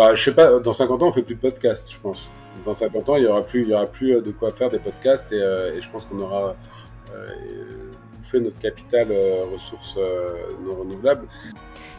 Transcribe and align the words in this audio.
Bah, 0.00 0.14
je 0.14 0.24
sais 0.24 0.34
pas, 0.34 0.58
dans 0.58 0.72
50 0.72 1.02
ans, 1.02 1.08
on 1.08 1.12
fait 1.12 1.20
plus 1.20 1.34
de 1.34 1.40
podcasts, 1.40 1.92
je 1.92 1.98
pense. 1.98 2.26
Dans 2.64 2.72
50 2.72 3.10
ans, 3.10 3.16
il 3.16 3.24
y 3.24 3.26
aura 3.26 3.42
plus, 3.42 3.64
il 3.64 3.68
y 3.68 3.74
aura 3.74 3.84
plus 3.84 4.22
de 4.22 4.30
quoi 4.30 4.50
faire 4.50 4.70
des 4.70 4.78
podcasts 4.78 5.30
et, 5.30 5.36
et 5.36 5.82
je 5.82 5.90
pense 5.90 6.06
qu'on 6.06 6.20
aura 6.20 6.56
bouffé 8.16 8.40
notre 8.40 8.58
capital 8.60 9.08
ressources 9.52 9.98
non 10.64 10.76
renouvelables. 10.76 11.26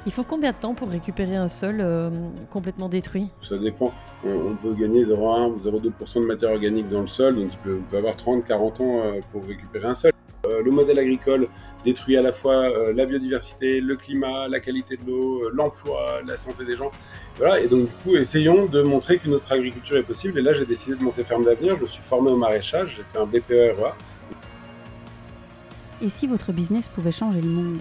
Il 0.08 0.12
faut 0.12 0.24
combien 0.24 0.52
de 0.52 0.56
temps 0.56 0.74
pour 0.74 0.90
récupérer 0.90 1.36
un 1.36 1.48
sol 1.48 1.78
euh, 1.80 2.10
complètement 2.50 2.90
détruit? 2.90 3.30
Ça 3.44 3.56
dépend. 3.58 3.94
On, 4.26 4.56
peut 4.56 4.74
gagner 4.74 5.04
0,1 5.04 5.52
ou 5.52 5.60
0,2% 5.60 6.22
de 6.22 6.26
matière 6.26 6.52
organique 6.52 6.90
dans 6.90 7.02
le 7.02 7.08
sol, 7.08 7.36
donc 7.36 7.52
il 7.52 7.58
peut, 7.60 7.98
avoir 7.98 8.16
30, 8.16 8.44
40 8.46 8.82
ans 8.82 9.02
euh, 9.04 9.20
pour 9.32 9.46
récupérer 9.46 9.88
un 9.88 9.94
sol. 9.94 10.11
Euh, 10.62 10.64
le 10.64 10.72
modèle 10.72 11.00
agricole 11.00 11.48
détruit 11.84 12.18
à 12.18 12.22
la 12.22 12.32
fois 12.32 12.70
la 12.94 13.06
biodiversité, 13.06 13.82
le 13.82 13.96
climat, 13.96 14.48
la 14.48 14.60
qualité 14.60 14.98
de 14.98 15.06
l'eau, 15.06 15.50
l'emploi, 15.50 16.22
la 16.26 16.38
santé 16.38 16.64
des 16.64 16.78
gens. 16.78 16.92
Voilà, 17.38 17.60
et 17.60 17.68
donc 17.68 17.82
du 17.82 17.96
coup, 18.04 18.16
essayons 18.16 18.68
de 18.68 18.82
montrer 18.84 19.18
qu'une 19.18 19.34
autre 19.34 19.52
agriculture 19.52 19.98
est 19.98 20.04
possible. 20.04 20.38
Et 20.40 20.42
là, 20.44 20.54
j'ai 20.54 20.66
décidé 20.66 20.96
de 20.96 21.04
monter 21.04 21.24
Ferme 21.24 21.44
d'Avenir. 21.44 21.76
Je 21.78 21.82
me 21.82 21.88
suis 21.88 22.04
formé 22.04 22.32
au 22.32 22.38
maraîchage, 22.38 22.98
j'ai 22.98 23.04
fait 23.04 23.18
un 23.18 23.26
BPE 23.26 23.80
REA. 23.80 23.96
Et 26.04 26.10
si 26.10 26.28
votre 26.28 26.52
business 26.52 26.88
pouvait 26.88 27.12
changer 27.12 27.42
le 27.42 27.50
monde? 27.50 27.80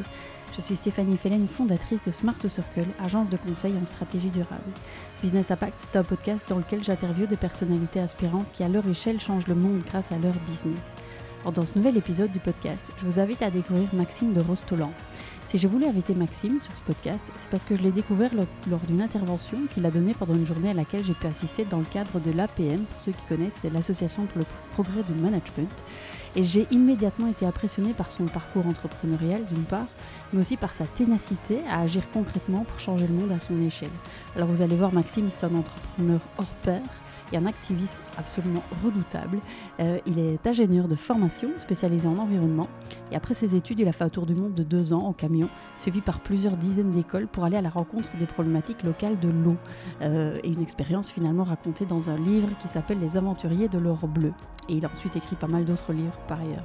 Je 0.53 0.61
suis 0.61 0.75
Stéphanie 0.75 1.17
Fellen, 1.17 1.47
fondatrice 1.47 2.03
de 2.03 2.11
Smart 2.11 2.35
Circle, 2.41 2.89
agence 3.03 3.29
de 3.29 3.37
conseil 3.37 3.73
en 3.81 3.85
stratégie 3.85 4.31
durable. 4.31 4.73
Business 5.23 5.51
Impact, 5.51 5.75
c'est 5.79 5.97
un 5.97 6.03
podcast 6.03 6.49
dans 6.49 6.59
lequel 6.59 6.83
j'interviewe 6.83 7.29
des 7.29 7.37
personnalités 7.37 8.01
aspirantes 8.01 8.51
qui, 8.53 8.65
à 8.65 8.69
leur 8.69 8.87
échelle, 8.89 9.21
changent 9.21 9.47
le 9.47 9.55
monde 9.55 9.83
grâce 9.87 10.11
à 10.11 10.19
leur 10.19 10.35
business. 10.49 10.95
Dans 11.45 11.65
ce 11.65 11.77
nouvel 11.77 11.97
épisode 11.97 12.31
du 12.31 12.39
podcast, 12.39 12.93
je 12.99 13.05
vous 13.07 13.19
invite 13.19 13.43
à 13.43 13.51
découvrir 13.51 13.89
Maxime 13.95 14.35
de 14.35 14.41
Rostolan. 14.41 14.93
Si 15.47 15.59
j'ai 15.59 15.67
voulu 15.67 15.87
inviter 15.87 16.15
Maxime 16.15 16.61
sur 16.61 16.77
ce 16.77 16.83
podcast, 16.83 17.33
c'est 17.35 17.49
parce 17.49 17.65
que 17.65 17.75
je 17.75 17.83
l'ai 17.83 17.91
découvert 17.91 18.31
lors, 18.35 18.81
d'une 18.81 19.01
intervention 19.01 19.57
qu'il 19.73 19.85
a 19.87 19.91
donnée 19.91 20.15
pendant 20.15 20.35
une 20.35 20.47
journée 20.47 20.71
à 20.71 20.75
laquelle 20.75 21.03
j'ai 21.03 21.15
pu 21.15 21.27
assister 21.27 21.65
dans 21.65 21.79
le 21.79 21.87
cadre 21.87 22.21
de 22.21 22.31
l'APM. 22.31 22.85
Pour 22.85 23.01
ceux 23.01 23.13
qui 23.13 23.25
connaissent, 23.25 23.59
c'est 23.63 23.71
l'Association 23.71 24.27
pour 24.27 24.39
le 24.39 24.45
progrès 24.73 25.03
du 25.03 25.15
management. 25.15 25.83
Et 26.37 26.45
j'ai 26.45 26.69
immédiatement 26.71 27.27
été 27.27 27.47
impressionnée 27.47 27.95
par 27.95 28.11
son 28.11 28.27
parcours 28.27 28.67
entrepreneurial 28.67 29.45
d'une 29.47 29.65
part, 29.65 29.87
mais 30.33 30.41
aussi 30.41 30.57
par 30.57 30.75
sa 30.75 30.87
ténacité 30.87 31.61
à 31.69 31.81
agir 31.81 32.11
concrètement 32.11 32.65
pour 32.65 32.79
changer 32.79 33.07
le 33.07 33.15
monde 33.15 33.33
à 33.33 33.39
son 33.39 33.61
échelle. 33.61 33.91
Alors 34.37 34.49
vous 34.49 34.63
allez 34.63 34.77
voir, 34.77 34.93
Maxime, 34.93 35.29
c'est 35.29 35.45
un 35.45 35.55
entrepreneur 35.55 36.21
hors 36.39 36.55
pair 36.63 36.83
et 37.33 37.37
un 37.37 37.47
activiste 37.47 38.03
absolument 38.19 38.63
redoutable. 38.85 39.39
Euh, 39.81 39.99
il 40.07 40.19
est 40.19 40.47
ingénieur 40.47 40.89
de 40.89 40.97
formation 40.97 41.51
spécialisé 41.57 42.09
en 42.09 42.19
environnement 42.19 42.69
et 43.13 43.17
après 43.17 43.35
ses 43.35 43.57
études, 43.57 43.81
il 43.81 43.89
a 43.89 43.93
fait 43.93 44.05
un 44.05 44.09
tour 44.09 44.27
du 44.27 44.35
monde 44.35 44.55
de 44.55 44.63
deux 44.63 44.93
ans 44.93 45.05
en 45.07 45.13
camion, 45.13 45.49
suivi 45.77 46.01
par 46.01 46.21
plusieurs 46.21 46.57
dizaines 46.57 46.93
d'écoles 46.93 47.27
pour 47.27 47.45
aller 47.45 47.57
à 47.57 47.63
la 47.63 47.71
rencontre 47.71 48.09
des 48.19 48.27
problématiques 48.27 48.83
locales 48.83 49.19
de 49.19 49.29
l'eau. 49.29 49.57
Euh, 50.01 50.39
et 50.45 50.49
une 50.49 50.63
expérience 50.63 51.11
finalement 51.11 51.45
racontée 51.45 51.87
dans 51.87 52.11
un 52.11 52.17
livre 52.17 52.49
qui 52.59 52.69
s'appelle 52.69 53.01
Les 53.01 53.17
aventuriers 53.17 53.69
de 53.69 53.79
l'or 53.79 54.07
bleu. 54.07 54.33
Et 54.69 54.75
il 54.75 54.87
a 54.87 54.91
ensuite 54.91 55.17
écrit 55.17 55.37
pas 55.37 55.49
mal 55.49 55.65
d'autres 55.65 55.93
livres 55.93 56.19
par 56.29 56.41
ailleurs. 56.41 56.65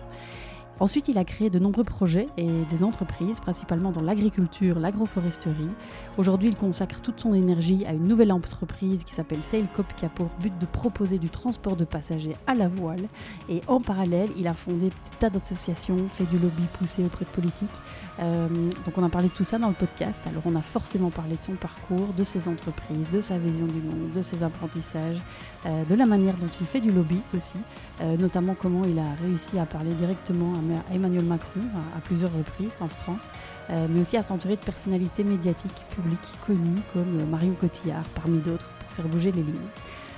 Ensuite, 0.80 1.08
il 1.08 1.18
a 1.18 1.24
créé 1.24 1.50
de 1.50 1.58
nombreux 1.58 1.86
projets 1.86 2.28
et 2.36 2.50
des 2.70 2.84
entreprises, 2.84 3.40
principalement 3.40 3.92
dans 3.92 4.02
l'agriculture, 4.02 4.78
l'agroforesterie. 4.78 5.70
Aujourd'hui, 6.18 6.50
il 6.50 6.56
consacre 6.58 7.00
toute 7.00 7.22
son 7.22 7.34
énergie 7.34 7.86
à 7.86 7.94
une 7.94 8.08
nouvelle 8.08 8.34
entreprise 8.34 9.06
qui 9.06 9.14
s'appelle 9.14 9.42
Sailcop, 9.42 9.86
qui 9.96 10.06
a 10.06 10.10
pour 10.10 10.28
but 10.42 10.58
de 10.60 10.66
proposer 10.66 11.18
du 11.18 11.30
transport 11.30 11.78
de 11.78 11.86
passagers 11.86 12.36
à 12.46 12.56
la 12.56 12.68
voile. 12.68 13.08
Et 13.48 13.62
en 13.68 13.80
parallèle, 13.80 14.30
il 14.38 14.48
a 14.48 14.54
fondé 14.54 14.90
des 14.90 14.94
tas 15.20 15.30
d'associations, 15.30 16.10
fait 16.10 16.26
du 16.26 16.38
lobby 16.38 16.64
poussé 16.78 17.06
auprès 17.06 17.24
de 17.24 17.30
politiques. 17.30 17.70
Euh, 18.20 18.48
donc, 18.86 18.98
on 18.98 19.04
a 19.04 19.10
parlé 19.10 19.28
de 19.28 19.34
tout 19.34 19.44
ça 19.44 19.58
dans 19.58 19.68
le 19.68 19.74
podcast. 19.74 20.22
Alors, 20.28 20.44
on 20.46 20.56
a 20.56 20.62
forcément 20.62 21.10
parlé 21.10 21.36
de 21.36 21.42
son 21.42 21.54
parcours, 21.54 22.14
de 22.16 22.24
ses 22.24 22.48
entreprises, 22.48 23.10
de 23.12 23.22
sa 23.22 23.38
vision 23.38 23.66
du 23.66 23.82
monde, 23.82 24.12
de 24.14 24.22
ses 24.22 24.44
apprentissages, 24.44 25.18
euh, 25.66 25.84
de 25.86 25.96
la 25.96 26.06
manière 26.06 26.36
dont 26.36 26.50
il 26.60 26.66
fait 26.66 26.80
du 26.80 26.92
lobby 26.92 27.22
aussi, 27.36 27.58
euh, 28.02 28.18
notamment 28.18 28.56
comment 28.60 28.84
il 28.86 29.00
a 29.00 29.16
réussi 29.22 29.60
à 29.60 29.66
parler 29.66 29.94
directement 29.94 30.54
à 30.54 30.94
Emmanuel 30.94 31.26
Macron 31.26 31.62
à, 31.96 32.00
plusieurs 32.00 32.32
reprises 32.34 32.76
en 32.80 32.88
France, 32.88 33.30
mais 33.70 34.02
aussi 34.02 34.18
à 34.18 34.24
s'entourer 34.24 34.56
de 34.56 34.62
personnalités 34.62 35.24
médiatiques 35.24 35.84
publiques 35.90 36.32
connues 36.46 36.82
comme 36.94 37.26
Marion 37.30 37.54
Cotillard, 37.54 38.04
parmi 38.14 38.40
d'autres, 38.40 38.68
pour 38.80 38.92
faire 38.92 39.08
bouger 39.08 39.32
les 39.32 39.42
lignes. 39.42 39.70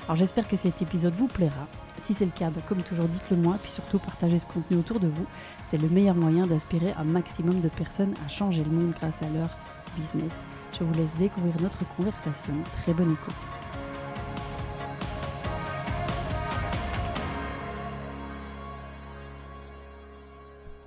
Alors 0.08 0.16
j'espère 0.16 0.48
que 0.48 0.56
cet 0.56 0.82
épisode 0.82 1.14
vous 1.16 1.28
plaira. 1.28 1.68
Si 1.98 2.14
c'est 2.14 2.24
le 2.24 2.32
cas, 2.32 2.50
bah, 2.50 2.62
comme 2.66 2.82
toujours, 2.82 3.10
dites-le 3.10 3.36
moi, 3.36 3.58
puis 3.62 3.70
surtout 3.70 4.00
partagez 4.00 4.40
ce 4.40 4.46
contenu 4.46 4.78
autour 4.78 5.02
de 5.02 5.08
vous. 5.08 5.26
C'est 5.66 5.78
le 5.78 5.90
meilleur 5.90 6.16
moyen 6.16 6.48
d'inspirer 6.48 6.94
un 6.94 7.04
maximum 7.04 7.60
de 7.60 7.68
personnes 7.68 8.14
à 8.26 8.30
changer 8.30 8.64
le 8.64 8.72
monde 8.72 8.92
grâce 8.92 9.22
à 9.22 9.30
leur 9.30 9.50
business. 9.98 10.42
Je 10.80 10.86
vous 10.86 10.94
laisse 10.94 11.14
découvrir 11.16 11.54
notre 11.62 11.86
conversation. 11.98 12.54
Très 12.84 12.94
bonne 12.94 13.12
écoute. 13.12 13.36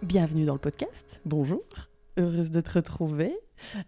bienvenue 0.03 0.44
dans 0.44 0.54
le 0.54 0.59
podcast. 0.59 1.20
Bonjour, 1.25 1.62
heureuse 2.16 2.50
de 2.50 2.60
te 2.60 2.72
retrouver. 2.72 3.32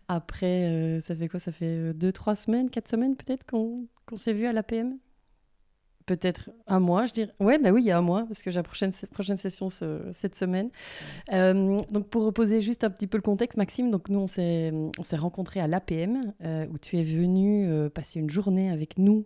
Après, 0.07 0.69
euh, 0.69 1.01
ça 1.01 1.17
fait 1.17 1.27
quoi? 1.27 1.41
Ça 1.41 1.51
fait 1.51 1.65
euh, 1.65 1.93
deux, 1.93 2.13
trois 2.13 2.37
semaines, 2.37 2.71
quatre 2.71 2.87
semaines 2.87 3.17
peut-être 3.17 3.45
qu'on 3.45 3.89
s'est 4.15 4.33
vu 4.33 4.47
à 4.47 4.53
l'APM 4.53 4.99
Peut-être 6.13 6.51
un 6.67 6.79
mois, 6.79 7.07
je 7.07 7.15
dirais. 7.15 7.33
Ouais, 7.41 7.59
bah 7.59 7.71
oui, 7.71 7.83
il 7.83 7.87
y 7.87 7.91
a 7.91 7.97
un 7.97 8.03
mois, 8.03 8.27
parce 8.27 8.43
que 8.43 8.51
j'ai 8.51 8.59
la 8.59 8.63
prochaine, 8.63 8.93
prochaine 9.13 9.39
session 9.39 9.69
cette 9.71 10.37
semaine. 10.37 10.69
Euh, 11.33 11.79
donc, 11.91 12.09
pour 12.09 12.25
reposer 12.25 12.61
juste 12.61 12.85
un 12.85 12.91
petit 12.91 13.07
peu 13.07 13.17
le 13.17 13.23
contexte, 13.23 13.57
Maxime, 13.57 13.91
donc 13.91 14.11
nous, 14.11 14.19
on 14.19 14.27
s'est 14.27 15.17
rencontrés 15.17 15.61
à 15.61 15.67
l'APM, 15.67 16.35
où 16.71 16.77
tu 16.79 16.99
es 16.99 17.03
venu 17.03 17.89
passer 17.95 18.21
une 18.21 18.29
journée 18.29 18.71
avec 18.71 18.99
nous, 18.99 19.25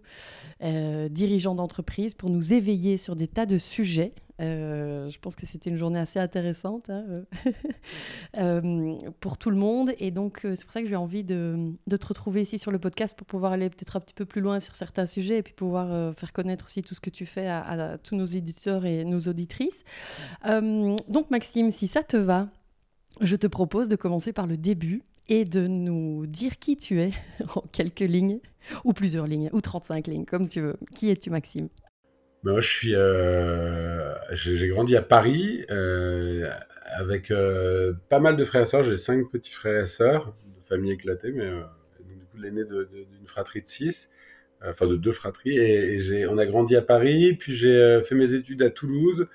dirigeants 1.10 1.56
d'entreprise, 1.56 2.14
pour 2.14 2.30
nous 2.30 2.52
éveiller 2.52 2.98
sur 2.98 3.16
des 3.16 3.26
tas 3.26 3.47
de 3.47 3.58
sujets 3.58 4.12
euh, 4.41 5.08
je 5.08 5.19
pense 5.19 5.34
que 5.34 5.47
c'était 5.47 5.70
une 5.70 5.76
journée 5.76 5.98
assez 5.98 6.19
intéressante 6.19 6.91
hein, 6.91 7.06
euh, 7.47 7.52
euh, 8.38 8.97
pour 9.20 9.38
tout 9.38 9.50
le 9.50 9.56
monde. 9.56 9.92
Et 9.98 10.10
donc, 10.10 10.41
c'est 10.42 10.64
pour 10.64 10.72
ça 10.72 10.82
que 10.82 10.88
j'ai 10.88 10.97
envie 10.97 11.24
de, 11.24 11.72
de, 11.86 11.97
te 11.97 12.06
retrouver 12.06 12.42
ici 12.42 12.58
sur 12.58 12.70
le 12.70 12.78
podcast 12.78 13.16
pour 13.16 13.26
pouvoir 13.26 13.52
aller 13.52 13.70
peut-être 13.70 13.97
un 13.97 14.00
petit 14.00 14.14
peu 14.14 14.26
plus 14.26 14.41
loin 14.41 14.60
sur 14.60 14.74
certains 14.74 15.06
sujets 15.06 15.38
et 15.38 15.42
puis 15.42 15.54
pouvoir 15.54 16.14
faire 16.14 16.32
connaître 16.32 16.66
aussi 16.66 16.82
tout 16.82 16.94
ce 16.94 17.00
que 17.00 17.10
tu 17.10 17.26
fais 17.26 17.48
à, 17.48 17.98
tous 18.02 18.16
nos 18.16 18.26
éditeurs 18.26 18.84
et 18.84 19.04
nos 19.04 19.20
auditrices. 19.20 19.82
donc, 20.44 21.30
Maxime, 21.30 21.70
si 21.70 21.88
ça 21.88 22.03
te 22.03 22.16
va, 22.16 22.48
je 23.20 23.36
te 23.36 23.47
propose 23.47 23.88
de 23.88 23.97
commencer 23.97 24.32
par 24.32 24.47
le 24.47 24.56
début 24.56 25.03
et 25.28 25.44
de 25.44 25.66
nous 25.66 26.26
dire 26.26 26.58
qui 26.58 26.76
tu 26.76 27.00
es 27.00 27.10
en 27.54 27.62
quelques 27.72 28.00
lignes, 28.00 28.41
ou 28.84 28.92
plusieurs 28.92 29.26
lignes, 29.26 29.50
ou 29.53 29.60
35 29.60 30.06
lignes, 30.06 30.24
comme 30.24 30.48
tu 30.48 30.60
veux. 30.60 30.76
Qui 30.94 31.10
es-tu, 31.10 31.30
Maxime? 31.30 31.68
Moi, 32.53 32.61
je 32.61 32.69
suis, 32.69 32.95
euh, 32.95 34.15
j'ai 34.33 34.69
grandi 34.69 34.97
à 34.97 35.03
Paris 35.03 35.65
euh, 35.71 36.49
avec 36.97 37.31
euh, 37.31 37.93
pas 38.09 38.21
mal 38.21 38.37
de 38.37 38.45
frères 38.45 38.62
et 38.62 38.67
sœurs. 38.67 38.84
J'ai 38.84 38.97
cinq 38.97 39.31
petits 39.31 39.53
frères 39.53 39.83
et 39.83 39.87
sœurs, 39.87 40.27
de 40.27 40.67
famille 40.67 40.93
éclatée, 40.93 41.33
mais 41.33 41.49
du 42.01 42.25
coup 42.27 42.39
l'aîné 42.39 42.65
d'une 42.65 43.27
fratrie 43.27 43.62
de 43.62 43.67
six, 43.67 44.11
enfin 44.65 44.87
de 44.87 44.97
deux 44.97 45.12
fratries. 45.12 45.59
Et, 45.59 45.99
j'ai, 45.99 46.27
on 46.27 46.39
a 46.39 46.47
grandi 46.47 46.77
à 46.77 46.83
Paris, 46.83 47.34
puis 47.34 47.55
j'ai 47.55 48.01
fait 48.05 48.15
mes 48.15 48.34
études 48.34 48.63
à 48.63 48.71
Toulouse, 48.71 49.28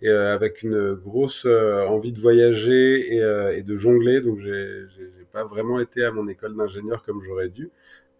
et 0.00 0.08
avec 0.08 0.62
une 0.62 0.94
grosse 0.94 1.46
envie 1.46 2.12
de 2.12 2.20
voyager 2.20 3.14
et, 3.14 3.58
et 3.58 3.62
de 3.62 3.76
jongler. 3.76 4.20
Donc 4.20 4.40
j'ai 4.40 4.86
pas 5.32 5.44
vraiment 5.44 5.80
été 5.80 6.04
à 6.04 6.12
mon 6.12 6.28
école 6.28 6.56
d'ingénieur 6.56 7.02
comme 7.02 7.22
j'aurais 7.22 7.50
dû. 7.50 7.70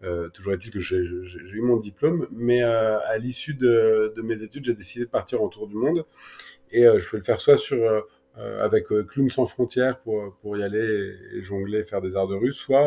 Euh, 0.05 0.29
toujours 0.29 0.53
est-il 0.53 0.71
que 0.71 0.79
j'ai 0.79 0.97
eu 0.97 1.61
mon 1.61 1.77
diplôme, 1.77 2.27
mais 2.31 2.63
euh, 2.63 2.99
à 2.99 3.17
l'issue 3.17 3.55
de, 3.55 4.13
mes 4.23 4.43
études, 4.43 4.65
j'ai 4.65 4.75
décidé 4.75 5.05
de 5.05 5.09
partir 5.09 5.41
en 5.41 5.49
tour 5.49 5.67
du 5.67 5.75
monde. 5.75 6.05
Et 6.71 6.85
euh, 6.85 6.99
je 6.99 7.09
vais 7.11 7.17
le 7.17 7.23
faire 7.23 7.39
soit 7.39 7.57
avec 8.61 8.87
Clown 9.07 9.29
sans 9.29 9.45
frontières 9.45 9.99
pour, 10.01 10.57
y 10.57 10.63
aller 10.63 11.15
et, 11.33 11.41
jongler, 11.41 11.83
faire 11.83 12.01
des 12.01 12.17
arts 12.17 12.27
de 12.27 12.35
rue, 12.35 12.51
soit 12.51 12.85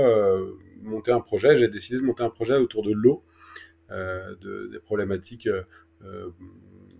monter 0.83 1.11
un 1.11 1.21
projet. 1.21 1.57
J'ai 1.57 1.69
décidé 1.69 1.97
de 1.97 2.03
monter 2.03 2.23
un 2.23 2.29
projet 2.29 2.57
autour 2.57 2.83
de 2.83 2.93
l'eau, 2.93 3.25
de, 3.91 4.69
des 4.71 4.79
problématiques 4.79 5.49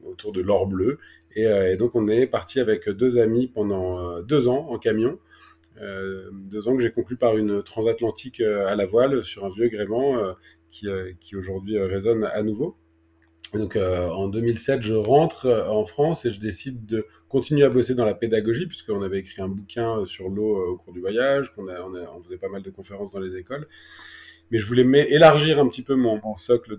autour 0.03 0.33
de 0.33 0.41
l'or 0.41 0.67
bleu. 0.67 0.99
Et, 1.37 1.77
donc 1.77 1.95
on 1.95 2.09
est 2.09 2.27
parti 2.27 2.59
avec 2.59 2.89
deux 2.89 3.19
amis 3.19 3.49
pendant 3.49 4.23
deux 4.23 4.49
ans 4.49 4.69
en 4.71 4.79
camion 4.79 5.19
deux 6.33 6.69
ans 6.69 6.77
que 6.77 6.83
j'ai 6.83 6.91
conclu 6.91 7.17
par 7.17 7.37
une 7.37 7.63
transatlantique 7.63 8.41
euh, 8.41 8.67
à 8.67 8.75
la 8.75 8.87
voile 8.87 9.25
sur 9.25 9.45
un 9.45 9.51
vieux 9.51 9.69
gréement 9.69 10.19
euh, 10.19 10.33
qui, 10.71 10.87
qui 11.21 11.37
aujourd'hui 11.37 11.79
résonne 11.79 12.25
à 12.25 12.43
nouveau. 12.43 12.77
Donc 13.55 13.77
en 13.77 14.29
2007, 14.29 14.83
je 14.83 14.93
rentre 14.93 15.47
en 15.71 15.87
France 15.87 16.27
et 16.27 16.31
je 16.31 16.39
décide 16.39 16.85
de 16.85 17.07
continuer 17.31 17.65
à 17.65 17.71
bosser 17.71 17.95
dans 17.95 18.05
la 18.05 18.13
pédagogie 18.13 18.67
puisqu'on 18.67 19.01
avait 19.01 19.21
écrit 19.21 19.41
un 19.41 19.49
bouquin 19.49 20.05
sur 20.05 20.29
l'eau 20.29 20.73
au 20.73 20.77
cours 20.77 20.93
du 20.93 21.01
voyage, 21.01 21.55
qu'on 21.55 21.67
on, 21.67 22.23
faisait 22.23 22.37
pas 22.37 22.51
mal 22.51 22.61
de 22.61 22.69
conférences 22.69 23.13
dans 23.13 23.21
les 23.21 23.39
écoles. 23.39 23.67
Mais 24.51 24.59
je 24.59 24.67
voulais 24.67 24.85
élargir 25.11 25.59
un 25.59 25.67
petit 25.67 25.81
peu 25.81 25.95
mon, 25.95 26.21
socle 26.37 26.77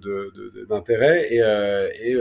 d'intérêt 0.68 1.34
et, 1.34 2.16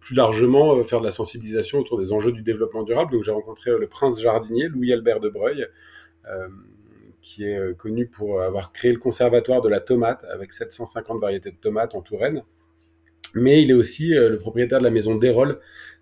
plus 0.00 0.16
largement 0.16 0.82
faire 0.82 0.98
de 0.98 1.06
la 1.06 1.12
sensibilisation 1.12 1.78
autour 1.78 2.00
des 2.00 2.12
enjeux 2.12 2.32
du 2.32 2.42
développement 2.42 2.82
durable. 2.82 3.12
Donc 3.12 3.22
j'ai 3.22 3.30
rencontré 3.30 3.70
le 3.78 3.86
prince 3.86 4.20
jardinier 4.20 4.66
Louis 4.66 4.92
Albert 4.92 5.20
de 5.20 5.28
Breuil, 5.28 5.62
euh, 5.62 5.66
qui 7.20 7.44
est 7.44 7.76
connu 7.76 8.06
pour 8.06 8.40
avoir 8.42 8.72
créé 8.72 8.92
le 8.92 8.98
conservatoire 8.98 9.60
de 9.60 9.68
la 9.68 9.80
tomate 9.80 10.24
avec 10.30 10.52
750 10.52 11.20
variétés 11.20 11.50
de 11.50 11.56
tomates 11.56 11.94
en 11.94 12.00
Touraine. 12.00 12.42
Mais 13.34 13.62
il 13.62 13.70
est 13.70 13.74
aussi 13.74 14.10
le 14.10 14.38
propriétaire 14.38 14.78
de 14.78 14.84
la 14.84 14.90
maison 14.90 15.14
Desrolles. 15.14 15.58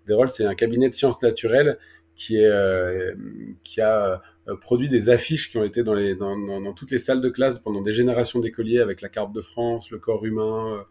Desrolles, 0.07 0.29
c'est 0.29 0.45
un 0.45 0.55
cabinet 0.55 0.89
de 0.89 0.93
sciences 0.93 1.21
naturelles 1.21 1.77
qui, 2.15 2.41
a 2.43 4.21
produit 4.61 4.89
des 4.89 5.09
affiches 5.09 5.51
qui 5.51 5.57
ont 5.57 5.63
été 5.63 5.83
dans, 5.83 6.73
toutes 6.73 6.91
les 6.91 6.99
salles 6.99 7.21
de 7.21 7.29
classe 7.29 7.59
pendant 7.59 7.81
des 7.81 7.93
générations 7.93 8.39
d'écoliers 8.39 8.79
avec 8.79 9.01
la 9.01 9.09
carte 9.09 9.33
de 9.33 9.41
France, 9.41 9.91
le 9.91 9.99
corps 9.99 10.25
humain, 10.25 10.85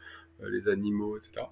les 0.50 0.68
animaux, 0.68 1.16
etc. 1.16 1.46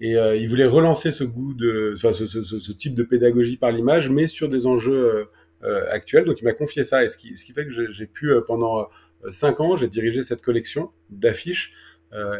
Et 0.00 0.16
euh, 0.16 0.34
il 0.36 0.48
voulait 0.48 0.66
relancer 0.66 1.12
ce 1.12 1.22
goût 1.22 1.54
de, 1.54 1.92
enfin, 1.94 2.12
ce, 2.12 2.72
type 2.72 2.94
de 2.94 3.02
pédagogie 3.02 3.56
par 3.56 3.70
l'image, 3.70 4.10
mais 4.10 4.26
sur 4.26 4.48
des 4.48 4.66
enjeux 4.66 5.28
euh, 5.62 5.68
euh, 5.68 5.90
actuels. 5.90 6.24
Donc 6.24 6.40
il 6.40 6.44
m'a 6.44 6.52
confié 6.52 6.84
ça, 6.84 7.04
et 7.04 7.08
ce 7.08 7.16
qui, 7.16 7.36
ce 7.36 7.44
qui 7.44 7.52
fait 7.52 7.66
que 7.66 7.70
j'ai 7.70 8.06
pu 8.06 8.32
pendant 8.46 8.88
cinq 9.30 9.60
ans, 9.60 9.76
j'ai 9.76 9.88
dirigé 9.88 10.22
cette 10.22 10.42
collection 10.42 10.90
d'affiches. 11.10 11.72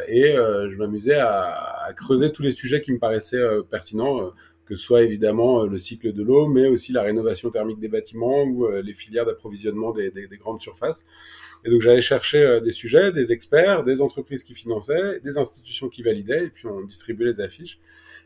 et 0.07 0.35
je 0.35 0.75
m'amusais 0.75 1.15
à, 1.15 1.85
à, 1.87 1.93
creuser 1.93 2.31
tous 2.31 2.43
les 2.43 2.51
sujets 2.51 2.81
qui 2.81 2.91
me 2.91 2.99
paraissaient 2.99 3.43
pertinents, 3.69 4.31
que 4.65 4.75
soit 4.75 5.01
évidemment 5.01 5.63
le 5.63 5.77
cycle 5.77 6.13
de 6.13 6.23
l'eau, 6.23 6.47
mais 6.47 6.67
aussi 6.67 6.91
la 6.91 7.01
rénovation 7.01 7.49
thermique 7.49 7.79
des 7.79 7.87
bâtiments 7.87 8.43
ou 8.43 8.67
les 8.69 8.93
filières 8.93 9.25
d'approvisionnement 9.25 9.91
des, 9.91 10.11
des, 10.11 10.27
des, 10.27 10.37
grandes 10.37 10.61
surfaces. 10.61 11.03
Et 11.65 11.69
donc 11.69 11.81
j'allais 11.81 12.01
chercher 12.01 12.43
euh, 12.43 12.59
des 12.59 12.71
sujets, 12.71 13.11
des 13.11 13.31
experts, 13.31 13.83
des 13.83 14.01
entreprises 14.01 14.43
qui 14.43 14.53
finançaient, 14.53 15.19
des 15.21 15.37
institutions 15.37 15.89
qui 15.89 16.03
validaient, 16.03 16.45
et 16.45 16.49
puis 16.49 16.67
on 16.67 16.81
distribuait 16.81 17.27
les 17.27 17.41
affiches. 17.41 17.79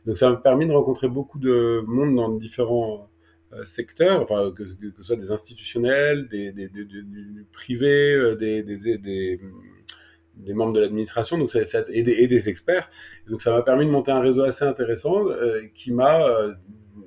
Donc 0.06 0.18
ça 0.18 0.30
m'a 0.30 0.38
permis 0.38 0.66
de 0.66 0.72
rencontrer 0.72 1.08
beaucoup 1.08 1.38
de 1.38 1.84
monde 1.86 2.16
dans 2.16 2.30
différents 2.30 2.96
euh, 2.96 3.17
secteurs, 3.64 4.22
enfin, 4.22 4.52
que, 4.52 4.66
ce 4.66 4.76
soit 5.02 5.16
des 5.16 5.32
institutionnels, 5.32 6.28
des, 6.28 6.52
des, 6.52 6.68
des, 6.68 6.84
du 6.86 7.46
privé, 7.52 8.14
euh, 8.14 8.36
des, 8.36 9.40
membres 10.54 10.74
de 10.74 10.80
l'administration, 10.80 11.38
donc 11.38 11.50
ça, 11.50 11.66
ça, 11.66 11.84
et, 11.90 12.04
des, 12.04 12.50
experts. 12.50 12.90
Donc 13.28 13.42
ça 13.42 13.52
m'a 13.52 13.62
permis 13.62 13.86
de 13.86 13.92
monter 13.92 14.12
un 14.12 14.20
réseau 14.20 14.44
assez 14.44 14.66
intéressant 14.66 15.28
euh, 15.28 15.62
qui 15.74 15.92
m'a 15.92 16.26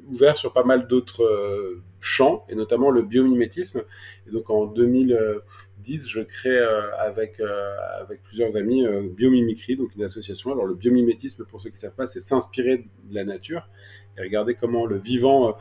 ouvert 0.09 0.37
sur 0.37 0.53
pas 0.53 0.65
mal 0.65 0.89
d'autres 0.89 1.81
champs, 2.01 2.45
et 2.49 2.55
notamment 2.55 2.91
le 2.91 3.03
biomimétisme. 3.03 3.83
Et 4.27 4.31
donc 4.31 4.51
en 4.51 4.67
2000 4.67 5.43
10, 5.81 6.09
je 6.09 6.21
crée 6.21 6.59
euh, 6.59 6.95
avec, 6.99 7.41
euh, 7.41 7.75
avec 8.01 8.23
plusieurs 8.23 8.57
amis 8.57 8.87
euh, 8.87 9.09
Biomimicry, 9.09 9.77
donc 9.77 9.95
une 9.97 10.05
association. 10.05 10.53
Alors 10.53 10.67
le 10.67 10.75
biomimétisme, 10.75 11.45
pour 11.45 11.61
ceux 11.61 11.71
qui 11.71 11.77
ne 11.77 11.81
savent 11.81 11.95
pas, 11.95 12.07
c'est 12.07 12.21
s'inspirer 12.21 12.79
de 12.79 13.15
la 13.15 13.25
nature 13.25 13.69
et 14.17 14.23
regarder 14.23 14.55
comment 14.55 14.87
le 14.87 14.99
vivant 14.99 15.57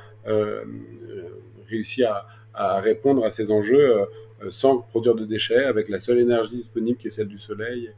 réussit 1.68 2.04
à, 2.04 2.28
à, 2.54 2.80
répondre 2.80 3.24
à 3.24 3.32
ces 3.32 3.52
enjeux 3.52 4.06
sans 4.50 4.80
produire 4.80 5.16
de 5.16 5.26
déchets, 5.26 5.64
avec 5.66 5.90
la 5.90 6.00
seule 6.00 6.20
énergie 6.20 6.56
disponible 6.56 6.98
qui 6.98 7.08
est 7.08 7.12
celle 7.12 7.28
du 7.28 7.38
soleil 7.38 7.92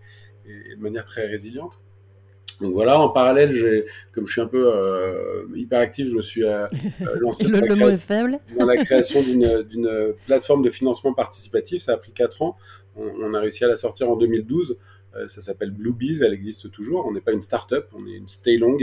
et, 0.46 0.72
et 0.72 0.76
de 0.76 0.82
manière 0.82 1.06
très 1.06 1.26
résiliente. 1.26 1.80
Donc 2.62 2.74
voilà, 2.74 3.00
en 3.00 3.10
parallèle, 3.10 3.86
comme 4.14 4.28
je 4.28 4.34
suis 4.34 4.42
un 4.42 4.48
peu 4.48 4.72
euh, 4.72 5.46
hyperactif, 5.56 6.08
je 6.08 6.16
me 6.16 6.22
suis 6.22 6.44
euh, 6.44 6.68
euh 7.02 7.16
lancé 7.20 7.46
le, 7.46 7.60
le 7.60 7.76
mot 7.76 7.90
est 7.90 7.98
faible. 7.98 8.38
dans 8.60 8.68
la 8.68 8.78
création 8.78 9.22
d'une 9.24 10.14
plateforme 10.28 10.62
de 10.62 10.70
financement 10.70 11.14
participatif. 11.14 11.82
Ça 11.82 11.94
a 11.94 11.98
pris 11.98 12.12
4 12.12 12.44
ans. 12.44 12.56
On, 12.96 13.08
on, 13.24 13.34
a 13.34 13.40
réussi 13.40 13.64
à 13.66 13.68
la 13.68 13.78
sortir 13.78 14.12
en 14.12 14.16
2012. 14.16 14.78
Euh, 15.16 15.28
ça 15.28 15.42
s'appelle 15.42 15.72
Bluebees, 15.72 16.22
elle 16.22 16.34
existe 16.34 16.72
toujours. 16.72 17.06
On 17.08 17.12
n'est 17.12 17.22
pas 17.22 17.32
une 17.32 17.42
start-up, 17.42 17.90
on 17.94 18.06
est 18.06 18.16
une 18.16 18.28
stay 18.28 18.58
long. 18.58 18.78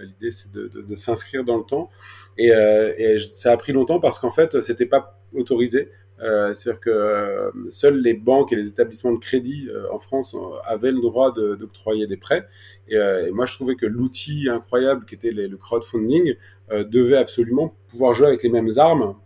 L'idée, 0.00 0.30
c'est 0.30 0.52
de, 0.52 0.94
s'inscrire 0.94 1.44
dans 1.44 1.56
le 1.56 1.64
temps. 1.64 1.90
Et, 2.38 2.54
euh, 2.54 3.18
ça 3.32 3.52
a 3.52 3.56
pris 3.56 3.72
longtemps 3.72 4.00
parce 4.00 4.18
qu'en 4.18 4.30
fait, 4.30 4.60
c'était 4.60 4.86
pas 4.86 5.18
autorisé. 5.34 5.90
Euh, 6.22 6.54
C'est-à-dire 6.54 6.80
que 6.80 6.90
euh, 6.90 7.50
seules 7.68 8.00
les 8.00 8.14
banques 8.14 8.50
et 8.50 8.56
les 8.56 8.68
établissements 8.68 9.12
de 9.12 9.18
crédit 9.18 9.68
en 9.92 9.98
France 9.98 10.34
avaient 10.64 10.92
le 10.92 11.00
droit 11.00 11.32
d'octroyer 11.32 12.06
des 12.06 12.16
prêts. 12.16 12.46
Et, 12.88 12.98
moi, 13.32 13.46
je 13.46 13.54
trouvais 13.54 13.76
que 13.76 13.86
l'outil 13.86 14.48
incroyable 14.48 15.04
qui 15.06 15.14
était 15.14 15.30
le 15.30 15.56
crowdfunding 15.56 16.34
devait 16.70 17.18
absolument 17.18 17.74
pouvoir 17.88 18.12
jouer 18.12 18.28
avec 18.28 18.42
les 18.42 18.50
mêmes 18.50 18.70
armes, 18.76 19.16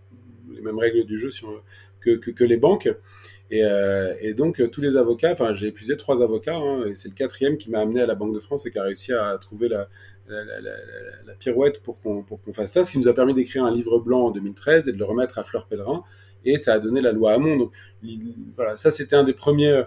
les 0.53 0.61
mêmes 0.61 0.79
règles 0.79 1.05
du 1.05 1.19
jeu 1.19 1.31
que, 2.01 2.45
les 2.45 2.57
banques. 2.57 2.89
Et, 3.53 3.63
et 4.21 4.35
donc, 4.35 4.63
tous 4.71 4.81
les 4.81 4.97
avocats, 4.97 5.33
enfin, 5.33 5.55
j'ai 5.55 5.69
épuisé 5.69 5.97
trois 5.97 6.23
avocats, 6.23 6.57
hein, 6.57 6.87
et 6.87 6.95
c'est 6.95 7.09
le 7.09 7.15
quatrième 7.15 7.57
qui 7.57 7.71
m'a 7.71 7.81
amené 7.81 8.01
à 8.01 8.07
la 8.07 8.15
Banque 8.15 8.35
de 8.35 8.41
France 8.41 8.65
et 8.67 8.71
qui 8.71 8.79
a 8.79 8.85
réussi 8.85 9.13
à 9.13 9.37
trouver 9.39 9.69
la, 9.69 9.89
la, 10.31 11.35
pirouette 11.39 11.83
pour 11.83 12.01
qu'on 12.01 12.23
qu 12.23 12.53
fasse 12.53 12.73
ça, 12.73 12.85
ce 12.85 12.93
qui 12.93 12.99
nous 12.99 13.09
a 13.09 13.15
permis 13.15 13.35
d'écrire 13.35 13.65
un 13.65 13.71
livre 13.71 13.99
blanc 13.99 14.27
en 14.27 14.31
2013 14.31 14.89
et 14.89 14.93
de 14.93 14.99
le 14.99 15.05
remettre 15.05 15.39
à 15.39 15.45
Fleur 15.45 15.67
Pellerin. 15.67 16.03
Et 16.45 16.59
ça 16.59 16.75
a 16.75 16.79
donné 16.79 17.01
la 17.01 17.13
loi 17.13 17.33
Hamon. 17.33 17.57
Donc, 17.57 17.73
voilà, 18.57 18.77
ça, 18.77 18.91
c'était 18.91 19.17
un 19.17 19.25
des 19.25 19.35
premiers 19.35 19.85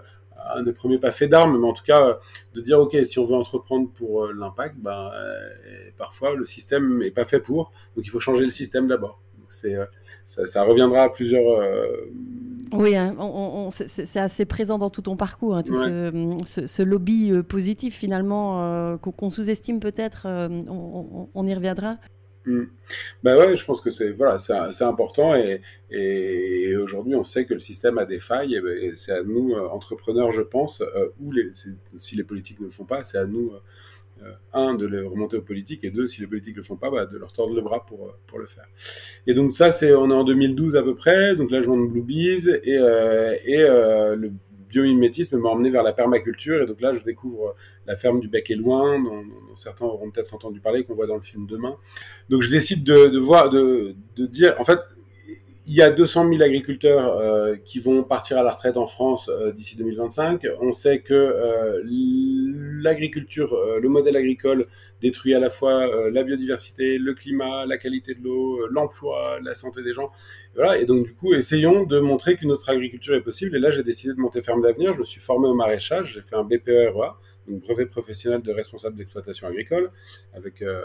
pas 1.01 1.11
faits 1.11 1.29
d'armes, 1.29 1.59
mais 1.59 1.67
en 1.67 1.73
tout 1.73 1.83
cas 1.83 2.19
de 2.53 2.61
dire 2.61 2.79
ok 2.79 2.97
si 3.05 3.19
on 3.19 3.25
veut 3.25 3.35
entreprendre 3.35 3.89
pour 3.91 4.25
euh, 4.25 4.33
l'impact, 4.33 4.75
ben 4.77 5.11
euh, 5.13 5.49
parfois 5.97 6.35
le 6.35 6.45
système 6.45 7.01
est 7.01 7.11
pas 7.11 7.25
fait 7.25 7.39
pour, 7.39 7.71
donc 7.95 8.05
il 8.05 8.09
faut 8.09 8.19
changer 8.19 8.43
le 8.43 8.49
système 8.49 8.87
d'abord. 8.87 9.19
C'est 9.53 9.75
euh, 9.75 9.85
ça, 10.25 10.45
ça, 10.45 10.63
reviendra 10.63 11.03
à 11.03 11.09
plusieurs. 11.09 11.47
Euh... 11.47 12.11
Oui, 12.73 12.95
hein, 12.95 13.15
on, 13.19 13.67
on, 13.67 13.69
c'est 13.69 14.19
assez 14.19 14.45
présent 14.45 14.77
dans 14.79 14.89
tout 14.89 15.03
ton 15.03 15.15
parcours, 15.15 15.55
hein, 15.55 15.63
tout 15.63 15.73
ouais. 15.73 15.85
ce, 15.85 16.37
ce, 16.45 16.67
ce, 16.67 16.81
lobby 16.81 17.31
euh, 17.31 17.43
positif 17.43 17.95
finalement 17.95 18.97
qu'on 18.97 19.29
sous-estime 19.29 19.79
peut-être. 19.79 20.25
On, 20.27 21.29
on, 21.33 21.47
y 21.47 21.53
reviendra. 21.53 21.97
Mmh. 22.45 22.63
Ben 23.23 23.37
ouais, 23.37 23.55
je 23.55 23.63
pense 23.63 23.79
que 23.79 23.89
c'est 23.89 24.11
voilà, 24.11 24.37
c'est 24.37 24.83
important 24.83 25.33
et, 25.33 25.61
et, 25.91 26.69
et 26.69 26.75
aujourd'hui 26.75 27.15
on 27.15 27.23
sait 27.23 27.45
que 27.45 27.53
le 27.53 27.61
système 27.61 27.97
a 27.97 28.05
des 28.05 28.19
failles 28.19 28.55
et, 28.55 28.85
et 28.85 28.95
c'est 28.95 29.13
à 29.13 29.23
nous 29.23 29.53
euh, 29.53 29.69
entrepreneurs, 29.69 30.31
je 30.33 30.41
pense, 30.41 30.81
euh, 30.81 31.07
ou 31.21 31.31
les, 31.31 31.51
si 31.95 32.15
les 32.17 32.23
politiques 32.25 32.59
ne 32.59 32.65
le 32.65 32.71
font 32.71 32.83
pas, 32.83 33.05
c'est 33.05 33.17
à 33.17 33.25
nous 33.25 33.51
euh, 33.53 33.61
un 34.53 34.75
de 34.75 34.85
les 34.85 35.01
remonter 35.01 35.37
aux 35.37 35.41
politiques 35.41 35.83
et 35.83 35.91
deux 35.91 36.07
si 36.07 36.21
les 36.21 36.27
politiques 36.27 36.55
le 36.55 36.63
font 36.63 36.77
pas, 36.77 36.89
bah, 36.89 37.05
de 37.05 37.17
leur 37.17 37.33
tordre 37.33 37.55
le 37.55 37.61
bras 37.61 37.85
pour 37.85 38.13
pour 38.27 38.39
le 38.39 38.45
faire. 38.45 38.67
Et 39.27 39.33
donc 39.33 39.53
ça 39.53 39.71
c'est 39.71 39.93
on 39.93 40.09
est 40.09 40.13
en 40.13 40.23
2012 40.23 40.75
à 40.75 40.83
peu 40.83 40.95
près, 40.95 41.35
donc 41.35 41.51
là 41.51 41.61
je 41.61 41.67
monte 41.67 41.89
Bluebees 41.91 42.49
et 42.63 42.79
et 43.45 43.63
le 43.63 44.31
biomimétisme 44.73 45.37
m'a 45.37 45.49
emmené 45.49 45.69
vers 45.69 45.83
la 45.83 45.93
permaculture 45.93 46.63
et 46.63 46.65
donc 46.65 46.81
là 46.81 46.95
je 46.95 47.03
découvre 47.03 47.55
la 47.85 47.95
ferme 47.95 48.19
du 48.19 48.27
Bec 48.27 48.49
et 48.49 48.55
Loin 48.55 48.99
dont, 48.99 49.21
dont 49.21 49.55
certains 49.55 49.85
auront 49.85 50.09
peut-être 50.09 50.33
entendu 50.33 50.59
parler 50.59 50.83
qu'on 50.83 50.95
voit 50.95 51.07
dans 51.07 51.15
le 51.15 51.21
film 51.21 51.45
demain. 51.45 51.75
Donc 52.29 52.41
je 52.41 52.49
décide 52.49 52.83
de, 52.83 53.07
de 53.07 53.19
voir 53.19 53.49
de, 53.49 53.95
de 54.15 54.25
dire 54.25 54.55
en 54.59 54.65
fait 54.65 54.79
il 55.67 55.73
y 55.73 55.81
a 55.81 55.89
200 55.89 56.29
000 56.29 56.41
agriculteurs 56.41 57.17
euh, 57.17 57.55
qui 57.63 57.79
vont 57.79 58.03
partir 58.03 58.37
à 58.37 58.43
la 58.43 58.51
retraite 58.51 58.77
en 58.77 58.87
France 58.87 59.29
euh, 59.29 59.51
d'ici 59.51 59.75
2025. 59.77 60.45
On 60.61 60.71
sait 60.71 60.99
que 60.99 61.13
euh, 61.13 61.81
l'agriculture, 62.81 63.57
le 63.81 63.87
modèle 63.89 64.17
agricole 64.17 64.65
détruit 65.01 65.33
à 65.33 65.39
la 65.39 65.49
fois 65.49 66.09
la 66.11 66.23
biodiversité, 66.23 66.97
le 66.97 67.13
climat, 67.13 67.65
la 67.65 67.77
qualité 67.77 68.13
de 68.13 68.23
l'eau, 68.23 68.67
l'emploi, 68.67 69.39
la 69.41 69.55
santé 69.55 69.83
des 69.83 69.93
gens. 69.93 70.11
Voilà. 70.55 70.77
Et 70.77 70.85
donc 70.85 71.05
du 71.05 71.13
coup, 71.13 71.33
essayons 71.33 71.83
de 71.83 71.99
montrer 71.99 72.35
qu'une 72.35 72.51
autre 72.51 72.69
agriculture 72.69 73.15
est 73.15 73.21
possible. 73.21 73.55
Et 73.55 73.59
là, 73.59 73.71
j'ai 73.71 73.83
décidé 73.83 74.13
de 74.13 74.19
monter 74.19 74.41
Ferme 74.41 74.61
d'avenir. 74.61 74.93
Je 74.93 74.99
me 74.99 75.03
suis 75.03 75.21
formé 75.21 75.47
au 75.47 75.53
maraîchage. 75.53 76.13
J'ai 76.13 76.21
fait 76.21 76.35
un 76.35 76.43
BPERA 76.43 77.19
donc 77.47 77.61
brevet 77.61 77.85
professionnel 77.85 78.41
de 78.41 78.51
responsable 78.51 78.95
d'exploitation 78.95 79.47
agricole 79.47 79.91
avec 80.33 80.61
euh, 80.61 80.81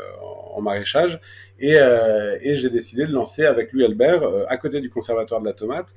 en, 0.54 0.60
maraîchage 0.60 1.20
et, 1.58 1.76
euh, 1.78 2.36
et 2.42 2.56
j'ai 2.56 2.70
décidé 2.70 3.06
de 3.06 3.12
lancer 3.12 3.44
avec 3.44 3.72
lui 3.72 3.84
Albert 3.84 4.22
euh, 4.22 4.44
à 4.48 4.56
côté 4.56 4.80
du 4.80 4.90
conservatoire 4.90 5.40
de 5.40 5.46
la 5.46 5.52
tomate 5.52 5.94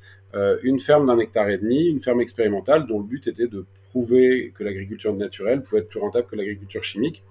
une 0.63 0.79
ferme 0.79 1.07
d'un 1.07 1.19
hectare 1.19 1.49
et 1.49 1.57
demi 1.57 1.87
une 1.87 1.99
ferme 1.99 2.21
expérimentale 2.21 2.87
dont 2.87 2.99
le 2.99 3.05
but 3.05 3.27
était 3.27 3.47
de 3.47 3.65
prouver 3.89 4.53
que 4.57 4.63
l'agriculture 4.63 5.13
naturelle 5.13 5.61
pouvait 5.61 5.81
être 5.81 5.89
plus 5.89 5.99
rentable 5.99 6.27
que 6.27 6.35
l'agriculture 6.35 6.83
chimique 6.83 7.21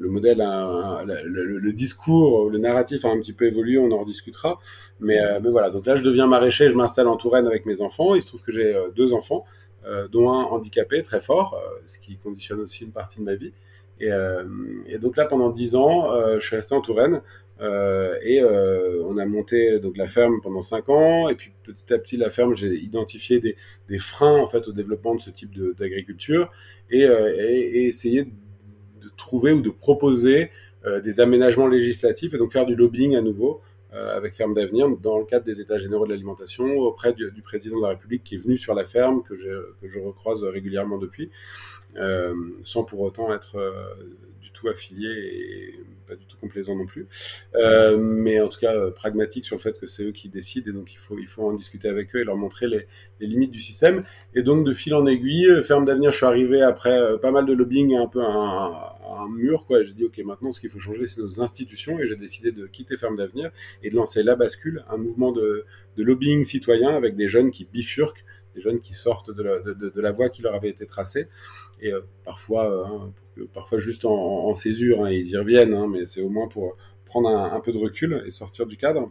le 0.00 0.10
modèle, 0.10 0.38
le, 0.38 1.72
discours, 1.72 2.50
le 2.50 2.58
narratif 2.58 3.04
a 3.04 3.08
un 3.08 3.18
petit 3.18 3.32
peu 3.32 3.46
évolué, 3.46 3.78
on 3.78 3.90
en 3.90 3.98
rediscutera. 3.98 4.60
Mais, 5.00 5.18
voilà, 5.40 5.70
donc 5.70 5.86
là, 5.86 5.96
je 5.96 6.04
deviens 6.04 6.28
maraîcher, 6.28 6.70
je 6.70 6.76
m'installe 6.76 7.08
en 7.08 7.16
Touraine 7.16 7.48
avec 7.48 7.66
mes 7.66 7.80
enfants. 7.80 8.14
Il 8.14 8.22
se 8.22 8.28
trouve 8.28 8.42
que 8.42 8.52
j'ai 8.52 8.80
deux 8.94 9.12
enfants 9.12 9.44
dont 10.10 10.30
un 10.30 10.44
handicapé 10.44 11.02
très 11.02 11.20
fort, 11.20 11.54
euh, 11.54 11.80
ce 11.86 11.98
qui 11.98 12.16
conditionne 12.16 12.60
aussi 12.60 12.84
une 12.84 12.92
partie 12.92 13.20
de 13.20 13.24
ma 13.24 13.34
vie. 13.34 13.52
Et, 14.00 14.12
euh, 14.12 14.44
donc 15.00 15.16
là, 15.16 15.26
pendant 15.26 15.50
dix 15.50 15.74
ans, 15.74 16.08
je 16.38 16.44
suis 16.44 16.56
resté 16.56 16.74
en 16.74 16.80
Touraine. 16.80 17.20
et 17.60 18.42
on 18.42 19.18
a 19.18 19.26
monté 19.26 19.80
donc 19.80 19.96
la 19.96 20.08
ferme 20.08 20.40
pendant 20.40 20.62
cinq 20.62 20.88
ans. 20.88 21.28
Et 21.28 21.34
puis 21.34 21.52
petit 21.64 21.92
à 21.92 21.98
petit, 21.98 22.16
la 22.16 22.30
ferme, 22.30 22.54
j'ai 22.54 22.74
identifié 22.74 23.40
des, 23.40 23.98
freins 23.98 24.38
en 24.38 24.46
fait 24.46 24.68
au 24.68 24.72
développement 24.72 25.14
de 25.14 25.20
ce 25.20 25.30
type 25.30 25.50
d'agriculture 25.76 26.50
et, 26.90 27.02
et, 27.02 27.86
essayé 27.86 28.24
de, 28.24 28.30
trouver 29.16 29.52
ou 29.52 29.60
de 29.60 29.70
proposer 29.70 30.50
euh, 30.86 31.00
des 31.00 31.18
aménagements 31.18 31.66
législatifs 31.66 32.34
et 32.34 32.38
donc 32.38 32.52
faire 32.52 32.64
du 32.64 32.76
lobbying 32.76 33.16
à 33.16 33.20
nouveau 33.20 33.60
euh, 33.60 33.67
avec 33.92 34.34
Ferme 34.34 34.54
d'Avenir 34.54 34.88
dans 34.98 35.18
le 35.18 35.24
cadre 35.24 35.44
des 35.44 35.60
États 35.60 35.78
généraux 35.78 36.04
de 36.04 36.10
l'alimentation 36.10 36.66
auprès 36.78 37.12
du, 37.12 37.30
du, 37.32 37.42
président 37.42 37.78
de 37.78 37.82
la 37.82 37.88
République 37.90 38.22
qui 38.22 38.34
est 38.34 38.38
venu 38.38 38.58
sur 38.58 38.74
la 38.74 38.84
ferme, 38.84 39.22
que 39.22 39.34
je, 39.34 39.72
que 39.80 39.88
je 39.88 39.98
recroise 39.98 40.44
régulièrement 40.44 40.98
depuis. 40.98 41.30
Sans 42.64 42.84
pour 42.84 43.00
autant 43.00 43.34
être 43.34 43.58
du 44.40 44.52
tout 44.52 44.68
affilié 44.68 45.08
et 45.08 45.74
pas 46.06 46.16
du 46.16 46.24
tout 46.24 46.36
complaisant 46.40 46.74
non 46.74 46.86
plus. 46.86 47.06
Euh, 47.54 47.98
mais 47.98 48.40
en 48.40 48.48
tout 48.48 48.58
cas, 48.58 48.74
euh, 48.74 48.90
pragmatique 48.90 49.44
sur 49.44 49.56
le 49.56 49.60
fait 49.60 49.78
que 49.78 49.86
c'est 49.86 50.04
eux 50.04 50.12
qui 50.12 50.28
décident 50.28 50.70
et 50.70 50.72
donc 50.72 50.92
il 50.92 50.98
faut, 50.98 51.18
il 51.18 51.26
faut 51.26 51.46
en 51.46 51.52
discuter 51.52 51.88
avec 51.88 52.14
eux 52.16 52.20
et 52.20 52.24
leur 52.24 52.36
montrer 52.36 52.66
les, 52.66 52.86
limites 53.20 53.50
du 53.50 53.60
système. 53.60 54.02
Et 54.34 54.42
donc, 54.42 54.64
de 54.64 54.72
fil 54.72 54.94
en 54.94 55.06
aiguille, 55.06 55.50
euh, 55.50 55.62
Ferme 55.62 55.84
d'avenir, 55.84 56.12
je 56.12 56.16
suis 56.16 56.26
arrivé 56.26 56.62
après 56.62 57.18
pas 57.20 57.30
mal 57.30 57.46
de 57.46 57.52
lobbying 57.52 57.96
un 57.96 58.06
peu 58.06 58.22
un, 58.22 58.72
un 59.10 59.28
mur, 59.28 59.66
quoi. 59.66 59.82
J'ai 59.84 59.92
dit, 59.92 60.04
OK, 60.04 60.18
maintenant, 60.24 60.52
ce 60.52 60.60
qu'il 60.60 60.70
faut 60.70 60.78
changer, 60.78 61.06
c'est 61.06 61.20
nos 61.20 61.40
institutions 61.40 61.98
et 61.98 62.06
j'ai 62.06 62.16
décidé 62.16 62.52
de 62.52 62.66
quitter 62.66 62.96
Ferme 62.96 63.16
d'avenir 63.16 63.50
et 63.82 63.90
de 63.90 63.96
lancer 63.96 64.22
La 64.22 64.34
Bascule, 64.34 64.84
un 64.88 64.96
mouvement 64.96 65.32
de 65.32 65.64
lobbying 65.96 66.44
citoyen 66.44 66.90
avec 66.90 67.16
des 67.16 67.28
jeunes 67.28 67.50
qui 67.50 67.64
bifurquent 67.64 68.24
jeunes 68.60 68.80
qui 68.80 68.94
sortent 68.94 69.30
de 69.30 70.00
la, 70.00 70.12
voie 70.12 70.28
qui 70.28 70.42
leur 70.42 70.54
avait 70.54 70.70
été 70.70 70.86
tracée. 70.86 71.28
Et 71.80 71.92
parfois, 72.24 72.88
hein, 72.88 73.12
parfois 73.54 73.78
juste 73.78 74.04
en, 74.04 74.54
césure, 74.54 75.04
hein, 75.04 75.10
ils 75.10 75.28
y 75.28 75.36
reviennent, 75.36 75.74
hein, 75.74 75.86
mais 75.88 76.06
c'est 76.06 76.22
au 76.22 76.28
moins 76.28 76.48
pour 76.48 76.76
prendre 77.04 77.28
un, 77.30 77.60
peu 77.60 77.72
de 77.72 77.78
recul 77.78 78.22
et 78.26 78.30
sortir 78.30 78.66
du 78.66 78.76
cadre. 78.76 79.10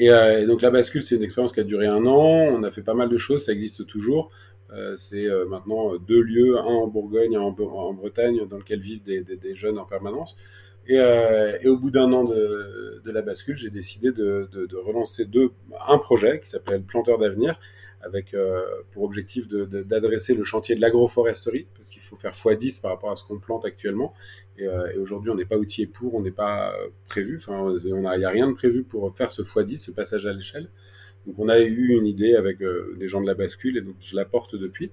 Euh, 0.00 0.42
et, 0.42 0.46
donc 0.46 0.62
la 0.62 0.70
bascule, 0.70 1.02
c'est 1.02 1.16
une 1.16 1.22
expérience 1.22 1.52
qui 1.52 1.60
a 1.60 1.64
duré 1.64 1.86
un 1.86 2.06
an, 2.06 2.22
on 2.22 2.62
a 2.62 2.70
fait 2.70 2.82
pas 2.82 2.94
mal 2.94 3.08
de 3.08 3.18
choses, 3.18 3.44
ça 3.44 3.52
existe 3.52 3.86
toujours. 3.86 4.30
Euh, 4.70 4.96
c'est 4.96 5.24
euh, 5.24 5.46
maintenant 5.46 5.96
deux 5.96 6.20
lieux, 6.20 6.58
un 6.58 6.64
en 6.64 6.86
Bourgogne, 6.86 7.36
un 7.36 7.40
en, 7.40 7.92
Bretagne, 7.92 8.46
dans 8.48 8.58
lequel 8.58 8.80
vivent 8.80 9.02
des, 9.02 9.54
jeunes 9.54 9.78
en 9.78 9.84
permanence. 9.84 10.36
Et, 10.86 10.98
au 11.66 11.76
bout 11.76 11.90
d'un 11.90 12.12
an 12.12 12.24
de, 12.24 13.10
la 13.10 13.22
bascule, 13.22 13.56
j'ai 13.56 13.70
décidé 13.70 14.12
de, 14.12 14.48
relancer 14.76 15.26
un 15.86 15.98
projet 15.98 16.40
qui 16.40 16.48
s'appelle 16.48 16.82
Planteur 16.82 17.18
d'avenir, 17.18 17.58
avec 18.00 18.34
euh, 18.34 18.62
pour 18.92 19.02
objectif 19.02 19.48
d'adresser 19.48 20.34
le 20.34 20.44
chantier 20.44 20.74
de 20.74 20.80
l'agroforesterie, 20.80 21.66
parce 21.76 21.90
qu'il 21.90 22.02
faut 22.02 22.16
faire 22.16 22.32
x10 22.32 22.80
par 22.80 22.92
rapport 22.92 23.10
à 23.10 23.16
ce 23.16 23.24
qu'on 23.24 23.38
plante 23.38 23.64
actuellement. 23.64 24.14
Et, 24.56 24.66
euh, 24.66 25.00
aujourd'hui, 25.00 25.30
on 25.30 25.34
n'est 25.34 25.44
pas 25.44 25.56
outillé 25.56 25.86
pour, 25.86 26.14
on 26.14 26.22
n'est 26.22 26.30
pas 26.30 26.74
prévu, 27.08 27.36
enfin, 27.36 27.74
il 27.84 27.94
n'y 27.94 28.24
a, 28.24 28.30
rien 28.30 28.48
de 28.48 28.54
prévu 28.54 28.84
pour 28.84 29.14
faire 29.14 29.32
ce 29.32 29.42
x10, 29.42 29.76
ce 29.76 29.90
passage 29.90 30.26
à 30.26 30.32
l'échelle. 30.32 30.68
Donc 31.26 31.38
on 31.38 31.48
a 31.48 31.60
eu 31.60 31.96
une 31.98 32.06
idée 32.06 32.34
avec 32.34 32.62
euh, 32.62 32.96
des 32.98 33.08
gens 33.08 33.20
de 33.20 33.26
la 33.26 33.34
bascule, 33.34 33.76
et 33.76 33.80
donc 33.80 33.96
je 34.00 34.16
la 34.16 34.24
porte 34.24 34.56
depuis. 34.56 34.90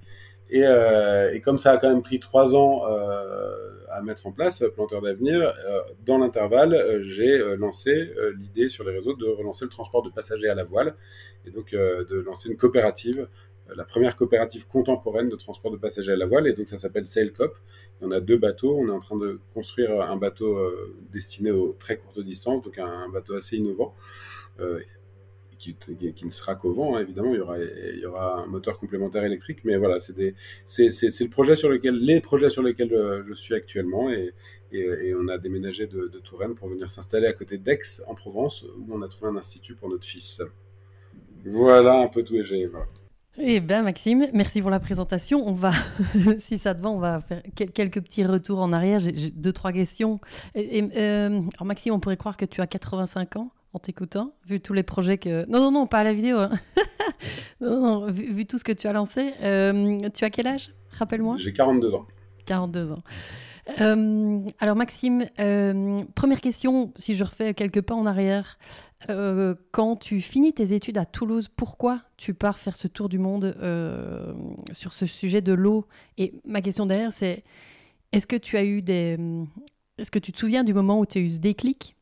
Et, 0.49 0.61
et, 0.61 1.41
comme 1.41 1.57
ça 1.57 1.71
a 1.71 1.77
quand 1.77 1.89
même 1.89 2.03
pris 2.03 2.19
trois 2.19 2.55
ans 2.55 2.83
euh, 2.87 3.55
à 3.89 4.01
mettre 4.01 4.27
en 4.27 4.31
place, 4.31 4.63
Planteur 4.75 5.01
d'avenir, 5.01 5.41
euh, 5.41 5.81
dans 6.05 6.17
l'intervalle, 6.17 7.01
j'ai 7.03 7.37
lancé 7.57 8.11
l'idée 8.37 8.69
sur 8.69 8.83
les 8.83 8.93
réseaux 8.93 9.15
de 9.15 9.25
relancer 9.25 9.65
le 9.65 9.71
transport 9.71 10.03
de 10.03 10.09
passagers 10.09 10.49
à 10.49 10.55
la 10.55 10.63
voile 10.63 10.95
et 11.45 11.51
donc 11.51 11.71
de 11.71 12.23
lancer 12.25 12.49
une 12.49 12.57
coopérative, 12.57 13.27
la 13.75 13.83
première 13.83 14.15
coopérative 14.15 14.67
contemporaine 14.67 15.29
de 15.29 15.35
transport 15.35 15.71
de 15.71 15.77
passagers 15.77 16.11
à 16.11 16.17
la 16.17 16.27
voile. 16.27 16.47
Et 16.47 16.53
donc 16.53 16.67
ça 16.67 16.77
s'appelle 16.77 17.07
SailCop. 17.07 17.55
On 18.01 18.11
a 18.11 18.19
deux 18.19 18.37
bateaux. 18.37 18.77
On 18.77 18.87
est 18.87 18.91
en 18.91 18.99
train 18.99 19.17
de 19.17 19.39
construire 19.53 20.01
un 20.01 20.17
bateau 20.17 20.59
destiné 21.11 21.51
aux 21.51 21.75
très 21.79 21.97
courtes 21.97 22.19
distances, 22.19 22.61
donc 22.61 22.77
un, 22.77 23.09
bateau 23.09 23.35
assez 23.35 23.57
innovant 23.57 23.95
qui, 25.57 25.75
ne 26.23 26.29
sera 26.29 26.55
qu'au 26.55 26.73
vent, 26.73 26.95
hein, 26.95 27.01
évidemment, 27.01 27.33
il 27.33 27.37
y, 27.37 27.41
aura, 27.41 27.57
il 27.59 27.99
y 27.99 28.05
aura 28.05 28.41
un 28.41 28.45
moteur 28.45 28.79
complémentaire 28.79 29.23
électrique, 29.23 29.59
mais 29.63 29.77
voilà, 29.77 29.99
c'est 29.99 30.15
le 30.15 31.29
projet 31.29 31.55
sur 31.55 31.69
lequel, 31.69 31.95
les 31.95 32.21
projets 32.21 32.49
sur 32.49 32.63
lesquels 32.63 32.93
euh, 32.93 33.23
je 33.27 33.33
suis 33.33 33.55
actuellement, 33.55 34.09
et, 34.09 34.33
et, 34.71 35.13
on 35.15 35.27
a 35.27 35.37
déménagé 35.37 35.87
de, 35.87 36.07
Touraine 36.23 36.55
pour 36.55 36.69
venir 36.69 36.89
s'installer 36.89 37.27
à 37.27 37.33
côté 37.33 37.57
d'Aix, 37.57 38.01
en 38.07 38.15
Provence, 38.15 38.63
où 38.63 38.93
on 38.93 39.01
a 39.01 39.07
trouvé 39.07 39.31
un 39.31 39.37
institut 39.37 39.75
pour 39.75 39.89
notre 39.89 40.05
fils. 40.05 40.41
Voilà 41.45 42.01
un 42.01 42.07
peu 42.07 42.23
tout 42.23 42.35
et 42.35 42.43
j'ai. 42.43 42.69
Eh 43.37 43.59
bien, 43.59 43.83
Maxime, 43.83 44.27
merci 44.33 44.61
pour 44.61 44.69
la 44.69 44.79
présentation. 44.79 45.45
On 45.45 45.53
va, 45.53 45.71
si 46.39 46.57
ça 46.57 46.73
te 46.73 46.81
va, 46.81 46.89
on 46.89 46.99
va 46.99 47.19
faire 47.19 47.41
quelques 47.53 48.01
petits 48.01 48.23
retours 48.23 48.61
en 48.61 48.71
arrière. 48.71 48.99
J'ai 48.99 49.29
deux, 49.29 49.51
trois 49.51 49.73
questions. 49.73 50.19
Euh, 50.55 51.29
alors, 51.55 51.65
Maxime, 51.65 51.93
on 51.93 51.99
pourrait 51.99 52.17
croire 52.17 52.37
que 52.37 52.45
tu 52.45 52.61
as 52.61 52.67
85 52.67 53.35
ans 53.35 53.51
en 53.75 53.79
t'écoutant, 53.79 54.33
vu 54.47 54.61
tous 54.61 54.71
les 54.71 54.83
projets 54.83 55.17
que... 55.17 55.45
Non, 55.49 55.59
non, 55.59 55.69
non, 55.69 55.85
pas 55.85 55.99
à 55.99 56.03
la 56.05 56.13
vidéo. 56.13 56.37
Hein. 56.37 56.49
non, 57.59 57.81
non, 57.81 58.09
vu, 58.09 58.45
tout 58.45 58.57
ce 58.57 58.63
que 58.63 58.71
tu 58.71 58.87
as 58.87 58.93
lancé. 58.93 59.33
Euh, 59.41 59.97
tu 60.13 60.23
as 60.23 60.29
quel 60.29 60.47
âge? 60.47 60.73
Rappelle-moi. 60.91 61.35
J'ai 61.37 61.51
42 61.51 61.93
ans. 61.93 62.05
42 62.45 62.93
ans. 62.93 63.03
Euh, 63.81 64.39
alors 64.59 64.77
Maxime, 64.77 65.25
euh, 65.39 65.97
première 66.15 66.39
question, 66.39 66.93
si 66.97 67.15
je 67.15 67.23
refais 67.25 67.53
quelques 67.53 67.81
pas 67.81 67.95
en 67.95 68.05
arrière, 68.05 68.57
quand 69.71 69.97
tu 69.97 70.21
finis 70.21 70.53
tes 70.53 70.73
études 70.73 70.97
à 70.97 71.05
Toulouse, 71.05 71.49
pourquoi 71.53 72.01
tu 72.17 72.33
pars 72.33 72.57
faire 72.57 72.75
ce 72.75 72.87
tour 72.87 73.09
du 73.09 73.19
monde 73.19 73.55
sur 74.71 74.93
ce 74.93 75.05
sujet 75.05 75.41
de 75.41 75.53
l'eau? 75.53 75.85
Et 76.17 76.33
ma 76.45 76.61
question 76.61 76.85
derrière, 76.85 77.11
c'est 77.11 77.43
est-ce 78.13 78.25
que 78.25 78.37
tu 78.37 78.55
as 78.55 78.63
eu 78.63 78.81
des... 78.81 79.19
Est-ce 79.97 80.11
que 80.11 80.19
tu 80.19 80.31
te 80.31 80.39
souviens 80.39 80.63
du 80.63 80.73
moment 80.73 80.99
où 80.99 81.05
tu 81.05 81.17
as 81.17 81.21
eu 81.21 81.29
ce 81.29 81.39
déclic? 81.39 81.94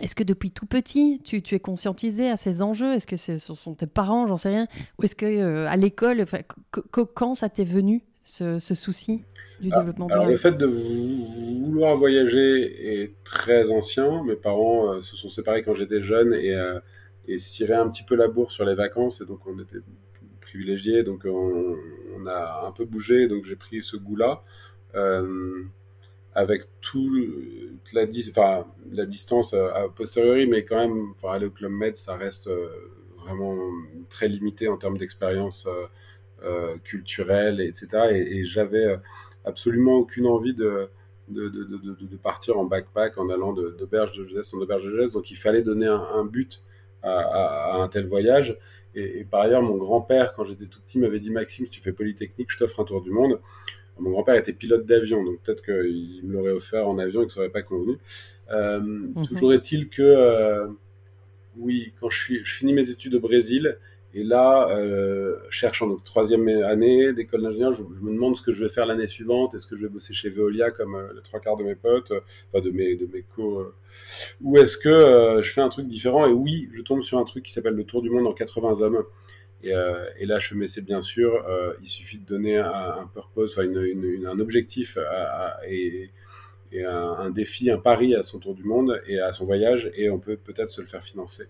Est-ce 0.00 0.14
que 0.14 0.22
depuis 0.22 0.52
tout 0.52 0.66
petit, 0.66 1.20
tu, 1.24 1.42
es 1.52 1.58
conscientisé 1.58 2.30
à 2.30 2.36
ces 2.36 2.62
enjeux? 2.62 2.92
Est-ce 2.92 3.08
que 3.08 3.16
ce 3.16 3.38
sont 3.38 3.74
tes 3.74 3.88
parents, 3.88 4.28
j'en 4.28 4.36
sais 4.36 4.50
rien? 4.50 4.68
Ou 4.98 5.04
est-ce 5.04 5.16
que 5.16 5.26
euh, 5.26 5.68
à 5.68 5.76
l'école, 5.76 6.24
quand 6.92 7.34
ça 7.34 7.48
t'est 7.48 7.64
venu 7.64 8.02
ce, 8.22 8.60
souci 8.60 9.24
du 9.60 9.70
ah, 9.72 9.80
développement 9.80 10.06
durable? 10.06 10.30
Le 10.30 10.36
fait 10.36 10.56
de 10.56 10.66
vouloir 10.66 11.96
voyager 11.96 13.02
est 13.02 13.14
très 13.24 13.72
ancien. 13.72 14.22
Mes 14.22 14.36
parents 14.36 14.92
euh, 14.92 15.02
se 15.02 15.16
sont 15.16 15.28
séparés 15.28 15.64
quand 15.64 15.74
j'étais 15.74 16.02
jeune 16.02 16.34
et, 16.34 16.54
euh, 16.54 16.78
et 17.26 17.38
un 17.72 17.88
petit 17.88 18.04
peu 18.04 18.14
la 18.14 18.28
bourse 18.28 18.54
sur 18.54 18.64
les 18.64 18.76
vacances. 18.76 19.20
Et 19.20 19.24
donc 19.24 19.40
on 19.48 19.58
était 19.58 19.80
privilégiés, 20.40 21.02
donc 21.02 21.24
on, 21.26 21.76
on, 22.16 22.26
a 22.26 22.64
un 22.68 22.70
peu 22.70 22.84
bougé. 22.84 23.26
Donc 23.26 23.44
j'ai 23.44 23.56
pris 23.56 23.82
ce 23.82 23.96
goût-là 23.96 24.44
avec 26.34 26.62
toute 26.80 27.92
la, 27.92 28.04
enfin, 28.30 28.66
la 28.92 29.06
distance 29.06 29.52
euh, 29.52 29.72
a 29.74 29.88
posteriori, 29.88 30.46
mais 30.46 30.64
quand 30.64 30.76
même, 30.76 31.10
enfin, 31.16 31.34
aller 31.34 31.46
au 31.46 31.50
Club 31.50 31.72
Med, 31.72 31.96
ça 31.96 32.16
reste 32.16 32.46
euh, 32.46 32.68
vraiment 33.18 33.56
très 34.08 34.28
limité 34.28 34.68
en 34.68 34.76
termes 34.76 34.96
d'expérience 34.96 35.68
euh, 36.44 36.76
culturelle, 36.84 37.60
etc. 37.60 37.88
Et, 38.12 38.44
j'avais 38.44 38.98
absolument 39.44 39.94
aucune 39.94 40.26
envie 40.26 40.54
de, 40.54 40.88
de, 41.28 42.16
partir 42.22 42.58
en 42.58 42.64
backpack 42.64 43.18
en 43.18 43.28
allant 43.28 43.52
d'auberge 43.52 44.16
de, 44.16 44.24
jeunesse 44.24 44.54
en 44.54 44.58
auberge 44.58 44.84
de 44.84 44.90
jeunesse. 44.90 45.10
Donc 45.10 45.30
il 45.30 45.36
fallait 45.36 45.62
donner 45.62 45.86
un, 45.86 46.24
but 46.24 46.62
à, 47.02 47.10
à, 47.10 47.82
un 47.82 47.88
tel 47.88 48.06
voyage. 48.06 48.56
Et, 48.94 49.20
et 49.20 49.24
par 49.24 49.42
ailleurs, 49.42 49.62
mon 49.62 49.76
grand-père, 49.76 50.32
quand 50.34 50.44
j'étais 50.44 50.66
tout 50.66 50.80
petit, 50.80 50.98
m'avait 50.98 51.20
dit 51.20 51.30
Maxime, 51.30 51.66
si 51.66 51.70
tu 51.70 51.80
fais 51.80 51.92
Polytechnique, 51.92 52.50
je 52.50 52.58
t'offre 52.58 52.80
un 52.80 52.84
tour 52.84 53.02
du 53.02 53.10
monde. 53.10 53.38
Mon 54.00 54.10
grand-père 54.10 54.34
était 54.34 54.52
pilote 54.52 54.86
d'avion, 54.86 55.24
donc 55.24 55.40
peut-être 55.42 55.64
qu'il 55.64 56.20
me 56.24 56.32
l'aurait 56.34 56.52
offert 56.52 56.88
en 56.88 56.98
avion 56.98 57.22
et 57.22 57.26
que 57.26 57.32
ça 57.32 57.40
n'aurait 57.40 57.52
pas 57.52 57.62
convenu. 57.62 57.98
Euh, 58.50 58.80
mhm. 58.80 59.26
Toujours 59.26 59.52
est-il 59.52 59.88
que, 59.88 60.02
euh, 60.02 60.66
oui, 61.56 61.92
quand 62.00 62.10
je, 62.10 62.20
suis, 62.20 62.44
je 62.44 62.54
finis 62.54 62.72
mes 62.72 62.90
études 62.90 63.14
au 63.14 63.20
Brésil, 63.20 63.78
et 64.12 64.24
là, 64.24 64.68
euh, 64.70 65.36
cherchant 65.50 65.86
donc 65.86 66.02
troisième 66.02 66.48
année 66.48 67.12
d'école 67.12 67.42
d'ingénieur, 67.42 67.72
je, 67.72 67.82
me 67.82 68.12
demande 68.12 68.36
ce 68.36 68.42
que 68.42 68.50
je 68.50 68.64
vais 68.64 68.70
faire 68.70 68.84
l'année 68.84 69.06
suivante. 69.06 69.54
Est-ce 69.54 69.68
que 69.68 69.76
je 69.76 69.82
vais 69.82 69.88
bosser 69.88 70.14
chez 70.14 70.30
Veolia 70.30 70.72
comme 70.72 71.00
les 71.14 71.22
trois 71.22 71.38
quarts 71.38 71.56
de 71.56 71.62
mes 71.62 71.76
potes, 71.76 72.12
enfin 72.52 72.60
de 72.60 72.70
mes 72.72 72.96
de 72.96 73.06
mes 73.06 73.22
co, 73.22 73.72
ou 74.40 74.58
est-ce 74.58 74.76
que 74.76 75.40
je 75.40 75.52
fais 75.52 75.60
un 75.60 75.68
truc 75.68 75.86
différent? 75.86 76.26
Et 76.26 76.32
oui, 76.32 76.68
je 76.72 76.82
tombe 76.82 77.02
sur 77.02 77.18
un 77.18 77.24
truc 77.24 77.44
qui 77.44 77.52
s'appelle 77.52 77.74
le 77.74 77.84
Tour 77.84 78.02
du 78.02 78.10
monde 78.10 78.26
en 78.26 78.32
80 78.32 78.80
hommes 78.80 79.04
euh, 79.66 80.06
et, 80.18 80.26
là, 80.26 80.38
je 80.38 80.54
me 80.54 80.66
c'est 80.66 80.82
bien 80.82 81.02
sûr, 81.02 81.44
euh, 81.46 81.74
il 81.82 81.88
suffit 81.88 82.18
de 82.18 82.26
donner 82.26 82.58
un, 82.58 83.08
purpose, 83.12 83.58
un 83.58 84.38
objectif 84.40 84.98
et, 85.68 86.10
un, 86.84 87.30
défi, 87.30 87.70
un 87.70 87.78
pari 87.78 88.14
à 88.14 88.22
son 88.22 88.38
tour 88.38 88.54
du 88.54 88.64
monde 88.64 89.02
et 89.06 89.20
à 89.20 89.32
son 89.32 89.44
voyage, 89.44 89.90
et 89.94 90.08
on 90.08 90.18
peut 90.18 90.36
peut-être 90.36 90.70
se 90.70 90.80
le 90.80 90.86
faire 90.86 91.02
financer. 91.02 91.46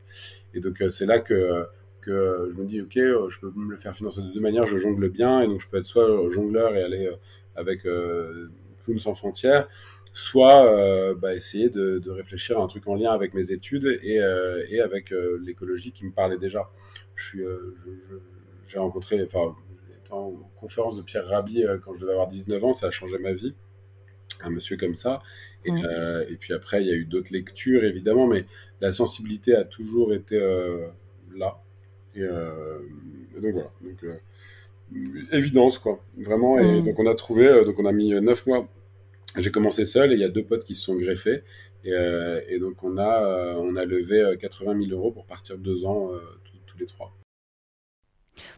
Et 0.54 0.60
donc, 0.60 0.80
euh, 0.80 0.90
c'est 0.90 1.06
là 1.06 1.18
que, 1.20 1.66
que 2.00 2.52
je 2.54 2.60
me 2.60 2.66
dis, 2.66 2.80
ok, 2.80 2.94
je 2.94 3.38
peux 3.38 3.52
me 3.54 3.72
le 3.72 3.76
faire 3.76 3.94
financer 3.94 4.22
de 4.22 4.32
deux 4.32 4.40
manières, 4.40 4.66
je 4.66 4.78
jongle 4.78 5.08
bien, 5.08 5.42
et 5.42 5.46
donc 5.46 5.60
je 5.60 5.68
peux 5.68 5.78
être 5.78 5.86
soit 5.86 6.08
jongleur 6.30 6.74
et 6.74 6.82
aller 6.82 7.10
avec 7.54 7.82
Clown 7.82 8.98
sans 8.98 9.14
frontières, 9.14 9.68
soit 10.12 11.14
bah, 11.14 11.34
essayer 11.34 11.70
de, 11.70 12.10
réfléchir 12.10 12.58
à 12.58 12.62
un 12.62 12.66
truc 12.66 12.86
en 12.88 12.94
lien 12.94 13.12
avec 13.12 13.34
mes 13.34 13.52
études 13.52 13.98
et, 14.02 14.20
et 14.70 14.80
avec 14.80 15.12
l'écologie 15.44 15.92
qui 15.92 16.04
me 16.04 16.12
parlait 16.12 16.38
déjà. 16.38 16.70
Euh, 17.36 17.76
j'ai 18.68 18.78
rencontré, 18.78 19.22
enfin, 19.22 19.54
en 20.10 20.32
conférence 20.60 20.96
de 20.96 21.02
Pierre 21.02 21.26
Rabhi 21.26 21.64
euh, 21.64 21.78
quand 21.78 21.94
je 21.94 22.00
devais 22.00 22.12
avoir 22.12 22.28
19 22.28 22.64
ans, 22.64 22.72
ça 22.72 22.86
a 22.86 22.90
changé 22.90 23.18
ma 23.18 23.32
vie, 23.32 23.54
un 24.42 24.50
monsieur 24.50 24.76
comme 24.76 24.96
ça. 24.96 25.22
Et, 25.64 25.70
euh, 25.70 26.24
et 26.28 26.36
puis 26.36 26.54
après, 26.54 26.82
il 26.82 26.88
y 26.88 26.90
a 26.90 26.94
eu 26.94 27.04
d'autres 27.04 27.32
lectures, 27.32 27.84
évidemment, 27.84 28.26
mais 28.26 28.46
la 28.80 28.92
sensibilité 28.92 29.54
a 29.54 29.64
toujours 29.64 30.14
été 30.14 30.38
là. 31.34 31.60
Et, 32.14 32.26
donc 32.26 33.52
voilà. 33.52 33.70
Donc, 33.82 34.20
évidence, 35.32 35.78
quoi. 35.78 36.02
Vraiment. 36.18 36.58
Et 36.58 36.80
mm. 36.80 36.84
donc 36.86 36.98
on 36.98 37.06
a 37.06 37.14
trouvé, 37.14 37.64
donc 37.64 37.78
on 37.78 37.84
a 37.84 37.92
mis 37.92 38.10
9 38.10 38.46
mois. 38.46 38.68
J'ai 39.36 39.50
commencé 39.50 39.84
seul 39.84 40.12
et 40.12 40.14
il 40.14 40.20
y 40.20 40.24
a 40.24 40.28
deux 40.28 40.44
potes 40.44 40.64
qui 40.64 40.74
se 40.74 40.82
sont 40.82 40.96
greffés. 40.96 41.42
Et, 41.84 41.92
et 42.48 42.58
donc 42.58 42.82
on 42.82 42.98
a, 42.98 43.56
on 43.58 43.76
a 43.76 43.84
levé 43.84 44.36
80 44.38 44.86
000 44.88 44.92
euros 44.92 45.12
pour 45.12 45.26
partir 45.26 45.56
deux 45.56 45.84
ans 45.84 46.10
trois. 46.86 47.12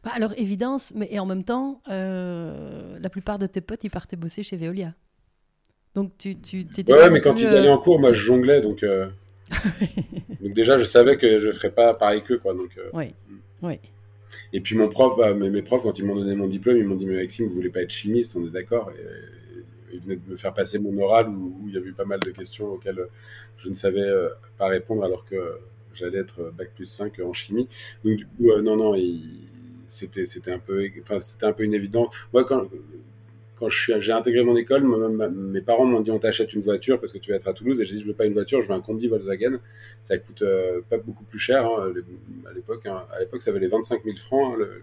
Bah, 0.04 0.10
alors, 0.14 0.32
évidence, 0.36 0.92
mais 0.94 1.08
et 1.10 1.18
en 1.18 1.26
même 1.26 1.44
temps, 1.44 1.80
la 1.86 3.08
plupart 3.10 3.38
de 3.38 3.46
tes 3.46 3.60
potes, 3.60 3.84
ils 3.84 3.90
partaient 3.90 4.16
bosser 4.16 4.42
chez 4.42 4.56
Veolia. 4.56 4.94
Donc, 5.94 6.16
tu, 6.18 6.36
tu 6.38 6.64
Ouais, 6.88 7.10
mais 7.10 7.20
quand 7.20 7.38
ils 7.38 7.46
allaient 7.46 7.70
en 7.70 7.78
cours, 7.78 7.98
moi, 7.98 8.12
je 8.12 8.20
jonglais, 8.24 8.60
donc. 8.60 8.84
donc 10.40 10.52
déjà, 10.54 10.78
je 10.78 10.84
savais 10.84 11.16
que 11.16 11.38
je 11.38 11.48
ne 11.48 11.52
ferais 11.52 11.70
pas 11.70 11.92
pareil 11.92 12.22
qu'eux, 12.22 12.38
quoi. 12.38 12.54
Donc, 12.54 12.70
oui, 12.94 13.14
hmm. 13.28 13.66
oui. 13.66 13.78
Et 14.54 14.60
puis 14.60 14.76
mon 14.76 14.88
prof, 14.88 15.16
bah, 15.18 15.34
mes, 15.34 15.62
profs, 15.62 15.82
quand 15.82 15.98
ils 15.98 16.04
m'ont 16.04 16.14
donné 16.14 16.34
mon 16.34 16.46
diplôme, 16.46 16.76
ils 16.76 16.84
m'ont 16.84 16.96
dit, 16.96 17.06
mais 17.06 17.16
Maxime, 17.16 17.46
vous 17.46 17.54
voulez 17.54 17.70
pas 17.70 17.82
être 17.82 17.90
chimiste, 17.90 18.34
on 18.36 18.46
est 18.46 18.50
d'accord 18.50 18.90
Ils 19.92 20.00
venaient 20.00 20.16
de 20.16 20.30
me 20.30 20.36
faire 20.36 20.54
passer 20.54 20.78
mon 20.78 20.96
oral 21.02 21.28
où, 21.28 21.64
il 21.66 21.74
y 21.74 21.76
avait 21.76 21.88
eu 21.88 21.92
pas 21.92 22.04
mal 22.04 22.20
de 22.20 22.30
questions 22.30 22.66
auxquelles 22.66 23.06
je 23.58 23.68
ne 23.68 23.74
savais 23.74 24.00
euh, 24.00 24.28
pas 24.58 24.66
répondre 24.66 25.04
alors 25.04 25.24
que 25.24 25.58
j'allais 25.94 26.18
être 26.18 26.52
bac 26.56 26.70
plus 26.74 26.86
5 26.86 27.20
en 27.20 27.32
chimie. 27.32 27.68
Donc 28.04 28.16
du 28.16 28.26
coup, 28.26 28.50
euh, 28.50 28.62
non, 28.62 28.76
non, 28.76 28.94
c'était 29.86 30.52
un 30.52 30.58
peu, 30.58 30.88
enfin, 31.02 31.18
un 31.42 31.52
peu 31.52 31.64
une 31.64 31.74
évidence. 31.74 32.14
Moi, 32.32 32.44
quand, 32.44 32.68
quand 33.62 33.68
j'ai 33.68 34.12
intégré 34.12 34.42
mon 34.42 34.56
école, 34.56 34.82
mes 35.30 35.60
parents 35.60 35.84
m'ont 35.84 36.00
dit 36.00 36.10
on 36.10 36.18
t'achète 36.18 36.52
une 36.52 36.62
voiture 36.62 36.98
parce 36.98 37.12
que 37.12 37.18
tu 37.18 37.30
vas 37.30 37.36
être 37.36 37.46
à 37.46 37.52
Toulouse. 37.52 37.80
Et 37.80 37.84
j'ai 37.84 37.94
dit 37.94 38.00
je 38.02 38.08
veux 38.08 38.12
pas 38.12 38.26
une 38.26 38.32
voiture, 38.32 38.60
je 38.60 38.66
veux 38.66 38.74
un 38.74 38.80
combi 38.80 39.06
Volkswagen. 39.06 39.60
Ça 40.02 40.18
coûte 40.18 40.42
euh, 40.42 40.80
pas 40.90 40.98
beaucoup 40.98 41.22
plus 41.22 41.38
cher 41.38 41.64
hein, 41.64 41.92
à 42.50 42.52
l'époque. 42.52 42.84
Hein. 42.86 43.04
À 43.14 43.20
l'époque, 43.20 43.42
ça 43.42 43.52
valait 43.52 43.68
25 43.68 44.02
000 44.02 44.16
francs 44.16 44.54
hein, 44.54 44.56
le, 44.58 44.82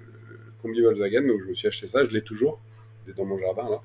combi 0.61 0.79
Volkswagen. 0.81 1.27
Donc 1.27 1.41
je 1.41 1.49
me 1.49 1.53
suis 1.53 1.67
acheté 1.67 1.87
ça. 1.87 2.05
Je 2.05 2.11
l'ai 2.11 2.21
toujours. 2.21 2.61
Il 3.05 3.11
est 3.11 3.13
dans 3.15 3.25
mon 3.25 3.37
jardin 3.37 3.69
là. 3.69 3.81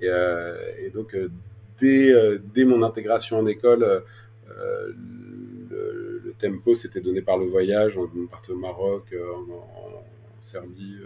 Et, 0.00 0.08
euh, 0.08 0.90
donc 0.92 1.14
euh, 1.14 1.30
dès, 1.78 2.12
dès, 2.54 2.64
mon 2.64 2.82
intégration 2.82 3.38
en 3.38 3.46
école, 3.46 4.02
le, 4.48 6.34
tempo 6.38 6.74
s'était 6.74 7.00
donné 7.00 7.22
par 7.22 7.38
le 7.38 7.46
voyage. 7.46 7.96
On 7.96 8.26
partait 8.26 8.52
au 8.52 8.58
Maroc, 8.58 9.14
en, 9.14 10.02
Serbie, 10.40 10.98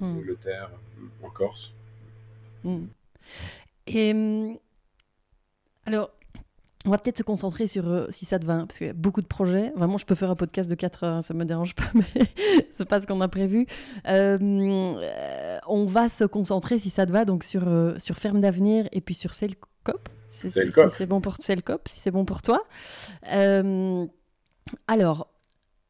en 0.00 0.06
hmm. 0.06 0.16
Angleterre, 0.18 0.70
en 1.22 1.28
Corse. 1.28 1.74
Mm. 2.64 2.86
Et 3.86 4.14
mm, 4.14 4.56
alors, 5.84 6.10
on 6.86 6.90
va 6.90 6.98
peut-être 6.98 7.18
se 7.18 7.22
concentrer 7.22 7.66
sur 7.66 7.88
euh, 7.88 8.06
si 8.10 8.24
ça 8.24 8.38
te 8.38 8.46
va, 8.46 8.58
parce 8.58 8.78
qu'il 8.78 8.86
y 8.86 8.90
a 8.90 8.94
beaucoup 8.94 9.20
de 9.20 9.26
projets. 9.26 9.72
Vraiment, 9.76 9.98
je 9.98 10.06
peux 10.06 10.14
faire 10.14 10.30
un 10.30 10.36
podcast 10.36 10.70
de 10.70 10.74
4 10.74 11.04
heures, 11.04 11.14
hein, 11.16 11.22
ça 11.22 11.34
me 11.34 11.44
dérange 11.44 11.74
pas, 11.74 11.84
mais 11.94 12.26
c'est 12.70 12.84
pas 12.84 13.00
ce 13.00 13.06
qu'on 13.06 13.20
a 13.20 13.28
prévu. 13.28 13.66
Euh, 14.08 14.38
euh, 14.40 15.58
on 15.66 15.84
va 15.84 16.08
se 16.08 16.24
concentrer, 16.24 16.78
si 16.78 16.90
ça 16.90 17.04
te 17.04 17.12
va, 17.12 17.24
donc 17.24 17.44
sur, 17.44 17.64
sur 17.98 18.16
Ferme 18.16 18.40
d'Avenir 18.40 18.88
et 18.92 19.00
puis 19.00 19.14
sur 19.14 19.34
Cellcop. 19.34 20.08
Si 20.28 20.50
c'est 20.50 21.06
bon 21.06 21.20
pour 21.20 21.36
Cellcop, 21.36 21.88
si 21.88 22.00
c'est 22.00 22.10
bon 22.10 22.24
pour 22.24 22.42
toi. 22.42 22.64
alors, 24.86 25.28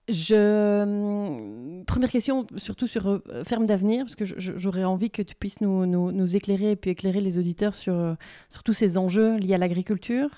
je... 0.09 0.83
Hum, 0.83 1.85
première 1.87 2.11
question, 2.11 2.47
surtout 2.57 2.87
sur 2.87 3.09
euh, 3.09 3.21
Ferme 3.45 3.67
d'avenir, 3.67 4.05
parce 4.05 4.17
que 4.17 4.25
j'aurais 4.25 4.85
envie 4.85 5.11
que 5.11 5.23
tu 5.23 5.35
puisses 5.35 5.61
nous, 5.61 5.87
nous, 5.87 6.37
éclairer 6.37 6.73
et 6.73 6.77
puis 6.77 6.91
éclairer 6.91 7.21
les 7.21 7.39
auditeurs 7.39 7.75
sur, 7.75 7.95
euh, 7.95 8.15
sur 8.49 8.63
tous 8.63 8.73
ces 8.73 8.99
enjeux 8.99 9.37
liés 9.37 9.55
à 9.55 9.59
l'agriculture. 9.59 10.29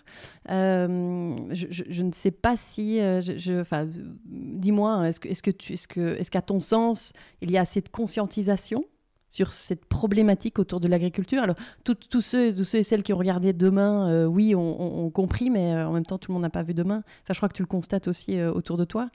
Euh, 0.50 1.36
je, 1.50 2.02
ne 2.02 2.12
sais 2.12 2.30
pas 2.30 2.56
si... 2.56 2.98
je, 2.98 3.60
enfin, 3.60 3.86
Dis-moi, 4.26 4.92
hein, 4.92 5.04
est-ce 5.04 5.42
que, 5.42 5.50
est 5.50 6.30
qu'à 6.30 6.42
ton 6.42 6.60
sens, 6.60 7.12
il 7.42 7.50
y 7.50 7.58
a 7.58 7.62
assez 7.62 7.80
de 7.80 7.88
conscientisation 7.88 8.84
sur 9.30 9.52
cette 9.52 9.84
problématique 9.84 10.58
autour 10.58 10.80
de 10.80 10.88
l'agriculture? 10.88 11.42
Alors, 11.42 11.56
tous 11.84 12.20
ceux, 12.20 12.54
ceux 12.64 12.78
et 12.78 12.82
celles 12.82 13.02
qui 13.02 13.12
ont 13.12 13.18
regardé 13.18 13.52
Demain, 13.52 14.26
oui, 14.26 14.54
ont, 14.54 15.10
compris, 15.10 15.50
mais 15.50 15.74
en 15.74 15.92
même 15.92 16.06
temps, 16.06 16.18
tout 16.18 16.30
le 16.30 16.34
monde 16.34 16.42
n'a 16.42 16.50
pas 16.50 16.62
vu 16.62 16.74
Demain. 16.74 17.02
Enfin, 17.22 17.32
je 17.32 17.38
crois 17.38 17.48
que 17.48 17.54
tu 17.54 17.62
le 17.62 17.68
constates 17.68 18.08
aussi 18.08 18.40
autour 18.42 18.76
de 18.76 18.84
toi. 18.84 19.10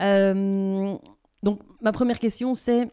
Euh, 0.00 0.94
donc, 1.42 1.60
ma 1.80 1.92
première 1.92 2.18
question, 2.18 2.54
c'est 2.54 2.88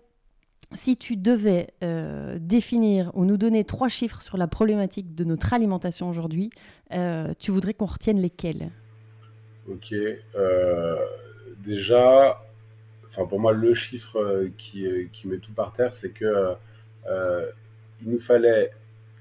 si 0.73 0.95
tu 0.95 1.17
devais 1.17 1.67
euh, 1.83 2.37
définir 2.39 3.11
ou 3.13 3.25
nous 3.25 3.37
donner 3.37 3.63
trois 3.65 3.89
chiffres 3.89 4.21
sur 4.21 4.37
la 4.37 4.47
problématique 4.47 5.15
de 5.15 5.23
notre 5.23 5.53
alimentation 5.53 6.09
aujourd'hui, 6.09 6.49
euh, 6.93 7.33
tu 7.39 7.51
voudrais 7.51 7.73
qu'on 7.73 7.85
retienne 7.85 8.21
lesquels? 8.21 8.69
Ok. 9.69 9.93
déjà, 11.63 12.41
enfin 13.09 13.25
pour 13.25 13.39
moi, 13.39 13.53
le 13.53 13.73
chiffre 13.73 14.49
qui, 14.57 14.87
qui, 15.13 15.27
met 15.27 15.37
tout 15.37 15.53
par 15.53 15.73
terre, 15.73 15.93
c'est 15.93 16.09
que 16.09 16.55
il 18.03 18.09
nous 18.09 18.19
fallait, 18.19 18.71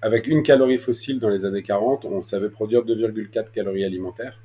avec 0.02 0.26
une 0.26 0.42
calorie 0.42 0.78
fossile 0.78 1.18
dans 1.18 1.28
les 1.28 1.44
années 1.44 1.62
40, 1.62 2.04
on 2.06 2.22
savait 2.22 2.48
produire 2.48 2.84
2,4 2.84 3.50
calories 3.50 3.84
alimentaires. 3.84 4.40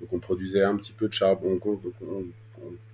Donc 0.00 0.12
on 0.12 0.18
produisait 0.20 0.62
un 0.62 0.76
petit 0.76 0.92
peu 0.92 1.08
de 1.08 1.12
charbon, 1.12 1.58
on, 1.64 1.80
on 2.06 2.24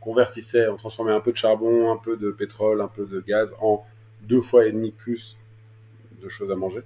convertissait, 0.01 0.69
on 0.69 0.77
transformait 0.77 1.13
un 1.13 1.21
peu 1.21 1.33
de 1.33 1.37
charbon, 1.37 1.93
un 1.93 1.97
peu 1.97 2.17
de 2.17 2.31
pétrole, 2.31 2.81
un 2.81 2.89
peu 2.89 3.07
de 3.07 3.21
gaz 3.21 3.51
en 3.61 3.85
deux 4.23 4.41
fois 4.41 4.67
et 4.67 4.73
demi 4.73 4.91
plus 4.91 5.37
de 6.23 6.29
choses 6.29 6.51
à 6.51 6.57
manger. 6.57 6.83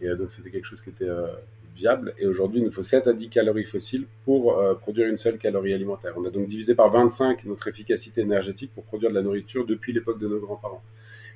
Et 0.00 0.08
euh, 0.08 0.16
donc 0.16 0.30
c'était 0.30 0.50
quelque 0.50 0.66
chose 0.66 0.80
qui 0.80 0.90
était 0.90 1.08
euh, 1.08 1.26
viable. 1.74 2.14
Et 2.18 2.26
aujourd'hui, 2.26 2.60
il 2.60 2.64
nous 2.64 2.70
faut 2.70 2.82
7 2.82 3.06
à 3.06 3.12
10 3.12 3.28
calories 3.28 3.64
fossiles 3.64 4.06
pour 4.24 4.58
euh, 4.58 4.74
produire 4.74 5.08
une 5.08 5.18
seule 5.18 5.38
calorie 5.38 5.72
alimentaire. 5.72 6.14
On 6.16 6.24
a 6.24 6.30
donc 6.30 6.48
divisé 6.48 6.74
par 6.74 6.90
25 6.90 7.44
notre 7.44 7.68
efficacité 7.68 8.20
énergétique 8.20 8.70
pour 8.74 8.84
produire 8.84 9.10
de 9.10 9.14
la 9.14 9.22
nourriture 9.22 9.66
depuis 9.66 9.92
l'époque 9.92 10.18
de 10.18 10.28
nos 10.28 10.40
grands-parents. 10.40 10.82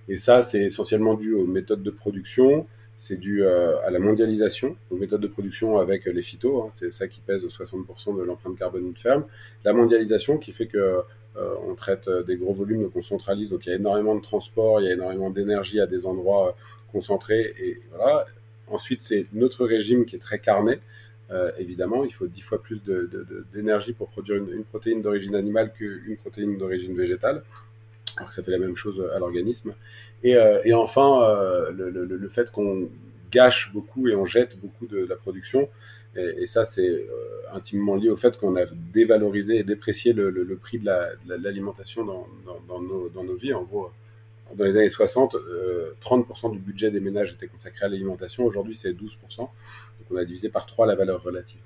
Et 0.09 0.17
ça, 0.17 0.43
c'est 0.43 0.63
essentiellement 0.63 1.15
dû 1.15 1.35
aux 1.35 1.47
méthodes 1.47 1.83
de 1.83 1.91
production, 1.91 2.67
c'est 2.99 3.17
dû 3.17 3.45
euh, 3.45 3.81
à 3.87 3.91
la 3.91 4.01
mondialisation, 4.01 4.77
aux 4.91 4.97
méthodes 4.97 5.21
de 5.21 5.29
production 5.29 5.79
avec 5.79 6.07
les 6.07 6.21
phytos, 6.21 6.63
hein, 6.63 6.69
c'est 6.73 6.93
ça 6.93 7.07
qui 7.07 7.21
pèse 7.21 7.47
60% 7.47 8.19
de 8.19 8.23
l'empreinte 8.25 8.59
carbone 8.59 8.85
d'une 8.85 8.97
ferme. 8.97 9.25
La 9.65 9.73
mondialisation 9.73 10.37
qui 10.37 10.51
fait 10.51 10.67
que 10.67 10.77
euh, 11.37 11.55
on 11.69 11.77
traite 11.77 12.11
des 12.27 12.37
gros 12.37 12.53
volumes, 12.53 12.83
donc 12.83 12.97
on 12.97 13.03
centralise, 13.03 13.51
donc 13.51 13.67
il 13.67 13.69
y 13.69 13.73
a 13.73 13.77
énormément 13.77 14.17
de 14.17 14.21
transport, 14.21 14.81
il 14.81 14.87
y 14.87 14.91
a 14.91 14.95
énormément 14.95 15.31
d'énergie 15.31 15.79
à 15.81 15.87
des 15.87 16.07
endroits 16.07 16.49
euh, 16.49 16.53
concentrés, 16.91 17.55
et 17.61 17.81
voilà. 17.91 18.25
Ensuite, 18.67 19.01
c'est 19.03 19.27
notre 19.33 19.65
régime 19.65 20.05
qui 20.05 20.17
est 20.17 20.19
très 20.19 20.41
carné. 20.41 20.79
évidemment, 21.59 22.05
il 22.05 22.13
faut 22.13 22.27
10 22.27 22.41
fois 22.43 22.63
plus 22.63 22.83
d'énergie 23.55 23.95
pour 23.95 24.09
produire 24.09 24.37
une, 24.37 24.65
protéine 24.65 25.01
d'origine 25.01 25.35
animale 25.35 25.73
qu'une 25.73 26.19
protéine 26.19 26.59
d'origine 26.59 26.95
végétale 26.95 27.45
alors 28.19 28.29
que 28.29 28.35
ça 28.35 28.43
fait 28.43 28.51
la 28.51 28.59
même 28.59 28.77
chose 28.77 29.03
à 29.15 29.19
l'organisme. 29.19 29.75
Et, 30.23 30.37
euh, 30.37 30.61
et, 30.65 30.75
enfin, 30.75 31.23
euh, 31.23 31.71
le, 31.71 31.91
le, 31.91 32.05
le, 32.05 32.29
fait 32.29 32.51
qu'on 32.51 32.89
gâche 33.31 33.71
beaucoup 33.73 34.09
et 34.09 34.17
on 34.17 34.27
jette 34.27 34.59
beaucoup 34.59 34.87
de, 34.87 35.07
la 35.09 35.17
production. 35.17 35.69
Et, 36.17 36.47
ça, 36.47 36.65
c'est 36.65 36.89
euh, 36.89 37.07
intimement 37.53 37.95
lié 37.95 38.09
au 38.09 38.17
fait 38.17 38.37
qu'on 38.37 38.57
a 38.57 38.65
dévalorisé 38.93 39.59
et 39.59 39.63
déprécié 39.63 40.13
le, 40.13 40.59
prix 40.61 40.81
de 40.81 40.91
l'alimentation 41.29 42.05
dans, 42.05 42.27
dans, 42.67 42.81
nos, 42.81 43.09
dans, 43.09 43.23
nos, 43.23 43.37
vies. 43.37 43.55
En 43.55 43.63
gros, 43.63 43.91
dans 44.57 44.65
les 44.65 44.77
années 44.77 44.89
60, 44.89 45.37
30% 46.03 46.51
du 46.51 46.59
budget 46.59 46.91
des 46.91 47.01
ménages 47.01 47.35
était 47.35 47.47
consacré 47.47 47.87
à 47.87 47.89
l'alimentation. 47.89 48.45
Aujourd'hui, 48.45 48.75
c'est 48.75 48.91
12%. 48.91 49.39
Donc, 49.39 49.51
on 50.11 50.17
a 50.17 50.25
divisé 50.25 50.49
par 50.49 50.67
3 50.67 50.87
la 50.87 50.97
valeur 50.97 51.23
relative. 51.23 51.61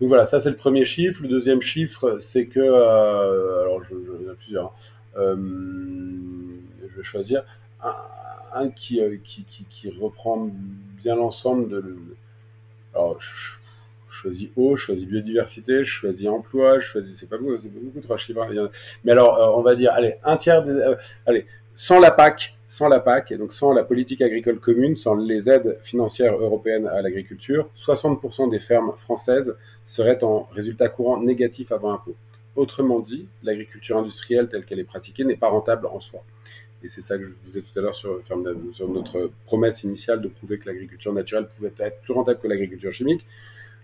Donc 0.00 0.08
voilà, 0.08 0.26
ça 0.26 0.40
c'est 0.40 0.50
le 0.50 0.56
premier 0.56 0.84
chiffre. 0.84 1.22
Le 1.22 1.28
deuxième 1.28 1.60
chiffre, 1.60 2.18
c'est 2.18 2.46
que, 2.46 2.60
alors 2.60 3.82
je, 3.84 3.94
il 3.94 4.34
plusieurs. 4.36 4.66
Hein. 4.66 4.70
Euh, 5.16 5.36
je 6.80 6.96
vais 6.96 7.02
choisir 7.02 7.44
un, 8.54 8.70
qui, 8.70 9.00
euh, 9.00 9.16
qui, 9.22 9.90
reprend 10.00 10.48
bien 11.02 11.16
l'ensemble 11.16 11.68
de. 11.68 11.96
Alors, 12.94 13.20
je, 13.20 13.58
choisis 14.08 14.48
eau, 14.56 14.76
je 14.76 14.86
choisis 14.86 15.06
biodiversité, 15.06 15.84
je 15.84 15.90
choisis 15.90 16.28
emploi, 16.28 16.78
je 16.78 16.86
choisis. 16.86 17.18
C'est 17.18 17.28
pas 17.28 17.36
beaucoup, 17.36 17.58
c'est 17.58 17.68
beaucoup 17.68 18.00
trois 18.00 18.16
chiffres. 18.16 18.46
Mais 19.04 19.12
alors, 19.12 19.38
euh, 19.38 19.58
on 19.58 19.62
va 19.62 19.74
dire, 19.74 19.92
allez, 19.92 20.16
un 20.24 20.36
tiers 20.36 20.62
des. 20.62 20.94
allez, 21.26 21.46
sans 21.74 21.98
la 21.98 22.12
PAC, 22.12 22.56
sans 22.68 22.88
la 22.88 23.00
PAC, 23.00 23.32
et 23.32 23.36
donc 23.36 23.52
sans 23.52 23.72
la 23.72 23.84
politique 23.84 24.22
agricole 24.22 24.60
commune, 24.60 24.96
sans 24.96 25.14
les 25.14 25.50
aides 25.50 25.78
financières 25.82 26.36
européennes 26.36 26.86
à 26.86 27.02
l'agriculture, 27.02 27.68
60% 27.76 28.50
des 28.50 28.60
fermes 28.60 28.92
françaises 28.96 29.56
seraient 29.84 30.22
en 30.22 30.48
résultat 30.52 30.88
courant 30.88 31.20
négatif 31.20 31.72
avant 31.72 31.92
impôt. 31.92 32.14
Autrement 32.56 33.00
dit, 33.00 33.26
l'agriculture 33.42 33.98
industrielle 33.98 34.48
telle 34.48 34.64
qu'elle 34.64 34.78
est 34.78 34.84
pratiquée 34.84 35.24
n'est 35.24 35.36
pas 35.36 35.48
rentable 35.48 35.86
en 35.86 36.00
soi. 36.00 36.22
Et 36.84 36.88
c'est 36.88 37.00
ça 37.00 37.16
que 37.18 37.24
je 37.24 37.30
disais 37.44 37.62
tout 37.62 37.78
à 37.78 37.82
l'heure 37.82 37.94
sur, 37.94 38.20
notre 38.36 39.30
promesse 39.46 39.82
initiale 39.84 40.20
de 40.20 40.28
prouver 40.28 40.58
que 40.58 40.66
l'agriculture 40.66 41.12
naturelle 41.12 41.48
pouvait 41.48 41.72
être 41.78 42.00
plus 42.02 42.12
rentable 42.12 42.38
que 42.40 42.46
l'agriculture 42.46 42.92
chimique. 42.92 43.26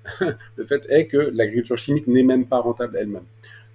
le 0.21 0.65
fait 0.67 0.85
est 0.89 1.07
que 1.07 1.17
l'agriculture 1.17 1.79
chimique 1.79 2.07
n'est 2.07 2.23
même 2.23 2.47
pas 2.47 2.59
rentable 2.59 2.97
elle-même. 2.99 3.25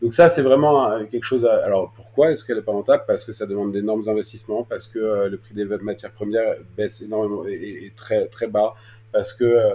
Donc 0.02 0.14
ça, 0.14 0.30
c'est 0.30 0.42
vraiment 0.42 0.92
euh, 0.92 1.06
quelque 1.06 1.24
chose. 1.24 1.46
Alors 1.46 1.92
pourquoi 1.96 2.32
est-ce 2.32 2.46
qu'elle 2.46 2.58
n'est 2.58 2.62
pas 2.62 2.72
rentable? 2.72 3.04
Parce 3.08 3.24
que 3.24 3.34
ça 3.34 3.46
demande 3.46 3.72
d'énormes 3.72 4.08
investissements, 4.08 4.64
parce 4.64 4.88
que 4.88 5.00
euh, 5.00 5.30
le 5.30 5.38
prix 5.38 5.56
des 5.56 5.66
matières 5.66 6.12
premières 6.12 6.56
baisse 6.78 7.02
énormément 7.02 7.48
et, 7.48 7.86
est 7.86 7.96
très 7.96 8.28
très 8.28 8.48
bas, 8.48 8.76
parce 9.12 9.34
que 9.34 9.44
euh, 9.44 9.74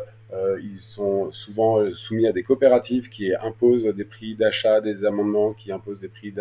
ils 0.62 0.80
sont 0.80 1.32
souvent 1.32 1.80
euh, 1.80 1.92
soumis 1.92 2.26
à 2.26 2.32
des 2.32 2.42
coopératives 2.42 3.08
qui 3.08 3.34
imposent 3.34 3.84
des 3.84 4.04
prix 4.04 4.34
d'achat, 4.34 4.80
des 4.80 5.04
amendements, 5.04 5.52
qui 5.52 5.72
imposent 5.72 5.98
des 5.98 6.08
prix 6.08 6.32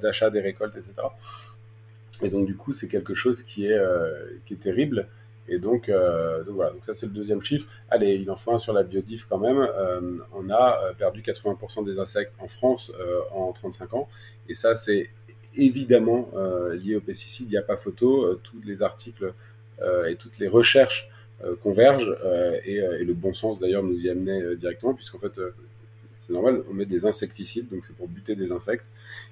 d'achat 0.00 0.30
des 0.30 0.40
récoltes, 0.40 0.76
etc. 0.76 0.92
Et 2.22 2.28
donc, 2.28 2.46
du 2.46 2.56
coup, 2.56 2.72
c'est 2.72 2.88
quelque 2.88 3.14
chose 3.14 3.42
qui 3.42 3.66
est, 3.66 3.78
euh, 3.78 4.38
qui 4.46 4.54
est 4.54 4.58
terrible. 4.58 5.08
Et 5.48 5.58
donc, 5.58 5.88
voilà, 6.48 6.72
donc 6.72 6.84
ça 6.84 6.92
c'est 6.92 7.06
le 7.06 7.12
deuxième 7.12 7.40
chiffre. 7.40 7.68
Allez, 7.88 8.14
il 8.14 8.28
en 8.32 8.36
faut 8.36 8.52
un 8.52 8.58
sur 8.58 8.72
la 8.72 8.82
biodiff 8.82 9.26
quand 9.28 9.38
même. 9.38 9.68
on 10.34 10.50
a 10.50 10.92
perdu 10.98 11.22
80% 11.22 11.84
des 11.84 12.00
insectes 12.00 12.32
en 12.40 12.48
France 12.48 12.92
en 13.32 13.52
35 13.52 13.94
ans. 13.94 14.08
Et 14.48 14.54
ça, 14.54 14.74
c'est 14.74 15.08
évidemment 15.54 16.32
lié 16.72 16.96
aux 16.96 17.00
pesticides, 17.00 17.46
il 17.46 17.52
n'y 17.52 17.58
a 17.58 17.62
pas 17.62 17.76
photo. 17.76 18.34
tous 18.42 18.60
les 18.64 18.82
articles 18.82 19.32
et 20.08 20.16
toutes 20.16 20.40
les 20.40 20.48
recherches 20.48 21.08
convergent 21.62 22.16
et, 22.64 22.76
et, 22.76 23.04
le 23.04 23.14
bon 23.14 23.32
sens 23.32 23.58
d'ailleurs 23.58 23.82
nous 23.82 24.04
y 24.04 24.08
amenait 24.08 24.56
directement, 24.56 24.94
puisqu'en 24.94 25.18
fait 25.18 25.38
c'est 26.26 26.32
normal, 26.32 26.64
on 26.68 26.74
met 26.74 26.86
des 26.86 27.06
insecticides, 27.06 27.68
donc 27.68 27.84
c'est 27.84 27.94
pour 27.94 28.08
buter 28.08 28.34
des 28.34 28.50
insectes. 28.50 28.84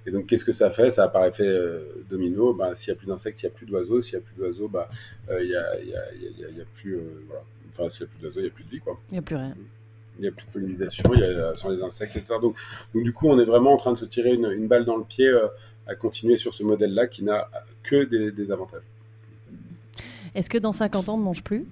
Et 0.07 0.13
donc, 0.13 0.27
qu'est-ce 0.27 0.45
que 0.45 0.53
ça 0.53 0.71
fait? 0.71 0.91
Ça 0.91 1.05
a 1.05 1.09
par 1.09 1.25
effet 1.27 1.47
euh, 1.47 2.05
domino. 2.09 2.55
Bah, 2.55 2.75
s'il 2.75 2.93
n'y 2.93 2.97
a 2.97 2.99
plus 2.99 3.09
d'insectes, 3.09 3.43
il 3.43 3.47
n'y 3.47 3.53
a 3.53 3.55
plus 3.55 3.67
d'oiseaux. 3.67 4.01
S'il 4.01 4.17
n'y 4.19 4.25
a 4.25 4.27
plus 4.27 4.37
d'oiseaux, 4.37 4.69
bah, 4.69 4.89
euh, 5.29 5.43
il 5.43 5.49
n'y 5.49 5.57
a, 5.57 5.83
y 5.83 5.95
a, 5.95 6.51
y 6.51 6.61
a, 6.61 6.65
plus. 6.75 6.97
Euh, 6.97 7.25
voilà. 7.27 7.43
Enfin, 7.73 7.89
s'il 7.89 8.07
n'y 8.07 8.11
a 8.11 8.13
plus 8.13 8.23
d'oiseaux, 8.23 8.41
il 8.41 8.43
n'y 8.43 8.49
a 8.49 8.53
plus 8.53 8.65
de 8.65 8.71
vie. 8.71 8.79
Quoi. 8.79 9.01
Il 9.11 9.15
n'y 9.15 9.19
a 9.19 9.23
plus 9.23 9.35
rien. 9.35 9.55
Il 10.19 10.23
n'y 10.23 10.29
a 10.29 10.31
plus 10.31 10.47
de 10.47 10.51
pollinisation, 10.53 11.13
il 11.15 11.21
y 11.21 11.25
a, 11.25 11.57
sans 11.57 11.71
les 11.71 11.83
insectes, 11.83 12.15
etc. 12.17 12.35
Donc, 12.41 12.57
donc, 12.95 13.03
du 13.03 13.13
coup, 13.13 13.29
on 13.29 13.41
est 13.41 13.45
vraiment 13.45 13.73
en 13.73 13.77
train 13.77 13.93
de 13.93 13.99
se 13.99 14.05
tirer 14.05 14.33
une, 14.33 14.49
une 14.53 14.69
balle 14.69 14.85
dans 14.85 14.97
le 14.97 15.03
pied 15.03 15.29
à 15.89 15.97
continuer 15.97 16.37
sur 16.37 16.55
ce 16.55 16.63
modèle-là 16.63 17.09
qui 17.09 17.25
n'a 17.25 17.51
que 17.83 18.05
des, 18.05 18.31
des 18.31 18.53
avantages. 18.53 18.85
Est-ce 20.37 20.49
que 20.49 20.59
dans 20.59 20.73
50 20.73 21.09
ans, 21.09 21.15
on 21.15 21.19
ne 21.19 21.25
mange 21.25 21.43
plus? 21.43 21.67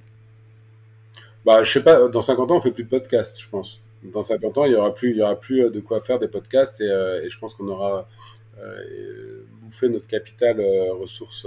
Bah, 1.44 1.62
je 1.64 1.72
sais 1.72 1.82
pas, 1.82 2.08
dans 2.08 2.22
50 2.22 2.50
ans, 2.50 2.56
on 2.56 2.60
fait 2.60 2.70
plus 2.70 2.84
de 2.84 2.88
podcasts, 2.88 3.40
je 3.40 3.48
pense 3.48 3.80
dans 4.04 4.22
50 4.22 4.58
ans, 4.58 4.64
il 4.64 4.72
y 4.72 4.74
aura 4.74 4.94
plus, 4.94 5.10
il 5.10 5.16
y 5.16 5.22
aura 5.22 5.38
plus 5.38 5.64
euh, 5.64 5.70
de 5.70 5.80
quoi 5.80 6.00
faire 6.00 6.18
des 6.18 6.28
podcasts 6.28 6.80
et, 6.80 6.90
euh, 6.90 7.24
et 7.24 7.30
je 7.30 7.38
pense 7.38 7.54
qu'on 7.54 7.68
aura 7.68 8.08
euh, 8.58 9.44
bouffé 9.62 9.88
notre 9.88 10.06
capital 10.06 10.60
ressources 11.00 11.46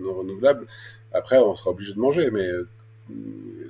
non 0.00 0.14
renouvelables. 0.14 0.66
Après, 1.12 1.38
on 1.38 1.54
sera 1.54 1.70
obligé 1.70 1.92
de 1.92 1.98
manger, 1.98 2.30
mais 2.30 2.48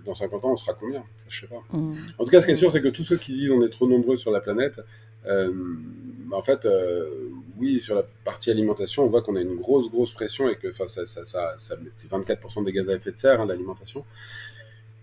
dans 0.05 0.15
50 0.15 0.45
ans, 0.45 0.53
on 0.53 0.57
sera 0.57 0.75
combien? 0.75 1.03
Je 1.29 1.41
sais 1.41 1.47
pas. 1.47 1.63
Mmh. 1.73 1.95
En 2.19 2.25
tout 2.25 2.31
cas, 2.31 2.41
ce 2.41 2.47
qui 2.47 2.53
est 2.53 2.57
sûr, 2.57 2.71
c'est 2.71 2.81
que 2.81 2.89
tous 2.89 3.05
ceux 3.05 3.17
qui 3.17 3.33
disent 3.33 3.51
on 3.51 3.65
est 3.65 3.71
trop 3.71 3.89
nombreux 3.89 4.17
sur 4.17 4.31
la 4.31 4.41
planète, 4.41 4.81
euh, 5.27 5.53
bah, 6.27 6.37
en 6.37 6.43
fait, 6.43 6.65
euh, 6.65 7.29
oui, 7.59 7.81
sur 7.81 7.95
la 7.95 8.05
partie 8.25 8.51
alimentation, 8.51 9.05
on 9.05 9.09
voit 9.09 9.23
qu'on 9.23 9.37
a 9.37 9.41
une 9.41 9.57
grosse, 9.57 9.91
grosse 9.91 10.13
pression 10.13 10.49
et 10.49 10.57
que 10.57 10.73
ça, 10.73 10.87
ça, 10.89 11.07
ça, 11.07 11.25
ça 11.25 11.77
c'est 11.95 12.11
24% 12.11 12.65
des 12.65 12.73
gaz 12.73 12.89
à 12.89 12.95
effet 12.95 13.13
de 13.13 13.17
serre, 13.17 13.41
hein, 13.41 13.47
l'alimentation 13.47 14.05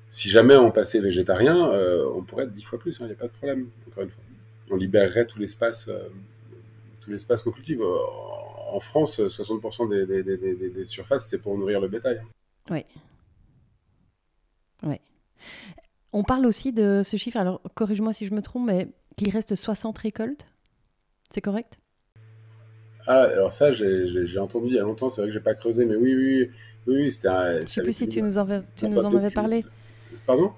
si 0.09 0.29
jamais 0.29 0.55
on 0.55 0.71
passait 0.71 0.99
végétarien, 0.99 1.71
euh, 1.71 2.09
on 2.15 2.23
pourrait 2.23 2.45
être 2.45 2.53
dix 2.53 2.63
fois 2.63 2.79
plus, 2.79 2.97
il 2.97 3.03
hein, 3.03 3.07
n'y 3.07 3.13
a 3.13 3.15
pas 3.15 3.27
de 3.27 3.31
problème, 3.31 3.69
encore 3.87 4.03
une 4.03 4.09
fois. 4.09 4.23
On 4.71 4.75
libérerait 4.75 5.25
tout 5.25 5.39
l'espace 5.39 5.87
euh, 5.87 6.09
tout 7.01 7.11
l'espace 7.11 7.41
qu'on 7.41 7.51
cultive. 7.51 7.81
Euh, 7.81 7.97
en 8.71 8.79
France, 8.79 9.19
60% 9.19 9.89
des, 9.89 10.85
surfaces, 10.85 11.27
c'est 11.27 11.39
pour 11.39 11.57
nourrir 11.57 11.79
le 11.79 11.87
bétail. 11.87 12.21
Oui. 12.69 12.85
Oui. 14.83 14.97
On 16.13 16.23
parle 16.23 16.45
aussi 16.45 16.71
de 16.71 17.01
ce 17.03 17.17
chiffre, 17.17 17.37
alors 17.37 17.61
corrige-moi 17.73 18.13
si 18.13 18.27
je 18.27 18.33
me 18.33 18.41
trompe, 18.41 18.67
mais 18.67 18.87
qu'il 19.17 19.31
reste 19.31 19.55
60 19.55 19.97
récoltes. 19.97 20.45
C'est 21.31 21.41
correct? 21.41 21.79
Ah, 23.07 23.23
alors 23.23 23.53
ça, 23.53 23.71
j'ai 23.71 24.39
entendu 24.39 24.67
il 24.67 24.75
y 24.75 24.79
a 24.79 24.83
longtemps, 24.83 25.09
c'est 25.09 25.21
vrai 25.21 25.29
que 25.29 25.33
j'ai 25.33 25.39
pas 25.39 25.55
creusé, 25.55 25.85
mais 25.85 25.95
oui, 25.95 26.13
oui, 26.13 26.51
oui, 26.85 26.95
oui 26.99 27.11
c'était 27.11 27.27
un. 27.27 27.61
Je 27.61 27.65
sais 27.65 27.81
plus 27.81 27.93
si 27.93 28.07
tu 28.07 28.21
nous, 28.21 28.37
en, 28.37 28.45
tu 28.75 28.87
nous 28.87 28.99
en 28.99 29.15
avais 29.15 29.31
parlé. 29.31 29.65
Pardon 30.25 30.51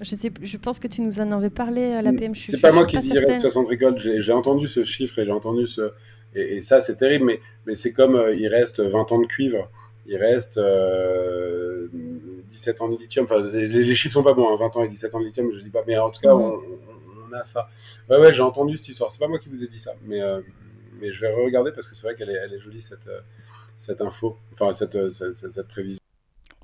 je, 0.00 0.14
sais, 0.14 0.30
je 0.40 0.56
pense 0.56 0.78
que 0.78 0.88
tu 0.88 1.02
nous 1.02 1.20
en 1.20 1.32
avais 1.32 1.50
parlé 1.50 1.92
à 1.92 2.02
la 2.02 2.12
PMCHU. 2.12 2.52
C'est 2.52 2.60
pas 2.60 2.72
moi 2.72 2.86
qui 2.86 2.98
dirais 2.98 3.40
60 3.40 3.68
récoltes. 3.68 3.98
J'ai 3.98 4.32
entendu 4.32 4.68
ce 4.68 4.84
chiffre 4.84 5.18
et 5.18 5.24
j'ai 5.24 5.32
entendu 5.32 5.66
ce. 5.66 5.92
Et, 6.34 6.60
ça, 6.60 6.80
c'est 6.80 6.96
terrible, 6.96 7.24
mais, 7.24 7.40
mais 7.66 7.74
c'est 7.74 7.92
comme 7.92 8.14
euh, 8.14 8.34
il 8.34 8.48
reste 8.48 8.80
20 8.80 9.12
ans 9.12 9.20
de 9.20 9.26
cuivre, 9.26 9.70
il 10.06 10.16
reste 10.16 10.58
17 10.58 10.60
euh, 10.60 11.88
ans 12.80 12.88
de 12.90 12.98
lithium. 12.98 13.24
Enfin, 13.24 13.40
les, 13.40 13.66
les, 13.66 13.94
chiffres 13.94 14.12
sont 14.12 14.22
pas 14.22 14.34
bons, 14.34 14.56
20 14.56 14.64
hein, 14.64 14.70
ans 14.74 14.84
et 14.84 14.88
17 14.88 15.14
ans 15.14 15.20
de 15.20 15.26
lithium, 15.26 15.50
je 15.52 15.60
dis 15.60 15.70
pas, 15.70 15.82
mais 15.86 15.98
en 15.98 16.10
tout 16.10 16.20
cas, 16.20 16.34
mhm. 16.34 16.60
on, 17.30 17.32
a 17.34 17.44
ça. 17.44 17.68
Ouais, 18.08 18.18
ouais, 18.18 18.32
j'ai 18.32 18.42
entendu 18.42 18.76
cette 18.76 18.90
histoire. 18.90 19.10
C'est 19.10 19.18
pas 19.18 19.28
moi 19.28 19.38
qui 19.38 19.48
vous 19.48 19.64
ai 19.64 19.68
dit 19.68 19.80
ça, 19.80 19.92
mais, 20.04 20.20
euh, 20.20 20.40
mais 21.00 21.12
je 21.12 21.20
vais 21.20 21.32
regarder 21.32 21.72
parce 21.72 21.88
que 21.88 21.96
c'est 21.96 22.06
vrai 22.06 22.14
qu'elle 22.14 22.30
est, 22.30 22.38
elle 22.44 22.52
est 22.52 22.60
jolie, 22.60 22.82
cette, 22.82 23.08
cette 23.78 24.00
info, 24.02 24.36
enfin, 24.52 24.74
cette, 24.74 25.12
cette, 25.12 25.34
cette 25.34 25.68
prévision. 25.68 25.97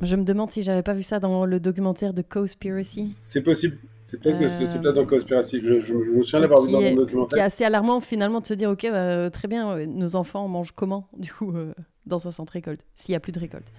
Je 0.03 0.17
me 0.17 0.25
demande 0.25 0.51
si 0.51 0.63
j'avais 0.63 0.83
pas 0.83 0.95
vu 0.95 1.03
ça 1.03 1.21
dans 1.21 1.47
le 1.47 1.61
documentaire 1.61 2.13
de 2.15 2.23
Conspiracy. 2.23 3.15
C'est 3.21 3.43
possible. 3.43 3.79
C'est 4.07 4.21
peut-être 4.21 4.77
euh... 4.77 4.93
dans 4.93 5.07
Conspiracy. 5.07 5.61
Je, 5.63 5.81
je, 5.81 5.95
me 5.95 6.23
souviens 6.23 6.41
d'avoir 6.41 6.63
vu 6.63 6.73
dans 6.73 6.81
le 6.81 6.95
documentaire. 6.95 7.37
Qui 7.37 7.39
est 7.39 7.43
assez 7.43 7.65
alarmant 7.65 8.01
finalement 8.01 8.41
de 8.41 8.47
se 8.47 8.55
dire 8.55 8.71
ok, 8.71 8.87
bah, 8.91 9.31
très 9.31 9.49
bien, 9.49 9.71
euh, 9.71 9.87
nos 9.87 10.17
enfants 10.17 10.47
mangent 10.49 10.73
comment 10.73 11.09
du 11.17 11.33
coup 11.33 11.57
euh, 11.57 11.73
dans 12.07 12.19
60 12.19 12.51
récoltes 12.51 12.85
s'il 12.95 13.13
y 13.13 13.17
a 13.17 13.21
plus 13.21 13.33
de 13.33 13.41
récoltes? 13.41 13.73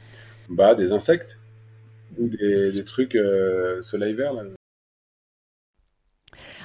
Bah 0.49 0.75
des 0.75 0.93
insectes 0.93 1.37
ou 2.17 2.27
des, 2.27 2.71
des 2.71 2.85
trucs 2.85 3.15
euh, 3.15 3.81
soleil 3.81 4.13
vert 4.13 4.33
là. 4.33 4.43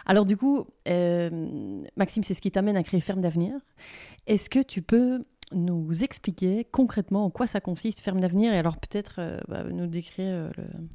Alors 0.07 0.25
du 0.25 0.37
coup, 0.37 0.67
Maxime, 0.87 2.25
c'est 2.25 2.35
ce 2.35 2.41
qui 2.41 2.51
t'amène 2.51 2.77
à 2.77 2.83
créer 2.83 3.01
Ferme 3.01 3.21
d'avenir. 3.21 3.55
Est-ce 4.27 4.51
que 4.51 4.61
tu 4.61 4.83
peux 4.83 5.23
nous 5.53 6.05
expliquer 6.05 6.67
concrètement 6.71 7.25
en 7.25 7.31
quoi 7.31 7.47
ça 7.47 7.61
consiste, 7.61 8.01
Ferme 8.01 8.21
d'avenir, 8.21 8.53
et 8.53 8.59
alors 8.59 8.77
peut-être 8.77 9.17
euh, 9.19 9.41
bah, 9.49 9.65
nous 9.71 9.87
décrire 9.87 10.27
euh, 10.27 10.51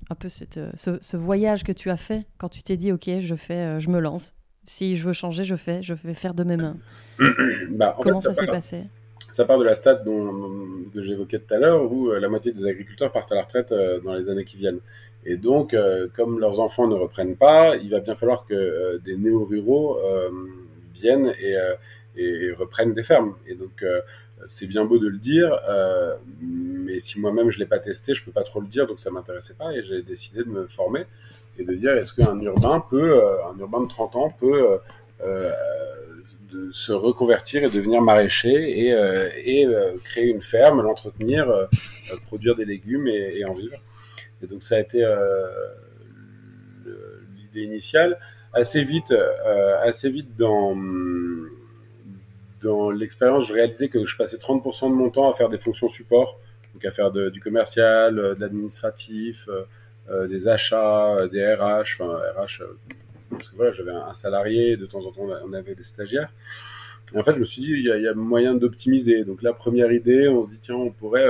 un 0.09 0.15
peu 0.15 0.29
cette, 0.29 0.57
euh, 0.57 0.71
ce, 0.75 1.17
voyage 1.17 1.63
que 1.63 1.71
tu 1.71 1.89
as 1.89 1.97
fait 1.97 2.25
quand 2.37 2.49
tu 2.49 2.63
t'es 2.63 2.77
dit, 2.77 2.91
ok, 2.91 3.09
je 3.19 3.35
fais, 3.35 3.79
je 3.79 3.89
me 3.89 3.99
lance. 3.99 4.33
Si 4.65 4.95
je 4.95 5.05
veux 5.05 5.13
changer, 5.13 5.43
je 5.43 5.55
fais, 5.55 5.83
je 5.83 5.93
vais 5.93 6.13
faire 6.13 6.33
de 6.33 6.43
mes 6.43 6.57
mains. 6.57 6.77
bah, 7.71 7.95
Comment 8.01 8.19
ça, 8.19 8.33
s'est 8.33 8.45
passé? 8.45 8.83
Ça 9.29 9.45
part 9.45 9.59
de 9.59 9.63
la 9.63 9.75
stade 9.75 10.03
dont, 10.03 10.49
que 10.93 11.01
j'évoquais 11.01 11.39
tout 11.39 11.53
à 11.53 11.57
l'heure, 11.57 11.91
où 11.91 12.11
la 12.11 12.29
moitié 12.29 12.51
des 12.51 12.65
agriculteurs 12.65 13.11
partent 13.11 13.31
à 13.31 13.35
la 13.35 13.43
retraite 13.43 13.73
dans 14.03 14.13
les 14.13 14.29
années 14.29 14.45
qui 14.45 14.57
viennent. 14.57 14.79
Et 15.25 15.37
donc, 15.37 15.75
comme 16.15 16.39
leurs 16.39 16.59
enfants 16.59 16.87
ne 16.87 16.95
reprennent 16.95 17.35
pas, 17.35 17.75
il 17.75 17.89
va 17.89 17.99
bien 17.99 18.15
falloir 18.15 18.45
que 18.45 18.97
des 19.03 19.17
néo-ruraux 19.17 19.99
viennent 20.93 21.33
et, 21.41 21.57
et, 22.15 22.51
reprennent 22.53 22.93
des 22.93 23.03
fermes. 23.03 23.35
Et 23.45 23.55
donc, 23.55 23.83
c'est 24.48 24.67
bien 24.67 24.86
beau 24.86 24.98
de 24.98 25.08
le 25.08 25.17
dire, 25.17 25.58
euh, 25.69 26.15
mais 26.41 27.00
si 27.00 27.19
moi-même 27.19 27.50
je 27.52 27.60
l'ai 27.60 27.65
pas 27.65 27.80
testé, 27.80 28.13
je 28.13 28.24
peux 28.24 28.32
pas 28.32 28.43
trop 28.43 28.62
le 28.62 28.67
dire, 28.67 28.86
donc 28.88 29.00
ça 29.00 29.10
m'intéressait 29.10 29.54
pas 29.54 29.71
et 29.74 29.84
j'ai 29.84 30.02
décidé 30.02 30.43
de 30.43 30.50
me 30.50 30.67
former 30.67 31.06
et 31.58 31.63
de 31.63 31.74
dire 31.74 31.93
est-ce 31.93 32.13
qu'un 32.13 32.39
urbain 32.41 32.84
peut, 32.89 33.17
euh, 33.17 33.45
un 33.48 33.58
urbain 33.60 33.82
de 33.82 33.88
30 33.88 34.15
ans 34.15 34.30
peut 34.39 34.80
euh, 35.21 35.52
de 36.52 36.71
se 36.71 36.91
reconvertir 36.91 37.63
et 37.63 37.69
devenir 37.69 38.02
maraîcher 38.02 38.54
et, 38.54 38.89
et 39.45 39.67
créer 40.06 40.26
une 40.26 40.41
ferme, 40.41 40.82
l'entretenir, 40.82 41.48
produire 42.28 42.56
des 42.56 42.65
légumes 42.65 43.08
et, 43.08 43.39
et, 43.39 43.45
en 43.45 43.54
vivre. 43.54 43.78
Et 44.41 44.48
donc 44.48 44.63
ça 44.63 44.76
a 44.76 44.80
été 44.80 45.06
l'idée 47.36 47.63
initiale. 47.63 48.19
Assez 48.54 48.84
vite, 48.84 49.13
assez 49.82 50.10
vite 50.10 50.38
dans 50.38 50.76
dans 52.65 52.89
l'expérience, 52.89 53.47
je 53.47 53.54
réalisais 53.54 53.89
que 53.89 54.06
je 54.06 54.17
passais 54.17 54.38
30% 54.38 54.89
de 54.89 54.95
mon 54.95 55.10
temps 55.10 55.30
à 55.30 55.34
faire 55.34 55.49
des 55.49 55.60
fonctions 55.60 55.88
support, 55.88 56.39
donc 56.73 56.84
à 56.84 56.91
faire 56.91 57.12
du 57.12 57.39
commercial, 57.39 58.17
euh, 58.17 58.36
de 58.36 58.41
l'administratif, 58.41 59.47
euh, 59.47 59.63
euh, 60.10 60.28
des 60.28 60.47
achats, 60.47 61.28
des 61.32 61.54
RH, 61.54 61.99
enfin 61.99 62.19
RH, 62.38 62.63
parce 63.30 63.49
que 63.49 63.56
voilà, 63.56 63.71
j'avais 63.71 63.91
un, 63.91 64.13
salarié, 64.13 64.78
de 64.78 64.86
temps 64.86 65.06
en 65.06 65.12
temps 65.12 65.28
on 65.45 65.54
avait 65.54 65.75
des 65.75 65.84
stagiaires. 65.84 66.32
Et 67.13 67.19
en 67.19 67.23
fait, 67.23 67.34
je 67.34 67.39
me 67.39 67.45
suis 67.45 67.62
dit, 67.62 67.71
il 67.71 67.86
y 67.86 68.08
a, 68.08 68.13
moyen 68.15 68.56
d'optimiser. 68.56 69.23
Donc 69.23 69.43
la 69.43 69.54
première 69.54 69.91
idée, 69.91 70.28
on 70.28 70.43
se 70.43 70.49
dit, 70.49 70.60
tiens, 70.60 70.75
on 70.75 70.91
pourrait 70.91 71.30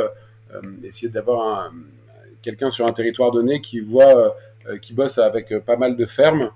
essayer 0.83 1.09
d'avoir 1.09 1.73
quelqu'un 2.41 2.69
sur 2.69 2.85
un 2.85 2.93
territoire 2.93 3.31
donné 3.31 3.59
qui 3.59 3.81
voit, 3.81 4.37
qui 4.81 4.93
bosse 4.93 5.17
avec 5.17 5.53
pas 5.65 5.75
mal 5.75 5.97
de 5.97 6.05
fermes 6.05 6.49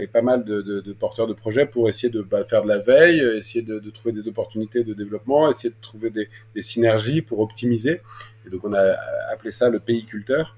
et 0.00 0.06
pas 0.06 0.22
mal 0.22 0.44
de, 0.44 0.92
porteurs 0.92 1.26
de 1.26 1.32
projets 1.32 1.66
pour 1.66 1.88
essayer 1.88 2.08
de 2.08 2.22
bah, 2.22 2.44
faire 2.44 2.62
de 2.62 2.68
la 2.68 2.78
veille, 2.78 3.20
essayer 3.36 3.62
de, 3.62 3.78
trouver 3.90 4.12
des 4.12 4.28
opportunités 4.28 4.84
de 4.84 4.94
développement, 4.94 5.50
essayer 5.50 5.70
de 5.70 5.80
trouver 5.80 6.10
des, 6.10 6.28
synergies 6.62 7.22
pour 7.22 7.40
optimiser. 7.40 8.00
Et 8.46 8.50
donc 8.50 8.64
on 8.64 8.72
a 8.72 8.96
appelé 9.32 9.50
ça 9.50 9.68
le 9.68 9.80
pays-culteur. 9.80 10.56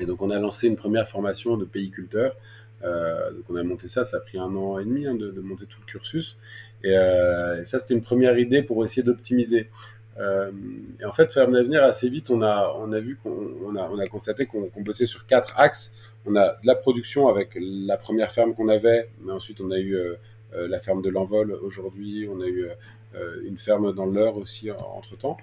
Et 0.00 0.06
donc 0.06 0.20
on 0.20 0.30
a 0.30 0.38
lancé 0.38 0.66
une 0.66 0.76
première 0.76 1.08
formation 1.08 1.56
de 1.56 1.64
pays-culteur. 1.64 2.36
Euh, 2.82 3.30
donc 3.30 3.44
on 3.48 3.56
a 3.56 3.62
monté 3.62 3.88
ça, 3.88 4.04
ça 4.04 4.18
a 4.18 4.20
pris 4.20 4.38
un 4.38 4.54
an 4.56 4.78
et 4.78 4.84
demi 4.84 5.06
hein, 5.06 5.14
de, 5.14 5.30
monter 5.40 5.64
tout 5.66 5.78
le 5.80 5.86
cursus. 5.86 6.36
Euh, 6.84 7.62
et, 7.62 7.64
ça 7.64 7.78
c'était 7.78 7.94
une 7.94 8.02
première 8.02 8.38
idée 8.38 8.62
pour 8.62 8.84
essayer 8.84 9.02
d'optimiser. 9.02 9.70
et 10.18 11.04
en 11.04 11.12
fait, 11.12 11.32
faire 11.32 11.48
l'avenir 11.50 11.82
assez 11.82 12.08
vite, 12.08 12.30
on 12.30 12.42
a, 12.42 12.76
on 12.78 12.92
a 12.92 13.00
vu 13.00 13.16
qu'on 13.16 13.74
a, 13.76 13.88
on 13.90 13.98
a 13.98 14.06
constaté 14.06 14.46
qu'on 14.46 14.70
bossait 14.82 15.06
sur 15.06 15.26
quatre 15.26 15.58
axes 15.58 15.92
on 16.26 16.36
a 16.36 16.48
de 16.50 16.66
la 16.66 16.74
production 16.74 17.28
avec 17.28 17.50
la 17.56 17.96
première 17.96 18.32
ferme 18.32 18.54
qu'on 18.54 18.68
avait, 18.68 19.10
mais 19.22 19.32
ensuite 19.32 19.60
on 19.60 19.70
a 19.70 19.78
eu 19.78 19.94
euh, 19.94 20.14
euh, 20.54 20.68
la 20.68 20.78
ferme 20.78 21.02
de 21.02 21.10
l'envol 21.10 21.52
aujourd'hui, 21.62 22.28
on 22.30 22.40
a 22.40 22.46
eu 22.46 22.68
euh, 23.14 23.42
une 23.44 23.58
ferme 23.58 23.94
dans 23.94 24.06
l'heure 24.06 24.36
aussi 24.36 24.70
entre 24.70 25.16
temps. 25.16 25.36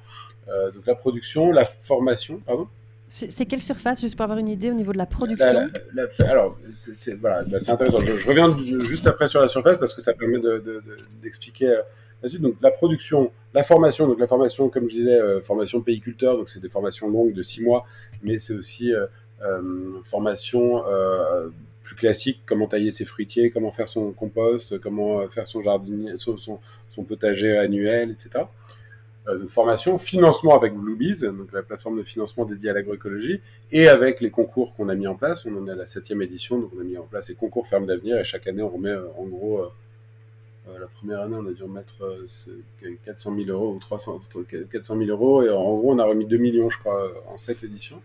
donc 0.73 0.85
la 0.85 0.95
production, 0.95 1.51
la 1.51 1.65
formation, 1.65 2.39
pardon? 2.45 2.67
C'est 3.07 3.45
quelle 3.45 3.61
surface, 3.61 3.99
juste 3.99 4.15
pour 4.15 4.23
avoir 4.23 4.39
une 4.39 4.47
idée 4.47 4.71
au 4.71 4.73
niveau 4.73 4.93
de 4.93 4.97
la 4.97 5.05
production? 5.05 5.69
Alors, 6.19 6.57
c'est 6.73 7.15
voilà, 7.15 7.43
bah, 7.43 7.57
intéressant. 7.67 7.99
Je, 7.99 8.25
reviens 8.25 8.57
juste 8.85 9.05
après 9.05 9.27
sur 9.27 9.41
la 9.41 9.49
surface 9.49 9.77
parce 9.77 9.93
que 9.93 10.01
ça 10.01 10.13
permet 10.13 10.39
d'expliquer 11.21 11.77
de, 12.23 12.29
de, 12.29 12.37
Donc, 12.37 12.55
la 12.61 12.71
production, 12.71 13.33
la 13.53 13.63
formation. 13.63 14.07
Donc, 14.07 14.17
la 14.17 14.27
formation, 14.27 14.69
comme 14.69 14.87
je 14.87 14.95
disais, 14.95 15.41
formation 15.41 15.81
péiculteur, 15.81 16.37
donc 16.37 16.47
c'est 16.47 16.61
des 16.61 16.69
formations 16.69 17.09
longues 17.09 17.33
de 17.33 17.41
six 17.41 17.61
mois, 17.61 17.85
mais 18.23 18.39
c'est 18.39 18.53
aussi 18.53 18.93
euh, 18.93 19.07
formation 20.05 20.85
euh, 20.87 21.49
plus 21.83 21.95
classique, 21.95 22.41
comment 22.45 22.67
tailler 22.67 22.91
ses 22.91 23.05
fruitiers, 23.05 23.51
comment 23.51 23.71
faire 23.71 23.87
son 23.87 24.11
compost, 24.11 24.79
comment 24.79 25.27
faire 25.29 25.47
son 25.47 25.61
jardinier, 25.61 26.13
son, 26.17 26.59
potager 27.03 27.57
annuel, 27.57 28.11
etc. 28.11 28.45
formation, 29.47 29.97
financement 29.97 30.55
avec 30.55 30.73
Bluebees, 30.75 31.23
donc 31.23 31.51
la 31.53 31.63
plateforme 31.63 31.97
de 31.97 32.03
financement 32.03 32.45
dédiée 32.45 32.69
à 32.69 32.73
l'agroécologie, 32.73 33.41
et 33.71 33.87
avec 33.87 34.21
les 34.21 34.29
concours 34.29 34.75
qu'on 34.75 34.89
a 34.89 34.95
mis 34.95 35.07
en 35.07 35.15
place. 35.15 35.45
On 35.45 35.57
en 35.57 35.67
est 35.67 35.71
à 35.71 35.75
la 35.75 35.87
septième 35.87 36.21
édition, 36.21 36.59
donc 36.59 36.71
on 36.77 36.81
a 36.81 36.83
mis 36.83 36.97
en 36.97 37.03
place 37.03 37.29
les 37.29 37.35
concours 37.35 37.67
Ferme 37.67 37.87
d'avenir, 37.87 38.19
et 38.19 38.23
chaque 38.23 38.45
année 38.47 38.61
on 38.61 38.69
remet 38.69 38.95
en 39.17 39.25
gros 39.25 39.65
la 40.79 40.87
première 40.87 41.21
année, 41.21 41.35
on 41.39 41.47
a 41.47 41.51
dû 41.51 41.63
remettre 41.63 41.95
400 43.05 43.35
000 43.35 43.49
euros 43.49 43.73
ou 43.75 43.79
300, 43.79 44.19
400 44.71 44.97
000 44.97 45.09
euros. 45.09 45.43
Et 45.43 45.49
en 45.49 45.75
gros, 45.77 45.93
on 45.93 45.99
a 45.99 46.05
remis 46.05 46.25
2 46.25 46.37
millions, 46.37 46.69
je 46.69 46.79
crois, 46.79 47.11
en 47.27 47.37
cette 47.37 47.63
édition. 47.63 48.01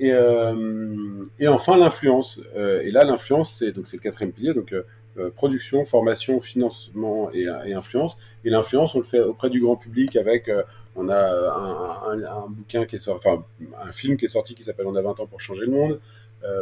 Et, 0.00 0.12
euh, 0.12 1.24
et 1.38 1.48
enfin, 1.48 1.76
l'influence. 1.76 2.40
Euh, 2.56 2.82
et 2.82 2.90
là, 2.90 3.04
l'influence, 3.04 3.54
c'est 3.58 3.74
le 3.76 3.82
quatrième 3.98 4.32
pilier. 4.32 4.54
Donc, 4.54 4.72
euh, 4.72 5.30
production, 5.30 5.84
formation, 5.84 6.40
financement 6.40 7.30
et, 7.32 7.48
influence. 7.74 8.16
Et 8.44 8.50
l'influence, 8.50 8.94
on 8.94 8.98
le 8.98 9.04
fait 9.04 9.20
auprès 9.20 9.50
du 9.50 9.60
grand 9.60 9.76
public 9.76 10.14
avec. 10.16 10.50
on 10.94 11.08
a 11.08 11.20
un, 11.20 12.12
un, 12.12 12.24
un, 12.24 12.48
bouquin 12.48 12.86
qui 12.86 12.96
est 12.96 12.98
sorti, 12.98 13.26
enfin, 13.26 13.44
un 13.82 13.92
film 13.92 14.16
qui 14.16 14.26
est 14.26 14.28
sorti 14.28 14.54
qui 14.54 14.62
s'appelle 14.62 14.86
On 14.86 14.94
a 14.94 15.02
20 15.02 15.20
ans 15.20 15.26
pour 15.26 15.40
changer 15.40 15.66
le 15.66 15.72
monde, 15.72 16.00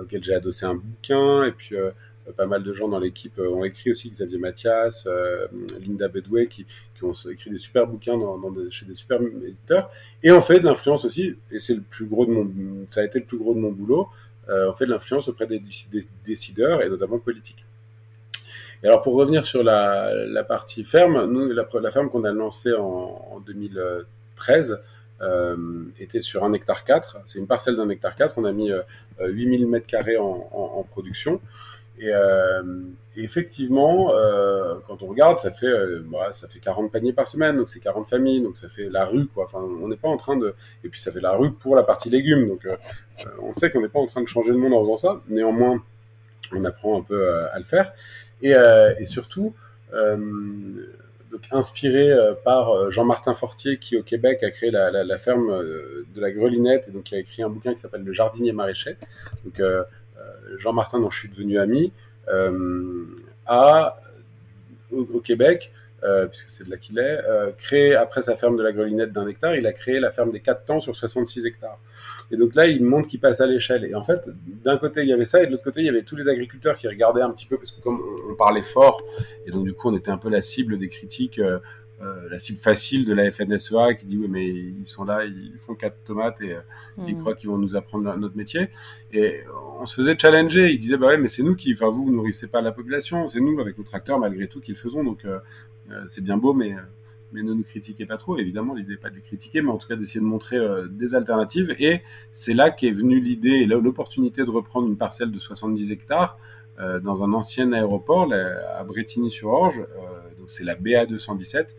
auquel 0.03 0.25
j'ai 0.25 0.35
adossé 0.35 0.65
un 0.65 0.75
bouquin. 0.75 1.45
Et 1.45 1.53
puis 1.53 1.77
pas 2.37 2.47
mal 2.47 2.63
de 2.63 2.73
gens 2.73 2.89
dans 2.89 2.99
l'équipe 2.99 3.39
ont 3.39 3.65
écrit 3.65 3.91
aussi, 3.91 4.11
Xavier 4.11 4.39
Mathias, 4.39 5.07
Linda 5.81 6.09
Bedway, 6.09 6.47
qui, 6.47 6.67
ont 7.03 7.13
écrit 7.31 7.51
des 7.51 7.59
super 7.59 7.87
bouquins 7.87 8.19
chez 8.71 8.87
des 8.87 8.95
super 8.95 9.21
éditeurs. 9.21 9.91
Et 10.23 10.33
on 10.33 10.41
fait 10.41 10.59
de 10.59 10.65
l'influence 10.65 11.05
aussi, 11.05 11.37
et 11.51 11.59
c'est 11.59 11.75
le 11.75 11.83
plus 11.83 12.07
gros 12.07 12.27
de 12.27 12.33
mon, 12.33 12.51
ça 12.89 13.01
a 13.01 13.05
été 13.05 13.19
le 13.19 13.25
plus 13.25 13.39
gros 13.39 13.55
de 13.55 13.61
mon 13.61 13.71
boulot, 13.71 14.09
euh, 14.49 14.71
on 14.71 14.75
fait 14.75 14.87
de 14.87 14.91
l'influence 14.91 15.29
auprès 15.29 15.47
des, 15.47 15.61
décideurs 16.25 16.83
et 16.83 16.89
notamment 16.89 17.19
politiques. 17.19 17.65
Et 18.83 18.87
alors 18.87 19.03
pour 19.03 19.15
revenir 19.15 19.45
sur 19.45 19.63
la, 19.63 20.45
partie 20.45 20.85
ferme, 20.85 21.25
nous, 21.27 21.49
la, 21.49 21.91
ferme 21.91 22.11
qu'on 22.11 22.25
a 22.25 22.33
lancée 22.33 22.73
en, 22.73 23.29
en 23.33 23.41
2013, 23.41 24.81
euh, 25.23 25.57
était 25.99 26.21
sur 26.21 26.45
un 26.45 26.53
hectare 26.53 26.85
4. 26.85 27.19
C'est 27.25 27.39
une 27.39 27.47
parcelle 27.47 27.77
d'un 27.77 27.89
hectare 27.89 28.15
4. 28.15 28.35
On 28.37 28.45
a 28.45 28.53
mis 28.53 28.71
euh, 28.71 28.83
8000 29.21 29.67
mètres 29.67 29.87
carrés 29.87 30.19
en, 30.19 30.87
production. 30.91 31.41
Et, 31.99 32.11
euh, 32.13 32.63
effectivement, 33.17 34.13
euh, 34.13 34.75
quand 34.87 35.03
on 35.03 35.07
regarde, 35.07 35.39
ça 35.39 35.51
fait, 35.51 35.67
euh, 35.67 36.03
bah, 36.05 36.33
ça 36.33 36.47
fait 36.49 36.59
40 36.59 36.93
paniers 36.93 37.15
par 37.15 37.27
semaine, 37.27 37.57
donc 37.57 37.71
c'est 37.71 37.81
40 37.81 38.09
familles, 38.09 38.43
donc 38.43 38.57
ça 38.59 38.69
fait 38.69 38.89
la 38.91 39.07
rue, 39.07 39.27
quoi. 39.27 39.45
Enfin, 39.45 39.61
on 39.61 39.89
n'est 39.89 39.97
pas 39.97 40.09
en 40.09 40.19
train 40.19 40.37
de. 40.37 40.55
Et 40.85 40.89
puis 40.89 41.01
ça 41.01 41.13
fait 41.13 41.21
la 41.21 41.33
rue 41.33 41.53
pour 41.53 41.75
la 41.75 41.83
partie 41.83 42.11
légumes, 42.11 42.49
donc 42.49 42.67
on 43.43 43.55
sait 43.55 43.71
qu'on 43.71 43.81
n'est 43.81 43.89
pas 43.89 44.01
en 44.01 44.07
train 44.07 44.21
de 44.21 44.29
changer 44.29 44.51
le 44.51 44.59
monde 44.59 44.75
en 44.75 44.83
faisant 44.83 44.97
ça. 44.99 45.23
Néanmoins, 45.29 45.83
on 46.53 46.65
apprend 46.65 46.99
un 47.01 47.03
peu 47.03 47.45
à 47.47 47.59
le 47.59 47.65
faire. 47.65 47.93
Et, 48.43 48.55
surtout, 49.07 49.55
inspiré 51.51 52.15
par 52.45 52.91
Jean-Martin 52.91 53.33
Fortier, 53.33 53.79
qui 53.79 53.97
au 53.97 54.03
Québec 54.03 54.43
a 54.43 54.51
créé 54.51 54.71
la 54.71 55.19
ferme 55.19 55.49
de 56.15 56.21
la 56.21 56.31
Grelinette, 56.31 56.89
et 56.89 56.91
donc 56.91 57.05
qui 57.05 57.15
a 57.15 57.19
écrit 57.19 57.43
un 57.43 57.49
bouquin 57.49 57.73
qui 57.73 57.81
s'appelle 57.81 58.05
Le 58.05 58.13
jardinier 58.13 58.53
maraîcher. 58.53 58.97
Donc 59.45 59.63
Jean-Martin, 60.59 61.01
dont 61.01 61.11
je 61.11 61.19
suis 61.19 61.29
devenu 61.29 61.59
ami, 61.59 61.93
euh, 62.29 63.05
a, 63.47 64.01
au, 64.91 65.21
Québec, 65.21 65.73
euh, 66.03 66.27
puisque 66.27 66.51
c'est 66.51 66.65
de 66.65 66.71
là 66.71 66.77
qu'il 66.77 66.99
est, 66.99 67.21
euh, 67.27 67.51
créé, 67.57 67.95
après 67.95 68.23
sa 68.23 68.37
ferme 68.37 68.57
de 68.57 68.63
la 68.63 68.73
Grelinette 68.73 69.13
d'un 69.13 69.27
hectare, 69.27 69.57
il 69.57 69.67
a 69.67 69.73
créé 69.73 70.01
la 70.01 70.11
ferme 70.11 70.33
des 70.33 70.41
4 70.41 70.65
temps 70.65 70.81
sur 70.81 70.95
66 70.97 71.47
hectares. 71.47 71.79
Et 72.31 72.37
donc 72.37 72.55
là, 72.55 72.67
il 72.67 72.85
montre 72.85 73.09
qu'il 73.09 73.21
passe 73.21 73.41
à 73.41 73.47
l'échelle. 73.47 73.85
Et 73.85 73.95
en 73.95 74.03
fait, 74.03 74.21
d'un 74.65 74.77
côté, 74.77 75.03
il 75.03 75.09
y 75.09 75.13
avait 75.13 75.25
ça, 75.25 75.43
et 75.43 75.47
de 75.47 75.53
l'autre 75.53 75.65
côté, 75.65 75.81
il 75.81 75.87
y 75.87 75.89
avait 75.89 76.03
tous 76.03 76.17
les 76.17 76.29
agriculteurs 76.29 76.77
qui 76.77 76.89
regardaient 76.89 77.23
un 77.23 77.31
petit 77.31 77.47
peu, 77.47 77.57
parce 77.57 77.71
que 77.71 77.81
comme 77.81 78.01
on 78.31 78.35
parlait 78.35 78.63
fort, 78.63 79.03
et 79.47 79.51
donc 79.51 79.65
du 79.65 79.73
coup, 79.73 79.89
on 79.89 79.97
était 79.97 80.11
un 80.11 80.19
peu 80.19 80.31
la 80.31 80.43
cible 80.43 80.79
des 80.79 80.89
critiques. 80.89 81.41
Euh, 82.03 82.05
euh, 82.07 82.29
la 82.31 82.39
cible 82.39 82.59
facile 82.59 83.05
de 83.05 83.15
la 83.15 83.31
FNSEA 83.31 83.95
qui 83.95 84.07
dit 84.07 84.19
oui 84.19 84.29
mais 84.29 84.47
ils 84.47 84.87
sont 84.87 85.05
là, 85.05 85.25
ils 85.25 85.59
font 85.59 85.75
quatre 85.75 85.97
tomates 86.05 86.41
et 86.43 86.53
euh, 86.53 86.61
mmh. 86.99 87.09
ils 87.09 87.17
croient 87.17 87.35
qu'ils 87.35 87.49
vont 87.49 87.59
nous 87.59 87.75
apprendre 87.75 88.15
notre 88.17 88.37
métier. 88.37 88.69
Et 89.13 89.41
on 89.81 89.87
se 89.87 89.95
faisait 89.95 90.17
challenger. 90.19 90.73
Ils 90.73 90.79
disaient 90.79 90.99
bah 90.99 91.09
ouais 91.09 91.19
mais 91.19 91.29
c'est 91.29 91.43
nous 91.43 91.57
qui, 91.57 91.73
enfin 91.73 91.89
vous 91.89 92.05
vous 92.05 92.13
nourrissez 92.13 92.49
pas 92.49 92.61
la 92.61 92.73
population, 92.73 93.29
c'est 93.29 93.41
nous 93.41 93.59
avec 93.61 93.79
nos 93.79 93.85
tracteurs 93.85 94.19
malgré 94.19 94.47
tout 94.47 94.61
qui 94.61 94.73
le 94.73 94.77
faisons. 94.77 95.05
Donc 95.05 95.25
euh, 95.25 95.39
c'est 96.07 96.23
bien 96.23 96.37
beau 96.37 96.53
mais 96.53 96.75
mais 97.33 97.43
ne 97.43 97.53
nous 97.53 97.65
critiquez 97.65 98.07
pas 98.07 98.17
trop. 98.17 98.39
Évidemment, 98.39 98.75
l'idée 98.75 98.93
n'est 98.93 98.99
pas 98.99 99.11
de 99.11 99.17
les 99.17 99.21
critiquer, 99.21 99.63
mais 99.63 99.71
en 99.71 99.79
tout 99.79 99.89
cas 99.89 99.97
d'essayer 99.97 100.21
de 100.21 100.25
montrer 100.25 100.57
euh, 100.57 100.87
des 100.89 101.15
alternatives. 101.15 101.75
Et 101.79 102.03
c'est 102.33 102.55
là 102.55 102.71
qu'est 102.71 102.91
venue 102.91 103.21
l'idée 103.21 103.61
et 103.61 103.67
l'opportunité 103.67 104.45
de 104.45 104.51
reprendre 104.51 104.89
une 104.89 104.97
parcelle 104.97 105.31
de 105.31 105.39
70 105.39 105.91
hectares 105.93 106.39
euh, 106.79 107.01
dans 107.01 107.23
un 107.23 107.33
ancien 107.33 107.73
aéroport 107.73 108.27
là, 108.27 108.79
à 108.79 108.85
Bretigny-sur-Orge. 108.85 109.81
Euh, 109.81 110.16
c'est 110.47 110.65
la 110.65 110.75
BA 110.75 111.07
217. 111.07 111.77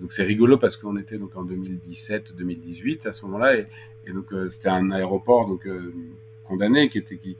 Donc 0.00 0.12
c'est 0.12 0.22
rigolo 0.22 0.58
parce 0.58 0.76
qu'on 0.76 0.96
était 0.96 1.18
donc 1.18 1.36
en 1.36 1.44
2017-2018 1.44 3.08
à 3.08 3.12
ce 3.12 3.24
moment-là 3.26 3.56
et, 3.56 3.66
donc 4.12 4.32
euh, 4.32 4.48
c'était 4.48 4.68
un 4.68 4.90
aéroport 4.90 5.46
donc 5.46 5.66
euh, 5.66 5.92
condamné 6.44 6.88
qui 6.88 6.98
était 6.98 7.16
qui, 7.16 7.36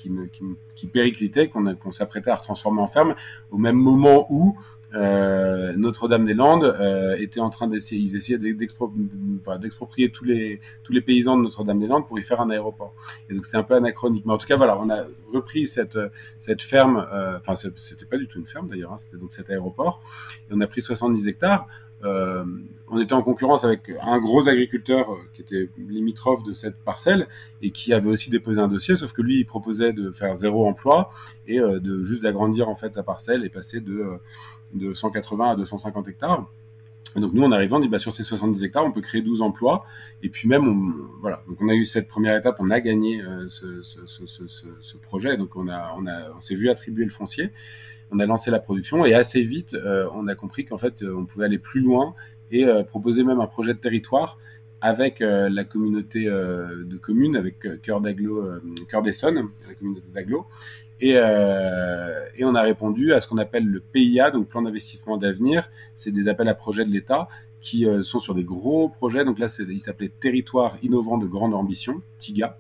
qui, 0.74 0.86
périclitait 0.86 1.48
qu'on 1.48 1.64
qu 1.74 1.92
s'apprêtait 1.92 2.30
à 2.30 2.34
retransformer 2.34 2.82
en 2.82 2.88
ferme 2.88 3.14
au 3.50 3.58
même 3.58 3.76
moment 3.76 4.26
où 4.28 4.56
euh, 4.94 5.72
Notre-Dame-des-Landes 5.76 6.64
euh, 6.64 7.16
était 7.18 7.40
en 7.40 7.50
train 7.50 7.66
d'essayer, 7.66 8.00
ils 8.00 8.16
essayaient 8.16 8.38
d'exproprier 8.38 10.10
tous 10.10 10.24
les 10.24 10.60
tous 10.82 10.92
les 10.92 11.02
paysans 11.02 11.36
de 11.36 11.42
Notre-Dame-des-Landes 11.42 12.06
pour 12.06 12.18
y 12.18 12.22
faire 12.22 12.40
un 12.40 12.50
aéroport. 12.50 12.94
Et 13.28 13.34
donc 13.34 13.44
c'était 13.44 13.58
un 13.58 13.62
peu 13.62 13.74
anachronique. 13.74 14.24
Mais 14.24 14.32
en 14.32 14.38
tout 14.38 14.46
cas, 14.46 14.56
voilà, 14.56 14.78
on 14.78 14.88
a 14.88 15.04
repris 15.32 15.68
cette 15.68 15.98
cette 16.40 16.62
ferme. 16.62 17.06
Enfin, 17.38 17.52
euh, 17.66 17.70
c'était 17.76 18.06
pas 18.06 18.16
du 18.16 18.26
tout 18.26 18.38
une 18.38 18.46
ferme 18.46 18.68
d'ailleurs. 18.68 18.92
Hein, 18.92 18.98
c'était 18.98 19.18
donc 19.18 19.32
cet 19.32 19.50
aéroport. 19.50 20.02
On 20.50 20.60
a 20.60 20.66
pris 20.66 20.82
70 20.82 21.28
hectares. 21.28 21.66
Euh, 22.04 22.44
on 22.90 23.00
était 23.00 23.12
en 23.12 23.22
concurrence 23.22 23.64
avec 23.64 23.92
un 24.00 24.18
gros 24.18 24.48
agriculteur 24.48 25.08
qui 25.34 25.42
était 25.42 25.68
limitrophe 25.76 26.44
de 26.44 26.52
cette 26.52 26.76
parcelle 26.76 27.26
et 27.60 27.70
qui 27.70 27.92
avait 27.92 28.08
aussi 28.08 28.30
déposé 28.30 28.60
un 28.60 28.68
dossier, 28.68 28.96
sauf 28.96 29.12
que 29.12 29.20
lui, 29.20 29.40
il 29.40 29.44
proposait 29.44 29.92
de 29.92 30.10
faire 30.12 30.36
zéro 30.36 30.66
emploi 30.66 31.10
et 31.46 31.60
euh, 31.60 31.80
de 31.80 32.04
juste 32.04 32.22
d'agrandir 32.22 32.68
en 32.68 32.76
fait 32.76 32.94
sa 32.94 33.02
parcelle 33.02 33.44
et 33.44 33.48
passer 33.48 33.80
de 33.80 34.06
de 34.74 34.92
180 34.92 35.50
à 35.50 35.56
250 35.56 36.08
hectares. 36.08 36.46
Et 37.16 37.20
donc 37.20 37.32
nous, 37.32 37.42
en 37.42 37.52
arrivant, 37.52 37.78
on 37.78 37.80
dit 37.80 37.88
bah, 37.88 37.98
sur 37.98 38.12
ces 38.12 38.22
70 38.22 38.64
hectares, 38.64 38.84
on 38.84 38.92
peut 38.92 39.00
créer 39.00 39.22
12 39.22 39.40
emplois. 39.42 39.84
Et 40.22 40.28
puis 40.28 40.48
même, 40.48 40.68
on, 40.68 41.20
voilà, 41.20 41.42
donc 41.48 41.58
on 41.60 41.68
a 41.68 41.74
eu 41.74 41.86
cette 41.86 42.06
première 42.06 42.36
étape, 42.36 42.56
on 42.58 42.70
a 42.70 42.80
gagné 42.80 43.22
euh, 43.22 43.48
ce, 43.48 44.96
projet. 44.98 45.36
Donc 45.36 45.56
on 45.56 45.68
a, 45.68 45.94
on 45.96 46.06
a, 46.06 46.30
on 46.36 46.40
s'est 46.40 46.54
vu 46.54 46.68
attribuer 46.68 47.04
le 47.04 47.10
foncier. 47.10 47.50
On 48.10 48.18
a 48.20 48.26
lancé 48.26 48.50
la 48.50 48.58
production 48.58 49.04
et 49.04 49.14
assez 49.14 49.42
vite, 49.42 49.74
euh, 49.74 50.08
on 50.14 50.28
a 50.28 50.34
compris 50.34 50.64
qu'en 50.64 50.78
fait, 50.78 51.02
on 51.02 51.26
pouvait 51.26 51.44
aller 51.44 51.58
plus 51.58 51.80
loin 51.80 52.14
et 52.50 52.64
euh, 52.64 52.82
proposer 52.82 53.22
même 53.22 53.40
un 53.40 53.46
projet 53.46 53.74
de 53.74 53.78
territoire 53.78 54.38
avec 54.80 55.20
euh, 55.20 55.48
la 55.50 55.64
communauté 55.64 56.24
de 56.24 56.96
communes, 56.96 57.36
avec 57.36 57.82
Cœur 57.82 58.00
d'Aglo, 58.00 58.44
Cœur 58.88 59.02
d'Essonne, 59.02 59.48
la 59.66 59.74
communauté 59.74 60.06
d'Aglo, 60.14 60.46
et, 61.00 61.14
euh, 61.16 62.24
et, 62.36 62.44
on 62.44 62.54
a 62.54 62.62
répondu 62.62 63.12
à 63.12 63.20
ce 63.20 63.28
qu'on 63.28 63.38
appelle 63.38 63.64
le 63.64 63.80
PIA, 63.80 64.30
donc 64.30 64.48
plan 64.48 64.62
d'investissement 64.62 65.16
d'avenir. 65.16 65.70
C'est 65.96 66.10
des 66.10 66.28
appels 66.28 66.48
à 66.48 66.54
projets 66.54 66.84
de 66.84 66.90
l'État 66.90 67.28
qui 67.60 67.86
euh, 67.86 68.02
sont 68.02 68.18
sur 68.18 68.34
des 68.34 68.44
gros 68.44 68.88
projets. 68.88 69.24
Donc 69.24 69.38
là, 69.38 69.46
il 69.68 69.80
s'appelait 69.80 70.08
Territoire 70.08 70.76
innovant 70.82 71.18
de 71.18 71.26
grande 71.26 71.54
ambition, 71.54 72.02
TIGA. 72.18 72.58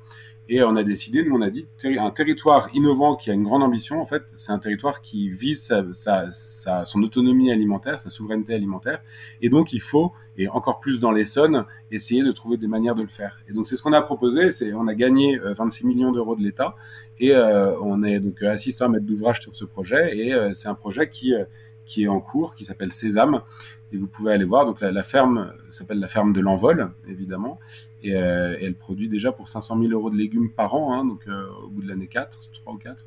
Et 0.50 0.62
on 0.62 0.76
a 0.76 0.82
décidé, 0.82 1.22
nous 1.22 1.36
on 1.36 1.42
a 1.42 1.50
dit, 1.50 1.66
un 1.84 2.10
territoire 2.10 2.70
innovant 2.74 3.16
qui 3.16 3.30
a 3.30 3.34
une 3.34 3.44
grande 3.44 3.62
ambition, 3.62 4.00
en 4.00 4.06
fait, 4.06 4.22
c'est 4.36 4.52
un 4.52 4.58
territoire 4.58 5.02
qui 5.02 5.28
vise 5.28 5.72
sa, 5.92 6.84
son 6.86 7.02
autonomie 7.02 7.52
alimentaire, 7.52 8.00
sa 8.00 8.08
souveraineté 8.08 8.54
alimentaire. 8.54 9.02
Et 9.42 9.50
donc 9.50 9.72
il 9.72 9.82
faut, 9.82 10.12
et 10.38 10.48
encore 10.48 10.80
plus 10.80 11.00
dans 11.00 11.12
l'Essonne, 11.12 11.66
essayer 11.90 12.22
de 12.22 12.32
trouver 12.32 12.56
des 12.56 12.66
manières 12.66 12.94
de 12.94 13.02
le 13.02 13.08
faire. 13.08 13.38
Et 13.48 13.52
donc 13.52 13.66
c'est 13.66 13.76
ce 13.76 13.82
qu'on 13.82 13.92
a 13.92 14.00
proposé, 14.00 14.50
c'est 14.50 14.72
on 14.72 14.86
a 14.88 14.94
gagné 14.94 15.38
26 15.38 15.86
millions 15.86 16.12
d'euros 16.12 16.34
de 16.34 16.42
l'État 16.42 16.76
et 17.20 17.32
euh, 17.32 17.78
on 17.80 18.02
est 18.02 18.20
donc 18.20 18.42
assistant 18.42 18.86
à 18.86 18.88
maître 18.88 19.06
d'ouvrage 19.06 19.40
sur 19.40 19.54
ce 19.54 19.64
projet. 19.64 20.16
Et 20.16 20.32
euh, 20.32 20.52
c'est 20.52 20.68
un 20.68 20.74
projet 20.74 21.08
qui, 21.08 21.34
euh, 21.34 21.44
qui 21.84 22.04
est 22.04 22.08
en 22.08 22.20
cours, 22.20 22.54
qui 22.54 22.64
s'appelle 22.64 22.92
Sésame. 22.92 23.42
Et 23.92 23.96
vous 23.96 24.06
pouvez 24.06 24.32
aller 24.32 24.44
voir. 24.44 24.66
Donc 24.66 24.80
la, 24.80 24.92
la 24.92 25.02
ferme 25.02 25.52
s'appelle 25.70 25.98
la 25.98 26.08
ferme 26.08 26.32
de 26.32 26.40
l'envol, 26.40 26.90
évidemment. 27.08 27.58
Et, 28.02 28.14
euh, 28.14 28.56
elle 28.60 28.74
produit 28.74 29.08
déjà 29.08 29.32
pour 29.32 29.48
500 29.48 29.78
000 29.80 29.92
euros 29.92 30.10
de 30.10 30.16
légumes 30.16 30.50
par 30.50 30.74
an, 30.74 30.94
hein, 30.94 31.04
donc 31.04 31.26
euh, 31.26 31.46
au 31.64 31.68
bout 31.68 31.82
de 31.82 31.88
l'année 31.88 32.06
4, 32.06 32.50
3 32.52 32.72
ou 32.74 32.78
4. 32.78 33.06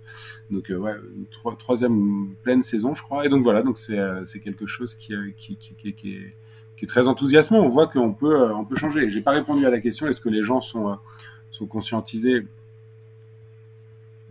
Donc 0.50 0.72
euh, 0.72 0.78
ouais, 0.78 0.96
troisième 1.60 2.36
pleine 2.44 2.64
saison, 2.64 2.96
je 2.96 3.04
crois. 3.04 3.26
Et 3.26 3.30
donc 3.30 3.44
voilà, 3.44 3.62
donc 3.62 3.78
c'est 3.78 4.40
quelque 4.44 4.66
chose 4.66 4.96
qui, 4.96 5.14
qui, 5.38 5.58
qui, 5.58 5.76
qui, 5.76 5.94
qui 5.94 6.16
est 6.16 6.36
qui 6.78 6.86
est 6.86 6.88
très 6.88 7.08
enthousiasmant. 7.08 7.60
On 7.60 7.68
voit 7.68 7.86
qu'on 7.86 8.12
peut, 8.12 8.52
on 8.56 8.66
peut 8.66 8.76
changer. 8.76 9.08
J'ai 9.12 9.22
pas 9.22 9.34
répondu 9.34 9.68
à 9.68 9.70
la 9.70 9.80
question 9.80 10.08
est-ce 10.08 10.20
que 10.20 10.30
les 10.30 10.44
gens 10.44 10.62
sont, 10.62 10.98
sont 11.52 11.68
conscientisés 11.68 12.48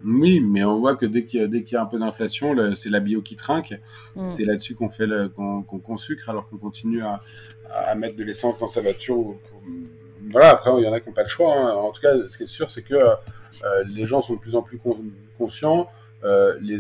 oui, 0.05 0.41
mais 0.41 0.65
on 0.65 0.79
voit 0.79 0.97
que 0.97 1.07
dès 1.07 1.25
qu'il 1.25 1.43
y, 1.43 1.65
qu 1.65 1.75
y, 1.75 1.77
a 1.77 1.83
un 1.83 1.87
peu 1.87 1.99
d'inflation, 1.99 2.55
c'est 2.75 2.89
la 2.89 3.01
bio 3.01 3.21
qui 3.21 3.37
trinque. 3.37 3.79
Mm. 4.17 4.31
C'est 4.31 4.45
là-dessus 4.45 4.75
qu'on 4.75 4.89
fait 4.89 5.07
qu'on 5.37 5.63
qu 5.63 5.79
qu 5.79 5.99
sucre 5.99 6.31
alors 6.31 6.49
qu'on 6.49 6.57
continue 6.57 7.03
à, 7.03 7.21
à, 7.71 7.95
mettre 7.95 8.17
de 8.17 8.25
l'essence 8.25 8.59
dans 8.59 8.69
sa 8.69 8.81
voiture. 8.81 9.17
Pour... 9.17 9.63
Voilà, 10.31 10.51
après, 10.51 10.71
il 10.79 10.85
y 10.85 10.89
en 10.89 10.93
a 10.93 11.01
qui 11.01 11.09
n'ont 11.09 11.15
pas 11.15 11.23
le 11.23 11.29
choix. 11.29 11.55
Hein. 11.55 11.73
En 11.73 11.93
tout 11.93 12.01
cas, 12.01 12.15
ce 12.29 12.37
qui 12.37 12.45
est 12.45 12.47
sûr, 12.47 12.71
c'est 12.71 12.83
que 12.83 12.95
euh, 12.95 13.85
les 13.95 14.07
gens 14.07 14.23
sont 14.23 14.35
de 14.35 14.41
plus 14.41 14.55
en 14.55 14.63
plus 14.63 14.79
con 14.79 14.99
conscients. 15.39 15.89
Euh, 16.25 16.57
les, 16.61 16.79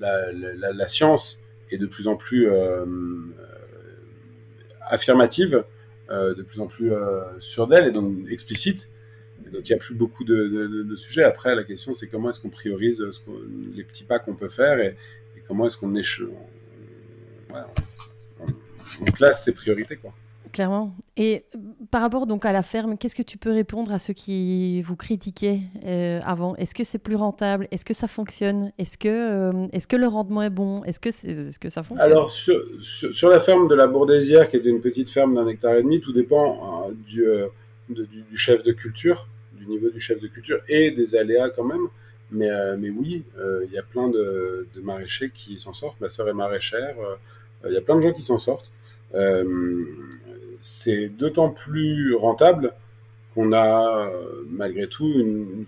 la, 0.00 0.32
la, 0.32 0.72
la, 0.72 0.88
science 0.88 1.38
est 1.70 1.78
de 1.78 1.86
plus 1.86 2.08
en 2.08 2.16
plus 2.16 2.48
euh, 2.48 2.84
affirmative, 4.88 5.64
de 6.08 6.42
plus 6.42 6.60
en 6.60 6.66
plus 6.66 6.92
sûre 7.38 7.68
d'elle 7.68 7.86
et 7.86 7.92
donc 7.92 8.12
explicite. 8.28 8.89
Donc 9.52 9.68
il 9.68 9.72
n'y 9.72 9.76
a 9.76 9.78
plus 9.78 9.94
beaucoup 9.94 10.24
de, 10.24 10.94
sujets. 10.96 11.24
Après, 11.24 11.54
la 11.54 11.64
question 11.64 11.94
c'est 11.94 12.08
comment 12.08 12.30
est-ce 12.30 12.40
qu'on 12.40 12.50
priorise 12.50 13.04
les 13.74 13.84
petits 13.84 14.04
pas 14.04 14.18
qu'on 14.18 14.34
peut 14.34 14.48
faire 14.48 14.78
et, 14.78 14.96
comment 15.46 15.66
est-ce 15.66 15.76
qu'on 15.76 15.94
éche... 15.96 16.22
on, 17.50 19.04
classe 19.12 19.44
ses 19.44 19.52
priorités. 19.52 19.96
Quoi. 19.96 20.14
Clairement. 20.52 20.94
Et 21.16 21.44
euh, 21.54 21.58
par 21.90 22.00
rapport 22.02 22.26
donc 22.26 22.44
à 22.44 22.52
la 22.52 22.62
ferme, 22.62 22.96
qu'est-ce 22.98 23.14
que 23.14 23.22
tu 23.22 23.38
peux 23.38 23.50
répondre 23.50 23.92
à 23.92 23.98
ceux 23.98 24.12
qui 24.12 24.82
vous 24.82 24.96
critiquaient 24.96 25.60
euh, 25.84 26.20
avant? 26.24 26.56
Est-ce 26.56 26.74
que 26.74 26.82
c'est 26.82 26.98
plus 26.98 27.14
rentable? 27.14 27.68
Est-ce 27.70 27.84
que 27.84 27.94
ça 27.94 28.08
fonctionne? 28.08 28.72
Est-ce 28.78 28.98
que, 28.98 29.08
euh, 29.08 29.66
est-ce 29.72 29.86
que 29.86 29.96
le 29.96 30.06
rendement 30.06 30.42
est 30.42 30.50
bon? 30.50 30.82
Est-ce 30.84 30.98
que, 30.98 31.08
est-ce 31.08 31.58
que 31.58 31.70
ça 31.70 31.82
fonctionne? 31.82 32.10
Alors, 32.10 32.30
sur, 32.30 32.60
sur, 32.80 33.28
la 33.28 33.38
ferme 33.38 33.68
de 33.68 33.74
la 33.74 33.86
Bourdésière, 33.86 34.48
qui 34.48 34.56
était 34.56 34.70
une 34.70 34.80
petite 34.80 35.10
ferme 35.10 35.34
d'un 35.34 35.46
hectare 35.46 35.74
et 35.74 35.82
demi, 35.82 36.00
tout 36.00 36.12
dépend 36.12 36.90
du, 37.06 37.24
du, 37.88 38.06
du, 38.06 38.36
chef 38.36 38.62
de 38.62 38.72
culture, 38.72 39.28
niveau 39.70 39.90
du 39.90 40.00
chef 40.00 40.20
de 40.20 40.28
culture 40.28 40.60
et 40.68 40.90
des 40.90 41.16
aléas 41.16 41.50
quand 41.50 41.64
même. 41.64 41.86
Mais, 42.32 42.48
mais 42.78 42.90
oui, 42.90 43.24
il 43.64 43.72
y 43.72 43.78
a 43.78 43.82
plein 43.82 44.08
de, 44.08 44.68
maraîchers 44.82 45.30
qui 45.30 45.58
s'en 45.58 45.72
sortent. 45.72 46.00
Ma 46.00 46.08
soeur 46.08 46.28
est 46.28 46.34
maraîchère. 46.34 46.94
Il 47.66 47.72
y 47.72 47.76
a 47.76 47.80
plein 47.80 47.96
de 47.96 48.02
gens 48.02 48.12
qui 48.12 48.22
s'en 48.22 48.38
sortent 48.38 48.70
c'est 50.60 51.08
d'autant 51.08 51.50
plus 51.50 52.14
rentable 52.14 52.72
qu'on 53.34 53.52
a 53.52 54.08
euh, 54.08 54.44
malgré 54.48 54.86
tout 54.86 55.06
une, 55.06 55.64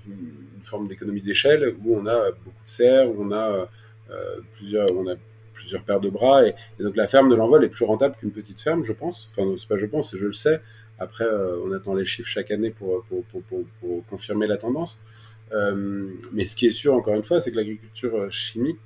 forme 0.62 0.86
d'économie 0.86 1.22
d'échelle 1.22 1.74
où 1.84 1.96
on 1.96 2.06
a 2.06 2.30
beaucoup 2.30 2.62
de 2.64 2.68
serres, 2.68 3.10
où 3.10 3.16
on 3.18 3.32
a 3.32 3.68
euh, 4.10 4.36
plusieurs, 4.54 4.88
on 4.92 5.08
a 5.10 5.16
plusieurs 5.54 5.82
paires 5.82 5.98
de 5.98 6.08
bras 6.08 6.46
et, 6.46 6.54
donc 6.78 6.94
la 6.94 7.08
ferme 7.08 7.28
de 7.28 7.34
l'envol 7.34 7.64
est 7.64 7.68
plus 7.68 7.84
rentable 7.84 8.14
qu'une 8.14 8.30
petite 8.30 8.60
ferme, 8.60 8.84
je 8.84 8.92
pense. 8.92 9.28
Enfin, 9.32 9.52
c'est 9.58 9.66
pas 9.66 9.76
je 9.76 9.86
pense, 9.86 10.14
je 10.14 10.26
le 10.26 10.32
sais. 10.32 10.60
Après, 10.98 11.24
euh, 11.24 11.56
on 11.64 11.72
attend 11.72 11.94
les 11.94 12.04
chiffres 12.04 12.28
chaque 12.28 12.50
année 12.50 12.70
pour, 12.70 13.04
pour, 13.04 13.24
pour, 13.24 13.42
pour 13.80 14.06
confirmer 14.06 14.46
la 14.46 14.56
tendance. 14.56 14.98
mais 16.32 16.44
ce 16.44 16.56
qui 16.56 16.66
est 16.66 16.70
sûr, 16.70 16.94
encore 16.94 17.14
une 17.14 17.24
fois, 17.24 17.40
c'est 17.40 17.50
que 17.50 17.56
l'agriculture 17.56 18.30
chimique 18.30 18.78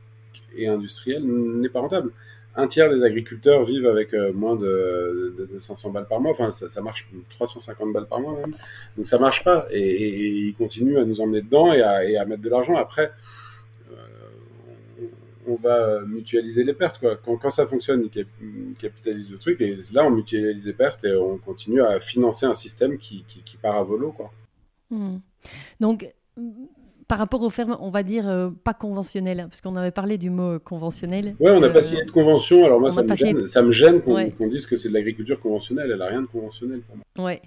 et 0.56 0.66
industrielle 0.68 1.24
n'est 1.24 1.68
pas 1.68 1.80
rentable 1.80 2.12
un 2.56 2.66
tiers 2.66 2.90
des 2.90 3.02
agriculteurs 3.04 3.62
vivent 3.64 3.86
avec 3.86 4.14
euh, 4.14 4.32
moins 4.32 4.56
de, 4.56 5.48
500 5.60 5.90
balles 5.90 6.06
par 6.06 6.20
mois. 6.20 6.32
Enfin, 6.32 6.50
ça, 6.50 6.80
marche 6.80 7.08
350 7.30 7.92
balles 7.92 8.06
par 8.06 8.20
mois 8.20 8.34
même. 8.34 8.54
Donc 8.96 9.06
ça 9.06 9.18
marche 9.18 9.44
pas. 9.44 9.66
Et, 9.70 10.48
ils 10.48 10.54
continuent 10.54 10.98
à 10.98 11.04
nous 11.04 11.20
emmener 11.20 11.42
dedans 11.42 11.72
et 11.72 11.82
à, 11.82 12.24
mettre 12.24 12.42
de 12.42 12.48
l'argent. 12.48 12.76
Après, 12.76 13.04
euh, 13.04 13.08
on, 15.46 15.56
va 15.56 16.00
mutualiser 16.02 16.64
les 16.64 16.74
pertes. 16.74 16.98
Quoi. 16.98 17.16
Quand, 17.16 17.50
ça 17.50 17.66
fonctionne, 17.66 18.08
ils 18.14 18.74
capitalisent 18.78 19.30
le 19.30 19.38
truc. 19.38 19.60
Et 19.60 19.76
là, 19.92 20.04
on 20.04 20.10
mutualise 20.10 20.66
les 20.66 20.72
pertes 20.72 21.04
et 21.04 21.14
on 21.16 21.38
continue 21.38 21.82
à 21.82 22.00
financer 22.00 22.46
un 22.46 22.54
système 22.54 22.98
qui, 22.98 23.24
part 23.60 23.76
à 23.76 23.82
volo. 23.82 24.12
Quoi. 24.12 24.30
Hmm. 24.90 25.18
Donc, 25.80 26.12
par 27.08 27.18
rapport 27.18 27.42
aux 27.42 27.50
fermes, 27.50 27.76
on 27.80 27.90
va 27.90 28.02
dire 28.02 28.28
euh, 28.28 28.50
pas 28.64 28.74
conventionnelles, 28.74 29.46
parce 29.48 29.60
qu'on 29.60 29.76
avait 29.76 29.92
parlé 29.92 30.18
du 30.18 30.30
mot 30.30 30.58
conventionnel. 30.58 31.34
Oui, 31.38 31.50
on 31.50 31.60
n'a 31.60 31.68
pas 31.68 31.78
euh, 31.78 31.82
signé 31.82 32.04
de 32.04 32.10
convention. 32.10 32.64
Alors 32.64 32.80
moi, 32.80 32.90
ça 32.90 33.02
me, 33.62 33.70
gêne, 33.70 34.02
qu'on 34.02 34.46
dise 34.48 34.66
que 34.66 34.76
c'est 34.76 34.88
de 34.88 34.94
l'agriculture 34.94 35.40
conventionnelle. 35.40 35.90
Elle 35.92 35.98
n'a 35.98 36.06
rien 36.06 36.22
de 36.22 36.26
conventionnel 36.26 36.80
pour 36.80 36.96
moi. 36.96 37.26
Ouais. 37.26 37.42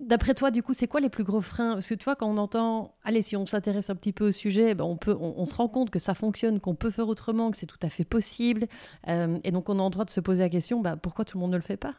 D'après 0.00 0.34
toi, 0.34 0.50
du 0.50 0.62
coup, 0.62 0.74
c'est 0.74 0.88
quoi 0.88 1.00
les 1.00 1.08
plus 1.08 1.24
gros 1.24 1.40
freins? 1.40 1.74
Parce 1.74 1.88
que 1.88 1.94
tu 1.94 2.04
vois, 2.04 2.16
quand 2.16 2.28
on 2.28 2.36
entend, 2.36 2.94
allez, 3.02 3.22
si 3.22 3.36
on 3.36 3.46
s'intéresse 3.46 3.88
un 3.88 3.94
petit 3.94 4.12
peu 4.12 4.28
au 4.28 4.32
sujet, 4.32 4.74
ben 4.74 4.84
on, 4.84 4.96
peut, 4.96 5.16
on, 5.18 5.44
se 5.44 5.54
rend 5.54 5.68
compte 5.68 5.90
que 5.90 5.98
ça 5.98 6.14
fonctionne, 6.14 6.60
qu'on 6.60 6.74
peut 6.74 6.90
faire 6.90 7.08
autrement, 7.08 7.50
que 7.50 7.56
c'est 7.56 7.66
tout 7.66 7.78
à 7.82 7.88
fait 7.88 8.04
possible. 8.04 8.66
Euh, 9.08 9.38
et 9.44 9.52
donc, 9.52 9.68
on 9.68 9.78
a 9.78 9.84
le 9.84 9.90
droit 9.90 10.04
de 10.04 10.10
se 10.10 10.20
poser 10.20 10.42
la 10.42 10.48
question, 10.50 10.80
bah, 10.80 10.96
pourquoi 11.00 11.24
tout 11.24 11.38
le 11.38 11.40
monde 11.40 11.52
ne 11.52 11.56
le 11.56 11.62
fait 11.62 11.76
pas? 11.78 11.94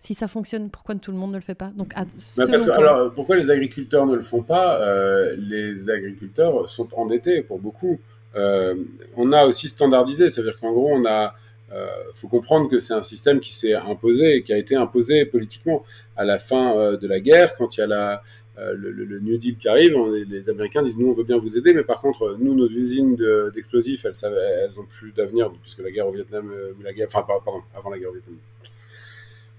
Si 0.00 0.14
ça 0.14 0.28
fonctionne, 0.28 0.70
pourquoi 0.70 0.94
tout 0.94 1.12
le 1.12 1.18
monde 1.18 1.32
ne 1.32 1.36
le 1.36 1.42
fait 1.42 1.54
pas? 1.54 1.72
Donc, 1.76 1.92
bah, 1.94 2.44
alors, 2.74 3.12
pourquoi 3.12 3.36
les 3.36 3.50
agriculteurs 3.50 4.06
ne 4.06 4.16
le 4.16 4.22
font 4.22 4.42
pas? 4.42 4.80
Euh, 4.80 5.36
Les 5.38 5.90
agriculteurs 5.90 6.68
sont 6.70 6.88
endettés 6.94 7.42
pour 7.42 7.58
beaucoup. 7.58 8.00
Euh, 8.34 8.76
on 9.16 9.30
a 9.32 9.44
aussi 9.44 9.68
standardisé, 9.68 10.30
c'est-à-dire 10.30 10.58
qu'en 10.58 10.72
gros, 10.72 10.90
on 10.90 11.04
a, 11.04 11.34
euh, 11.72 11.86
faut 12.14 12.28
comprendre 12.28 12.70
que 12.70 12.78
c'est 12.78 12.94
un 12.94 13.02
système 13.02 13.40
qui 13.40 13.52
s'est 13.52 13.74
imposé, 13.74 14.42
qui 14.42 14.54
a 14.54 14.56
été 14.56 14.74
imposé 14.74 15.26
politiquement. 15.26 15.84
À 16.16 16.24
la 16.24 16.38
fin 16.38 16.94
de 16.94 17.06
la 17.06 17.20
guerre, 17.20 17.54
quand 17.56 17.76
il 17.76 17.80
y 17.80 17.82
a 17.82 17.86
la, 17.86 18.22
le, 18.56 19.20
New 19.20 19.36
Deal 19.36 19.58
qui 19.58 19.68
arrive, 19.68 19.94
les 20.28 20.48
Américains 20.48 20.82
disent 20.82 20.96
nous 20.96 21.08
on 21.08 21.12
veut 21.12 21.24
bien 21.24 21.38
vous 21.38 21.58
aider, 21.58 21.74
mais 21.74 21.84
par 21.84 22.00
contre 22.00 22.36
nous 22.38 22.54
nos 22.54 22.68
usines 22.68 23.16
d'explosifs 23.54 24.04
elles, 24.04 24.34
elles 24.64 24.78
ont 24.78 24.84
plus 24.84 25.12
d'avenir 25.12 25.50
puisque 25.62 25.78
la 25.78 25.90
guerre 25.90 26.08
au 26.08 26.12
Vietnam 26.12 26.52
ou 26.78 26.82
la 26.82 26.92
guerre, 26.92 27.08
enfin 27.10 27.24
pardon 27.26 27.62
avant 27.74 27.88
la 27.88 27.98
guerre 27.98 28.10
au 28.10 28.12
Vietnam, 28.12 28.36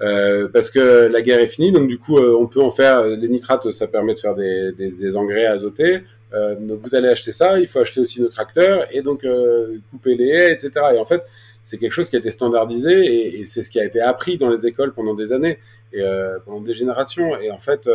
euh, 0.02 0.48
parce 0.48 0.70
que 0.70 1.08
la 1.08 1.22
guerre 1.22 1.40
est 1.40 1.48
finie, 1.48 1.72
donc 1.72 1.88
du 1.88 2.00
coup, 2.00 2.18
euh, 2.18 2.36
on 2.40 2.48
peut 2.48 2.62
en 2.62 2.72
faire. 2.72 3.04
Les 3.04 3.28
nitrates, 3.28 3.70
ça 3.72 3.88
permet 3.88 4.16
de 4.16 4.20
faire 4.20 4.36
des, 4.36 4.72
des, 4.72 4.90
des 4.92 5.16
engrais 5.16 5.46
azotés. 5.46 6.02
Euh, 6.34 6.56
donc 6.56 6.80
vous 6.82 6.96
allez 6.96 7.10
acheter 7.10 7.32
ça, 7.32 7.60
il 7.60 7.68
faut 7.68 7.80
acheter 7.80 8.00
aussi 8.00 8.22
nos 8.22 8.30
tracteurs 8.30 8.88
et 8.92 9.02
donc 9.02 9.26
euh, 9.26 9.78
couper 9.92 10.16
les 10.16 10.30
haies, 10.30 10.54
etc. 10.54 10.72
Et 10.96 10.98
en 10.98 11.06
fait, 11.06 11.24
c'est 11.64 11.78
quelque 11.78 11.92
chose 11.92 12.10
qui 12.10 12.16
a 12.16 12.20
été 12.20 12.32
standardisé 12.32 12.92
et, 12.92 13.42
et 13.42 13.46
c'est 13.46 13.64
ce 13.64 13.70
qui 13.70 13.80
a 13.80 13.86
été 13.86 14.02
appris 14.02 14.38
dans 14.38 14.50
les 14.50 14.66
écoles 14.66 14.94
pendant 14.94 15.14
des 15.14 15.34
années 15.34 15.60
et 15.94 16.02
pendant 16.46 16.62
des 16.62 16.74
générations. 16.74 17.38
Et 17.40 17.52
en 17.52 17.60
fait, 17.60 17.88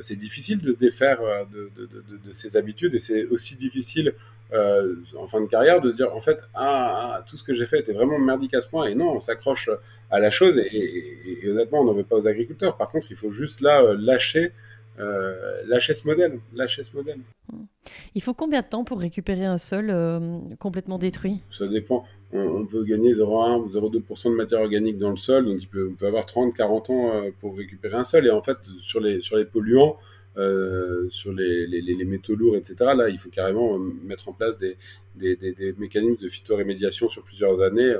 c'est 0.00 0.16
difficile 0.16 0.58
de 0.58 0.72
se 0.72 0.78
défaire 0.78 1.20
de, 1.52 1.70
de, 1.76 1.86
de, 1.86 2.28
de 2.28 2.32
ces 2.32 2.56
habitudes 2.56 2.94
et 2.96 2.98
c'est 2.98 3.24
aussi 3.26 3.54
difficile 3.54 4.12
euh, 4.52 4.96
en 5.18 5.26
fin 5.28 5.40
de 5.40 5.46
carrière 5.46 5.80
de 5.80 5.90
se 5.90 5.96
dire 5.96 6.14
en 6.14 6.20
fait 6.20 6.38
ah, 6.54 7.16
ah 7.16 7.24
tout 7.26 7.38
ce 7.38 7.42
que 7.42 7.54
j'ai 7.54 7.64
fait 7.64 7.80
était 7.80 7.92
vraiment 7.92 8.18
merdique 8.18 8.54
à 8.54 8.60
ce 8.60 8.68
point. 8.68 8.86
Et 8.86 8.94
non 8.94 9.12
on 9.16 9.20
s'accroche 9.20 9.70
à 10.10 10.20
la 10.20 10.30
chose. 10.30 10.58
Et, 10.58 11.48
honnêtement 11.48 11.80
on 11.80 11.84
n'en 11.84 11.94
veut 11.94 12.04
pas 12.04 12.16
aux 12.16 12.26
agriculteurs. 12.26 12.76
Par 12.76 12.90
contre 12.90 13.06
il 13.10 13.16
faut 13.16 13.30
juste 13.30 13.60
là 13.60 13.80
euh, 13.82 13.96
lâcher 13.98 14.52
euh, 15.00 15.62
lâcher 15.66 15.94
ce 15.94 16.06
modèle 16.06 16.38
lâcher 16.54 16.82
ce 16.82 16.94
modèle. 16.94 17.20
Il 18.14 18.22
faut 18.22 18.34
combien 18.34 18.60
de 18.60 18.66
temps 18.66 18.84
pour 18.84 19.00
récupérer 19.00 19.46
un 19.46 19.58
sol 19.58 19.92
complètement 20.58 20.98
détruit? 20.98 21.40
Ça 21.50 21.66
dépend. 21.66 22.04
On, 22.34 22.64
peut 22.64 22.84
gagner 22.84 23.12
0,1 23.12 23.60
ou 23.60 23.68
0,2% 23.68 24.30
de 24.30 24.36
matière 24.36 24.60
organique 24.60 24.98
dans 24.98 25.10
le 25.10 25.16
sol. 25.16 25.46
Donc 25.46 25.56
il 25.60 25.68
peut, 25.68 25.90
on 25.92 25.94
peut 25.94 26.06
avoir 26.06 26.24
30 26.24 26.54
40 26.54 26.90
ans 26.90 27.10
pour 27.40 27.56
récupérer 27.56 27.96
un 27.96 28.04
sol. 28.04 28.26
Et 28.26 28.30
en 28.30 28.42
fait 28.42 28.58
sur 28.78 29.00
les 29.00 29.20
sur 29.20 29.36
les 29.36 29.44
polluants 29.44 29.96
euh, 30.38 31.10
sur 31.10 31.30
les, 31.30 31.66
les, 31.66 32.04
métaux 32.06 32.34
lourds, 32.34 32.56
etc. 32.56 32.76
Là, 32.96 33.10
il 33.10 33.18
faut 33.18 33.28
carrément 33.28 33.74
euh, 33.74 33.78
mettre 34.02 34.30
en 34.30 34.32
place 34.32 34.56
des, 34.58 34.78
des, 35.14 35.36
des, 35.36 35.74
mécanismes 35.76 36.22
de 36.22 36.28
phytorémédiation 36.30 37.06
sur 37.10 37.22
plusieurs 37.22 37.60
années. 37.60 37.96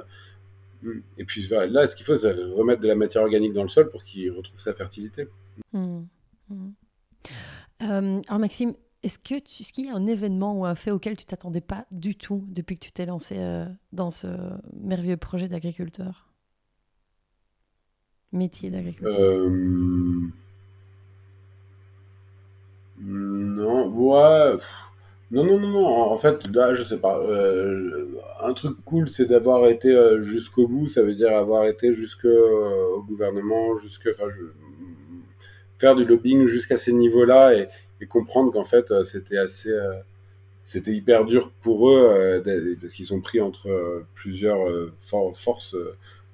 Euh, 0.86 1.02
et 1.18 1.24
puis 1.24 1.46
là, 1.68 1.86
ce 1.86 1.94
qu'il 1.94 2.06
faut, 2.06 2.16
c'est 2.16 2.32
remettre 2.32 2.80
de 2.80 2.88
la 2.88 2.94
matière 2.94 3.22
organique 3.22 3.52
dans 3.52 3.62
le 3.62 3.68
sol 3.68 3.90
pour 3.90 4.02
qu'il 4.02 4.30
retrouve 4.30 4.58
sa 4.58 4.72
fertilité. 4.72 5.28
Mmh. 5.74 6.04
Mmh. 6.48 8.20
alors 8.28 8.38
Maxime, 8.38 8.72
est-ce 9.02 9.18
que 9.18 9.38
tu, 9.38 9.62
ce 9.62 9.72
qu'il 9.72 9.86
y 9.86 9.90
a 9.90 9.94
un 9.94 10.06
événement 10.06 10.58
ou 10.58 10.64
un 10.64 10.74
fait 10.74 10.90
auquel 10.90 11.18
tu 11.18 11.26
t'attendais 11.26 11.60
pas 11.60 11.86
du 11.90 12.14
tout 12.14 12.46
depuis 12.48 12.76
que 12.76 12.84
tu 12.86 12.92
t'es 12.92 13.04
lancé 13.04 13.36
dans 13.92 14.10
ce 14.10 14.26
merveilleux 14.80 15.18
projet 15.18 15.48
d'agriculteur? 15.48 16.32
Métier 18.32 18.70
d'agriculteur 18.70 19.50
ouais. 23.92 24.58
Non, 25.32 25.44
non, 25.44 25.58
non, 25.58 25.68
non. 25.70 25.86
En 25.86 26.18
fait, 26.18 26.46
là, 26.54 26.74
je 26.74 26.82
sais 26.82 26.98
pas. 26.98 27.18
Euh, 27.18 28.06
un 28.42 28.52
truc 28.52 28.76
cool, 28.84 29.08
c'est 29.08 29.24
d'avoir 29.24 29.66
été 29.66 29.88
euh, 29.88 30.22
jusqu'au 30.22 30.68
bout. 30.68 30.88
Ça 30.88 31.02
veut 31.02 31.14
dire 31.14 31.34
avoir 31.34 31.64
été 31.64 31.94
jusqu'au 31.94 32.28
euh, 32.28 33.00
gouvernement, 33.08 33.78
jusque, 33.78 34.08
enfin, 34.12 34.30
faire 35.78 35.96
du 35.96 36.04
lobbying 36.04 36.46
jusqu'à 36.46 36.76
ces 36.76 36.92
niveaux-là 36.92 37.54
et, 37.54 37.68
comprendre 38.08 38.52
qu'en 38.52 38.64
fait, 38.64 38.92
c'était 39.04 39.38
assez, 39.38 39.72
c'était 40.64 40.90
hyper 40.90 41.24
dur 41.24 41.52
pour 41.62 41.88
eux 41.88 42.42
parce 42.80 42.94
qu'ils 42.94 43.06
sont 43.06 43.20
pris 43.20 43.40
entre 43.40 44.02
plusieurs 44.16 44.58
forces 44.98 45.76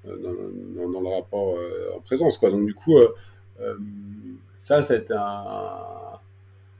dans, 0.03 0.87
dans, 0.89 0.99
le 0.99 1.15
rapport 1.15 1.59
en 1.95 1.99
présence, 1.99 2.39
quoi. 2.39 2.49
Donc 2.49 2.65
du 2.65 2.73
coup, 2.73 2.97
ça, 4.57 4.81
c'était 4.81 5.13
un 5.13 6.19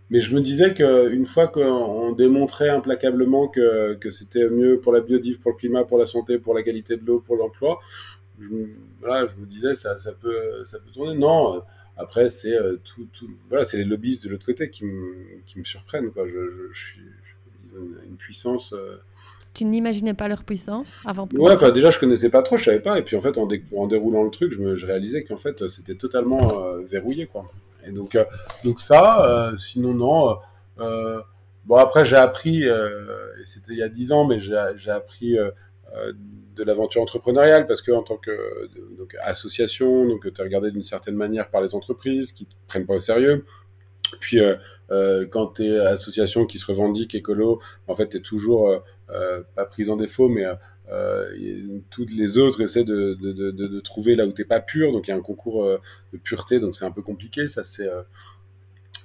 mais 0.09 0.19
je 0.19 0.33
me 0.33 0.41
disais 0.41 0.73
qu'une 0.73 1.25
fois 1.25 1.47
qu'on 1.47 2.11
démontrait 2.13 2.69
implacablement 2.69 3.47
que, 3.47 3.93
que 3.95 4.09
c'était 4.09 4.49
mieux 4.49 4.79
pour 4.79 4.91
la 4.91 5.01
biodive, 5.01 5.39
pour 5.39 5.51
le 5.51 5.57
climat, 5.57 5.83
pour 5.83 5.99
la 5.99 6.07
santé, 6.07 6.39
pour 6.39 6.53
la 6.55 6.63
qualité 6.63 6.97
de 6.97 7.05
l'eau, 7.05 7.19
pour 7.19 7.35
l'emploi, 7.35 7.79
je, 8.39 8.47
voilà, 9.01 9.27
je 9.27 9.39
me 9.39 9.45
disais 9.45 9.75
ça, 9.75 9.97
ça 9.97 10.11
peut, 10.13 10.65
ça 10.65 10.79
peut 10.79 10.89
tourner. 10.91 11.15
Non, 11.15 11.61
après 11.97 12.29
c'est 12.29 12.53
euh, 12.53 12.77
tout, 12.83 13.07
tout, 13.13 13.29
voilà, 13.49 13.65
les 13.73 13.83
lobbyistes 13.83 14.23
de 14.23 14.29
l'autre 14.29 14.45
côté 14.45 14.69
qui 14.69 14.85
me, 14.85 15.15
qui 15.45 15.59
me 15.59 15.63
surprennent. 15.63 16.09
Quoi. 16.11 16.27
Je, 16.27 16.71
je, 16.71 16.79
suis 16.79 17.01
une 18.09 18.15
puissance. 18.17 18.73
Euh, 18.73 18.97
tu 19.53 19.65
n'imaginais 19.65 20.13
pas 20.13 20.27
leur 20.27 20.43
puissance 20.43 20.99
avant 21.05 21.27
de 21.27 21.37
Ouais, 21.37 21.53
enfin 21.53 21.71
déjà 21.71 21.91
je 21.91 21.99
connaissais 21.99 22.29
pas 22.29 22.41
trop, 22.41 22.57
je 22.57 22.65
savais 22.65 22.79
pas, 22.79 22.97
et 22.97 23.03
puis 23.03 23.15
en 23.15 23.21
fait 23.21 23.37
en, 23.37 23.47
en 23.75 23.87
déroulant 23.87 24.23
le 24.23 24.31
truc, 24.31 24.53
je, 24.53 24.59
me, 24.59 24.75
je 24.75 24.85
réalisais 24.85 25.23
qu'en 25.23 25.37
fait 25.37 25.67
c'était 25.67 25.95
totalement 25.95 26.63
euh, 26.63 26.81
verrouillé 26.81 27.27
quoi. 27.27 27.45
Et 27.85 27.91
donc, 27.91 28.15
euh, 28.15 28.25
donc 28.63 28.79
ça, 28.79 29.25
euh, 29.25 29.57
sinon 29.57 29.93
non. 29.93 30.37
Euh, 30.79 31.21
bon 31.65 31.75
après 31.75 32.05
j'ai 32.05 32.15
appris, 32.15 32.63
et 32.63 33.45
c'était 33.45 33.73
il 33.73 33.77
y 33.77 33.83
a 33.83 33.89
dix 33.89 34.11
ans, 34.11 34.25
mais 34.25 34.39
j'ai 34.39 34.91
appris 34.91 35.37
de 36.55 36.63
l'aventure 36.63 37.01
entrepreneuriale 37.01 37.67
parce 37.67 37.81
que 37.81 37.91
en 37.91 38.03
tant 38.03 38.17
que 38.17 38.67
donc, 38.97 39.15
association, 39.21 40.07
donc 40.07 40.21
tu 40.33 40.41
es 40.41 40.43
regardé 40.43 40.71
d'une 40.71 40.83
certaine 40.83 41.15
manière 41.15 41.49
par 41.49 41.61
les 41.61 41.75
entreprises 41.75 42.31
qui 42.31 42.45
te 42.45 42.53
prennent 42.67 42.85
pas 42.85 42.95
au 42.95 42.99
sérieux. 42.99 43.43
Puis 44.19 44.39
quand 45.31 45.47
tu 45.47 45.65
es 45.65 45.79
association 45.79 46.45
qui 46.45 46.59
se 46.59 46.65
revendique 46.65 47.13
écolo, 47.13 47.61
en 47.87 47.95
fait 47.95 48.09
tu 48.09 48.17
es 48.17 48.21
toujours 48.21 48.81
euh, 49.11 49.41
pas 49.55 49.65
pris 49.65 49.89
en 49.89 49.95
défaut, 49.95 50.29
mais 50.29 50.45
toutes 51.89 52.11
les 52.11 52.37
autres 52.37 52.61
essaient 52.61 52.83
de, 52.83 53.13
de, 53.13 53.51
de, 53.51 53.79
trouver 53.79 54.15
là 54.15 54.25
où 54.25 54.31
t'es 54.31 54.45
pas 54.45 54.59
pur, 54.59 54.91
donc 54.91 55.07
il 55.07 55.11
y 55.11 55.13
a 55.13 55.17
un 55.17 55.21
concours 55.21 55.63
de 56.13 56.17
pureté, 56.17 56.59
donc 56.59 56.75
c'est 56.75 56.85
un 56.85 56.91
peu 56.91 57.01
compliqué. 57.01 57.47
Ça 57.47 57.63
c'est 57.63 57.89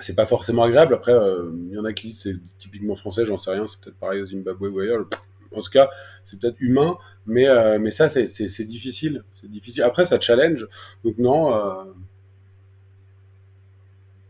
c'est 0.01 0.16
pas 0.16 0.26
forcément 0.26 0.64
agréable. 0.64 0.95
Après, 0.95 1.12
il 1.12 1.72
y 1.74 1.78
en 1.78 1.85
a 1.85 1.93
qui 1.93 2.12
c'est 2.12 2.37
typiquement 2.59 2.97
français, 2.97 3.24
j'en 3.24 3.37
sais 3.37 3.51
rien, 3.51 3.66
c'est 3.66 3.80
peut-être 3.80 3.99
pareil 3.99 4.22
au 4.22 4.26
Zimbabwe 4.26 4.68
ou 4.68 4.80
ailleurs 4.80 5.07
en 5.57 5.62
tout 5.62 5.70
cas, 5.70 5.91
c'est 6.24 6.39
peut-être 6.39 6.61
humain, 6.61 6.97
mais, 7.26 7.49
euh, 7.49 7.78
mais 7.80 7.91
ça, 7.91 8.09
c'est 8.09 8.64
difficile. 8.64 9.24
C'est 9.32 9.51
difficile. 9.51 9.82
Après, 9.82 10.07
ça 10.07 10.20
challenge. 10.20 10.66
Donc, 11.05 11.18
non. 11.18 11.55
Euh, 11.55 11.85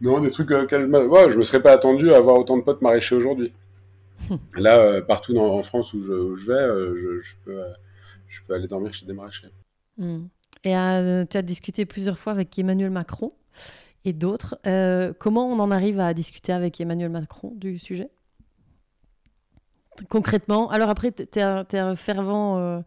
non, 0.00 0.20
des 0.20 0.30
trucs 0.30 0.50
euh, 0.50 0.66
ouais, 1.06 1.30
je 1.30 1.38
me 1.38 1.44
serais 1.44 1.62
pas 1.62 1.72
attendu 1.72 2.12
à 2.12 2.16
avoir 2.16 2.36
autant 2.38 2.56
de 2.56 2.62
potes 2.62 2.82
maraîchers 2.82 3.14
aujourd'hui. 3.14 3.52
Là, 4.56 5.02
partout 5.02 5.36
en 5.36 5.62
France 5.62 5.92
où 5.94 6.02
je, 6.02 6.46
vais, 6.46 7.22
je, 7.22 7.34
peux, 7.44 7.62
je 8.28 8.40
peux 8.46 8.54
aller 8.54 8.68
dormir 8.68 8.92
chez 8.92 9.06
des 9.06 9.12
maraîchers. 9.12 9.50
Hmm. 9.96 10.26
Et 10.64 10.70
tu 10.70 11.36
as 11.36 11.42
discuté 11.42 11.84
plusieurs 11.84 12.18
fois 12.18 12.32
avec 12.32 12.58
Emmanuel 12.58 12.90
Macron 12.90 13.32
et 14.04 14.12
d'autres. 14.12 14.58
comment 15.18 15.46
on 15.46 15.58
en 15.60 15.70
arrive 15.70 16.00
à 16.00 16.14
discuter 16.14 16.52
avec 16.52 16.80
Emmanuel 16.80 17.10
Macron 17.10 17.52
du 17.56 17.78
sujet? 17.78 18.10
Concrètement 20.08 20.70
Alors 20.70 20.90
après, 20.90 21.12
tu 21.12 21.38
es, 21.38 21.42
un 21.78 21.96
fervent 21.96 22.58
euh, 22.58 22.80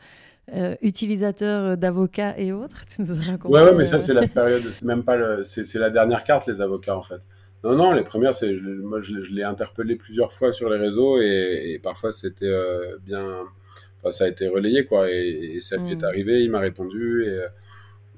euh, 0.53 0.75
utilisateur 0.81 1.77
d'avocats 1.77 2.37
et 2.37 2.51
autres. 2.51 2.85
Tu 2.85 3.01
nous 3.01 3.11
ouais, 3.11 3.63
ouais, 3.63 3.75
mais 3.75 3.85
ça, 3.85 3.95
euh, 3.95 3.99
c'est 3.99 4.13
la 4.13 4.27
période, 4.27 4.63
c'est 4.73 4.83
même 4.83 5.03
pas 5.03 5.43
c'est 5.45 5.73
la 5.75 5.89
dernière 5.89 6.23
carte, 6.23 6.47
les 6.47 6.61
avocats, 6.61 6.97
en 6.97 7.03
fait. 7.03 7.21
Non, 7.63 7.75
non, 7.75 7.93
les 7.93 8.03
premières, 8.03 8.35
c'est 8.35 8.51
moi, 8.53 9.01
je, 9.01 9.33
l'ai 9.33 9.43
interpellé 9.43 9.95
plusieurs 9.95 10.31
fois 10.31 10.53
sur 10.53 10.69
les 10.69 10.77
réseaux 10.77 11.19
et, 11.19 11.79
parfois 11.81 12.11
c'était 12.11 12.53
bien, 13.05 13.41
enfin, 13.99 14.11
ça 14.11 14.25
a 14.25 14.27
été 14.27 14.47
relayé, 14.47 14.85
quoi. 14.85 15.11
Et, 15.11 15.59
ça 15.59 15.77
lui 15.77 15.91
est 15.91 16.01
hmm. 16.01 16.05
arrivé, 16.05 16.43
il 16.43 16.51
m'a 16.51 16.59
répondu 16.59 17.25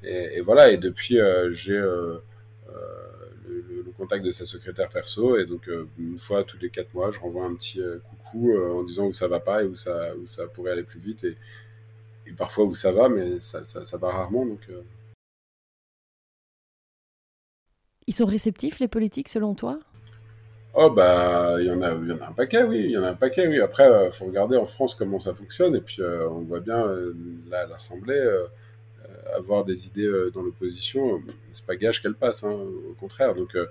et, 0.04 0.38
et, 0.38 0.42
voilà. 0.42 0.72
Et 0.72 0.78
depuis, 0.78 1.20
j'ai 1.52 1.82
le, 3.50 3.92
contact 3.98 4.24
de 4.24 4.32
sa 4.32 4.46
secrétaire 4.46 4.90
perso. 4.90 5.38
Et 5.38 5.46
donc, 5.46 5.68
euh, 5.68 5.88
une 5.98 6.20
fois 6.20 6.44
tous 6.44 6.58
les 6.60 6.70
quatre 6.70 6.94
mois, 6.94 7.12
je 7.12 7.20
renvoie 7.20 7.46
un 7.46 7.56
petit 7.56 7.82
euh, 7.82 8.00
coucou 8.10 8.54
euh, 8.54 8.74
en 8.74 8.84
disant 8.84 9.08
où 9.08 9.14
ça 9.14 9.28
va 9.28 9.40
pas 9.40 9.64
et 9.64 9.66
où 9.66 9.76
ça, 9.76 10.16
où 10.16 10.26
ça 10.26 10.48
pourrait 10.48 10.72
aller 10.72 10.84
plus 10.84 11.00
vite. 11.00 11.24
Et, 11.24 11.38
et 12.28 12.34
parfois 12.34 12.66
où 12.66 12.76
ça 12.76 12.92
va, 12.92 13.10
mais 13.10 13.40
ça, 13.40 13.64
ça, 13.64 13.98
va 13.98 14.12
rarement. 14.12 14.46
Donc, 14.46 14.70
Ils 18.10 18.14
sont 18.14 18.26
réceptifs, 18.26 18.80
les 18.80 18.90
politiques, 18.90 19.30
selon 19.30 19.54
toi? 19.54 19.80
Oh 20.74 20.90
bah 20.92 21.56
il 21.60 21.66
y 21.66 21.72
en 21.72 21.82
a 21.82 21.90
un 21.90 22.32
paquet 22.32 22.62
oui 22.62 22.82
il 22.84 22.92
y 22.92 22.98
en 22.98 23.02
a 23.02 23.10
un 23.10 23.16
paquet 23.16 23.48
oui 23.48 23.60
après 23.60 23.90
il 24.06 24.12
faut 24.12 24.26
regarder 24.26 24.56
en 24.56 24.68
France 24.68 24.94
comment 24.94 25.20
ça 25.20 25.34
fonctionne 25.34 25.76
et 25.76 25.82
puis 25.82 26.00
on 26.30 26.42
voit 26.42 26.60
bien 26.60 26.86
l'Assemblée 27.50 28.24
avoir 29.36 29.66
des 29.66 29.88
idées 29.88 30.06
euh, 30.06 30.32
dans 30.32 30.42
l'opposition, 30.42 31.22
c'est 31.52 31.66
pas 31.66 31.76
gage 31.76 32.02
qu'elle 32.02 32.16
passe, 32.16 32.44
hein, 32.44 32.52
au 32.52 32.94
contraire. 33.00 33.36
Donc, 33.36 33.56
euh, 33.56 33.66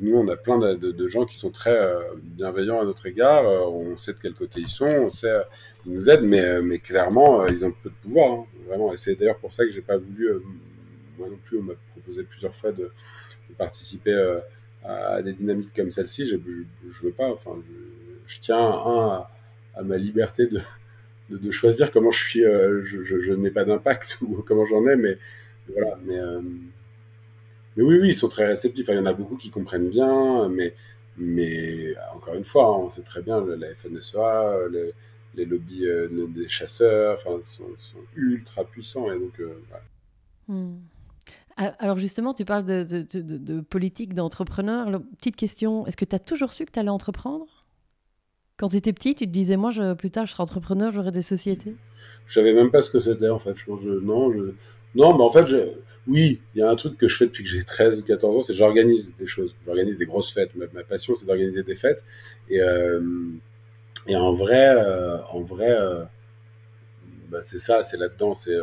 nous, 0.00 0.16
on 0.16 0.26
a 0.28 0.36
plein 0.36 0.58
de, 0.58 1.08
gens 1.08 1.26
qui 1.26 1.38
sont 1.38 1.50
très 1.50 1.76
euh, 1.76 2.00
bienveillants 2.16 2.80
à 2.80 2.84
notre 2.84 3.06
égard. 3.06 3.44
on 3.44 3.96
sait 3.96 4.14
de 4.14 4.18
quel 4.20 4.34
côté 4.34 4.60
ils 4.60 4.68
sont, 4.68 4.86
on 4.86 5.10
sait, 5.10 5.42
ils 5.86 5.92
nous 5.92 6.10
aident, 6.10 6.24
mais, 6.24 6.60
mais 6.62 6.78
clairement, 6.78 7.46
ils 7.46 7.64
ont 7.64 7.72
peu 7.82 7.90
de 7.90 7.94
pouvoir, 8.02 8.32
hein, 8.32 8.46
vraiment. 8.66 8.92
Et 8.92 8.96
c'est 8.96 9.14
d'ailleurs 9.14 9.38
pour 9.38 9.52
ça 9.52 9.64
que 9.64 9.72
j'ai 9.72 9.82
pas 9.82 9.98
voulu, 9.98 10.28
moi 11.18 11.28
non 11.28 11.38
plus, 11.44 11.58
on 11.58 11.62
m'a 11.62 11.74
proposé 11.92 12.24
plusieurs 12.24 12.54
fois 12.54 12.72
de, 12.72 12.90
participer 13.64 14.14
à, 14.84 15.22
des 15.22 15.32
dynamiques 15.32 15.74
comme 15.74 15.90
celle-ci. 15.90 16.26
Je, 16.26 16.36
je, 16.90 17.02
veux 17.06 17.12
pas, 17.12 17.30
enfin, 17.30 17.52
je, 18.26 18.40
tiens 18.40 18.60
à 19.74 19.82
ma 19.82 19.96
liberté 19.96 20.46
de, 20.46 20.60
de, 21.30 21.50
choisir 21.50 21.90
comment 21.90 22.10
je 22.10 22.24
suis, 22.24 22.44
euh, 22.44 22.82
je, 22.84 23.32
n'ai 23.32 23.50
pas 23.50 23.64
d'impact 23.64 24.18
ou 24.22 24.42
comment 24.46 24.64
j'en 24.64 24.86
ai, 24.88 24.96
mais 24.96 25.18
voilà. 25.68 25.98
Mais, 26.04 26.18
euh, 26.18 26.40
oui, 27.76 27.98
oui, 27.98 28.08
ils 28.08 28.14
sont 28.14 28.28
très 28.28 28.46
réceptifs. 28.46 28.86
il 28.88 28.94
y 28.94 28.98
en 28.98 29.06
a 29.06 29.14
beaucoup 29.14 29.36
qui 29.36 29.50
comprennent 29.50 29.88
bien, 29.88 30.48
mais, 30.48 30.74
mais 31.16 31.94
encore 32.14 32.34
une 32.34 32.44
fois, 32.44 32.66
hein, 32.66 32.82
on 32.86 32.90
sait 32.90 33.02
très 33.02 33.22
bien 33.22 33.44
la 33.44 33.74
FNSEA, 33.74 34.68
les, 35.34 35.44
lobbies 35.46 35.86
euh, 35.86 36.26
des 36.28 36.48
chasseurs, 36.48 37.14
enfin, 37.14 37.40
sont, 37.42 37.98
ultra 38.16 38.64
puissants 38.64 39.10
et 39.10 39.18
donc. 39.18 39.40
Hmm. 40.48 40.74
Ah, 40.74 40.91
alors 41.56 41.98
justement, 41.98 42.34
tu 42.34 42.44
parles 42.44 42.64
de, 42.64 43.60
politique, 43.60 44.14
d'entrepreneur. 44.14 45.00
Petite 45.18 45.36
question, 45.36 45.86
est-ce 45.86 45.96
que 45.96 46.04
tu 46.04 46.16
as 46.16 46.18
toujours 46.18 46.52
su 46.52 46.64
que 46.64 46.72
tu 46.72 46.78
allais 46.78 46.88
entreprendre? 46.88 47.46
Quand 48.56 48.68
tu 48.68 48.76
étais 48.76 48.92
petit, 48.92 49.14
tu 49.14 49.26
te 49.26 49.30
disais, 49.30 49.56
moi, 49.56 49.70
je, 49.70 49.94
plus 49.94 50.10
tard, 50.10 50.26
je 50.26 50.32
serai 50.32 50.42
entrepreneur, 50.42 50.92
j'aurai 50.92 51.10
des 51.10 51.22
sociétés 51.22 51.74
Je 52.26 52.34
savais 52.34 52.52
même 52.52 52.70
pas 52.70 52.82
ce 52.82 52.90
que 52.90 53.00
c'était, 53.00 53.28
en 53.28 53.38
fait. 53.38 53.54
Je, 53.56 53.90
non, 54.00 54.30
non, 54.94 55.16
mais 55.16 55.24
en 55.24 55.30
fait, 55.30 55.46
oui, 56.06 56.40
il 56.54 56.58
y 56.58 56.62
a 56.62 56.70
un 56.70 56.76
truc 56.76 56.98
que 56.98 57.08
je 57.08 57.16
fais 57.16 57.26
depuis 57.26 57.44
que 57.44 57.50
j'ai 57.50 57.62
13 57.62 58.00
ou 58.00 58.02
14 58.02 58.36
ans, 58.36 58.42
c'est 58.42 58.52
que 58.52 58.58
j'organise 58.58 59.14
des 59.18 59.26
choses. 59.26 59.54
J'organise 59.64 59.98
des 59.98 60.06
grosses 60.06 60.32
fêtes. 60.32 60.50
Ma, 60.54 60.82
passion, 60.84 61.14
c'est 61.14 61.26
d'organiser 61.26 61.62
des 61.62 61.74
fêtes. 61.74 62.04
Et, 62.48 62.60
euh, 62.60 63.00
en 64.10 64.32
vrai, 64.32 64.74
euh, 64.76 65.18
en 65.32 65.40
vrai 65.40 65.70
euh, 65.70 66.04
bah, 67.32 67.40
c'est 67.42 67.58
ça, 67.58 67.82
c'est 67.82 67.96
là-dedans, 67.96 68.34
c'est 68.34 68.56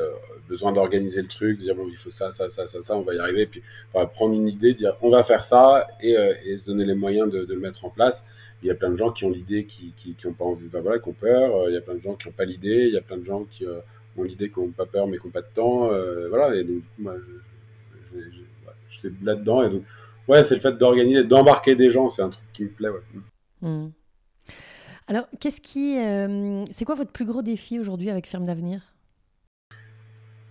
besoin 0.48 0.72
d'organiser 0.72 1.22
le 1.22 1.28
truc, 1.28 1.58
de 1.58 1.64
dire, 1.64 1.76
bon, 1.76 1.88
il 1.90 1.98
faut 1.98 2.10
ça, 2.10 2.32
ça, 2.32 2.48
ça, 2.50 2.68
ça, 2.68 2.82
ça, 2.82 2.96
on 2.96 3.02
va 3.02 3.16
y 3.16 3.20
arriver. 3.20 3.48
Puis, 3.48 3.64
va 3.94 4.06
prendre 4.06 4.34
une 4.34 4.48
idée, 4.48 4.74
dire, 4.74 4.96
on 5.02 5.10
va 5.10 5.24
faire 5.24 5.44
ça 5.44 5.88
et, 6.02 6.16
et 6.46 6.58
se 6.58 6.64
donner 6.66 6.86
les 6.86 6.96
moyens 6.96 7.30
de, 7.32 7.46
le 7.48 7.60
mettre 7.60 7.86
en 7.86 7.90
place 7.90 8.24
il 8.62 8.68
y 8.68 8.72
a 8.72 8.76
plein 8.76 8.90
de 8.90 8.96
gens 8.96 9.12
qui 9.12 9.26
ont 9.26 9.30
l'idée, 9.30 9.66
qui, 9.66 9.94
qui, 9.98 10.14
qui 10.14 10.28
pas 10.32 10.46
envie, 10.46 10.68
voilà, 10.68 11.00
qui 11.00 11.10
ont 11.10 11.14
peur. 11.14 11.56
Euh, 11.56 11.70
il 11.70 11.74
y 11.74 11.78
a 11.78 11.82
plein 11.82 11.96
de 11.96 12.02
gens 12.02 12.16
qui 12.16 12.28
n'ont 12.28 12.34
pas 12.34 12.46
l'idée. 12.46 12.86
Il 12.88 12.94
y 12.94 12.98
a 12.98 13.02
plein 13.02 13.18
de 13.18 13.24
gens 13.24 13.46
qui 13.46 13.66
euh, 13.66 13.80
ont 14.18 14.24
l'idée, 14.24 14.50
qui 14.50 14.60
n'ont 14.60 14.70
pas 14.70 14.86
peur, 14.86 15.08
mais 15.08 15.18
qui 15.18 15.26
n'ont 15.26 15.32
pas 15.32 15.42
de 15.42 15.54
temps. 15.54 15.92
Euh, 15.92 16.28
voilà. 16.30 16.56
Et 16.56 16.64
donc, 16.64 16.76
du 16.76 16.82
coup, 16.82 17.02
moi, 17.02 17.16
j'étais 18.90 19.16
là-dedans. 19.24 19.64
Et 19.64 19.70
donc, 19.70 19.84
ouais, 20.28 20.44
c'est 20.44 20.56
le 20.56 20.62
fait 20.62 20.78
d'organiser, 20.78 21.24
d'embarquer 21.24 21.76
des 21.76 21.90
gens, 21.90 22.10
c'est 22.10 22.22
un 22.22 22.30
truc 22.30 22.46
qui 22.54 22.64
me 22.64 22.70
plaît. 22.70 22.90
Ouais. 22.90 23.00
Mmh. 23.62 23.92
Alors, 25.10 25.28
qu'est-ce 25.40 25.60
qui, 25.60 25.98
c'est 26.72 26.86
quoi 26.86 26.96
votre 26.96 27.12
plus 27.12 27.26
gros 27.26 27.42
défi 27.42 27.80
aujourd'hui 27.80 28.10
avec 28.10 28.28
Ferme 28.28 28.46
d'avenir? 28.46 28.94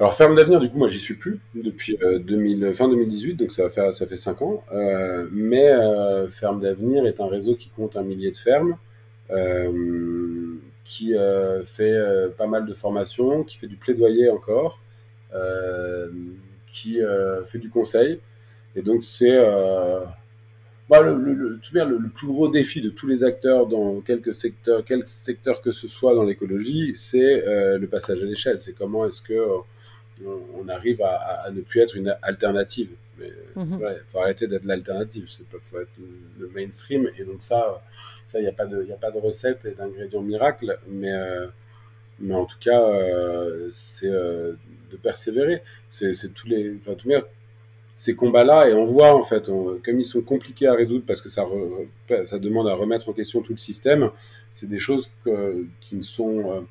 Alors 0.01 0.15
Ferme 0.15 0.37
d'avenir, 0.37 0.61
du 0.61 0.71
coup, 0.71 0.79
moi 0.79 0.89
j'y 0.89 1.01
suis 1.01 1.15
plus 1.15 1.41
depuis 1.57 1.99
euh, 2.03 2.73
fin 2.73 2.89
2018, 2.89 3.35
donc 3.35 3.51
ça, 3.51 3.69
faire, 3.69 3.93
ça 3.93 4.07
fait 4.07 4.17
5 4.17 4.43
ans. 4.43 4.63
Euh, 4.73 5.27
mais 5.33 5.69
euh, 5.69 6.29
Ferme 6.29 6.61
d'avenir 6.61 7.05
est 7.05 7.21
un 7.21 7.27
réseau 7.27 7.57
qui 7.57 7.69
compte 7.71 7.97
un 7.97 8.03
millier 8.03 8.31
de 8.31 8.37
fermes, 8.37 8.77
qui 10.85 11.15
fait 11.65 12.01
pas 12.37 12.47
mal 12.47 12.65
de 12.65 12.75
formations, 12.75 13.43
qui 13.43 13.59
fait 13.59 13.67
du 13.67 13.77
plaidoyer 13.77 14.31
encore, 14.31 14.81
qui 16.73 16.99
fait 17.47 17.59
du 17.59 17.69
conseil. 17.69 18.21
Et 18.77 18.83
donc 18.83 19.03
c'est 19.03 19.39
bah, 20.89 21.01
le, 21.03 21.16
le, 21.16 21.34
le, 21.34 21.99
le, 21.99 22.09
plus 22.09 22.26
gros 22.26 22.49
défi 22.49 22.80
de 22.80 22.91
tous 22.91 23.07
les 23.07 23.24
acteurs 23.24 23.66
dans 23.66 24.01
quelques 24.01 24.32
secteurs, 24.32 24.84
quel 24.86 25.07
secteur 25.07 25.61
que 25.61 25.72
ce 25.72 25.86
soit 25.86 26.14
dans 26.14 26.24
l'écologie, 26.24 26.95
c'est 26.97 27.43
le 27.45 27.86
passage 27.86 28.22
à 28.22 28.26
l'échelle. 28.26 28.59
C'est 28.61 28.72
comment 28.72 29.07
est-ce 29.07 29.22
que 29.22 29.39
on, 30.26 30.68
arrive 30.68 31.03
à, 31.03 31.51
ne 31.53 31.61
plus 31.61 31.80
être 31.80 31.97
une 31.97 32.14
alternative. 32.22 32.91
Mais 33.18 33.32
il 33.57 34.03
faut 34.07 34.20
arrêter 34.20 34.47
d'être 34.47 34.64
l'alternative, 34.64 35.26
il 35.28 35.61
faut 35.61 35.80
être 35.80 35.91
le, 36.39 36.49
mainstream. 36.49 37.11
Et 37.18 37.24
donc 37.24 37.43
ça, 37.43 37.82
ça 38.26 38.39
il 38.39 38.43
n'y 38.43 38.49
a 38.49 38.53
pas 38.53 38.66
de, 38.66 38.86
a 38.93 38.97
pas 38.97 39.11
de 39.11 39.18
recette 39.18 39.64
et 39.64 39.72
d'ingrédients 39.72 40.22
miracle, 40.22 40.78
mais 40.89 41.12
euh, 41.12 41.47
mais 42.20 42.34
en 42.34 42.47
tout 42.47 42.59
cas, 42.61 42.82
euh, 42.82 43.70
c'est 43.72 44.09
euh, 44.09 44.55
de 44.91 44.97
persévérer. 44.97 45.62
C'est 45.91 46.32
tous 46.34 46.47
les, 46.47 46.76
enfin, 46.76 46.95
tous 46.95 47.09
ces 47.99 48.15
combats-là, 48.15 48.69
et 48.69 48.75
on 48.75 48.85
voit 48.85 49.13
en 49.13 49.25
fait, 49.25 49.47
comme 49.47 49.99
ils 49.99 50.05
sont 50.05 50.23
compliqués 50.23 50.69
à 50.69 50.75
résoudre 50.75 51.03
parce 51.05 51.21
que 51.21 51.29
ça, 51.29 51.45
demande 52.39 52.69
à 52.69 52.75
remettre 52.75 53.09
en 53.09 53.13
question 53.13 53.43
tout 53.43 53.53
le 53.53 53.59
système, 53.59 54.11
c'est 54.53 54.69
des 54.69 54.79
choses 54.79 55.11
qui 55.81 55.97
ne 55.97 56.03
sont 56.03 56.65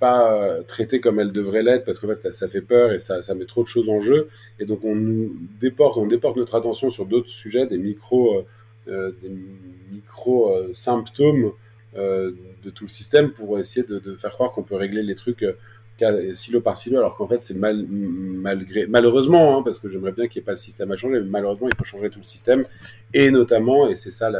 pas 0.00 0.62
traitées 0.66 1.00
comme 1.00 1.20
elles 1.20 1.32
devraient 1.32 1.62
l'être 1.62 1.84
parce 1.84 1.98
qu'en 1.98 2.08
fait 2.08 2.32
ça, 2.32 2.48
fait 2.48 2.62
peur 2.62 2.92
et 2.92 2.98
ça, 2.98 3.34
met 3.34 3.44
trop 3.44 3.62
de 3.62 3.68
choses 3.68 3.90
en 3.90 4.00
jeu. 4.00 4.28
Et 4.58 4.64
donc 4.64 4.84
on 4.84 5.28
déporte 5.60 5.98
on 5.98 6.06
déporte 6.06 6.38
notre 6.38 6.54
attention 6.54 6.88
sur 6.88 7.04
d'autres 7.04 7.28
sujets 7.28 7.66
des 7.66 7.76
micro 7.76 8.38
euh, 8.38 8.46
euh, 8.88 9.12
euh, 11.96 12.32
de 12.62 12.70
tout 12.70 12.84
le 12.84 12.90
système 12.90 13.30
pour 13.30 13.58
essayer 13.58 13.84
de, 13.86 14.14
faire 14.16 14.30
croire 14.30 14.52
qu'on 14.52 14.62
peut 14.62 14.76
régler 14.76 15.02
les 15.02 15.14
trucs 15.14 15.44
silo 16.34 16.60
par 16.60 16.76
silo 16.76 16.98
alors 16.98 17.16
qu'en 17.16 17.26
fait 17.26 17.40
c'est 17.40 17.56
mal 17.56 17.86
malgré 17.88 18.86
malheureusement 18.86 19.58
hein, 19.58 19.62
parce 19.62 19.78
que 19.78 19.88
j'aimerais 19.88 20.12
bien 20.12 20.28
qu'il 20.28 20.40
n'y 20.40 20.44
ait 20.44 20.46
pas 20.46 20.52
le 20.52 20.58
système 20.58 20.92
à 20.92 20.96
changer 20.96 21.20
mais 21.20 21.28
malheureusement 21.28 21.68
il 21.68 21.76
faut 21.76 21.84
changer 21.84 22.08
tout 22.08 22.20
le 22.20 22.24
système 22.24 22.64
et 23.12 23.30
notamment 23.30 23.88
et 23.88 23.94
c'est 23.94 24.10
ça 24.10 24.30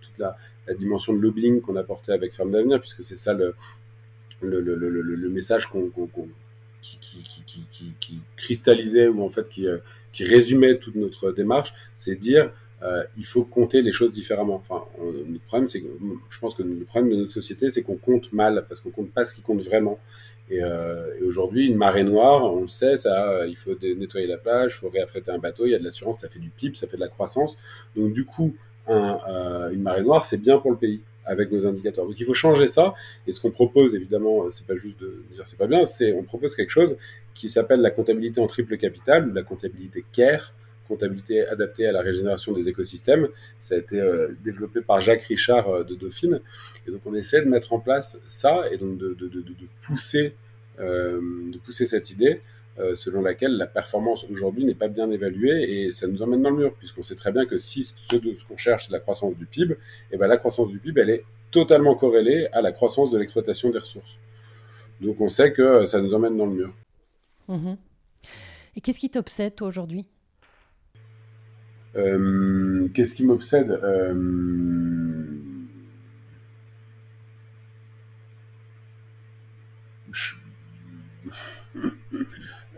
toute 0.00 0.18
la, 0.18 0.36
dimension 0.78 1.12
de 1.12 1.18
lobbying 1.18 1.60
qu'on 1.60 1.76
a 1.76 1.82
porté 1.82 2.12
avec 2.12 2.32
Ferme 2.34 2.50
d'avenir 2.50 2.80
puisque 2.80 3.04
c'est 3.04 3.16
ça 3.16 3.34
le 3.34 3.54
message 5.28 5.66
qu'on, 5.66 5.90
qui, 8.00 8.20
cristallisait 8.36 9.08
ou 9.08 9.22
en 9.22 9.28
fait 9.28 9.48
qui, 9.48 9.66
qui 10.12 10.24
résumait 10.24 10.78
toute 10.78 10.94
notre 10.94 11.32
démarche, 11.32 11.72
c'est 11.96 12.16
dire 12.16 12.50
euh, 12.82 13.02
il 13.16 13.24
faut 13.24 13.44
compter 13.44 13.82
les 13.82 13.92
choses 13.92 14.12
différemment. 14.12 14.56
Enfin, 14.56 14.84
le 15.00 15.38
problème, 15.46 15.68
c'est 15.68 15.80
que 15.80 15.86
je 16.28 16.38
pense 16.38 16.54
que 16.54 16.62
le 16.62 16.84
problème 16.84 17.10
de 17.10 17.16
notre 17.16 17.32
société, 17.32 17.70
c'est 17.70 17.82
qu'on 17.82 17.96
compte 17.96 18.32
mal 18.32 18.66
parce 18.68 18.80
qu'on 18.80 18.90
compte 18.90 19.10
pas 19.10 19.24
ce 19.24 19.34
qui 19.34 19.40
compte 19.40 19.62
vraiment. 19.62 19.98
Et, 20.50 20.62
euh, 20.62 21.18
et 21.18 21.22
aujourd'hui, 21.22 21.66
une 21.68 21.76
marée 21.76 22.04
noire, 22.04 22.44
on 22.44 22.62
le 22.62 22.68
sait, 22.68 22.96
ça, 22.96 23.46
il 23.46 23.56
faut 23.56 23.72
nettoyer 23.82 24.26
la 24.26 24.36
plage, 24.36 24.74
il 24.76 24.80
faut 24.80 24.90
réaffréter 24.90 25.30
un 25.30 25.38
bateau, 25.38 25.66
il 25.66 25.72
y 25.72 25.74
a 25.74 25.78
de 25.78 25.84
l'assurance, 25.84 26.20
ça 26.20 26.28
fait 26.28 26.38
du 26.38 26.50
PIB, 26.50 26.74
ça 26.74 26.86
fait 26.86 26.96
de 26.96 27.02
la 27.02 27.08
croissance. 27.08 27.56
Donc 27.96 28.12
du 28.12 28.24
coup, 28.24 28.54
euh, 28.88 29.70
une 29.70 29.82
marée 29.82 30.02
noire, 30.02 30.26
c'est 30.26 30.36
bien 30.36 30.58
pour 30.58 30.70
le 30.70 30.76
pays 30.76 31.00
avec 31.24 31.50
nos 31.50 31.66
indicateurs. 31.66 32.06
Donc 32.06 32.16
il 32.18 32.26
faut 32.26 32.34
changer 32.34 32.66
ça. 32.66 32.94
Et 33.26 33.32
ce 33.32 33.40
qu'on 33.40 33.50
propose, 33.50 33.94
évidemment, 33.94 34.50
c'est 34.50 34.66
pas 34.66 34.76
juste 34.76 35.00
de 35.00 35.24
dire 35.32 35.44
c'est 35.46 35.58
pas 35.58 35.66
bien, 35.66 35.86
c'est 35.86 36.12
on 36.12 36.22
propose 36.22 36.54
quelque 36.54 36.70
chose 36.70 36.96
qui 37.34 37.48
s'appelle 37.48 37.80
la 37.80 37.90
comptabilité 37.90 38.40
en 38.40 38.46
triple 38.46 38.76
capital 38.76 39.28
ou 39.28 39.32
la 39.32 39.42
comptabilité 39.42 40.04
CARE 40.12 40.52
comptabilité 40.88 41.46
adaptée 41.46 41.86
à 41.86 41.92
la 41.92 42.00
régénération 42.00 42.52
des 42.52 42.68
écosystèmes. 42.68 43.28
Ça 43.60 43.74
a 43.74 43.78
été 43.78 44.00
euh, 44.00 44.28
développé 44.44 44.80
par 44.80 45.00
Jacques 45.00 45.24
Richard 45.24 45.68
euh, 45.68 45.84
de 45.84 45.94
Dauphine. 45.94 46.40
Et 46.86 46.90
donc 46.90 47.00
on 47.06 47.14
essaie 47.14 47.42
de 47.42 47.48
mettre 47.48 47.72
en 47.72 47.80
place 47.80 48.18
ça 48.26 48.64
et 48.70 48.76
donc 48.76 48.98
de, 48.98 49.16
pousser, 49.82 50.34
euh, 50.80 51.20
de 51.52 51.58
pousser 51.58 51.86
cette 51.86 52.10
idée 52.10 52.40
selon 52.96 53.22
laquelle 53.22 53.56
la 53.56 53.68
performance 53.68 54.26
aujourd'hui 54.28 54.64
n'est 54.64 54.74
pas 54.74 54.88
bien 54.88 55.08
évaluée 55.12 55.62
et 55.62 55.92
ça 55.92 56.08
nous 56.08 56.22
emmène 56.22 56.42
dans 56.42 56.50
le 56.50 56.56
mur 56.56 56.74
puisqu'on 56.74 57.04
sait 57.04 57.14
très 57.14 57.30
bien 57.30 57.46
que 57.46 57.56
si 57.56 57.84
ce, 57.84 58.44
qu'on 58.48 58.56
cherche 58.56 58.86
c'est 58.86 58.92
la 58.92 58.98
croissance 58.98 59.36
du 59.36 59.46
PIB, 59.46 59.74
et 59.74 59.76
eh 60.10 60.16
ben 60.16 60.26
la 60.26 60.38
croissance 60.38 60.70
du 60.70 60.80
PIB 60.80 61.00
elle 61.02 61.10
est 61.10 61.24
totalement 61.52 61.94
corrélée 61.94 62.48
à 62.50 62.62
la 62.62 62.72
croissance 62.72 63.12
de 63.12 63.18
l'exploitation 63.18 63.70
des 63.70 63.78
ressources. 63.78 64.18
Donc 65.00 65.20
on 65.20 65.28
sait 65.28 65.52
que 65.52 65.86
ça 65.86 66.02
nous 66.02 66.14
emmène 66.14 66.36
dans 66.36 66.46
le 66.46 66.52
mur. 66.52 66.74
Mmh. 67.46 67.74
Et 68.74 68.80
qu'est-ce 68.80 68.98
qui 68.98 69.10
t'obsède 69.10 69.54
toi 69.54 69.68
aujourd'hui? 69.68 70.04
Qu'est-ce 71.94 73.14
qui 73.14 73.24
m'obsède 73.24 73.70
euh... 73.70 74.14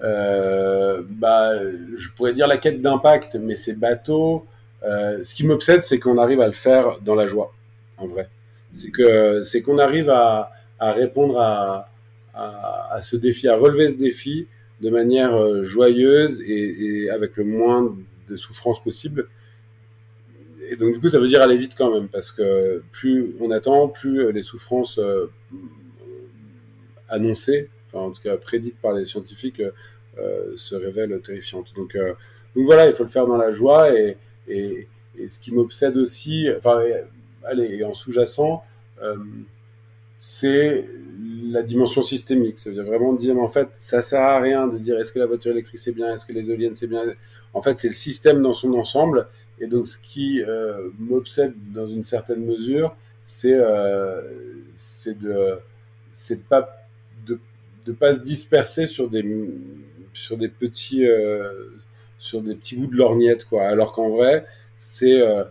Euh, 0.03 1.03
bah, 1.09 1.53
je 1.97 2.09
pourrais 2.11 2.35
dire 2.35 2.47
la 2.47 2.59
quête 2.59 2.83
d'impact, 2.83 3.37
mais 3.37 3.57
c'est 3.57 3.75
bateau. 3.75 4.47
Euh, 4.83 5.25
ce 5.25 5.35
qui 5.35 5.45
m'obsède, 5.45 5.83
c'est 5.83 5.99
qu'on 5.99 6.19
arrive 6.19 6.41
à 6.41 6.47
le 6.47 6.53
faire 6.53 7.01
dans 7.01 7.15
la 7.15 7.27
joie, 7.27 7.53
en 7.97 8.07
vrai. 8.07 8.29
C'est 8.73 8.91
que 8.91 9.43
c'est 9.43 9.63
qu'on 9.63 9.79
arrive 9.79 10.11
à, 10.11 10.53
répondre 10.81 11.41
à, 11.41 11.89
ce 13.03 13.17
défi, 13.17 13.49
à 13.49 13.57
relever 13.57 13.89
ce 13.89 13.97
défi 13.97 14.47
de 14.83 14.91
manière 14.91 15.35
euh, 15.35 15.65
joyeuse 15.65 16.43
et, 16.43 17.05
et 17.05 17.11
avec 17.11 17.39
le 17.39 17.45
moins 17.45 17.97
de 18.29 18.37
souffrance 18.37 18.83
possible. 18.83 19.29
Et 20.69 20.77
donc, 20.77 20.93
du 20.93 21.01
coup, 21.01 21.09
ça 21.09 21.19
veut 21.19 21.29
dire 21.29 21.43
aller 21.43 21.57
vite 21.57 21.75
quand 21.77 21.93
même, 21.93 22.09
parce 22.09 22.33
que 22.33 22.83
plus 22.91 23.37
on 23.41 23.51
attend, 23.51 23.89
plus 23.89 24.33
les 24.33 24.43
souffrances 24.43 24.99
euh, 24.99 25.27
annoncées, 27.09 27.71
enfin, 27.87 28.07
en 28.07 28.11
tout 28.11 28.23
cas 28.23 28.37
prédites 28.37 28.79
par 28.81 28.93
les 28.93 29.05
scientifiques, 29.05 29.63
euh, 30.19 30.57
se 30.57 30.75
révèlent 30.75 31.21
terrifiantes. 31.21 31.73
Donc, 31.77 31.95
euh, 31.95 32.15
donc 32.57 32.65
voilà, 32.65 32.87
il 32.87 32.93
faut 32.93 33.05
le 33.05 33.11
faire 33.11 33.27
dans 33.27 33.37
la 33.37 33.53
joie. 33.53 33.95
Et, 33.97 34.17
et, 34.49 34.89
et 35.19 35.29
ce 35.29 35.39
qui 35.39 35.53
m'obsède 35.53 35.97
aussi, 35.97 36.49
enfin, 36.57 36.83
allez, 37.45 37.85
en 37.85 37.95
sous-jacent, 37.95 38.65
c'est 40.19 40.89
la 41.51 41.63
dimension 41.63 42.03
systémique. 42.03 42.59
Ça 42.59 42.71
veut 42.71 42.77
dire 42.77 42.85
vraiment 42.85 43.13
dire, 43.13 43.39
en 43.39 43.49
fait, 43.49 43.69
ça 43.75 44.03
sert 44.03 44.21
à 44.21 44.41
rien 44.41 44.67
de 44.67 44.79
dire 44.79 44.99
est-ce 44.99 45.13
que 45.13 45.19
la 45.19 45.27
voiture 45.27 45.53
électrique 45.53 45.81
c'est 45.81 45.93
bien, 45.93 46.13
est-ce 46.13 46.27
que 46.27 46.33
les 46.33 46.51
éoliennes 46.51 46.75
c'est 46.75 46.87
bien? 46.87 47.05
En 47.55 47.63
fait, 47.63 47.79
c'est 47.79 47.89
le 47.89 47.95
système 47.95 48.43
dans 48.43 48.53
son 48.53 48.75
ensemble. 48.75 49.29
Et 49.59 49.67
donc, 49.67 49.89
ce 49.89 49.97
qui 49.99 50.43
euh, 50.43 50.91
m'obsède 50.99 51.55
dans 51.73 51.87
une 51.87 52.05
certaine 52.05 52.45
mesure, 52.45 52.95
c'est 53.25 53.55
euh, 53.55 54.23
de 55.07 55.59
c'est 56.13 56.43
pas 56.45 56.87
de 57.27 57.39
de 57.85 57.93
pas 57.93 58.15
se 58.15 58.21
disperser 58.21 58.87
sur 58.87 59.09
des 59.11 59.25
sur 60.15 60.37
des 60.37 60.49
petits 60.49 61.07
euh, 61.07 61.71
sur 62.19 62.41
des 62.41 62.55
petits 62.55 62.77
bouts 62.77 62.87
de 62.87 62.97
lorgnette 62.97 63.45
quoi. 63.45 63.65
Alors 63.65 63.93
qu'en 63.93 64.09
vrai, 64.09 64.47
c'est 64.77 65.21
euh, 65.21 65.45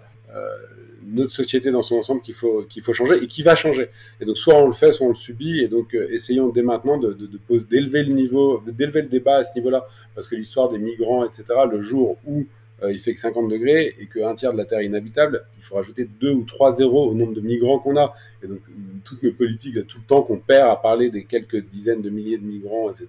notre 1.07 1.31
société 1.31 1.71
dans 1.71 1.81
son 1.81 1.97
ensemble 1.97 2.21
qu'il 2.21 2.33
faut 2.33 2.63
qu'il 2.63 2.83
faut 2.83 2.93
changer 2.93 3.23
et 3.23 3.27
qui 3.27 3.43
va 3.43 3.55
changer. 3.55 3.89
Et 4.19 4.25
donc 4.25 4.37
soit 4.37 4.55
on 4.55 4.67
le 4.67 4.73
fait, 4.73 4.91
soit 4.93 5.05
on 5.05 5.09
le 5.09 5.15
subit. 5.15 5.61
Et 5.61 5.67
donc 5.67 5.93
euh, 5.93 6.07
essayons 6.11 6.49
dès 6.49 6.63
maintenant 6.63 6.97
de, 6.97 7.13
de, 7.13 7.27
de 7.27 7.63
d'élever 7.65 8.03
le 8.03 8.13
niveau, 8.13 8.61
d'élever 8.65 9.01
le 9.01 9.09
débat 9.09 9.37
à 9.37 9.43
ce 9.43 9.55
niveau-là, 9.55 9.85
parce 10.13 10.27
que 10.27 10.35
l'histoire 10.35 10.69
des 10.69 10.77
migrants, 10.77 11.25
etc. 11.25 11.43
Le 11.69 11.81
jour 11.81 12.17
où 12.25 12.45
euh, 12.83 12.91
il 12.91 12.99
fait 12.99 13.13
que 13.13 13.19
50 13.19 13.49
degrés 13.49 13.95
et 13.99 14.07
qu'un 14.07 14.33
tiers 14.35 14.51
de 14.51 14.57
la 14.57 14.65
Terre 14.65 14.79
est 14.79 14.85
inhabitable, 14.85 15.45
il 15.57 15.63
faut 15.63 15.75
rajouter 15.75 16.09
deux 16.19 16.31
ou 16.31 16.43
trois 16.43 16.71
zéros 16.71 17.09
au 17.09 17.13
nombre 17.13 17.33
de 17.33 17.41
migrants 17.41 17.79
qu'on 17.79 17.97
a. 17.97 18.13
Et 18.43 18.47
donc 18.47 18.59
toutes 19.03 19.23
nos 19.23 19.31
politiques, 19.31 19.75
tout 19.87 19.99
le 19.99 20.05
temps 20.05 20.23
qu'on 20.23 20.37
perd 20.37 20.69
à 20.69 20.75
parler 20.75 21.09
des 21.09 21.23
quelques 21.23 21.63
dizaines 21.69 22.01
de 22.01 22.09
milliers 22.09 22.37
de 22.37 22.45
migrants, 22.45 22.89
etc. 22.91 23.07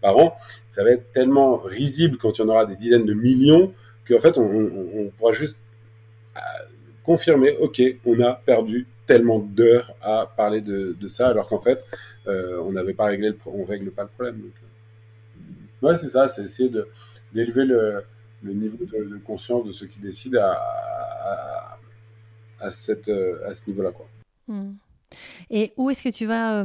par 0.00 0.16
an, 0.18 0.34
ça 0.68 0.82
va 0.82 0.90
être 0.90 1.12
tellement 1.12 1.56
risible 1.56 2.16
quand 2.16 2.38
il 2.38 2.42
y 2.42 2.44
en 2.44 2.48
aura 2.48 2.66
des 2.66 2.76
dizaines 2.76 3.06
de 3.06 3.14
millions 3.14 3.72
qu'en 4.08 4.18
fait 4.18 4.36
on, 4.36 4.44
on, 4.44 4.88
on 4.96 5.10
pourra 5.10 5.32
juste 5.32 5.58
confirmer, 7.04 7.56
ok, 7.60 7.80
on 8.04 8.20
a 8.20 8.32
perdu 8.32 8.86
tellement 9.06 9.38
d'heures 9.38 9.94
à 10.02 10.26
parler 10.36 10.60
de, 10.60 11.08
ça, 11.08 11.28
alors 11.28 11.48
qu'en 11.48 11.60
fait, 11.60 11.84
euh, 12.26 12.60
on 12.64 12.72
n'avait 12.72 12.94
pas 12.94 13.04
réglé, 13.04 13.32
on 13.46 13.64
règle 13.64 13.90
pas 13.90 14.02
le 14.02 14.08
problème. 14.08 14.38
Donc, 14.40 14.52
euh... 14.62 15.86
ouais, 15.86 15.96
c'est 15.96 16.08
ça, 16.08 16.28
c'est 16.28 16.42
essayer 16.42 16.70
de 16.70 16.88
d'élever 17.32 17.64
le, 17.64 18.04
le, 18.42 18.52
niveau 18.52 18.78
de, 18.84 19.18
conscience 19.18 19.66
de 19.66 19.72
ceux 19.72 19.86
qui 19.86 19.98
décident 19.98 20.40
à, 20.40 21.78
à, 22.60 22.70
cette, 22.70 23.08
euh, 23.08 23.48
à 23.48 23.54
ce 23.54 23.66
niveau-là, 23.66 23.90
quoi. 23.90 24.06
Mmh. 24.46 24.74
Et 25.50 25.72
où 25.76 25.90
est-ce 25.90 26.02
que 26.04 26.10
tu 26.10 26.26
vas 26.26 26.64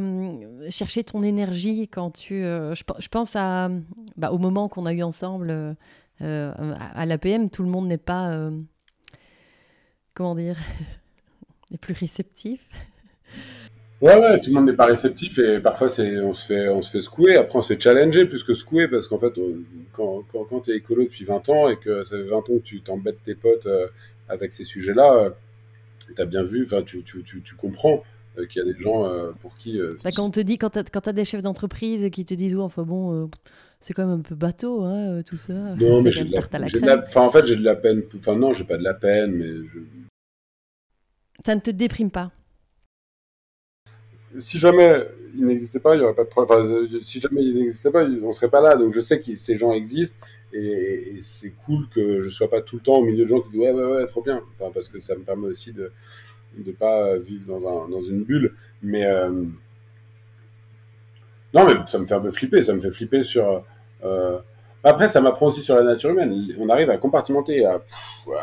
chercher 0.70 1.04
ton 1.04 1.24
énergie 1.24 1.88
quand 1.88 2.12
tu... 2.12 2.36
Euh, 2.36 2.76
je, 2.76 2.84
je, 3.00 3.08
pense 3.08 3.36
à, 3.36 3.70
bah, 4.16 4.32
au 4.32 4.38
moment 4.38 4.70
qu'on 4.70 4.86
a 4.86 4.94
eu 4.94 5.02
ensemble 5.02 5.76
à 6.20 7.06
l'APM, 7.06 7.50
tout 7.50 7.64
le 7.64 7.70
monde 7.70 7.88
n'est 7.88 7.98
pas 7.98 8.52
comment 10.20 10.36
dire, 10.36 10.58
les 11.72 11.78
plus 11.78 11.94
réceptifs. 11.94 12.68
Ouais, 14.02 14.18
ouais, 14.18 14.38
tout 14.42 14.50
le 14.50 14.56
monde 14.56 14.66
n'est 14.66 14.76
pas 14.76 14.86
réceptif 14.86 15.40
et 15.40 15.62
parfois 15.62 15.88
c'est, 15.88 16.20
on 16.20 16.34
se 16.34 16.46
fait, 16.46 16.68
on 16.68 16.82
se 16.82 16.92
fait 16.92 17.00
secouer. 17.00 17.38
Après, 17.38 17.58
on 17.58 17.62
se 17.62 17.74
fait 17.74 17.80
challenger 17.80 18.26
plus 18.26 18.44
que 18.44 18.54
secouer 18.54 18.90
parce 18.90 19.08
qu'en 19.08 19.18
fait, 19.18 19.34
quand, 19.94 20.24
quand, 20.30 20.44
quand 20.44 20.60
tu 20.60 20.72
es 20.72 20.76
écolo 20.76 21.04
depuis 21.04 21.24
20 21.24 21.48
ans 21.48 21.70
et 21.70 21.78
que 21.78 22.04
ça 22.04 22.18
fait 22.18 22.24
20 22.24 22.36
ans 22.38 22.44
que 22.48 22.64
tu 22.64 22.82
t'embêtes 22.82 23.24
tes 23.24 23.36
potes 23.36 23.66
euh, 23.66 23.88
avec 24.28 24.52
ces 24.52 24.66
sujets-là, 24.66 25.16
euh, 25.16 25.30
tu 26.14 26.22
as 26.22 26.26
bien 26.26 26.44
vu, 26.44 26.64
enfin, 26.64 26.82
tu, 26.82 27.02
tu, 27.04 27.24
tu, 27.24 27.42
tu 27.42 27.56
comprends 27.56 28.04
euh, 28.38 28.46
qu'il 28.46 28.62
y 28.62 28.70
a 28.70 28.74
des 28.74 28.78
gens 28.78 29.10
pour 29.42 29.56
qui. 29.56 29.80
Bah, 30.04 30.10
quand 30.14 30.26
on 30.26 30.32
te 30.32 30.42
dit, 30.42 30.58
quand 30.58 30.72
tu 30.72 30.80
as, 30.80 31.10
as, 31.10 31.14
des 31.14 31.24
chefs 31.24 31.42
d'entreprise 31.42 32.10
qui 32.10 32.26
te 32.26 32.34
disent, 32.34 32.56
oh, 32.56 32.64
enfin 32.64 32.84
bon 32.84 33.30
c'est 33.82 33.94
quand 33.94 34.06
même 34.06 34.20
un 34.20 34.22
peu 34.22 34.36
bateau, 34.36 34.84
hein, 34.84 35.22
tout 35.24 35.38
ça. 35.38 35.54
Non, 35.54 36.02
mais 36.02 36.12
j'ai 36.12 36.26
de, 36.26 36.34
la, 36.34 36.42
de 36.42 36.86
la... 36.86 37.04
Enfin, 37.06 37.22
en 37.22 37.32
fait, 37.32 37.46
j'ai 37.46 37.56
de 37.56 37.64
la 37.64 37.76
peine. 37.76 38.04
Enfin, 38.14 38.36
non, 38.36 38.54
j'ai 38.54 38.66
pas 38.66 38.78
de 38.78 38.84
la 38.84 38.94
peine, 38.94 39.32
mais. 39.32 39.48
Je... 39.48 39.80
Ça 41.46 41.56
ne 41.56 41.60
te 41.60 41.72
déprime 41.72 42.12
pas 42.12 42.32
Si 44.38 44.60
jamais 44.60 45.06
il 45.36 45.46
n'existait 45.46 45.80
pas, 45.80 45.96
il 45.96 46.00
n'y 46.00 46.04
aurait 46.04 46.16
pas 46.16 46.24
de 46.24 46.30
problème. 46.30 46.58
Enfin, 46.66 47.00
si 47.04 47.20
jamais 47.20 47.44
il 47.44 47.56
n'existait 47.56 47.92
pas, 47.92 48.06
on 48.06 48.34
serait 48.34 48.50
pas 48.50 48.62
là. 48.62 48.76
Donc, 48.76 48.94
je 48.94 49.00
sais 49.00 49.20
que 49.20 49.34
ces 49.36 49.56
gens 49.56 49.74
existent 49.74 50.18
et, 50.54 51.18
c'est 51.22 51.52
cool 51.66 51.88
que 51.90 52.22
je 52.22 52.26
ne 52.26 52.32
sois 52.32 52.50
pas 52.50 52.62
tout 52.62 52.78
le 52.78 52.82
temps 52.82 52.98
au 52.98 53.04
milieu 53.04 53.24
de 53.24 53.30
gens 53.30 53.40
qui 53.42 53.52
disent 53.52 53.60
Ouais, 53.60 53.72
ouais, 53.72 53.86
ouais, 53.86 54.06
trop 54.08 54.22
bien. 54.22 54.42
Parce 54.74 54.90
que 54.90 55.00
ça 55.00 55.16
me 55.16 55.22
permet 55.22 55.48
aussi 55.48 55.72
de 55.72 55.92
ne 56.58 56.72
pas 56.72 57.18
vivre 57.18 57.60
dans 57.60 58.02
une 58.02 58.24
bulle. 58.24 58.56
Mais. 58.82 59.06
Euh... 59.06 59.46
Non, 61.54 61.66
mais 61.66 61.74
ça 61.88 61.98
me 61.98 62.06
fait 62.06 62.14
un 62.14 62.22
peu 62.22 62.32
flipper. 62.32 62.64
Ça 62.64 62.74
me 62.74 62.80
fait 62.80 62.92
flipper 62.92 63.24
sur. 63.24 63.64
Euh... 64.04 64.40
Après, 64.84 65.08
ça 65.08 65.20
m'apprend 65.20 65.48
aussi 65.48 65.62
sur 65.62 65.76
la 65.76 65.84
nature 65.84 66.10
humaine. 66.12 66.34
On 66.60 66.70
arrive 66.70 66.90
à 66.90 66.98
compartimenter, 66.98 67.66
à, 67.66 67.82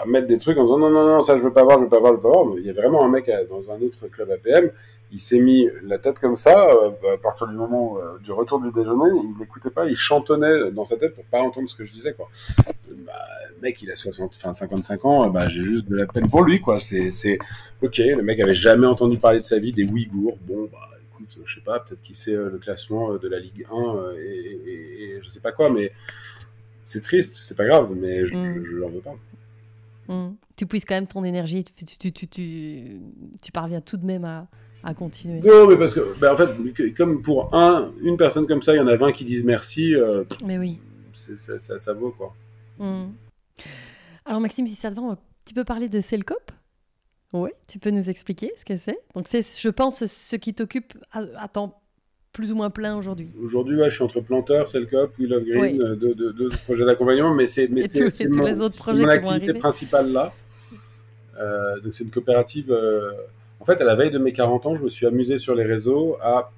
mettre 0.07 0.27
des 0.27 0.39
trucs 0.39 0.59
en 0.59 0.65
disant 0.65 0.79
non, 0.79 0.91
non, 0.91 1.07
non, 1.07 1.21
ça 1.21 1.37
je 1.37 1.43
veux 1.43 1.53
pas 1.53 1.65
voir, 1.65 1.79
je 1.79 1.85
veux 1.85 1.89
pas 1.89 2.01
voir, 2.01 2.13
je 2.13 2.17
veux 2.17 2.23
pas 2.23 2.29
voir. 2.29 2.47
Mais 2.47 2.61
il 2.61 2.67
y 2.67 2.71
a 2.71 2.75
vraiment 2.75 3.05
un 3.05 3.09
mec 3.09 3.31
dans 3.49 3.71
un 3.71 3.81
autre 3.81 4.09
club 4.09 4.31
APM, 4.31 4.71
il 5.13 5.21
s'est 5.21 5.39
mis 5.39 5.69
la 5.85 5.99
tête 5.99 6.19
comme 6.19 6.37
ça, 6.37 6.69
euh, 6.69 7.15
à 7.15 7.19
partir 7.19 7.47
du 7.47 7.55
moment 7.55 7.99
euh, 7.99 8.19
du 8.19 8.33
retour 8.33 8.61
du 8.61 8.71
déjeuner, 8.73 9.11
il 9.23 9.39
n'écoutait 9.39 9.71
pas, 9.71 9.87
il 9.87 9.97
chantonnait 9.97 10.71
dans 10.73 10.85
sa 10.85 10.97
tête 10.97 11.15
pour 11.15 11.25
pas 11.25 11.41
entendre 11.41 11.69
ce 11.69 11.77
que 11.77 11.85
je 11.85 11.93
disais, 11.93 12.13
quoi. 12.13 12.29
Bah, 13.07 13.13
mec, 13.63 13.81
il 13.83 13.91
a 13.91 13.97
60, 13.97 14.35
enfin 14.37 14.53
55 14.53 15.05
ans, 15.05 15.31
bah, 15.31 15.49
j'ai 15.49 15.63
juste 15.63 15.89
de 15.89 15.97
la 15.97 16.07
peine 16.07 16.29
pour 16.29 16.43
lui, 16.43 16.61
quoi. 16.61 16.81
C'est, 16.81 17.39
ok, 17.83 17.99
le 17.99 18.23
mec 18.23 18.41
avait 18.41 18.55
jamais 18.55 18.87
entendu 18.87 19.19
parler 19.19 19.41
de 19.41 19.45
sa 19.45 19.59
vie, 19.59 19.73
des 19.73 19.85
Ouïghours, 19.85 20.39
bon, 20.43 20.69
bah, 20.73 20.79
écoute, 21.27 21.43
je 21.45 21.55
sais 21.55 21.61
pas, 21.61 21.81
peut-être 21.81 22.03
qu'il 22.03 22.17
sait 22.17 22.35
euh, 22.35 22.51
le 22.51 22.59
classement 22.59 23.17
de 23.17 23.29
la 23.29 23.39
Ligue 23.39 23.67
1 23.71 24.13
et, 24.19 24.61
et, 24.67 25.03
et 25.05 25.23
je 25.23 25.29
sais 25.29 25.41
pas 25.41 25.53
quoi, 25.53 25.71
mais 25.71 25.93
c'est 26.85 27.01
triste, 27.03 27.37
c'est 27.43 27.57
pas 27.57 27.67
grave, 27.67 27.93
mais 27.95 28.25
je, 28.27 28.35
mm. 28.35 28.65
je, 28.65 28.77
leur 28.77 28.89
veux 28.89 29.01
pas. 29.01 29.17
Mm. 30.09 30.35
Tu 30.57 30.67
puisses 30.67 30.85
quand 30.85 30.95
même 30.95 31.07
ton 31.07 31.25
énergie, 31.25 31.65
tu, 31.65 31.85
tu, 31.85 32.13
tu, 32.13 32.29
tu, 32.29 33.53
parviens 33.53 33.81
tout 33.81 33.97
de 33.97 34.07
même 34.07 34.25
à, 34.25 34.47
à 34.83 34.95
continuer 34.95 35.41
Non, 35.41 35.67
mais 35.69 35.77
parce 35.77 35.93
que, 35.93 36.15
bah, 36.19 36.33
en 36.33 36.37
fait, 36.37 36.95
comme 36.95 37.21
pour 37.23 37.55
un, 37.55 37.93
une 38.03 38.17
personne 38.17 38.47
comme 38.47 38.63
ça, 38.63 38.75
il 38.75 38.79
y 38.79 38.81
en 38.81 38.87
a 38.87 38.97
20 38.97 39.13
qui 39.13 39.25
disent 39.25 39.45
merci. 39.45 39.95
Euh, 39.95 40.25
mais 40.45 40.59
oui. 40.59 40.79
Ça, 41.13 41.59
ça, 41.59 41.79
ça, 41.79 41.93
vaut, 41.93 42.11
quoi. 42.11 42.35
Hmm. 42.79 43.09
Alors, 44.25 44.41
Maxime, 44.41 44.67
si 44.67 44.75
ça 44.75 44.91
te 44.91 44.97
va, 44.97 45.03
on 45.03 45.07
va 45.09 45.13
un 45.15 45.19
petit 45.45 45.55
peu 45.55 45.65
parler 45.65 45.89
de 45.89 46.01
Cellcop 46.01 46.53
Oui, 47.43 47.51
tu 47.67 47.79
peux 47.79 47.91
nous 47.91 48.11
expliquer 48.11 48.53
ce 48.57 48.65
que 48.65 48.77
c'est? 48.77 48.99
Donc, 49.15 49.27
c'est, 49.29 49.45
je 49.59 49.69
pense, 49.69 50.05
ce 50.05 50.37
qui 50.37 50.55
t'occupe 50.55 50.95
à, 51.13 51.49
temps 51.49 51.81
plus 52.33 52.53
ou 52.53 52.57
moins 52.57 52.71
plein 52.71 52.97
aujourd'hui. 52.97 53.31
Aujourd'hui, 53.43 53.77
ouais, 53.77 53.89
je 53.89 53.95
suis 53.95 54.05
entre 54.05 54.21
Planteur, 54.21 54.69
Cellcop, 54.69 55.19
We 55.19 55.29
Love 55.29 55.45
Green, 55.45 55.81
euh, 55.81 55.97
deux, 55.97 56.49
projets 56.65 56.85
d'accompagnement, 56.85 57.35
mais 57.35 57.47
c'est, 57.47 57.69
mais 57.69 57.89
c'est, 57.89 58.29
tous, 58.29 58.39
mon, 58.39 58.45
les 58.45 58.61
autres 58.61 58.77
projets 58.77 59.03
mon 59.03 59.09
activité 59.09 59.55
principale 59.55 60.13
là. 60.13 60.35
Euh, 61.39 61.81
donc, 61.81 61.95
c'est 61.95 62.05
une 62.05 62.11
coopérative 62.11 62.73
en 63.61 63.65
fait, 63.65 63.81
à 63.81 63.85
la 63.85 63.95
veille 63.95 64.11
de 64.11 64.19
mes 64.19 64.33
40 64.33 64.67
ans, 64.67 64.77
je 64.77 64.85
me 64.85 64.89
suis 64.89 65.07
amusé 65.07 65.39
sur 65.39 65.55
les 65.55 65.65
réseaux 65.65 66.17
à, 66.21 66.53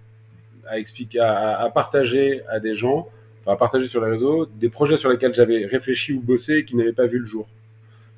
expliquer, 0.72 1.20
à, 1.20 1.70
partager 1.72 2.42
à 2.48 2.60
des 2.60 2.74
gens, 2.74 3.08
enfin 3.40 3.52
à 3.52 3.56
partager 3.56 3.86
sur 3.86 4.04
les 4.04 4.10
réseaux 4.10 4.46
des 4.46 4.68
projets 4.68 4.98
sur 4.98 5.10
lesquels 5.10 5.34
j'avais 5.34 5.64
réfléchi 5.64 6.12
ou 6.12 6.20
bossé 6.20 6.58
et 6.58 6.64
qui 6.64 6.76
n'avaient 6.76 6.92
pas 6.92 7.06
vu 7.06 7.18
le 7.18 7.26
jour. 7.26 7.48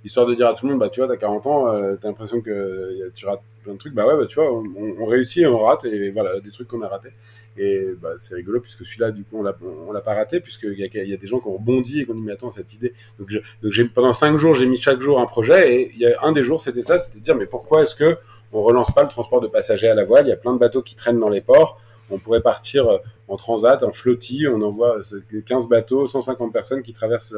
Histoire 0.04 0.26
de 0.26 0.34
dire 0.34 0.48
à 0.48 0.54
tout 0.54 0.66
le 0.66 0.72
monde, 0.72 0.80
bah 0.80 0.88
tu 0.88 1.00
vois, 1.00 1.08
t'as 1.08 1.18
40 1.18 1.46
ans, 1.46 1.68
euh, 1.68 1.96
t'as 2.00 2.08
l'impression 2.08 2.40
que 2.40 3.10
tu 3.14 3.26
rates 3.26 3.42
plein 3.62 3.74
de 3.74 3.78
trucs. 3.78 3.92
Bah 3.92 4.06
ouais, 4.06 4.16
bah 4.16 4.26
tu 4.26 4.36
vois, 4.36 4.50
on, 4.52 5.04
réussit 5.04 5.42
et 5.42 5.46
on 5.46 5.58
rate, 5.58 5.84
et 5.84 6.10
voilà, 6.10 6.40
des 6.40 6.50
trucs 6.50 6.68
qu'on 6.68 6.80
a 6.82 6.88
ratés. 6.88 7.12
Et 7.58 7.88
bah, 8.00 8.12
c'est 8.16 8.34
rigolo 8.34 8.60
puisque 8.60 8.86
celui-là, 8.86 9.10
du 9.10 9.24
coup, 9.24 9.38
on 9.38 9.42
l'a, 9.42 9.54
on 9.86 9.92
l'a 9.92 10.00
pas 10.00 10.14
raté 10.14 10.40
puisqu'il 10.40 10.78
y 10.78 10.84
a, 10.84 11.04
y 11.04 11.12
a 11.12 11.16
des 11.16 11.26
gens 11.26 11.40
qui 11.40 11.48
ont 11.48 11.54
rebondi 11.54 12.00
et 12.00 12.04
qui 12.04 12.10
ont 12.10 12.14
dit 12.14 12.22
mais 12.22 12.32
attends 12.32 12.50
cette 12.50 12.72
idée. 12.72 12.94
Donc, 13.18 13.30
donc 13.62 13.72
j'ai, 13.72 13.84
pendant 13.84 14.12
cinq 14.12 14.38
jours, 14.38 14.54
j'ai 14.54 14.66
mis 14.66 14.78
chaque 14.78 15.00
jour 15.00 15.20
un 15.20 15.26
projet 15.26 15.74
et 15.74 15.92
il 15.92 16.00
y 16.00 16.06
a 16.06 16.22
un 16.22 16.32
des 16.32 16.44
jours, 16.44 16.62
c'était 16.62 16.82
ça, 16.82 16.98
c'était 16.98 17.18
de 17.18 17.24
dire 17.24 17.36
mais 17.36 17.46
pourquoi 17.46 17.82
est-ce 17.82 17.94
que 17.94 18.16
on 18.52 18.62
relance 18.62 18.90
pas 18.92 19.02
le 19.02 19.08
transport 19.08 19.40
de 19.40 19.48
passagers 19.48 19.88
à 19.88 19.94
la 19.94 20.04
voile? 20.04 20.26
Il 20.26 20.30
y 20.30 20.32
a 20.32 20.36
plein 20.36 20.54
de 20.54 20.58
bateaux 20.58 20.82
qui 20.82 20.94
traînent 20.94 21.20
dans 21.20 21.28
les 21.28 21.40
ports. 21.40 21.78
On 22.10 22.18
pourrait 22.18 22.40
partir 22.40 22.88
euh, 22.88 22.98
en 23.28 23.36
transat, 23.36 23.82
en 23.82 23.92
flottille. 23.92 24.48
On 24.48 24.60
envoie 24.62 24.98
15 25.46 25.68
bateaux, 25.68 26.06
150 26.06 26.52
personnes 26.52 26.82
qui 26.82 26.92
traversent 26.92 27.34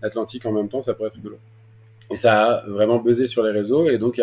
l'Atlantique 0.00 0.46
en 0.46 0.52
même 0.52 0.68
temps. 0.68 0.82
Ça 0.82 0.94
pourrait 0.94 1.08
être 1.08 1.16
rigolo. 1.16 1.38
Ça 2.14 2.44
a 2.44 2.68
vraiment 2.68 2.98
buzzé 2.98 3.26
sur 3.26 3.42
les 3.42 3.50
réseaux. 3.50 3.88
Et 3.88 3.98
donc, 3.98 4.20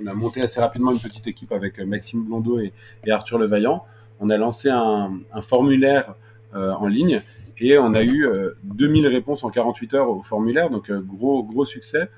on 0.00 0.06
a 0.06 0.14
monté 0.14 0.40
assez 0.40 0.60
rapidement 0.60 0.92
une 0.92 1.00
petite 1.00 1.26
équipe 1.26 1.52
avec 1.52 1.78
Maxime 1.80 2.24
Blondeau 2.24 2.60
et, 2.60 2.72
Arthur 3.10 3.38
Levaillant. 3.38 3.84
On 4.20 4.30
a 4.30 4.36
lancé 4.36 4.68
un, 4.68 5.20
formulaire 5.42 6.14
euh, 6.54 6.72
en 6.72 6.86
ligne 6.86 7.20
et 7.58 7.78
on 7.78 7.94
a 7.94 8.02
eu 8.02 8.28
2000 8.64 9.06
euh, 9.06 9.08
réponses 9.08 9.44
en 9.44 9.50
48 9.50 9.94
heures 9.94 10.10
au 10.10 10.22
formulaire, 10.22 10.70
donc 10.70 10.90
gros 10.90 11.42
gros 11.42 11.64
succès. 11.64 12.08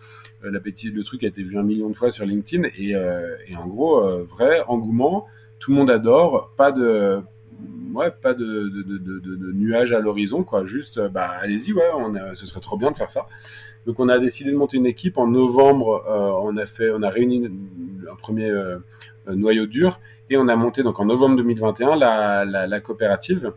Euh, 0.44 0.50
l'appétit, 0.50 0.90
le 0.90 1.04
truc 1.04 1.24
a 1.24 1.26
été 1.26 1.42
vu 1.42 1.58
un 1.58 1.62
million 1.62 1.88
de 1.88 1.94
fois 1.94 2.10
sur 2.10 2.24
LinkedIn 2.24 2.68
et, 2.78 2.94
euh, 2.94 3.36
et 3.46 3.56
en 3.56 3.66
gros, 3.66 4.02
euh, 4.02 4.22
vrai 4.24 4.62
engouement, 4.68 5.26
tout 5.58 5.70
le 5.70 5.76
monde 5.76 5.90
adore, 5.90 6.52
pas 6.56 6.72
de, 6.72 7.20
ouais, 7.94 8.10
pas 8.10 8.34
de, 8.34 8.68
de, 8.68 8.98
de, 8.98 9.52
nuages 9.52 9.92
à 9.92 10.00
l'horizon, 10.00 10.42
quoi. 10.42 10.64
Juste, 10.64 11.00
bah, 11.08 11.28
allez-y, 11.40 11.72
ouais, 11.72 11.90
on 11.96 12.14
ce 12.34 12.46
serait 12.46 12.60
trop 12.60 12.76
bien 12.76 12.90
de 12.90 12.96
faire 12.96 13.10
ça. 13.10 13.26
Donc, 13.86 13.98
on 13.98 14.08
a 14.08 14.18
décidé 14.18 14.50
de 14.50 14.56
monter 14.56 14.76
une 14.76 14.86
équipe. 14.86 15.18
En 15.18 15.26
novembre, 15.26 16.04
on 16.42 16.56
a 16.56 16.66
fait, 16.66 16.90
on 16.90 17.02
a 17.02 17.10
réuni 17.10 17.48
un 18.10 18.16
premier 18.16 18.52
noyau 19.26 19.66
dur 19.66 20.00
et 20.28 20.36
on 20.36 20.48
a 20.48 20.56
monté 20.56 20.82
donc 20.82 21.00
en 21.00 21.04
novembre 21.04 21.36
2021 21.36 21.96
la, 21.96 22.44
la, 22.44 22.66
la 22.66 22.80
coopérative 22.80 23.52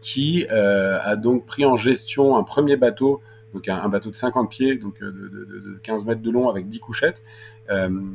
qui 0.00 0.46
a 0.48 1.16
donc 1.16 1.46
pris 1.46 1.64
en 1.64 1.76
gestion 1.76 2.36
un 2.36 2.42
premier 2.42 2.76
bateau 2.76 3.22
donc 3.54 3.68
un, 3.68 3.88
bateau 3.88 4.10
de 4.10 4.16
50 4.16 4.50
pieds, 4.50 4.76
donc 4.76 5.00
euh, 5.00 5.12
de, 5.12 5.78
15 5.82 6.04
mètres 6.04 6.20
de 6.20 6.30
long 6.30 6.50
avec 6.50 6.68
10 6.68 6.80
couchettes, 6.80 7.22
euh, 7.22 7.53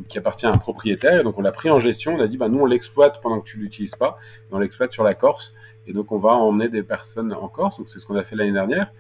qui 0.08 0.18
appartient 0.18 0.46
à 0.46 0.52
un 0.52 0.58
propriétaire. 0.58 1.22
Et 1.22 1.24
donc 1.24 1.38
on 1.38 1.42
l'a 1.42 1.52
pris 1.52 1.70
en 1.70 1.80
gestion, 1.80 2.16
on 2.16 2.20
a 2.20 2.28
dit, 2.28 2.38
bah, 2.38 2.50
nous 2.50 2.60
on 2.60 2.66
l'exploite 2.66 3.22
pendant 3.22 3.40
que 3.42 3.50
tu 3.50 3.58
l'utilises 3.58 3.96
pas, 3.96 4.18
et 4.50 4.54
on 4.54 4.60
l'exploite 4.60 4.92
sur 4.92 5.04
la 5.04 5.14
Corse. 5.14 5.54
Et 5.88 5.94
donc 5.94 6.12
on 6.12 6.18
va 6.18 6.34
emmener 6.34 6.70
des 6.70 6.84
personnes 6.84 7.34
en 7.34 7.48
Corse, 7.48 7.78
donc 7.78 7.90
c'est 7.90 8.00
ce 8.00 8.06
qu'on 8.06 8.16
a 8.16 8.24
fait 8.24 8.36
l'année 8.36 8.52
dernière. 8.52 8.92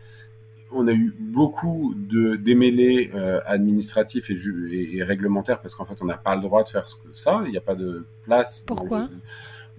On 0.72 0.88
a 0.88 0.92
eu 0.92 1.16
beaucoup 1.20 1.96
de 1.96 2.36
démêlés 2.36 3.10
euh, 3.16 3.40
administratifs 3.46 4.30
et, 4.30 4.98
et, 4.98 5.04
réglementaires 5.04 5.62
parce 5.62 5.74
qu'en 5.74 5.86
fait 5.86 6.00
on 6.02 6.06
n'a 6.06 6.18
pas 6.18 6.36
le 6.36 6.42
droit 6.42 6.64
de 6.64 6.70
faire 6.70 6.86
ça, 7.14 7.42
il 7.46 7.52
n'y 7.52 7.58
a 7.58 7.62
pas 7.62 7.74
de 7.76 8.06
place. 8.24 8.64
Pourquoi 8.68 9.10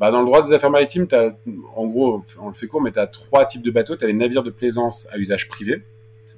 dans 0.00 0.06
bah, 0.06 0.10
dans 0.10 0.20
le 0.20 0.26
droit 0.26 0.42
des 0.42 0.54
affaires 0.54 0.70
maritimes, 0.70 1.06
as, 1.12 1.36
en 1.76 1.86
gros, 1.86 2.24
on 2.40 2.48
le 2.48 2.54
fait 2.54 2.66
court, 2.66 2.80
mais 2.80 2.90
tu 2.90 2.98
as 2.98 3.06
trois 3.06 3.44
types 3.44 3.60
de 3.60 3.70
bateaux. 3.70 3.96
Tu 3.96 4.04
as 4.04 4.06
les 4.06 4.14
navires 4.14 4.42
de 4.42 4.50
plaisance 4.50 5.06
à 5.12 5.18
usage 5.18 5.46
privé, 5.46 5.82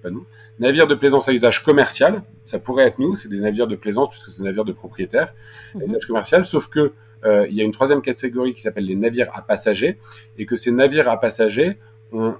pas 0.02 0.10
nous. 0.10 0.26
Navires 0.58 0.86
de 0.86 0.94
plaisance 0.94 1.28
à 1.28 1.32
usage 1.32 1.62
commercial, 1.62 2.22
ça 2.44 2.58
pourrait 2.58 2.86
être 2.86 2.98
nous, 2.98 3.16
c'est 3.16 3.28
des 3.28 3.38
navires 3.38 3.66
de 3.66 3.76
plaisance 3.76 4.10
puisque 4.10 4.30
c'est 4.30 4.38
des 4.38 4.48
navires 4.48 4.64
de 4.64 4.72
propriétaires, 4.72 5.32
à 5.74 5.84
usage 5.84 6.06
commercial, 6.06 6.44
sauf 6.44 6.68
que 6.68 6.92
euh, 7.24 7.46
il 7.48 7.54
y 7.54 7.60
a 7.60 7.64
une 7.64 7.72
troisième 7.72 8.02
catégorie 8.02 8.54
qui 8.54 8.62
s'appelle 8.62 8.84
les 8.84 8.96
navires 8.96 9.28
à 9.32 9.42
passagers 9.42 9.98
et 10.38 10.46
que 10.46 10.56
ces 10.56 10.72
navires 10.72 11.08
à 11.08 11.20
passagers 11.20 11.78
ont, 12.12 12.34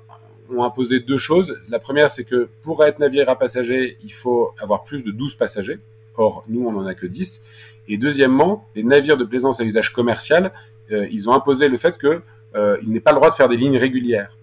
ont 0.50 0.64
imposé 0.64 1.00
deux 1.00 1.18
choses. 1.18 1.56
La 1.68 1.78
première, 1.78 2.10
c'est 2.10 2.24
que 2.24 2.48
pour 2.62 2.84
être 2.84 2.98
navire 2.98 3.28
à 3.28 3.38
passagers, 3.38 3.96
il 4.02 4.12
faut 4.12 4.54
avoir 4.58 4.82
plus 4.84 5.04
de 5.04 5.10
12 5.10 5.36
passagers. 5.36 5.78
Or, 6.16 6.44
nous, 6.48 6.66
on 6.66 6.72
n'en 6.72 6.86
a 6.86 6.94
que 6.94 7.06
10. 7.06 7.42
Et 7.88 7.96
deuxièmement, 7.96 8.68
les 8.74 8.82
navires 8.82 9.16
de 9.16 9.24
plaisance 9.24 9.60
à 9.60 9.64
usage 9.64 9.92
commercial, 9.92 10.52
euh, 10.90 11.06
ils 11.10 11.28
ont 11.28 11.32
imposé 11.32 11.68
le 11.68 11.78
fait 11.78 11.96
que 11.96 12.22
euh, 12.54 12.76
il 12.82 12.90
n'est 12.90 13.00
pas 13.00 13.12
le 13.12 13.16
droit 13.16 13.30
de 13.30 13.34
faire 13.34 13.48
des 13.48 13.56
lignes 13.56 13.78
régulières. 13.78 14.36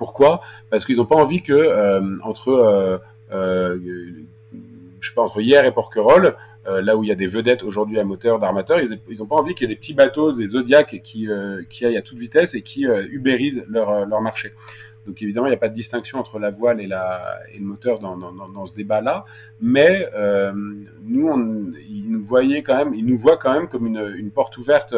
Pourquoi? 0.00 0.40
Parce 0.70 0.86
qu'ils 0.86 0.96
n'ont 0.96 1.04
pas 1.04 1.16
envie 1.16 1.42
que 1.42 1.52
euh, 1.52 2.00
entre 2.22 2.48
euh, 2.48 2.96
euh, 3.32 3.78
je 4.98 5.08
sais 5.08 5.14
pas 5.14 5.20
entre 5.20 5.42
hier 5.42 5.62
et 5.66 5.72
Porquerolles, 5.72 6.36
là 6.66 6.96
où 6.96 7.04
il 7.04 7.08
y 7.08 7.12
a 7.12 7.16
des 7.16 7.26
vedettes 7.26 7.62
aujourd'hui 7.62 7.98
à 7.98 8.04
moteur 8.04 8.38
d'armateurs, 8.38 8.80
ils 8.80 9.18
n'ont 9.18 9.26
pas 9.26 9.36
envie 9.36 9.54
qu'il 9.54 9.68
y 9.68 9.70
ait 9.70 9.74
des 9.74 9.78
petits 9.78 9.92
bateaux, 9.92 10.32
des 10.32 10.48
Zodiacs 10.48 11.02
qui, 11.02 11.28
qui 11.68 11.84
aillent 11.84 11.96
à 11.96 12.02
toute 12.02 12.18
vitesse 12.18 12.54
et 12.54 12.62
qui 12.62 12.84
ubérisent 13.10 13.64
leur, 13.68 14.06
leur 14.06 14.20
marché. 14.20 14.52
Donc 15.10 15.20
évidemment, 15.22 15.48
il 15.48 15.50
n'y 15.50 15.56
a 15.56 15.58
pas 15.58 15.68
de 15.68 15.74
distinction 15.74 16.20
entre 16.20 16.38
la 16.38 16.50
voile 16.50 16.80
et, 16.80 16.86
la, 16.86 17.40
et 17.52 17.58
le 17.58 17.64
moteur 17.64 17.98
dans, 17.98 18.16
dans, 18.16 18.30
dans 18.30 18.66
ce 18.66 18.76
débat-là, 18.76 19.24
mais 19.60 20.08
euh, 20.14 20.52
nous, 21.02 21.26
on, 21.26 21.72
ils 21.80 22.08
nous 22.08 22.22
voyaient 22.22 22.62
quand 22.62 22.76
même, 22.76 22.94
ils 22.94 23.04
nous 23.04 23.18
voient 23.18 23.36
quand 23.36 23.52
même 23.52 23.66
comme 23.66 23.88
une, 23.88 24.14
une 24.16 24.30
porte 24.30 24.56
ouverte 24.56 24.94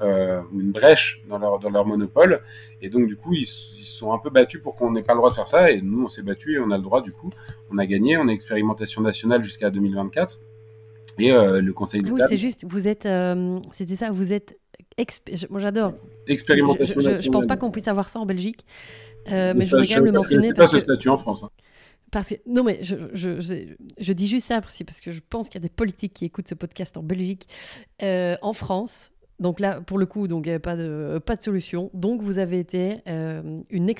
euh, 0.00 0.40
ou 0.52 0.60
une 0.60 0.70
brèche 0.70 1.20
dans 1.28 1.38
leur, 1.38 1.58
dans 1.58 1.70
leur 1.70 1.84
monopole, 1.84 2.42
et 2.80 2.90
donc 2.90 3.08
du 3.08 3.16
coup, 3.16 3.34
ils, 3.34 3.48
ils 3.76 3.84
sont 3.84 4.12
un 4.12 4.18
peu 4.18 4.30
battus 4.30 4.62
pour 4.62 4.76
qu'on 4.76 4.92
n'ait 4.92 5.02
pas 5.02 5.14
le 5.14 5.18
droit 5.18 5.30
de 5.30 5.34
faire 5.34 5.48
ça, 5.48 5.72
et 5.72 5.82
nous, 5.82 6.04
on 6.04 6.08
s'est 6.08 6.22
battus 6.22 6.54
et 6.54 6.60
on 6.60 6.70
a 6.70 6.76
le 6.76 6.84
droit 6.84 7.02
du 7.02 7.10
coup, 7.10 7.30
on 7.72 7.78
a 7.78 7.86
gagné, 7.86 8.16
on 8.16 8.28
a 8.28 8.30
expérimentation 8.30 9.02
nationale 9.02 9.42
jusqu'à 9.42 9.70
2024. 9.70 10.38
Et 11.18 11.32
euh, 11.32 11.60
le 11.60 11.72
Conseil 11.72 12.02
d'État. 12.02 12.14
Ah 12.20 12.22
oui, 12.22 12.26
c'est 12.28 12.36
juste, 12.36 12.64
vous 12.68 12.86
êtes, 12.86 13.08
c'était 13.72 13.96
ça, 13.96 14.12
vous 14.12 14.32
êtes 14.32 14.56
moi 15.50 15.58
j'adore. 15.60 15.92
Expérimentation. 16.26 16.94
Je, 16.98 17.10
je, 17.16 17.22
je, 17.22 17.30
pense 17.30 17.46
pas 17.46 17.56
qu'on 17.56 17.70
puisse 17.70 17.88
avoir 17.88 18.08
ça 18.08 18.18
en 18.18 18.26
Belgique. 18.26 18.64
Euh, 19.32 19.54
mais 19.56 19.66
je 19.66 19.70
voudrais 19.70 19.86
quand 19.86 19.94
même 19.96 20.04
le 20.06 20.12
mentionner. 20.12 20.52
parce 20.52 20.70
pas 20.70 20.78
ce 20.78 20.84
statut 20.84 21.08
en 21.08 21.16
France. 21.16 21.42
Hein. 21.42 21.50
Parce 22.10 22.30
que, 22.30 22.34
non, 22.46 22.62
mais 22.62 22.78
je, 22.82 22.96
je, 23.12 23.40
je, 23.98 24.12
dis 24.12 24.26
juste 24.26 24.46
ça 24.46 24.60
aussi 24.64 24.84
parce 24.84 25.00
que 25.00 25.10
je 25.10 25.20
pense 25.28 25.48
qu'il 25.48 25.60
y 25.60 25.64
a 25.64 25.68
des 25.68 25.74
politiques 25.74 26.14
qui 26.14 26.24
écoutent 26.24 26.48
ce 26.48 26.54
podcast 26.54 26.96
en 26.96 27.02
Belgique. 27.02 27.48
Euh, 28.02 28.36
en 28.42 28.52
France, 28.52 29.10
donc 29.40 29.60
là, 29.60 29.80
pour 29.80 29.98
le 29.98 30.06
coup, 30.06 30.28
donc 30.28 30.46
il 30.46 30.48
n'y 30.48 30.52
avait 30.52 30.60
pas 30.60 30.76
de, 30.76 31.20
pas 31.24 31.36
de 31.36 31.42
solution. 31.42 31.90
Donc 31.94 32.22
vous 32.22 32.38
avez 32.38 32.60
été 32.60 32.98
euh, 33.08 33.58
une, 33.70 33.92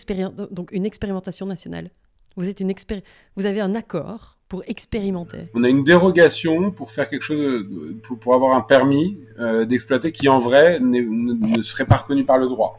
donc 0.51 0.71
une 0.73 0.87
expérimentation 0.87 1.47
nationale. 1.47 1.91
Vous, 2.37 2.49
êtes 2.49 2.61
une 2.61 2.71
expéri 2.71 3.03
vous 3.37 3.47
avez 3.47 3.61
un 3.61 3.75
accord 3.75 4.36
pour 4.49 4.63
expérimenter. 4.67 5.49
On 5.55 5.65
a 5.65 5.69
une 5.69 5.85
dérogation 5.85 6.71
pour 6.71 6.91
faire 6.91 7.09
quelque 7.09 7.23
chose, 7.23 7.67
pour, 8.03 8.19
pour 8.19 8.35
avoir 8.35 8.57
un 8.57 8.61
permis 8.61 9.19
d'exploiter 9.67 10.13
qui 10.13 10.29
en 10.29 10.39
vrai 10.39 10.79
ne 10.81 11.63
serait 11.63 11.87
pas 11.87 11.97
reconnu 11.97 12.25
par 12.25 12.39
le 12.39 12.47
droit 12.47 12.77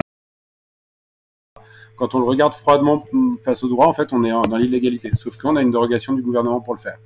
quand 1.97 2.15
on 2.15 2.19
le 2.19 2.25
regarde 2.25 2.53
froidement 2.53 3.03
face 3.43 3.63
au 3.63 3.67
droit, 3.67 3.87
en 3.87 3.93
fait, 3.93 4.13
on 4.13 4.23
est 4.23 4.29
dans 4.29 4.57
l'illégalité. 4.57 5.11
Sauf 5.17 5.35
qu'on 5.37 5.55
a 5.55 5.61
une 5.61 5.71
dérogation 5.71 6.13
du 6.13 6.21
gouvernement 6.21 6.61
pour 6.61 6.75
le 6.75 6.79
faire. 6.79 6.97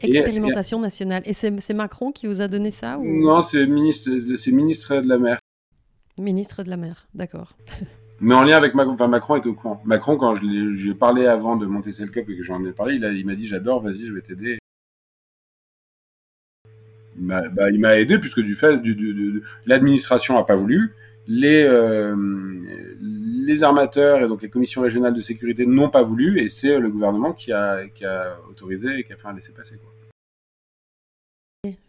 Expérimentation 0.00 0.80
nationale. 0.80 1.22
Et 1.26 1.34
c'est 1.34 1.74
Macron 1.74 2.12
qui 2.12 2.26
vous 2.26 2.40
a 2.40 2.48
donné 2.48 2.70
ça 2.70 2.98
ou... 2.98 3.04
Non, 3.04 3.42
c'est 3.42 3.66
ministre, 3.66 4.10
ministre 4.50 4.96
de 4.96 5.08
la 5.08 5.18
mer. 5.18 5.38
Ministre 6.18 6.62
de 6.62 6.70
la 6.70 6.76
mer, 6.76 7.08
d'accord. 7.14 7.54
Mais 8.20 8.34
en 8.34 8.44
lien 8.44 8.56
avec 8.56 8.74
Macron, 8.74 8.92
enfin 8.92 9.08
Macron 9.08 9.36
est 9.36 9.46
au 9.46 9.54
courant. 9.54 9.82
Macron, 9.86 10.18
quand 10.18 10.34
je 10.34 10.42
lui 10.42 10.90
ai 10.90 10.94
parlé 10.94 11.26
avant 11.26 11.56
de 11.56 11.64
monter 11.66 11.92
Cell 11.92 12.10
Cup 12.10 12.28
et 12.28 12.36
que 12.36 12.42
j'en 12.42 12.62
ai 12.66 12.72
parlé, 12.72 12.96
il 12.96 13.26
m'a 13.26 13.34
dit 13.34 13.46
j'adore, 13.46 13.82
vas-y, 13.82 14.04
je 14.04 14.12
vais 14.12 14.20
t'aider. 14.20 14.58
Il 17.16 17.24
m'a 17.24 17.48
bah, 17.48 17.98
aidé 17.98 18.18
puisque 18.18 18.40
du 18.40 18.54
fait, 18.56 18.78
du, 18.82 19.42
l'administration 19.66 20.38
a 20.38 20.44
pas 20.44 20.54
voulu, 20.54 20.92
les, 21.26 21.62
euh, 21.64 22.14
les 23.00 23.62
armateurs 23.62 24.22
et 24.22 24.28
donc 24.28 24.42
les 24.42 24.50
commissions 24.50 24.82
régionales 24.82 25.14
de 25.14 25.20
sécurité 25.20 25.64
n'ont 25.66 25.90
pas 25.90 26.02
voulu 26.02 26.38
et 26.40 26.48
c'est 26.48 26.78
le 26.78 26.90
gouvernement 26.90 27.32
qui 27.32 27.52
a, 27.52 27.86
qui 27.88 28.04
a 28.04 28.38
autorisé 28.50 28.98
et 28.98 29.04
qui 29.04 29.12
a 29.12 29.16
fait 29.16 29.28
un 29.28 29.34
laisser-passer. 29.34 29.76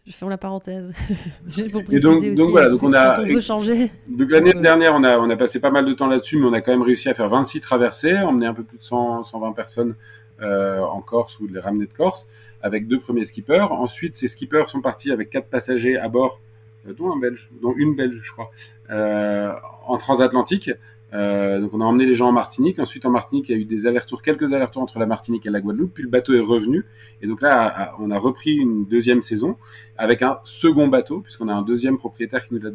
Je 0.05 0.11
ferme 0.11 0.29
la 0.29 0.37
parenthèse. 0.37 0.91
et 1.57 1.99
donc, 2.01 2.25
donc 2.33 2.49
voilà, 2.49 2.69
donc 2.69 2.83
on 2.83 2.93
a. 2.93 3.21
On 3.21 3.25
veut 3.25 3.39
changer. 3.39 3.89
Donc 4.09 4.29
l'année 4.29 4.51
dernière, 4.51 4.93
on 4.93 5.03
a, 5.05 5.17
on 5.17 5.29
a 5.29 5.37
passé 5.37 5.61
pas 5.61 5.71
mal 5.71 5.85
de 5.85 5.93
temps 5.93 6.07
là-dessus, 6.07 6.37
mais 6.37 6.45
on 6.47 6.51
a 6.51 6.59
quand 6.59 6.73
même 6.73 6.81
réussi 6.81 7.07
à 7.07 7.13
faire 7.13 7.29
26 7.29 7.61
traversées, 7.61 8.17
emmener 8.17 8.47
un 8.47 8.53
peu 8.53 8.63
plus 8.63 8.77
de 8.77 8.83
100, 8.83 9.23
120 9.23 9.53
personnes 9.53 9.95
euh, 10.41 10.81
en 10.81 10.99
Corse 10.99 11.39
ou 11.39 11.47
les 11.47 11.61
ramener 11.61 11.85
de 11.85 11.93
Corse, 11.93 12.27
avec 12.61 12.89
deux 12.89 12.99
premiers 12.99 13.23
skippers. 13.23 13.71
Ensuite, 13.71 14.15
ces 14.15 14.27
skippers 14.27 14.67
sont 14.67 14.81
partis 14.81 15.09
avec 15.09 15.29
quatre 15.29 15.47
passagers 15.47 15.97
à 15.97 16.09
bord 16.09 16.41
dont 16.85 17.13
un 17.13 17.17
Belge, 17.17 17.49
dont 17.61 17.73
une 17.77 17.95
Belge, 17.95 18.19
je 18.21 18.31
crois, 18.33 18.51
en 18.89 19.97
transatlantique. 19.97 20.69
Euh, 21.13 21.59
donc 21.59 21.73
on 21.73 21.81
a 21.81 21.83
emmené 21.83 22.05
les 22.05 22.15
gens 22.15 22.29
en 22.29 22.31
Martinique. 22.31 22.79
Ensuite 22.79 23.05
en 23.05 23.09
Martinique, 23.09 23.49
il 23.49 23.55
y 23.55 23.55
a 23.55 23.61
eu 23.61 23.65
des 23.65 23.85
allers-retours, 23.87 24.21
quelques 24.21 24.53
allers-retours 24.53 24.81
entre 24.81 24.99
la 24.99 25.05
Martinique 25.05 25.45
et 25.45 25.49
la 25.49 25.61
Guadeloupe. 25.61 25.93
Puis 25.93 26.03
le 26.03 26.09
bateau 26.09 26.33
est 26.33 26.39
revenu. 26.39 26.85
Et 27.21 27.27
donc 27.27 27.41
là, 27.41 27.95
on 27.99 28.11
a 28.11 28.17
repris 28.17 28.53
une 28.53 28.85
deuxième 28.85 29.21
saison 29.21 29.57
avec 29.97 30.21
un 30.21 30.39
second 30.43 30.87
bateau, 30.87 31.19
puisqu'on 31.19 31.47
a 31.47 31.53
un 31.53 31.61
deuxième 31.61 31.97
propriétaire 31.97 32.45
qui 32.45 32.55
nous 32.55 32.61
l'a 32.61 32.71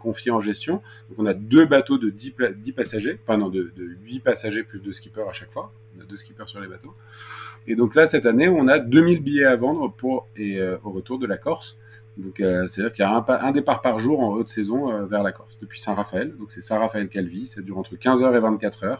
confié 0.00 0.30
en 0.30 0.40
gestion. 0.40 0.80
Donc 1.08 1.18
on 1.18 1.26
a 1.26 1.34
deux 1.34 1.66
bateaux 1.66 1.98
de 1.98 2.08
10, 2.08 2.34
10 2.56 2.72
passagers, 2.72 3.18
enfin 3.22 3.36
non, 3.36 3.48
de, 3.48 3.72
de 3.76 3.84
8 4.04 4.20
passagers 4.20 4.62
plus 4.62 4.82
deux 4.82 4.92
skippers 4.92 5.28
à 5.28 5.32
chaque 5.32 5.52
fois. 5.52 5.72
On 5.96 6.02
a 6.02 6.04
deux 6.04 6.16
skippers 6.16 6.48
sur 6.48 6.60
les 6.60 6.68
bateaux. 6.68 6.94
Et 7.66 7.74
donc 7.74 7.94
là, 7.94 8.06
cette 8.06 8.26
année, 8.26 8.48
on 8.48 8.68
a 8.68 8.78
2000 8.78 9.22
billets 9.22 9.44
à 9.44 9.56
vendre 9.56 9.92
pour 9.92 10.28
et 10.36 10.60
euh, 10.60 10.76
au 10.84 10.90
retour 10.90 11.18
de 11.18 11.26
la 11.26 11.36
Corse. 11.36 11.76
Donc, 12.16 12.40
euh, 12.40 12.66
c'est-à-dire 12.66 12.92
qu'il 12.92 13.04
y 13.04 13.06
a 13.06 13.14
un, 13.14 13.24
un, 13.28 13.52
départ 13.52 13.82
par 13.82 13.98
jour 13.98 14.20
en 14.20 14.32
haute 14.32 14.48
saison 14.48 14.90
euh, 14.90 15.04
vers 15.04 15.22
la 15.22 15.32
Corse, 15.32 15.58
depuis 15.60 15.78
Saint-Raphaël. 15.78 16.34
Donc, 16.36 16.50
c'est 16.50 16.62
Saint-Raphaël-Calvi. 16.62 17.48
Ça 17.48 17.60
dure 17.60 17.78
entre 17.78 17.94
15h 17.94 18.34
et 18.34 18.66
24h. 18.66 18.98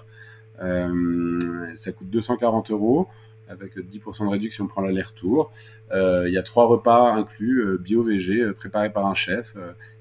Euh, 0.62 1.39
ça 1.77 1.93
coûte 1.93 2.11
240 2.11 2.71
euros 2.71 3.09
avec 3.49 3.77
10% 3.77 4.25
de 4.25 4.31
réduction 4.31 4.64
si 4.64 4.67
on 4.67 4.67
prend 4.67 4.83
l'aller-retour. 4.83 5.53
Il 5.93 6.33
y 6.33 6.39
a 6.39 6.43
trois 6.43 6.67
repas 6.67 7.12
inclus, 7.12 7.79
bio-végé, 7.79 8.53
préparés 8.53 8.91
par 8.91 9.07
un 9.07 9.14
chef. 9.14 9.55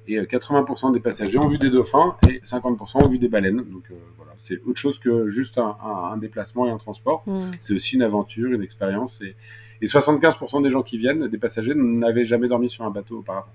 et 0.08 0.20
80% 0.20 0.92
des 0.92 1.00
passagers 1.00 1.38
ont 1.38 1.46
vu 1.46 1.60
des 1.60 1.70
dauphins 1.70 2.16
et 2.28 2.40
50% 2.40 3.06
ont 3.06 3.08
vu 3.08 3.20
des 3.20 3.28
baleines. 3.28 3.58
Donc 3.58 3.92
voilà, 4.18 4.32
c'est 4.42 4.60
autre 4.66 4.80
chose 4.80 4.98
que 4.98 5.28
juste 5.28 5.60
un, 5.60 5.78
un, 5.84 6.14
un 6.14 6.18
déplacement 6.18 6.66
et 6.66 6.72
un 6.72 6.78
transport. 6.78 7.22
Mmh. 7.28 7.52
C'est 7.60 7.76
aussi 7.76 7.98
une 7.98 8.02
aventure, 8.02 8.52
une 8.52 8.64
expérience. 8.64 9.22
Et, 9.22 9.36
et 9.82 9.88
75% 9.88 10.64
des 10.64 10.70
gens 10.70 10.84
qui 10.84 10.98
viennent, 10.98 11.28
des 11.28 11.38
passagers, 11.38 11.74
n'avaient 11.76 12.26
jamais 12.26 12.48
dormi 12.48 12.70
sur 12.70 12.84
un 12.84 12.92
bateau 12.92 13.20
auparavant. 13.20 13.52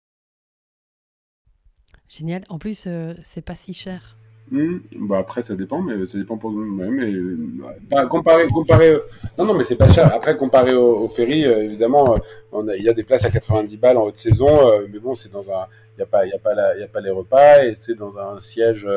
Génial. 2.09 2.43
En 2.49 2.59
plus, 2.59 2.85
euh, 2.87 3.15
c'est 3.23 3.45
pas 3.45 3.55
si 3.55 3.73
cher. 3.73 4.17
Mmh. 4.51 4.79
Bah 5.09 5.19
après, 5.19 5.43
ça 5.43 5.55
dépend, 5.55 5.81
mais 5.81 6.07
ça 6.07 6.19
dépend 6.19 6.37
pour. 6.37 6.53
Ouais, 6.53 7.47
bah, 7.89 8.07
comparé, 8.07 8.49
comparé, 8.49 8.99
non, 9.39 9.45
non, 9.45 9.55
mais 9.55 9.63
c'est 9.63 9.77
pas 9.77 9.89
cher. 9.93 10.13
Après, 10.13 10.37
comparé 10.37 10.75
au, 10.75 11.09
ferry, 11.09 11.47
euh, 11.47 11.63
évidemment, 11.63 12.17
euh, 12.53 12.77
il 12.77 12.83
y 12.83 12.89
a 12.89 12.93
des 12.93 13.05
places 13.05 13.25
à 13.25 13.31
90 13.31 13.77
balles 13.77 13.97
en 13.97 14.07
haute 14.07 14.17
saison, 14.17 14.59
mais 14.93 14.99
bon, 14.99 15.15
c'est 15.15 15.31
dans 15.31 15.53
un, 15.53 15.67
il 15.97 16.01
y 16.01 16.03
a 16.03 16.07
pas, 16.07 16.27
il 16.27 16.31
y 16.31 16.35
a 16.35 16.39
pas 16.41 16.55
la, 16.55 16.77
y 16.77 16.83
a 16.83 16.89
pas 16.89 17.01
les 17.01 17.11
repas 17.11 17.63
et 17.63 17.77
c'est 17.77 17.95
dans 17.95 18.19
un 18.19 18.41
siège, 18.41 18.89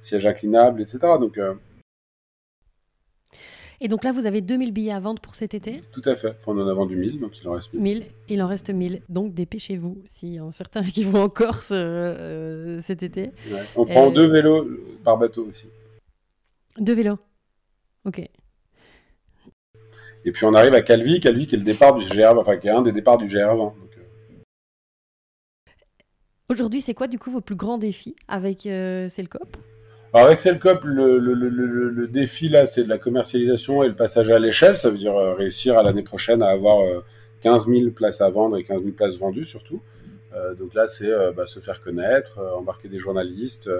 siège 0.00 0.26
inclinable, 0.26 0.80
etc. 0.80 0.98
Donc 1.18 1.40
et 3.82 3.88
donc 3.88 4.04
là, 4.04 4.12
vous 4.12 4.26
avez 4.26 4.42
2000 4.42 4.72
billets 4.72 4.92
à 4.92 5.00
vendre 5.00 5.22
pour 5.22 5.34
cet 5.34 5.54
été 5.54 5.82
Tout 5.90 6.02
à 6.04 6.14
fait. 6.14 6.34
Enfin, 6.38 6.52
on 6.52 6.60
en 6.60 6.68
a 6.68 6.74
vendu 6.74 6.96
1000, 6.96 7.18
donc 7.18 7.32
il 7.40 7.48
en 7.48 7.52
reste 7.52 7.72
1000. 7.72 7.82
1000, 7.82 8.04
il 8.28 8.42
en 8.42 8.46
reste 8.46 8.68
1000. 8.68 9.00
Donc 9.08 9.32
dépêchez-vous, 9.32 10.02
s'il 10.06 10.34
y 10.34 10.38
a 10.38 10.50
certains 10.52 10.84
qui 10.84 11.02
vont 11.02 11.22
en 11.22 11.28
Corse 11.30 11.72
euh, 11.72 12.80
cet 12.82 13.02
été. 13.02 13.30
On 13.76 13.86
prend 13.86 14.10
deux 14.10 14.26
vélos 14.26 14.68
par 15.02 15.16
bateau 15.16 15.46
aussi. 15.46 15.66
Deux 16.78 16.94
vélos 16.94 17.18
Ok. 18.04 18.18
Et 20.24 20.32
puis 20.32 20.44
on 20.44 20.52
arrive 20.52 20.74
à 20.74 20.82
Calvi, 20.82 21.18
Calvi 21.20 21.46
qui 21.46 21.54
est 21.54 21.58
le 21.58 21.64
départ 21.64 21.94
du 21.94 22.04
GR, 22.06 22.38
enfin 22.38 22.58
qui 22.58 22.68
est 22.68 22.70
un 22.70 22.82
des 22.82 22.92
départs 22.92 23.16
du 23.16 23.24
GR20. 23.24 23.72
Euh. 23.72 24.42
Aujourd'hui, 26.50 26.82
c'est 26.82 26.94
quoi 26.94 27.06
du 27.06 27.18
coup 27.18 27.30
vos 27.30 27.40
plus 27.40 27.56
grands 27.56 27.78
défis 27.78 28.14
avec 28.28 28.66
euh, 28.66 29.08
alors 30.12 30.26
avec 30.26 30.40
Cellcop, 30.40 30.82
le, 30.84 31.18
le, 31.18 31.34
le, 31.34 31.48
le, 31.48 32.06
défi 32.08 32.48
là, 32.48 32.66
c'est 32.66 32.82
de 32.82 32.88
la 32.88 32.98
commercialisation 32.98 33.84
et 33.84 33.88
le 33.88 33.94
passage 33.94 34.28
à 34.30 34.40
l'échelle. 34.40 34.76
Ça 34.76 34.90
veut 34.90 34.98
dire 34.98 35.16
euh, 35.16 35.34
réussir 35.34 35.78
à 35.78 35.84
l'année 35.84 36.02
prochaine 36.02 36.42
à 36.42 36.48
avoir 36.48 36.78
15 37.42 37.68
euh, 37.68 37.78
000 37.80 37.90
places 37.92 38.20
à 38.20 38.28
vendre 38.28 38.56
et 38.56 38.64
15 38.64 38.82
000 38.82 38.92
places 38.92 39.16
vendues 39.16 39.44
surtout. 39.44 39.80
Euh, 40.34 40.54
donc 40.54 40.74
là, 40.74 40.88
c'est 40.88 41.10
euh, 41.10 41.30
bah, 41.30 41.46
se 41.46 41.60
faire 41.60 41.80
connaître, 41.80 42.40
embarquer 42.56 42.88
des 42.88 42.98
journalistes, 42.98 43.70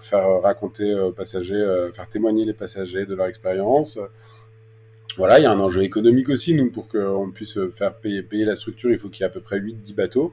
faire 0.00 0.40
raconter 0.42 0.94
aux 0.94 1.12
passagers, 1.12 1.88
faire 1.92 2.08
témoigner 2.08 2.46
les 2.46 2.54
passagers 2.54 3.04
de 3.04 3.14
leur 3.14 3.26
expérience. 3.26 3.98
Voilà, 5.18 5.38
il 5.38 5.42
y 5.42 5.46
a 5.46 5.52
un 5.52 5.60
enjeu 5.60 5.82
économique 5.82 6.30
aussi, 6.30 6.54
nous, 6.54 6.70
pour 6.70 6.88
qu'on 6.88 7.30
puisse 7.30 7.58
faire 7.72 7.92
payer, 7.94 8.22
payer 8.22 8.46
la 8.46 8.56
structure, 8.56 8.90
il 8.90 8.96
faut 8.96 9.10
qu'il 9.10 9.20
y 9.20 9.24
ait 9.24 9.26
à 9.26 9.30
peu 9.30 9.42
près 9.42 9.60
8-10 9.60 9.94
bateaux. 9.94 10.32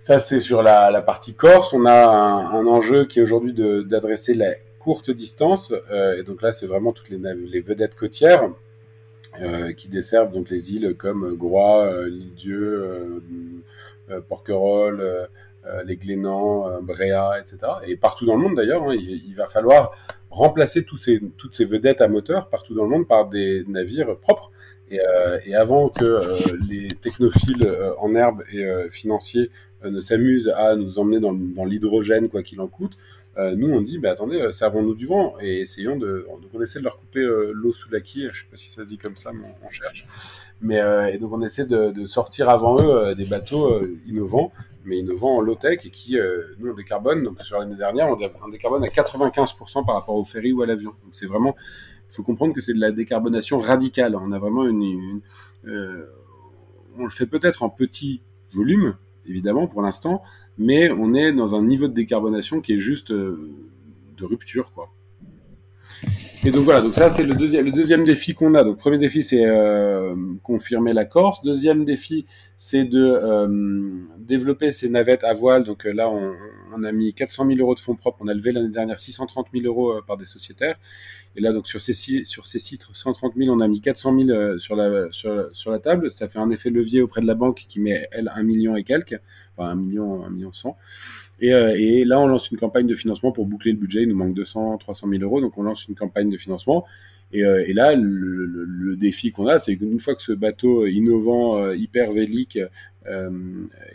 Ça, 0.00 0.18
c'est 0.18 0.40
sur 0.40 0.62
la, 0.62 1.02
partie 1.02 1.34
Corse. 1.34 1.72
On 1.72 1.84
a 1.86 2.06
un, 2.06 2.66
enjeu 2.66 3.06
qui 3.06 3.18
est 3.18 3.22
aujourd'hui 3.22 3.52
d'adresser 3.52 4.34
la 4.34 4.54
courte 4.78 5.10
distance. 5.10 5.72
Euh, 5.90 6.18
et 6.18 6.22
donc 6.22 6.42
là, 6.42 6.52
c'est 6.52 6.66
vraiment 6.66 6.92
toutes 6.92 7.10
les, 7.10 7.60
vedettes 7.60 7.96
côtières 7.96 8.50
euh, 9.42 9.74
qui 9.74 9.88
desservent 9.88 10.32
donc 10.32 10.48
les 10.48 10.74
îles 10.74 10.94
comme 10.96 11.34
Groix, 11.36 11.84
euh, 11.84 12.08
l'Île-Dieu, 12.08 13.20
euh, 14.10 14.20
Porquerolles, 14.28 15.28
les 15.84 15.96
Glénans, 15.96 16.80
Bréa, 16.80 17.40
etc. 17.40 17.58
Et 17.88 17.96
partout 17.96 18.24
dans 18.24 18.36
le 18.36 18.42
monde 18.42 18.54
d'ailleurs, 18.54 18.84
hein, 18.84 18.94
il, 18.94 19.34
va 19.34 19.48
falloir 19.48 19.96
remplacer 20.30 20.84
tous 20.84 20.96
ces, 20.96 21.20
toutes 21.36 21.54
ces 21.54 21.64
vedettes 21.64 22.00
à 22.00 22.06
moteur 22.06 22.48
partout 22.48 22.72
dans 22.72 22.84
le 22.84 22.90
monde 22.90 23.08
par 23.08 23.28
des 23.28 23.64
navires 23.66 24.16
propres. 24.16 24.52
Et, 24.92 25.00
avant 25.56 25.88
que 25.88 26.20
les 26.68 26.94
technophiles 26.94 27.68
en 27.98 28.14
herbe 28.14 28.44
et 28.52 28.88
financiers 28.90 29.50
ne 29.90 30.00
s'amusent 30.00 30.52
à 30.56 30.76
nous 30.76 30.98
emmener 30.98 31.20
dans, 31.20 31.64
l'hydrogène, 31.64 32.28
quoi 32.28 32.42
qu'il 32.42 32.60
en 32.60 32.68
coûte, 32.68 32.96
nous 33.38 33.68
on 33.70 33.82
dit, 33.82 33.98
bah, 33.98 34.12
attendez, 34.12 34.48
servons-nous 34.50 34.94
du 34.94 35.04
vent 35.04 35.34
et 35.42 35.60
essayons 35.60 35.96
de. 35.96 36.26
Donc 36.26 36.50
on 36.54 36.62
essaie 36.62 36.78
de 36.78 36.84
leur 36.84 36.98
couper 36.98 37.22
l'eau 37.52 37.72
sous 37.72 37.90
la 37.90 38.00
quille, 38.00 38.30
je 38.32 38.40
sais 38.40 38.46
pas 38.50 38.56
si 38.56 38.70
ça 38.70 38.82
se 38.82 38.88
dit 38.88 38.96
comme 38.96 39.16
ça, 39.16 39.30
mais 39.32 39.46
on, 39.62 39.68
cherche. 39.68 40.06
Mais 40.62 40.80
et 41.12 41.18
donc 41.18 41.32
on 41.32 41.42
essaie 41.42 41.66
de, 41.66 42.04
sortir 42.06 42.48
avant 42.48 42.78
eux 42.80 43.14
des 43.14 43.26
bateaux 43.26 43.78
innovants, 44.06 44.52
mais 44.86 44.98
innovants 44.98 45.36
en 45.36 45.40
low-tech 45.42 45.80
et 45.84 45.90
qui, 45.90 46.16
nous, 46.58 46.70
on 46.70 46.74
décarbone. 46.74 47.24
Donc 47.24 47.42
sur 47.42 47.58
l'année 47.58 47.76
dernière, 47.76 48.08
on 48.08 48.48
décarbone 48.48 48.84
à 48.84 48.88
95% 48.88 49.84
par 49.84 49.96
rapport 49.96 50.16
au 50.16 50.24
ferry 50.24 50.52
ou 50.52 50.62
à 50.62 50.66
l'avion. 50.66 50.92
Donc 51.04 51.10
c'est 51.12 51.26
vraiment 51.26 51.54
il 52.10 52.14
faut 52.14 52.22
comprendre 52.22 52.54
que 52.54 52.60
c'est 52.60 52.74
de 52.74 52.80
la 52.80 52.92
décarbonation 52.92 53.58
radicale. 53.58 54.16
On 54.16 54.32
a 54.32 54.38
vraiment 54.38 54.66
une, 54.66 54.82
une 54.82 55.20
euh, 55.66 56.06
on 56.98 57.04
le 57.04 57.10
fait 57.10 57.26
peut-être 57.26 57.62
en 57.62 57.68
petit 57.68 58.22
volume, 58.50 58.96
évidemment 59.28 59.66
pour 59.66 59.82
l'instant, 59.82 60.22
mais 60.58 60.90
on 60.90 61.14
est 61.14 61.32
dans 61.32 61.54
un 61.54 61.62
niveau 61.62 61.88
de 61.88 61.94
décarbonation 61.94 62.60
qui 62.60 62.74
est 62.74 62.78
juste 62.78 63.10
euh, 63.10 63.50
de 64.16 64.24
rupture, 64.24 64.72
quoi. 64.72 64.92
Et 66.44 66.50
donc 66.50 66.64
voilà, 66.64 66.80
donc 66.80 66.94
ça 66.94 67.08
c'est 67.08 67.24
le 67.24 67.34
deuxième, 67.34 67.64
le 67.64 67.72
deuxième 67.72 68.04
défi 68.04 68.34
qu'on 68.34 68.54
a. 68.54 68.62
Donc 68.62 68.78
premier 68.78 68.98
défi 68.98 69.22
c'est 69.22 69.44
euh, 69.44 70.14
confirmer 70.42 70.92
la 70.92 71.04
Corse. 71.04 71.42
Deuxième 71.42 71.84
défi 71.84 72.26
c'est 72.56 72.84
de 72.84 73.02
euh, 73.04 73.90
développer 74.18 74.70
ces 74.70 74.88
navettes 74.88 75.24
à 75.24 75.32
voile. 75.32 75.64
Donc 75.64 75.86
euh, 75.86 75.92
là 75.92 76.08
on, 76.08 76.34
on, 76.74 76.84
a 76.84 76.92
mis 76.92 77.14
400 77.14 77.46
000 77.46 77.58
euros 77.58 77.74
de 77.74 77.80
fonds 77.80 77.96
propres. 77.96 78.18
On 78.20 78.28
a 78.28 78.34
levé 78.34 78.52
l'année 78.52 78.68
dernière 78.68 79.00
630 79.00 79.46
000 79.52 79.64
euros 79.66 79.92
euh, 79.92 80.02
par 80.06 80.18
des 80.18 80.26
sociétaires. 80.26 80.76
Et 81.36 81.40
là 81.40 81.52
donc 81.52 81.66
sur 81.66 81.80
ces 81.80 81.92
sur 81.92 82.46
ces 82.46 82.58
sites 82.58 82.86
130 82.92 83.32
000 83.36 83.54
on 83.54 83.60
a 83.60 83.66
mis 83.66 83.80
400 83.80 84.16
000 84.16 84.30
euh, 84.30 84.58
sur 84.58 84.76
la 84.76 85.10
sur, 85.10 85.48
sur 85.52 85.70
la 85.70 85.78
table. 85.78 86.12
Ça 86.12 86.28
fait 86.28 86.38
un 86.38 86.50
effet 86.50 86.70
levier 86.70 87.00
auprès 87.00 87.22
de 87.22 87.26
la 87.26 87.34
banque 87.34 87.64
qui 87.68 87.80
met 87.80 88.08
elle 88.12 88.30
un 88.34 88.42
million 88.42 88.76
et 88.76 88.84
quelques, 88.84 89.18
enfin 89.56 89.70
un 89.70 89.74
million 89.74 90.24
un 90.24 90.30
million 90.30 90.52
cent. 90.52 90.76
Et, 91.40 91.52
euh, 91.52 91.74
et, 91.76 92.04
là, 92.04 92.18
on 92.20 92.26
lance 92.26 92.50
une 92.50 92.58
campagne 92.58 92.86
de 92.86 92.94
financement 92.94 93.32
pour 93.32 93.46
boucler 93.46 93.72
le 93.72 93.78
budget. 93.78 94.02
Il 94.02 94.08
nous 94.08 94.16
manque 94.16 94.34
200, 94.34 94.78
300 94.78 95.08
000 95.08 95.22
euros, 95.22 95.40
donc 95.40 95.56
on 95.58 95.62
lance 95.62 95.86
une 95.86 95.94
campagne 95.94 96.30
de 96.30 96.36
financement. 96.36 96.84
Et, 97.32 97.44
euh, 97.44 97.64
et 97.66 97.72
là, 97.72 97.94
le, 97.94 98.46
le, 98.46 98.64
le 98.64 98.96
défi 98.96 99.32
qu'on 99.32 99.46
a, 99.46 99.58
c'est 99.58 99.76
qu'une 99.76 100.00
fois 100.00 100.14
que 100.14 100.22
ce 100.22 100.32
bateau 100.32 100.86
innovant, 100.86 101.58
euh, 101.58 101.76
hyper 101.76 102.12
vélique, 102.12 102.58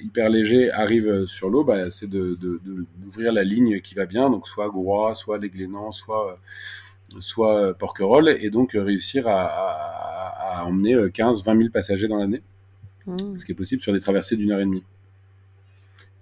hyper 0.01 0.29
léger 0.29 0.71
arrive 0.71 1.25
sur 1.25 1.49
l'eau, 1.49 1.65
bah, 1.65 1.89
c'est 1.89 2.09
d'ouvrir 2.09 2.59
de, 2.63 3.17
de, 3.17 3.35
la 3.35 3.43
ligne 3.43 3.81
qui 3.81 3.93
va 3.93 4.05
bien, 4.05 4.29
donc 4.29 4.47
soit 4.47 4.69
Groix, 4.69 5.15
soit 5.15 5.37
les 5.37 5.49
Glénans, 5.49 5.91
soit 5.91 6.39
soit 7.19 7.77
Porquerolles, 7.77 8.37
et 8.39 8.49
donc 8.49 8.71
réussir 8.71 9.27
à, 9.27 9.47
à, 9.47 10.59
à 10.61 10.63
emmener 10.63 10.95
15, 11.13 11.43
20 11.43 11.57
000 11.57 11.69
passagers 11.71 12.07
dans 12.07 12.19
l'année, 12.19 12.41
mmh. 13.05 13.37
ce 13.37 13.43
qui 13.43 13.51
est 13.51 13.55
possible 13.55 13.81
sur 13.81 13.91
des 13.91 13.99
traversées 13.99 14.37
d'une 14.37 14.51
heure 14.51 14.61
et 14.61 14.65
demie. 14.65 14.83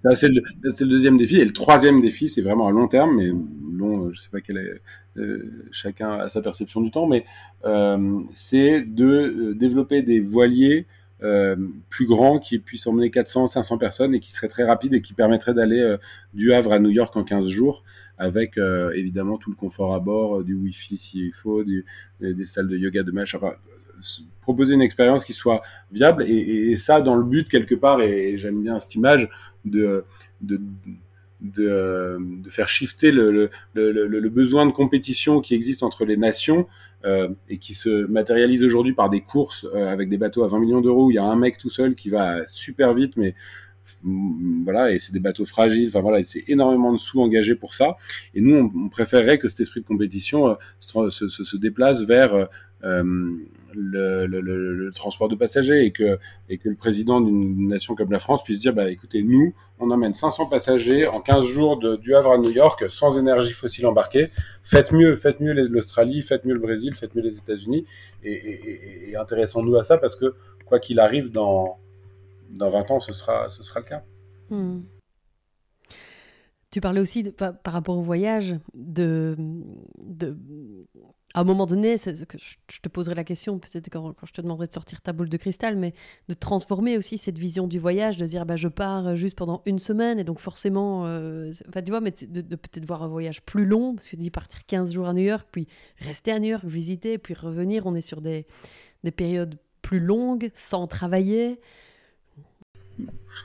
Ça, 0.03 0.15
c'est 0.15 0.29
le, 0.29 0.41
le, 0.61 0.85
deuxième 0.85 1.17
défi. 1.17 1.37
Et 1.37 1.45
le 1.45 1.53
troisième 1.53 1.99
défi, 2.01 2.29
c'est 2.29 2.41
vraiment 2.41 2.67
à 2.67 2.71
long 2.71 2.87
terme, 2.87 3.17
mais 3.17 3.27
long, 3.27 4.05
euh, 4.05 4.11
je 4.13 4.21
sais 4.21 4.29
pas 4.29 4.41
quel 4.41 4.57
est, 4.57 4.81
euh, 5.19 5.67
chacun 5.71 6.11
a 6.11 6.29
sa 6.29 6.41
perception 6.41 6.81
du 6.81 6.91
temps, 6.91 7.07
mais 7.07 7.25
euh, 7.65 8.21
c'est 8.33 8.81
de 8.81 9.05
euh, 9.05 9.53
développer 9.53 10.01
des 10.01 10.19
voiliers 10.19 10.85
euh, 11.21 11.55
plus 11.89 12.05
grands 12.05 12.39
qui 12.39 12.59
puissent 12.59 12.87
emmener 12.87 13.11
400, 13.11 13.47
500 13.47 13.77
personnes 13.77 14.13
et 14.15 14.19
qui 14.19 14.31
seraient 14.31 14.47
très 14.47 14.63
rapides 14.63 14.93
et 14.93 15.01
qui 15.01 15.13
permettraient 15.13 15.53
d'aller 15.53 15.97
du 16.33 16.53
Havre 16.53 16.73
à 16.73 16.79
New 16.79 16.89
York 16.89 17.15
en 17.17 17.23
15 17.23 17.47
jours 17.49 17.83
avec 18.17 18.57
évidemment 18.57 19.37
tout 19.37 19.49
le 19.49 19.55
confort 19.55 19.95
à 19.95 19.99
bord, 19.99 20.43
du 20.43 20.53
Wi-Fi 20.53 20.97
s'il 20.97 21.33
faut, 21.33 21.63
du, 21.63 21.85
des 22.19 22.45
salles 22.45 22.67
de 22.67 22.77
yoga, 22.77 23.03
de 23.03 23.11
match, 23.11 23.35
proposer 24.41 24.73
une 24.73 24.81
expérience 24.81 25.23
qui 25.23 25.33
soit 25.33 25.61
viable 25.91 26.23
et, 26.23 26.71
et, 26.71 26.77
ça 26.77 27.01
dans 27.01 27.15
le 27.15 27.23
but 27.23 27.47
quelque 27.49 27.75
part 27.75 28.01
et 28.01 28.37
j'aime 28.37 28.63
bien 28.63 28.79
cette 28.79 28.95
image 28.95 29.29
de, 29.63 30.05
de, 30.41 30.59
de, 31.41 32.17
de 32.19 32.49
faire 32.49 32.67
shifter 32.67 33.11
le, 33.11 33.31
le, 33.31 33.49
le, 33.73 34.07
le, 34.07 34.29
besoin 34.29 34.65
de 34.65 34.71
compétition 34.71 35.41
qui 35.41 35.53
existe 35.53 35.83
entre 35.83 36.03
les 36.03 36.17
nations 36.17 36.67
euh, 37.05 37.29
et 37.47 37.57
qui 37.59 37.73
se 37.73 38.07
matérialise 38.07 38.63
aujourd'hui 38.63 38.93
par 38.93 39.09
des 39.09 39.21
courses 39.21 39.67
euh, 39.75 39.87
avec 39.87 40.09
des 40.09 40.17
bateaux 40.17 40.43
à 40.43 40.47
20 40.47 40.59
millions 40.59 40.81
d'euros 40.81 41.05
où 41.05 41.11
il 41.11 41.15
y 41.15 41.19
a 41.19 41.23
un 41.23 41.35
mec 41.35 41.57
tout 41.57 41.69
seul 41.69 41.95
qui 41.95 42.09
va 42.09 42.45
super 42.45 42.93
vite 42.93 43.17
mais 43.17 43.35
voilà, 44.65 44.91
et 44.91 44.99
c'est 44.99 45.13
des 45.13 45.19
bateaux 45.19 45.45
fragiles. 45.45 45.87
Enfin 45.87 46.01
voilà, 46.01 46.23
c'est 46.23 46.47
énormément 46.47 46.93
de 46.93 46.99
sous 46.99 47.19
engagés 47.21 47.55
pour 47.55 47.73
ça. 47.73 47.95
Et 48.35 48.41
nous, 48.41 48.55
on, 48.55 48.89
préférerait 48.89 49.39
que 49.39 49.47
cet 49.47 49.61
esprit 49.61 49.81
de 49.81 49.87
compétition 49.87 50.57
se, 50.79 51.09
se, 51.09 51.43
se, 51.43 51.57
déplace 51.57 52.03
vers 52.03 52.47
le, 53.73 54.89
transport 54.93 55.29
de 55.29 55.35
passagers 55.35 55.85
et 55.85 55.91
que, 55.91 56.17
et 56.49 56.57
que 56.57 56.69
le 56.69 56.75
président 56.75 57.21
d'une 57.21 57.67
nation 57.67 57.95
comme 57.95 58.11
la 58.11 58.19
France 58.19 58.43
puisse 58.43 58.59
dire, 58.59 58.73
bah, 58.73 58.89
écoutez, 58.89 59.23
nous, 59.23 59.53
on 59.79 59.91
emmène 59.91 60.13
500 60.13 60.47
passagers 60.47 61.07
en 61.07 61.21
15 61.21 61.45
jours 61.45 61.77
de, 61.77 61.95
du 61.95 62.15
Havre 62.15 62.33
à 62.33 62.37
New 62.37 62.51
York 62.51 62.85
sans 62.89 63.17
énergie 63.17 63.53
fossile 63.53 63.85
embarquée. 63.87 64.29
Faites 64.63 64.91
mieux, 64.91 65.15
faites 65.15 65.39
mieux 65.39 65.53
l'Australie, 65.53 66.21
faites 66.21 66.45
mieux 66.45 66.53
le 66.53 66.59
Brésil, 66.59 66.95
faites 66.95 67.15
mieux 67.15 67.21
les 67.21 67.37
États-Unis 67.37 67.85
et, 68.23 69.15
intéressons-nous 69.19 69.75
à 69.75 69.83
ça 69.83 69.97
parce 69.97 70.15
que 70.15 70.35
quoi 70.65 70.79
qu'il 70.79 70.99
arrive 70.99 71.31
dans, 71.31 71.77
dans 72.51 72.69
20 72.69 72.91
ans, 72.91 72.99
ce 72.99 73.11
sera, 73.11 73.49
ce 73.49 73.63
sera 73.63 73.79
le 73.79 73.85
cas. 73.85 74.03
Hmm. 74.49 74.81
Tu 76.71 76.81
parlais 76.81 77.01
aussi, 77.01 77.23
de, 77.23 77.31
par, 77.31 77.55
rapport 77.65 77.97
au 77.97 78.01
voyage, 78.01 78.55
de, 78.73 79.35
de 79.97 80.37
à 81.35 81.41
un 81.41 81.43
moment 81.43 81.67
donné, 81.67 81.95
je 81.97 82.79
te 82.81 82.89
poserai 82.89 83.13
la 83.13 83.23
question, 83.23 83.59
peut-être 83.59 83.89
quand, 83.91 84.15
je 84.25 84.31
te 84.31 84.41
demanderai 84.41 84.67
de 84.67 84.73
sortir 84.73 85.01
ta 85.01 85.13
boule 85.13 85.29
de 85.29 85.37
cristal, 85.37 85.75
mais 85.75 85.93
de 86.27 86.33
transformer 86.33 86.97
aussi 86.97 87.19
cette 87.19 87.37
vision 87.37 87.67
du 87.67 87.77
voyage, 87.77 88.17
de 88.17 88.25
dire 88.25 88.47
bah, 88.47 88.55
je 88.55 88.67
pars 88.67 89.15
juste 89.15 89.37
pendant 89.37 89.61
une 89.65 89.77
semaine, 89.77 90.17
et 90.17 90.23
donc 90.23 90.39
forcément, 90.39 91.05
euh, 91.05 91.51
tu 91.53 91.91
vois, 91.91 92.01
mais 92.01 92.11
de, 92.11 92.41
peut-être 92.55 92.85
voir 92.85 93.03
un 93.03 93.07
voyage 93.07 93.43
plus 93.43 93.65
long, 93.65 93.93
parce 93.93 94.07
que 94.07 94.11
tu 94.11 94.17
dis 94.17 94.31
partir 94.31 94.65
15 94.65 94.93
jours 94.93 95.07
à 95.07 95.13
New 95.13 95.23
York, 95.23 95.47
puis 95.51 95.67
rester 95.99 96.31
à 96.31 96.39
New 96.39 96.49
York, 96.49 96.65
visiter, 96.65 97.19
puis 97.19 97.35
revenir, 97.35 97.85
on 97.85 97.93
est 97.93 98.01
sur 98.01 98.21
des, 98.21 98.47
des 99.03 99.11
périodes 99.11 99.57
plus 99.83 99.99
longues, 99.99 100.49
sans 100.55 100.87
travailler. 100.87 101.59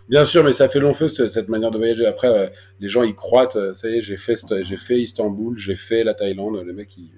Bien 0.08 0.24
sûr, 0.24 0.44
mais 0.44 0.52
ça 0.52 0.68
fait 0.68 0.80
long 0.80 0.92
feu 0.92 1.08
cette 1.08 1.48
manière 1.48 1.70
de 1.70 1.78
voyager. 1.78 2.06
Après, 2.06 2.28
euh, 2.28 2.46
les 2.80 2.88
gens 2.88 3.02
y 3.04 3.14
croient. 3.14 3.56
Euh, 3.56 3.74
ça 3.74 3.88
y 3.88 3.96
est, 3.96 4.00
j'ai 4.00 4.16
fait, 4.16 4.36
j'ai 4.62 4.76
fait 4.76 5.00
Istanbul, 5.00 5.56
j'ai 5.56 5.76
fait 5.76 6.04
la 6.04 6.14
Thaïlande. 6.14 6.62
Les 6.66 6.72
mecs, 6.72 6.96
ils, 6.96 7.10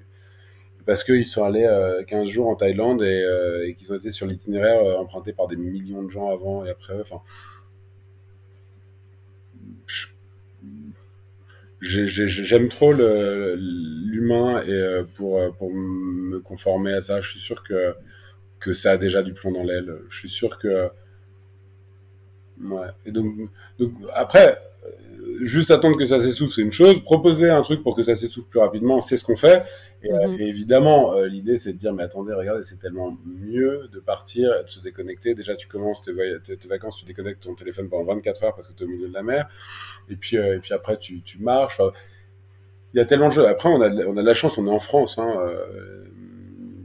parce 0.84 1.03
qu'ils 1.03 1.26
sont 1.26 1.43
allés 1.43 1.68
15 2.07 2.22
euh, 2.22 2.26
jours 2.26 2.49
en 2.49 2.55
Thaïlande 2.55 3.03
et, 3.03 3.74
qu'ils 3.78 3.93
ont 3.93 3.97
été 3.97 4.11
sur 4.11 4.26
l'itinéraire 4.26 5.01
emprunté 5.01 5.32
par 5.32 5.49
des 5.49 5.57
millions 5.57 6.03
de 6.03 6.11
gens 6.11 6.30
avant 6.30 6.64
et 6.64 6.70
après. 6.70 6.95
Enfin, 7.01 7.20
j'aime 11.80 12.68
trop 12.68 12.93
l'humain 12.93 14.62
et 14.62 15.03
pour, 15.16 15.41
pour 15.57 15.72
me 15.72 16.39
conformer 16.39 16.93
à 16.93 17.03
ça, 17.03 17.20
je 17.20 17.30
suis 17.30 17.41
sûr 17.41 17.64
que, 17.64 17.95
que 18.61 18.72
ça 18.72 18.93
a 18.93 18.97
déjà 18.97 19.22
du 19.24 19.32
plomb 19.32 19.51
dans 19.51 19.64
l'aile. 19.64 19.93
Je 20.09 20.18
suis 20.18 20.30
sûr 20.30 20.59
que. 20.59 20.89
Ouais. 22.62 22.88
Et 23.04 23.12
donc, 23.12 23.34
donc 23.78 23.92
après, 24.14 24.59
juste 25.42 25.70
attendre 25.70 25.96
que 25.96 26.04
ça 26.04 26.20
s'essouffle, 26.20 26.54
c'est 26.54 26.62
une 26.62 26.72
chose. 26.72 27.00
Proposer 27.02 27.50
un 27.50 27.62
truc 27.62 27.82
pour 27.82 27.94
que 27.94 28.02
ça 28.02 28.16
s'essouffle 28.16 28.48
plus 28.48 28.61
rapidement, 28.61 29.00
c'est 29.00 29.16
ce 29.16 29.24
qu'on 29.24 29.36
fait. 29.36 29.64
Et, 30.02 30.12
euh, 30.12 30.28
mhm. 30.28 30.40
évidemment, 30.40 31.14
euh, 31.14 31.26
l'idée, 31.26 31.59
c'est 31.59 31.72
de 31.72 31.78
dire, 31.78 31.92
mais 31.92 32.02
attendez, 32.02 32.32
regardez, 32.32 32.62
c'est 32.62 32.78
tellement 32.78 33.16
mieux 33.24 33.88
de 33.92 34.00
partir 34.00 34.50
de 34.64 34.68
se 34.68 34.80
déconnecter. 34.80 35.34
Déjà, 35.34 35.57
tu 35.57 35.68
commences 35.68 36.02
tes, 36.02 36.12
vacances, 36.68 36.98
tu 36.98 37.04
déconnectes 37.04 37.42
ton 37.42 37.54
téléphone 37.54 37.88
pendant 37.88 38.04
24 38.14 38.44
heures 38.44 38.54
parce 38.54 38.68
que 38.68 38.72
tu 38.72 38.84
es 38.84 38.86
au 38.86 38.90
milieu 38.90 39.09
de 39.09 39.14
la 39.14 39.22
mer. 39.22 39.48
Et 40.09 40.16
puis, 40.16 40.36
euh, 40.36 40.57
et 40.57 40.59
puis 40.59 40.72
après, 40.72 40.98
tu, 40.98 41.22
tu 41.22 41.38
marches. 41.38 41.80
il 42.94 42.98
y 42.98 43.00
a 43.00 43.04
tellement 43.04 43.28
de 43.28 43.34
choses. 43.34 43.46
Après, 43.46 43.68
on 43.68 43.80
a, 43.80 43.90
on 44.07 44.16
a 44.16 44.22
de 44.22 44.26
la 44.26 44.34
chance, 44.34 44.59
on 44.59 44.66
est 44.66 44.70
en 44.70 44.78
France. 44.78 45.18
Hein, 45.18 45.34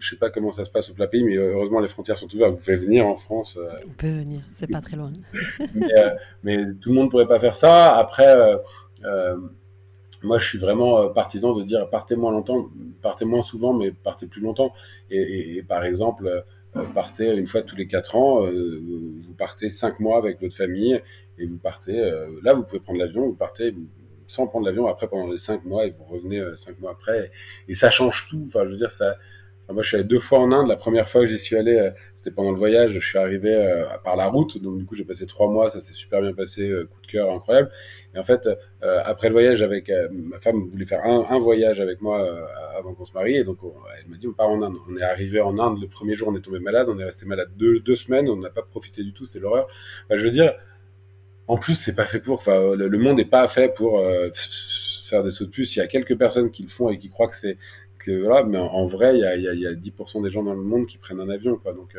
je 0.01 0.09
sais 0.09 0.17
pas 0.17 0.29
comment 0.29 0.51
ça 0.51 0.65
se 0.65 0.69
passe 0.69 0.89
au 0.89 0.93
plat 0.93 1.07
pays, 1.07 1.23
mais 1.23 1.35
heureusement 1.35 1.79
les 1.79 1.87
frontières 1.87 2.17
sont 2.17 2.33
ouvertes. 2.33 2.51
Vous 2.51 2.59
pouvez 2.59 2.75
venir 2.75 3.07
en 3.07 3.15
France. 3.15 3.57
On 3.87 3.93
peut 3.93 4.09
venir, 4.09 4.41
c'est 4.53 4.69
pas 4.69 4.81
très 4.81 4.97
loin. 4.97 5.13
mais, 5.75 5.87
mais, 6.43 6.57
tout 6.81 6.89
le 6.89 6.95
monde 6.95 7.09
pourrait 7.09 7.27
pas 7.27 7.39
faire 7.39 7.55
ça. 7.55 7.95
Après, 7.97 8.35
moi, 10.23 10.37
je 10.37 10.47
suis 10.47 10.57
vraiment 10.57 10.99
euh, 10.99 11.09
partisan 11.09 11.53
de 11.53 11.63
dire 11.63 11.89
partez 11.89 12.15
moins 12.15 12.31
longtemps, 12.31 12.69
partez 13.01 13.25
moins 13.25 13.41
souvent, 13.41 13.73
mais 13.73 13.91
partez 13.91 14.27
plus 14.27 14.41
longtemps. 14.41 14.73
Et, 15.09 15.63
par 15.67 15.83
exemple, 15.83 16.43
euh, 16.75 16.83
partez 16.93 17.35
une 17.35 17.47
fois 17.47 17.61
tous 17.63 17.75
les 17.75 17.87
quatre 17.87 18.15
ans, 18.15 18.45
euh, 18.45 18.81
vous 19.21 19.33
partez 19.33 19.69
cinq 19.69 19.99
mois 19.99 20.17
avec 20.17 20.39
votre 20.41 20.55
famille 20.55 21.01
et 21.37 21.45
vous 21.45 21.57
partez. 21.57 21.97
là, 22.43 22.53
vous 22.53 22.63
pouvez 22.63 22.79
prendre 22.79 22.99
l'avion, 22.99 23.25
vous 23.27 23.35
partez 23.35 23.73
sans 24.27 24.47
prendre 24.47 24.65
l'avion 24.65 24.87
après 24.87 25.09
pendant 25.09 25.29
les 25.29 25.39
cinq 25.39 25.65
mois 25.65 25.85
et 25.85 25.89
vous 25.89 26.05
revenez 26.05 26.41
cinq 26.55 26.79
mois 26.79 26.91
après. 26.91 27.31
Et, 27.67 27.73
ça 27.73 27.89
change 27.89 28.27
tout. 28.29 28.43
Enfin, 28.45 28.65
je 28.65 28.71
veux 28.71 28.77
dire, 28.77 28.91
ça. 28.91 29.15
Moi, 29.73 29.81
je 29.81 29.87
suis 29.87 29.97
allé 29.97 30.05
deux 30.05 30.19
fois 30.19 30.39
en 30.39 30.51
Inde. 30.51 30.67
La 30.67 30.75
première 30.75 31.09
fois 31.09 31.21
que 31.21 31.27
j'y 31.27 31.39
suis 31.39 31.55
allé, 31.55 31.91
c'était 32.15 32.31
pendant 32.31 32.51
le 32.51 32.57
voyage. 32.57 32.91
Je 32.91 33.07
suis 33.07 33.17
arrivé 33.17 33.53
par 34.03 34.15
la 34.15 34.27
route, 34.27 34.61
donc 34.61 34.77
du 34.77 34.85
coup, 34.85 34.95
j'ai 34.95 35.05
passé 35.05 35.25
trois 35.25 35.49
mois. 35.49 35.69
Ça 35.69 35.81
s'est 35.81 35.93
super 35.93 36.21
bien 36.21 36.33
passé, 36.33 36.71
coup 36.91 37.01
de 37.01 37.07
cœur 37.07 37.31
incroyable. 37.31 37.71
Et 38.13 38.19
en 38.19 38.23
fait, 38.23 38.47
euh, 38.83 39.01
après 39.05 39.29
le 39.29 39.33
voyage 39.33 39.61
avec 39.61 39.89
euh, 39.89 40.09
ma 40.11 40.39
femme 40.39 40.69
voulait 40.69 40.85
faire 40.85 41.05
un, 41.05 41.39
voyage 41.39 41.79
avec 41.79 42.01
moi 42.01 42.21
euh, 42.21 42.45
avant 42.77 42.93
qu'on 42.93 43.05
se 43.05 43.13
marie, 43.13 43.35
et 43.35 43.43
donc 43.43 43.59
elle 43.63 44.11
m'a 44.11 44.17
dit 44.17 44.27
on 44.27 44.33
part 44.33 44.49
en 44.49 44.61
Inde. 44.61 44.75
On 44.89 44.97
est 44.97 45.03
arrivé 45.03 45.39
en 45.39 45.57
Inde 45.59 45.79
le 45.81 45.87
premier 45.87 46.15
jour, 46.15 46.27
on 46.27 46.35
est 46.35 46.41
tombé 46.41 46.59
malade, 46.59 46.87
on 46.89 46.99
est 46.99 47.05
resté 47.05 47.25
malade 47.25 47.51
deux, 47.55 47.79
deux 47.79 47.95
semaines, 47.95 48.29
on 48.29 48.35
n'a 48.35 48.49
pas 48.49 48.63
profité 48.63 49.03
du 49.03 49.13
tout, 49.13 49.25
c'était 49.25 49.39
l'horreur. 49.39 49.67
Bah, 50.09 50.17
je 50.17 50.23
veux 50.23 50.31
dire, 50.31 50.53
en 51.47 51.57
plus, 51.57 51.75
c'est 51.75 51.95
pas 51.95 52.05
fait 52.05 52.19
pour. 52.19 52.39
Enfin, 52.39 52.75
le, 52.75 52.97
monde 52.97 53.17
n'est 53.17 53.25
pas 53.25 53.47
fait 53.47 53.73
pour 53.73 54.01
faire 55.05 55.23
des 55.23 55.31
sauts 55.31 55.45
de 55.45 55.49
puce. 55.49 55.75
Il 55.75 55.79
y 55.79 55.81
a 55.81 55.87
quelques 55.87 56.17
personnes 56.17 56.51
qui 56.51 56.63
le 56.63 56.69
font 56.69 56.89
et 56.89 56.97
qui 56.97 57.09
croient 57.09 57.27
que 57.27 57.37
c'est 57.37 57.57
que 58.01 58.23
voilà, 58.23 58.43
mais 58.43 58.57
en, 58.57 58.85
vrai, 58.85 59.15
il 59.15 59.21
y 59.21 59.25
a, 59.25 59.35
il 59.35 59.59
y 59.59 59.67
a 59.67 59.73
10% 59.73 60.23
des 60.23 60.31
gens 60.31 60.43
dans 60.43 60.53
le 60.53 60.61
monde 60.61 60.87
qui 60.87 60.97
prennent 60.97 61.19
un 61.19 61.29
avion, 61.29 61.57
quoi. 61.57 61.73
Donc 61.73 61.95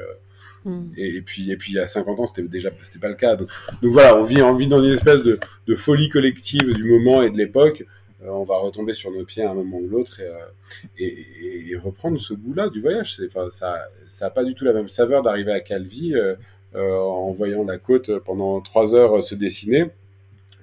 Mm. 0.64 0.92
Et, 0.96 1.20
puis, 1.22 1.50
et 1.50 1.56
puis, 1.56 1.72
il 1.72 1.76
y 1.76 1.80
a 1.80 1.88
50 1.88 2.20
ans, 2.20 2.26
c'était 2.26 2.42
déjà 2.42 2.70
c'était 2.82 2.98
pas 2.98 3.08
le 3.08 3.14
cas. 3.14 3.36
Donc, 3.36 3.48
voilà, 3.82 4.16
on 4.16 4.24
vit, 4.24 4.42
on 4.42 4.54
vit 4.54 4.66
dans 4.66 4.82
une 4.82 4.92
espèce 4.92 5.22
de, 5.22 5.38
de 5.66 5.74
folie 5.74 6.08
collective 6.08 6.72
du 6.74 6.84
moment 6.84 7.22
et 7.22 7.30
de 7.30 7.36
l'époque. 7.36 7.84
Euh, 8.22 8.28
on 8.28 8.44
va 8.44 8.56
retomber 8.58 8.94
sur 8.94 9.10
nos 9.10 9.24
pieds 9.24 9.42
à 9.42 9.50
un 9.50 9.54
moment 9.54 9.78
ou 9.78 9.88
l'autre 9.88 10.20
et, 10.20 10.26
euh, 10.26 11.70
et, 11.70 11.76
reprendre 11.76 12.20
ce 12.20 12.34
goût-là 12.34 12.68
du 12.68 12.80
voyage. 12.80 13.20
Enfin, 13.26 13.50
ça, 13.50 13.88
ça 14.06 14.26
a 14.26 14.30
pas 14.30 14.44
du 14.44 14.54
tout 14.54 14.64
la 14.64 14.72
même 14.72 14.88
saveur 14.88 15.22
d'arriver 15.22 15.52
à 15.52 15.60
Calvi 15.60 16.14
euh, 16.14 16.36
en 16.74 17.32
voyant 17.32 17.64
la 17.64 17.78
côte 17.78 18.16
pendant 18.20 18.60
trois 18.60 18.94
heures 18.94 19.22
se 19.22 19.34
dessiner 19.34 19.86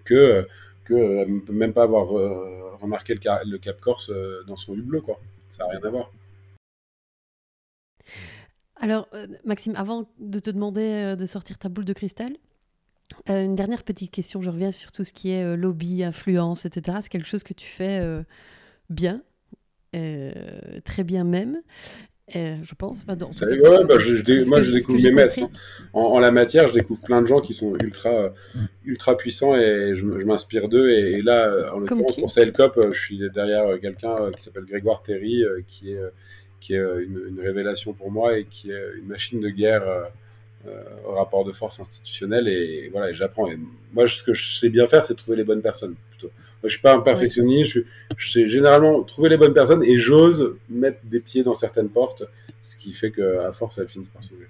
que 0.05 0.47
que 0.85 1.51
même 1.51 1.73
pas 1.73 1.83
avoir 1.83 2.07
remarqué 2.81 3.13
le, 3.13 3.19
le, 3.51 3.57
Cap 3.59 3.79
Corse 3.79 4.11
dans 4.47 4.55
son 4.55 4.73
hublot, 4.73 5.01
quoi. 5.01 5.19
Ça 5.49 5.63
n'a 5.65 5.71
rien 5.71 5.79
à 5.83 5.89
voir. 5.89 6.11
Alors, 8.75 9.07
euh, 9.13 9.27
Maxime, 9.43 9.73
avant 9.75 10.09
de 10.19 10.39
te 10.39 10.49
demander 10.49 10.81
euh, 10.81 11.15
de 11.15 11.25
sortir 11.25 11.57
ta 11.57 11.69
boule 11.69 11.85
de 11.85 11.93
cristal, 11.93 12.33
euh, 13.29 13.43
une 13.43 13.55
dernière 13.55 13.83
petite 13.83 14.11
question. 14.11 14.41
Je 14.41 14.49
reviens 14.49 14.71
sur 14.71 14.91
tout 14.91 15.03
ce 15.03 15.11
qui 15.11 15.31
est 15.31 15.57
lobby, 15.57 16.03
influence, 16.03 16.65
etc. 16.65 16.99
C'est 17.01 17.09
quelque 17.09 17.27
chose 17.27 17.43
que 17.43 17.53
tu 17.53 17.67
fais 17.67 18.01
bien, 18.89 19.21
très 19.91 21.03
bien 21.03 21.23
même. 21.23 21.61
Je 22.33 22.75
pense. 22.75 23.05
Bah, 23.05 23.15
moi, 23.17 24.61
je 24.61 24.71
découvre 24.71 25.01
mes 25.01 25.11
maîtres. 25.11 25.39
En, 25.93 26.19
la 26.19 26.31
matière, 26.31 26.67
je 26.67 26.73
découvre 26.73 27.01
plein 27.01 27.21
de 27.21 27.27
gens 27.27 27.41
qui 27.41 27.53
sont 27.53 27.75
ultra, 27.83 28.33
ultra 28.85 29.17
puissants 29.17 29.55
et 29.55 29.93
je, 29.95 30.05
m'inspire 30.05 30.67
d'eux. 30.67 30.89
Et, 30.89 31.21
là, 31.21 31.73
en 31.73 31.79
l'occurrence, 31.79 32.17
pour 32.17 32.33
CLCOP, 32.33 32.93
je 32.93 32.99
suis 32.99 33.19
derrière 33.33 33.79
quelqu'un 33.79 34.31
qui 34.35 34.43
s'appelle 34.43 34.65
Grégoire 34.65 35.01
Terry, 35.03 35.43
qui 35.67 35.91
est 35.91 35.99
qui 36.59 36.73
est 36.73 36.79
euh, 36.79 37.03
une, 37.03 37.39
révélation 37.39 37.93
pour 37.93 38.11
moi 38.11 38.37
et 38.37 38.45
qui 38.45 38.71
est 38.71 38.83
une 38.97 39.07
machine 39.07 39.39
de 39.39 39.49
guerre 39.49 39.83
euh, 39.87 40.03
euh, 40.67 40.83
au 41.05 41.13
rapport 41.13 41.45
de 41.45 41.51
force 41.51 41.79
institutionnel. 41.79 42.47
Et, 42.47 42.89
voilà, 42.89 43.11
j'apprends. 43.13 43.49
Et 43.49 43.57
moi, 43.93 44.07
ce 44.07 44.23
que 44.23 44.33
je 44.33 44.59
sais 44.59 44.69
bien 44.69 44.85
faire, 44.87 45.05
c'est 45.05 45.15
trouver 45.15 45.37
les 45.37 45.43
bonnes 45.43 45.61
personnes. 45.61 45.95
Plutôt. 46.11 46.31
Moi, 46.61 46.67
je 46.67 46.73
suis 46.73 46.81
pas 46.81 46.95
un 46.95 47.01
perfectionniste. 47.01 47.79
Je, 48.17 48.31
sais 48.31 48.47
généralement 48.47 49.03
trouver 49.03 49.29
les 49.29 49.37
bonnes 49.37 49.53
personnes 49.53 49.83
et 49.83 49.97
j'ose 49.97 50.55
mettre 50.69 50.99
des 51.05 51.19
pieds 51.19 51.43
dans 51.43 51.53
certaines 51.53 51.89
portes, 51.89 52.23
ce 52.63 52.75
qui 52.75 52.93
fait 52.93 53.11
qu'à 53.11 53.51
force, 53.51 53.77
elles 53.77 53.87
finissent 53.87 54.09
par 54.09 54.23
s'ouvrir. 54.23 54.47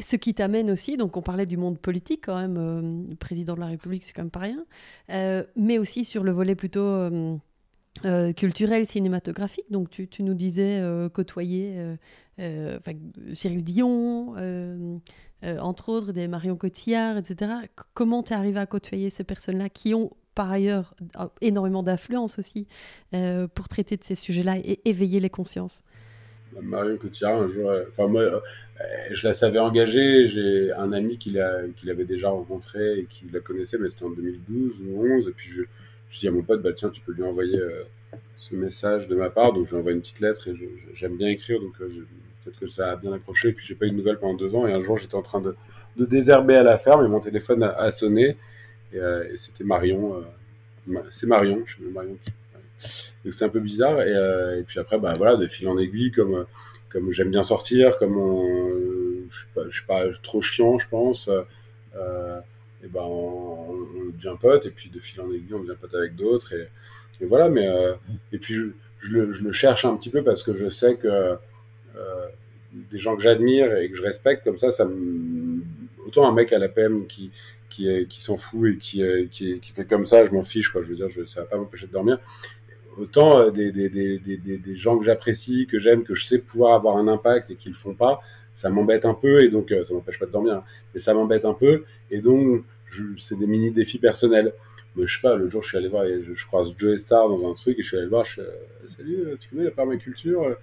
Ce 0.00 0.16
qui 0.16 0.32
t'amène 0.32 0.70
aussi, 0.70 0.96
donc 0.96 1.16
on 1.16 1.22
parlait 1.22 1.44
du 1.44 1.58
monde 1.58 1.78
politique 1.78 2.22
quand 2.24 2.36
même, 2.36 3.08
le 3.10 3.16
président 3.16 3.54
de 3.54 3.60
la 3.60 3.66
République, 3.66 4.02
c'est 4.02 4.14
quand 4.14 4.22
même 4.22 4.30
pas 4.30 4.40
rien, 4.40 4.64
mais 5.56 5.78
aussi 5.78 6.04
sur 6.04 6.24
le 6.24 6.32
volet 6.32 6.54
plutôt 6.54 7.10
euh, 8.06 8.32
culturel, 8.32 8.86
cinématographique. 8.86 9.70
Donc, 9.70 9.90
tu, 9.90 10.22
nous 10.22 10.34
disais 10.34 10.80
euh, 10.80 11.08
côtoyer 11.08 11.74
euh, 12.38 12.78
Cyril 13.32 13.62
Dion, 13.62 14.34
entre 15.42 15.88
autres, 15.90 16.12
des 16.12 16.28
Marion 16.28 16.56
Cotillard, 16.56 17.18
etc. 17.18 17.52
comment 17.94 18.22
tu 18.22 18.32
es 18.32 18.36
arrivé 18.36 18.58
à 18.58 18.66
côtoyer 18.66 19.10
ces 19.10 19.24
personnes-là 19.24 19.68
qui 19.68 19.94
ont 19.94 20.10
par 20.34 20.50
ailleurs 20.50 20.94
énormément 21.40 21.82
d'influence 21.82 22.38
aussi 22.38 22.66
pour 23.54 23.68
traiter 23.68 23.96
de 23.96 24.04
ces 24.04 24.14
sujets-là 24.14 24.58
et 24.58 24.80
éveiller 24.84 25.20
les 25.20 25.30
consciences 25.30 25.82
Marion 26.60 26.96
Cotillard, 26.96 27.42
un 27.42 27.48
jour, 27.48 27.70
enfin 27.90 28.08
moi, 28.08 28.42
je 29.12 29.26
la 29.26 29.34
savais 29.34 29.60
engagée. 29.60 30.26
J'ai 30.26 30.72
un 30.72 30.92
ami 30.92 31.16
qui 31.18 31.30
l'avait 31.30 32.04
déjà 32.04 32.30
rencontré 32.30 32.98
et 32.98 33.04
qui 33.04 33.26
la 33.32 33.40
connaissait, 33.40 33.78
mais 33.78 33.88
c'était 33.88 34.04
en 34.04 34.10
2012 34.10 34.80
ou 34.80 34.84
2011. 34.84 35.28
Et 35.28 35.32
puis 35.32 35.50
je, 35.50 35.62
dis 36.18 36.28
à 36.28 36.32
mon 36.32 36.42
pote, 36.42 36.62
bah 36.62 36.72
tiens, 36.72 36.90
tu 36.90 37.00
peux 37.02 37.12
lui 37.12 37.22
envoyer 37.22 37.58
euh, 37.58 37.84
ce 38.36 38.54
message 38.56 39.06
de 39.08 39.14
ma 39.14 39.30
part. 39.30 39.52
Donc 39.52 39.66
je 39.66 39.70
lui 39.70 39.78
envoie 39.78 39.92
une 39.92 40.00
petite 40.00 40.20
lettre 40.20 40.48
et 40.48 40.54
j'aime 40.94 41.16
bien 41.16 41.28
écrire. 41.28 41.60
Donc 41.60 41.74
euh, 41.80 41.88
peut-être 42.44 42.58
que 42.58 42.66
ça 42.66 42.92
a 42.92 42.96
bien 42.96 43.12
accroché, 43.12 43.52
puis 43.52 43.64
j'ai 43.64 43.74
pas 43.74 43.86
eu 43.86 43.90
de 43.90 43.96
nouvelles 43.96 44.18
pendant 44.18 44.34
deux 44.34 44.54
ans, 44.54 44.66
et 44.66 44.72
un 44.72 44.80
jour 44.80 44.96
j'étais 44.96 45.14
en 45.14 45.22
train 45.22 45.40
de, 45.40 45.54
désherber 45.96 46.56
à 46.56 46.62
la 46.62 46.78
ferme, 46.78 47.04
et 47.04 47.08
mon 47.08 47.20
téléphone 47.20 47.62
a, 47.62 47.90
sonné, 47.90 48.36
et, 48.92 48.98
et 49.32 49.36
c'était 49.36 49.64
Marion, 49.64 50.24
c'est 51.10 51.26
Marion, 51.26 51.62
je 51.66 51.74
suis 51.74 51.84
Marion 51.84 52.16
donc 53.24 53.34
c'était 53.34 53.44
un 53.44 53.50
peu 53.50 53.60
bizarre, 53.60 54.00
et, 54.00 54.58
et, 54.58 54.62
puis 54.62 54.78
après, 54.78 54.98
bah 54.98 55.12
voilà, 55.14 55.36
de 55.36 55.46
fil 55.46 55.68
en 55.68 55.76
aiguille, 55.76 56.12
comme, 56.12 56.46
comme 56.88 57.10
j'aime 57.10 57.30
bien 57.30 57.42
sortir, 57.42 57.98
comme 57.98 58.14
je 59.28 59.36
suis 59.36 59.48
pas, 59.54 59.70
suis 59.70 59.84
pas 59.84 60.04
trop 60.22 60.40
chiant, 60.40 60.78
je 60.78 60.88
pense, 60.88 61.28
et 62.82 62.88
ben 62.88 63.02
on, 63.02 63.86
devient 64.14 64.36
pote, 64.40 64.66
et 64.66 64.70
puis 64.70 64.90
de 64.90 65.00
fil 65.00 65.20
en 65.20 65.30
aiguille, 65.32 65.54
on 65.54 65.60
devient 65.60 65.78
pote 65.80 65.94
avec 65.94 66.16
d'autres, 66.16 66.54
et, 66.54 66.68
voilà, 67.26 67.50
mais, 67.50 67.68
euh, 67.68 67.92
et 68.32 68.38
puis 68.38 68.54
je, 68.54 68.68
le, 69.10 69.32
je, 69.32 69.44
le, 69.44 69.52
cherche 69.52 69.84
un 69.84 69.94
petit 69.96 70.08
peu 70.08 70.22
parce 70.24 70.42
que 70.42 70.54
je 70.54 70.70
sais 70.70 70.96
que 70.96 71.36
euh, 71.96 72.26
des 72.72 72.98
gens 72.98 73.14
que 73.14 73.22
j'admire 73.22 73.76
et 73.76 73.90
que 73.90 73.96
je 73.96 74.02
respecte, 74.02 74.42
comme 74.44 74.56
ça, 74.56 74.70
ça 74.70 74.86
me... 74.86 75.60
autant 76.06 76.26
un 76.26 76.32
mec 76.32 76.50
à 76.54 76.58
la 76.58 76.70
PM 76.70 77.06
qui, 77.06 77.30
qui, 77.70 78.20
s'en 78.20 78.36
fout 78.36 78.74
et 78.74 78.76
qui, 78.76 79.02
qui, 79.30 79.60
qui, 79.60 79.72
fait 79.72 79.84
comme 79.86 80.06
ça, 80.06 80.24
je 80.24 80.30
m'en 80.30 80.42
fiche, 80.42 80.68
quoi, 80.68 80.82
je 80.82 80.88
veux 80.88 80.96
dire, 80.96 81.08
je, 81.08 81.24
ça 81.24 81.40
va 81.40 81.46
pas 81.46 81.56
m'empêcher 81.56 81.86
de 81.86 81.92
dormir, 81.92 82.18
autant 82.98 83.50
des, 83.50 83.72
des, 83.72 83.88
des, 83.88 84.18
des, 84.18 84.76
gens 84.76 84.98
que 84.98 85.04
j'apprécie, 85.04 85.66
que 85.66 85.78
j'aime, 85.78 86.04
que 86.04 86.14
je 86.14 86.26
sais 86.26 86.38
pouvoir 86.38 86.74
avoir 86.74 86.96
un 86.96 87.08
impact 87.08 87.50
et 87.50 87.56
qui 87.56 87.68
le 87.68 87.74
font 87.74 87.94
pas, 87.94 88.20
ça 88.54 88.68
m'embête 88.70 89.04
un 89.04 89.14
peu 89.14 89.42
et 89.42 89.48
donc 89.48 89.72
ça 89.86 89.94
m'empêche 89.94 90.18
pas 90.18 90.26
de 90.26 90.32
dormir, 90.32 90.62
mais 90.92 91.00
ça 91.00 91.14
m'embête 91.14 91.44
un 91.44 91.54
peu 91.54 91.84
et 92.10 92.20
donc 92.20 92.64
c'est 93.18 93.38
des 93.38 93.46
mini 93.46 93.70
défis 93.70 93.98
personnels. 93.98 94.52
Mais 94.96 95.06
je 95.06 95.14
sais 95.14 95.22
pas, 95.22 95.36
le 95.36 95.48
jour 95.48 95.62
je 95.62 95.68
suis 95.68 95.78
allé 95.78 95.88
voir, 95.88 96.04
je, 96.04 96.34
je 96.34 96.46
croise 96.46 96.74
Joe 96.76 96.98
Star 96.98 97.28
dans 97.28 97.48
un 97.48 97.54
truc 97.54 97.78
et 97.78 97.82
je 97.82 97.86
suis 97.86 97.96
allé 97.96 98.04
le 98.04 98.10
voir, 98.10 98.24
je 98.24 98.32
suis 98.32 98.42
salut, 98.86 99.36
tu 99.38 99.48
connais 99.48 99.64
la 99.64 99.70
permaculture 99.70 100.56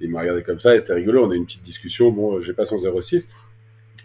Il 0.00 0.10
m'a 0.10 0.20
regardé 0.20 0.42
comme 0.42 0.60
ça 0.60 0.74
et 0.74 0.78
c'était 0.78 0.92
rigolo, 0.92 1.24
on 1.24 1.30
a 1.30 1.34
une 1.34 1.46
petite 1.46 1.62
discussion, 1.62 2.10
bon, 2.10 2.40
j'ai 2.40 2.52
pas 2.52 2.66
son 2.66 2.76
06, 2.76 3.30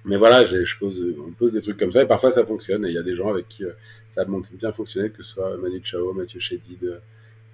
mais 0.06 0.18
voilà, 0.18 0.46
je 0.46 0.78
pose, 0.78 1.02
on 1.28 1.32
pose 1.32 1.54
des 1.54 1.62
trucs 1.62 1.78
comme 1.78 1.92
ça 1.92 2.04
et 2.04 2.08
parfois 2.08 2.32
ça 2.32 2.46
fonctionne. 2.46 2.86
Et 2.86 2.90
il 2.90 2.96
y 2.96 2.98
a 2.98 3.04
des 3.04 3.16
gens 3.16 3.30
avec 3.30 3.48
qui 3.48 3.64
ça 4.10 4.22
a 4.22 4.26
bien 4.26 4.72
fonctionné, 4.72 5.10
que 5.10 5.24
ce 5.24 5.34
soit 5.34 5.58
Manu 5.58 5.82
Chao, 5.84 6.14
Mathieu 6.14 6.40
Chédid, 6.40 7.02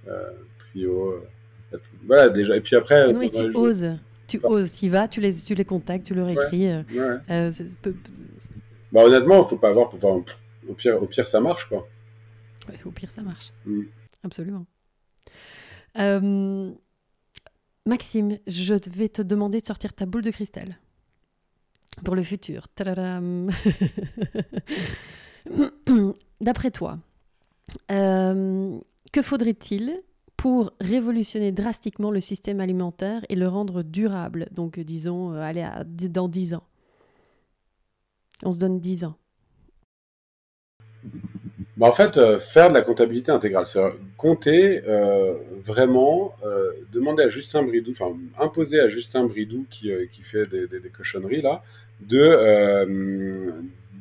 euh, 0.08 0.32
Trio. 0.60 1.12
Euh, 1.74 1.78
voilà, 2.06 2.30
déjà. 2.30 2.56
Et 2.56 2.62
puis 2.62 2.76
après. 2.76 3.12
Non, 3.12 3.28
tu 3.28 3.56
oses. 3.56 3.98
Tu 4.28 4.40
oses, 4.44 4.72
tu 4.74 4.86
y 4.86 4.90
vas, 4.90 5.08
tu 5.08 5.22
les, 5.22 5.34
tu 5.36 5.54
les 5.54 5.66
contacts, 5.66 6.08
tu 6.08 6.16
leur 6.16 6.28
écris. 6.28 6.66
Ouais, 6.66 6.84
ouais. 6.94 7.18
Euh, 7.30 7.52
peu... 7.84 7.94
bah, 8.92 9.04
honnêtement, 9.04 9.44
il 9.44 9.48
faut 9.48 9.58
pas 9.58 9.70
avoir. 9.70 9.94
Enfin, 9.94 10.24
au, 10.68 10.74
pire, 10.74 11.02
au 11.02 11.06
pire, 11.06 11.28
ça 11.28 11.40
marche, 11.40 11.70
quoi. 11.70 11.88
Ouais, 12.68 12.80
au 12.86 12.92
pire, 12.92 13.12
ça 13.12 13.22
marche. 13.22 13.52
Mm. 13.66 13.84
Absolument. 14.24 14.66
Euh, 16.00 16.72
Maxime, 17.86 18.40
je 18.48 18.74
vais 18.74 19.10
te 19.10 19.22
demander 19.22 19.62
de 19.62 19.66
sortir 19.66 19.94
ta 19.94 20.08
boule 20.08 20.24
de 20.24 20.32
cristal 20.32 20.80
pour 22.04 22.16
le 22.16 22.24
futur. 22.24 22.68
D'après 26.42 26.72
toi, 26.72 27.00
euh, 27.92 28.78
que 29.12 29.22
faudrait-il 29.22 30.02
pour 30.38 30.74
révolutionner 30.82 31.52
drastiquement 31.52 32.12
le 32.12 32.20
système 32.20 32.60
alimentaire 32.60 33.26
et 33.30 33.36
le 33.36 33.48
rendre 33.48 33.84
durable? 33.84 34.48
Donc, 34.52 34.80
disons, 34.80 35.34
euh, 35.34 35.42
allez, 35.42 35.68
dans 36.10 36.28
10 36.28 36.56
ans. 36.56 36.64
On 38.44 38.52
se 38.52 38.60
donne 38.60 38.80
10 38.80 39.06
ans. 39.06 39.16
Bah 41.78 41.88
en 41.88 41.92
fait, 41.92 42.18
euh, 42.18 42.40
faire 42.40 42.70
de 42.70 42.74
la 42.74 42.82
comptabilité 42.82 43.32
intégrale, 43.34 43.68
c'est 43.68 43.82
compter 44.16 44.82
euh, 44.88 45.34
vraiment, 45.62 46.34
euh, 46.46 46.72
demander 46.94 47.24
à 47.24 47.30
Justin 47.30 47.64
Bridou, 47.64 47.92
enfin 47.92 48.16
imposer 48.40 48.80
à 48.80 48.88
Justin 48.88 49.26
Bridou 49.26 49.66
qui, 49.70 49.92
euh, 49.92 50.06
qui 50.12 50.24
fait 50.24 50.48
des, 50.48 50.68
cochonneries 50.90 51.42
là, 51.42 51.64
de, 52.02 52.20
euh, 52.20 53.52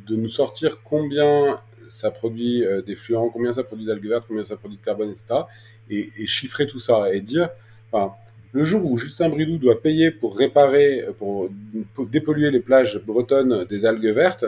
de 0.06 0.16
nous 0.16 0.28
sortir 0.28 0.82
combien 0.82 1.60
ça 1.88 2.10
produit 2.10 2.64
des 2.86 2.96
fluents, 2.96 3.28
combien 3.28 3.52
ça 3.52 3.62
produit 3.62 3.86
d'algues 3.86 4.08
vertes, 4.08 4.24
combien 4.26 4.44
ça 4.44 4.56
produit 4.56 4.78
de 4.78 4.84
carbone, 4.84 5.10
etc. 5.10 5.42
Et, 5.90 6.10
et 6.16 6.26
chiffrer 6.26 6.66
tout 6.66 6.80
ça 6.80 7.12
et 7.12 7.20
dire, 7.20 7.50
enfin, 7.92 8.14
le 8.52 8.64
jour 8.64 8.90
où 8.90 8.96
Justin 8.96 9.28
Bridou 9.28 9.58
doit 9.58 9.82
payer 9.82 10.10
pour 10.10 10.38
réparer, 10.38 11.04
pour, 11.18 11.50
pour 11.94 12.06
dépolluer 12.06 12.50
les 12.50 12.60
plages 12.60 13.00
bretonnes 13.04 13.64
des 13.64 13.84
algues 13.84 14.06
vertes, 14.06 14.46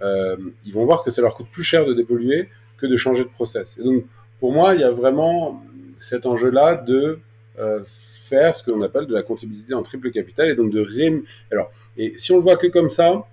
euh, 0.00 0.36
ils 0.64 0.72
vont 0.72 0.84
voir 0.84 1.02
que 1.02 1.10
ça 1.10 1.22
leur 1.22 1.34
coûte 1.34 1.48
plus 1.50 1.64
cher 1.64 1.84
de 1.84 1.92
dépolluer 1.92 2.48
que 2.76 2.86
de 2.86 2.96
changer 2.96 3.24
de 3.24 3.28
process. 3.28 3.76
Et 3.78 3.82
donc, 3.82 4.04
pour 4.38 4.52
moi, 4.52 4.74
il 4.74 4.80
y 4.80 4.84
a 4.84 4.90
vraiment 4.90 5.60
cet 5.98 6.26
enjeu-là 6.26 6.76
de 6.76 7.18
euh, 7.58 7.80
faire 8.28 8.56
ce 8.56 8.64
qu'on 8.64 8.82
appelle 8.82 9.06
de 9.06 9.14
la 9.14 9.22
comptabilité 9.22 9.74
en 9.74 9.82
triple 9.82 10.10
capital 10.10 10.50
et 10.50 10.54
donc 10.54 10.70
de 10.70 10.80
ré... 10.80 11.22
Alors, 11.50 11.70
et 11.96 12.16
si 12.18 12.32
on 12.32 12.36
le 12.36 12.42
voit 12.42 12.56
que 12.56 12.66
comme 12.66 12.90
ça, 12.90 13.24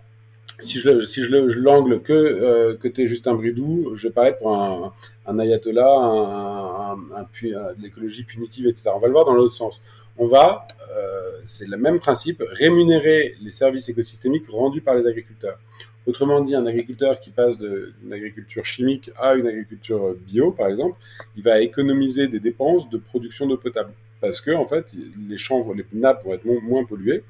si 0.60 0.80
je, 0.80 1.02
si 1.02 1.24
je, 1.24 1.36
l'angle 1.60 2.02
que 2.02 2.14
euh, 2.14 2.78
que 2.78 3.34
bridou, 3.34 3.96
je 3.96 4.08
vais 4.08 4.14
paraître 4.14 4.40
pour 4.40 4.56
un, 4.56 5.40
ayatollah, 5.40 5.96
un, 5.96 6.94
un, 6.94 7.16
un, 7.16 7.22
un 7.22 7.74
l'écologie 7.82 8.24
punitive, 8.24 8.68
etc. 8.68 8.92
On 8.96 9.00
va 9.00 9.08
le 9.08 9.14
voir 9.14 9.26
dans 9.26 9.34
l'autre 9.34 9.54
sens. 9.54 9.82
On 10.18 10.26
va, 10.26 10.68
euh, 10.96 11.40
c'est 11.46 11.68
le 11.68 11.78
même 11.78 12.00
principe, 12.00 12.42
rémunérer 12.52 13.36
les 13.42 13.52
services 13.52 13.90
écosystémiques 13.90 14.50
rendus 14.50 14.82
par 14.82 14.96
les 14.96 15.06
agriculteurs. 15.08 15.60
Autrement 16.08 16.40
dit, 16.42 16.56
un 16.56 16.66
agriculteur 16.68 17.20
qui 17.20 17.32
passe 17.32 17.58
d'une 17.58 18.14
agriculture 18.14 18.64
chimique 18.64 19.10
à 19.18 19.34
une 19.34 19.48
agriculture 19.48 20.14
bio, 20.14 20.52
par 20.52 20.68
exemple, 20.68 20.98
il 21.36 21.44
va 21.44 21.60
économiser 21.62 22.28
des 22.28 22.40
dépenses 22.40 22.88
de 22.90 22.98
production 22.98 23.48
d'eau 23.48 23.58
potable. 23.58 23.92
Parce 24.22 24.42
que, 24.42 24.52
en 24.52 24.66
fait, 24.66 24.88
les 25.30 25.38
champs, 25.38 25.72
les 25.74 25.86
nappes 25.94 26.24
vont 26.24 26.34
être 26.34 26.46
moins 26.46 26.86
polluées. 26.86 27.24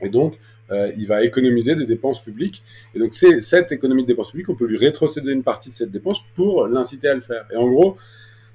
Et 0.00 0.08
donc, 0.08 0.38
euh, 0.70 0.90
il 0.96 1.06
va 1.06 1.22
économiser 1.22 1.76
des 1.76 1.86
dépenses 1.86 2.22
publiques. 2.22 2.62
Et 2.94 2.98
donc, 2.98 3.14
c'est 3.14 3.40
cette 3.40 3.72
économie 3.72 4.02
de 4.02 4.08
dépenses 4.08 4.30
publiques, 4.30 4.48
on 4.48 4.54
peut 4.54 4.66
lui 4.66 4.78
rétrocéder 4.78 5.32
une 5.32 5.42
partie 5.42 5.70
de 5.70 5.74
cette 5.74 5.90
dépense 5.90 6.22
pour 6.34 6.66
l'inciter 6.66 7.08
à 7.08 7.14
le 7.14 7.20
faire. 7.20 7.46
Et 7.52 7.56
en 7.56 7.68
gros, 7.68 7.96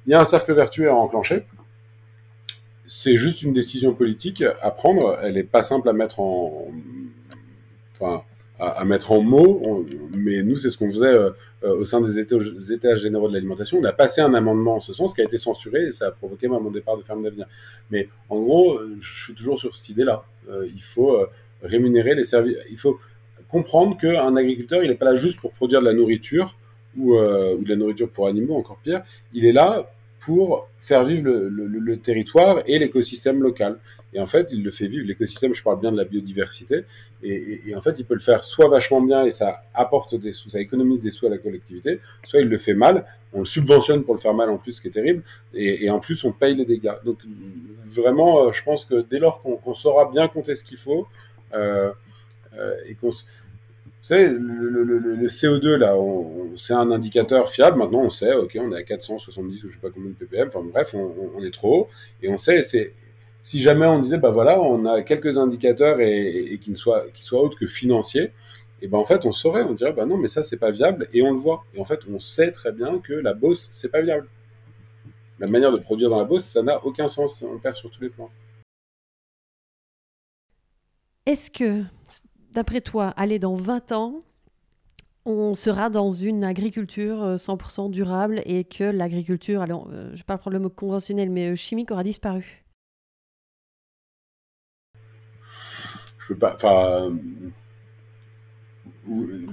il 0.05 0.11
y 0.11 0.13
a 0.13 0.21
un 0.21 0.25
cercle 0.25 0.53
vertueux 0.53 0.89
à 0.89 0.95
enclencher. 0.95 1.45
C'est 2.85 3.17
juste 3.17 3.41
une 3.41 3.53
décision 3.53 3.93
politique 3.93 4.43
à 4.61 4.71
prendre. 4.71 5.17
Elle 5.23 5.35
n'est 5.35 5.43
pas 5.43 5.63
simple 5.63 5.87
à 5.87 5.93
mettre 5.93 6.19
en. 6.19 6.67
Enfin, 7.93 8.23
à, 8.59 8.83
mettre 8.85 9.11
en 9.11 9.21
mots, 9.21 9.85
mais 10.11 10.43
nous, 10.43 10.55
c'est 10.55 10.69
ce 10.69 10.77
qu'on 10.77 10.89
faisait 10.89 11.05
euh, 11.05 11.31
au 11.63 11.85
sein 11.85 12.01
des 12.01 12.19
états, 12.19 12.95
généraux 12.95 13.27
de 13.29 13.33
l'alimentation. 13.33 13.77
On 13.79 13.83
a 13.83 13.93
passé 13.93 14.21
un 14.21 14.33
amendement 14.33 14.75
en 14.75 14.79
ce 14.79 14.93
sens 14.93 15.13
qui 15.13 15.21
a 15.21 15.23
été 15.23 15.37
censuré 15.37 15.87
et 15.87 15.91
ça 15.91 16.07
a 16.07 16.11
provoqué 16.11 16.47
moi, 16.47 16.59
mon 16.59 16.71
départ 16.71 16.97
de 16.97 17.03
Ferme 17.03 17.23
d'Avenir. 17.23 17.45
Mais 17.91 18.09
en 18.29 18.39
gros, 18.39 18.79
je 18.99 19.23
suis 19.23 19.33
toujours 19.33 19.59
sur 19.59 19.75
cette 19.75 19.89
idée-là. 19.89 20.23
Euh, 20.49 20.67
il 20.73 20.81
faut 20.81 21.15
euh, 21.15 21.27
rémunérer 21.61 22.15
les 22.15 22.23
services. 22.23 22.57
Il 22.69 22.77
faut 22.77 22.99
comprendre 23.49 23.97
qu'un 23.97 24.35
agriculteur, 24.35 24.83
il 24.83 24.89
n'est 24.89 24.95
pas 24.95 25.05
là 25.05 25.15
juste 25.15 25.39
pour 25.39 25.51
produire 25.51 25.81
de 25.81 25.85
la 25.85 25.93
nourriture 25.93 26.57
ou, 26.97 27.15
euh, 27.15 27.55
ou 27.55 27.63
de 27.63 27.69
la 27.69 27.75
nourriture 27.75 28.09
pour 28.09 28.27
animaux, 28.27 28.55
encore 28.55 28.77
pire. 28.83 29.03
Il 29.33 29.45
est 29.45 29.51
là 29.51 29.91
pour 30.21 30.69
faire 30.79 31.03
vivre 31.03 31.29
le, 31.29 31.97
territoire 31.97 32.61
et 32.67 32.77
l'écosystème 32.79 33.41
local. 33.41 33.79
Et 34.13 34.19
en 34.19 34.25
fait, 34.25 34.47
il 34.51 34.63
le 34.63 34.71
fait 34.71 34.87
vivre. 34.87 35.07
L'écosystème, 35.07 35.53
je 35.53 35.63
parle 35.63 35.79
bien 35.79 35.91
de 35.91 35.97
la 35.97 36.03
biodiversité. 36.03 36.83
Et, 37.23 37.75
en 37.75 37.81
fait, 37.81 37.95
il 37.97 38.05
peut 38.05 38.13
le 38.13 38.19
faire 38.19 38.43
soit 38.43 38.67
vachement 38.67 39.01
bien 39.01 39.25
et 39.25 39.31
ça 39.31 39.63
apporte 39.73 40.15
des 40.15 40.33
sous, 40.33 40.49
ça 40.49 40.59
économise 40.59 40.99
des 40.99 41.11
sous 41.11 41.25
à 41.25 41.29
la 41.29 41.37
collectivité, 41.37 41.99
soit 42.25 42.41
il 42.41 42.47
le 42.47 42.57
fait 42.57 42.73
mal, 42.73 43.05
on 43.33 43.39
le 43.39 43.45
subventionne 43.45 44.03
pour 44.03 44.15
le 44.15 44.19
faire 44.19 44.33
mal 44.33 44.49
en 44.49 44.57
plus, 44.57 44.73
ce 44.73 44.81
qui 44.81 44.87
est 44.87 44.91
terrible, 44.91 45.23
et, 45.53 45.89
en 45.89 45.99
plus, 45.99 46.23
on 46.23 46.31
paye 46.31 46.55
les 46.55 46.65
dégâts. 46.65 46.93
Donc, 47.05 47.19
vraiment, 47.83 48.51
je 48.51 48.63
pense 48.63 48.85
que 48.85 49.05
dès 49.09 49.19
lors 49.19 49.41
qu'on 49.41 49.55
qu 49.55 49.79
saura 49.79 50.11
bien 50.11 50.27
compter 50.27 50.55
ce 50.55 50.63
qu'il 50.63 50.77
faut, 50.77 51.07
euh, 51.53 51.91
euh, 52.57 52.75
et 52.87 52.95
qu'on 52.95 53.11
savez, 54.01 54.29
le, 54.29 54.69
le, 54.69 54.83
le, 54.83 54.97
le, 54.97 55.27
CO2, 55.27 55.75
là, 55.75 55.95
c'est 56.57 56.73
un 56.73 56.89
indicateur 56.91 57.49
fiable. 57.49 57.77
Maintenant, 57.77 57.99
on 57.99 58.09
sait, 58.09 58.33
OK, 58.33 58.57
on 58.59 58.71
est 58.71 58.77
à 58.77 58.83
470 58.83 59.63
ou 59.63 59.69
je 59.69 59.75
sais 59.75 59.79
pas 59.79 59.89
combien 59.89 60.09
de 60.09 60.15
ppm. 60.15 60.47
Enfin, 60.47 60.61
bref, 60.63 60.95
on, 60.95 61.43
est 61.43 61.53
trop 61.53 61.81
haut. 61.81 61.87
Et 62.23 62.29
on 62.29 62.37
sait, 62.37 62.61
c'est, 62.63 62.93
si 63.43 63.61
jamais 63.61 63.85
on 63.85 63.99
disait, 63.99 64.17
bah 64.17 64.31
voilà, 64.31 64.59
on 64.59 64.85
a 64.85 65.03
quelques 65.03 65.37
indicateurs 65.37 65.99
et, 66.01 66.59
qui 66.61 66.71
ne 66.71 66.75
soient, 66.75 67.05
qui 67.13 67.31
autres 67.33 67.57
que 67.59 67.67
financiers, 67.67 68.31
et 68.81 68.87
ben 68.87 68.97
en 68.97 69.05
fait, 69.05 69.25
on 69.25 69.31
saurait, 69.31 69.61
on 69.61 69.73
dirait, 69.73 69.93
bah 69.93 70.05
non, 70.05 70.17
mais 70.17 70.27
ça, 70.27 70.43
c'est 70.43 70.57
pas 70.57 70.71
viable. 70.71 71.07
Et 71.13 71.21
on 71.21 71.31
le 71.31 71.37
voit. 71.37 71.63
Et 71.75 71.79
en 71.79 71.85
fait, 71.85 71.99
on 72.11 72.17
sait 72.17 72.51
très 72.51 72.71
bien 72.71 72.99
que 72.99 73.13
la 73.13 73.33
bosse, 73.35 73.69
c'est 73.71 73.91
pas 73.91 74.01
viable. 74.01 74.27
La 75.39 75.47
manière 75.47 75.71
de 75.71 75.77
produire 75.77 76.09
dans 76.09 76.17
la 76.17 76.25
bosse, 76.25 76.45
ça 76.45 76.63
n'a 76.63 76.83
aucun 76.85 77.07
sens. 77.07 77.43
On 77.43 77.59
perd 77.59 77.75
sur 77.75 77.91
tous 77.91 78.01
les 78.01 78.09
plans. 78.09 78.31
Est-ce 81.27 81.51
que 81.51 81.83
d'après 82.51 82.81
toi, 82.81 83.07
aller 83.17 83.39
dans 83.39 83.55
20 83.55 83.91
ans, 83.91 84.23
on 85.25 85.53
sera 85.53 85.89
dans 85.89 86.11
une 86.11 86.43
agriculture 86.43 87.35
100% 87.35 87.91
durable 87.91 88.41
et 88.45 88.63
que 88.63 88.83
l'agriculture, 88.83 89.61
alors 89.61 89.87
euh, 89.91 90.09
je 90.13 90.23
pas 90.23 90.37
prendre 90.37 90.55
le 90.55 90.63
mot 90.63 90.69
conventionnel, 90.69 91.29
mais 91.29 91.51
euh, 91.51 91.55
chimique 91.55 91.91
aura 91.91 92.03
disparu? 92.03 92.63
Je 96.19 96.33
peux 96.33 96.39
pas. 96.39 97.09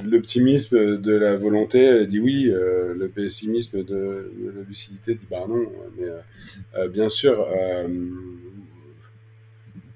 L'optimisme 0.05 0.99
de 0.99 1.13
la 1.13 1.37
volonté 1.37 2.07
dit 2.07 2.21
oui, 2.21 2.49
euh, 2.49 2.95
le 2.95 3.09
pessimisme 3.09 3.83
de, 3.83 4.31
la 4.55 4.63
lucidité 4.63 5.15
dit 5.15 5.27
bah 5.31 5.47
non. 5.49 5.67
Mais 5.99 6.07
euh, 6.77 6.89
bien 6.89 7.09
sûr, 7.09 7.47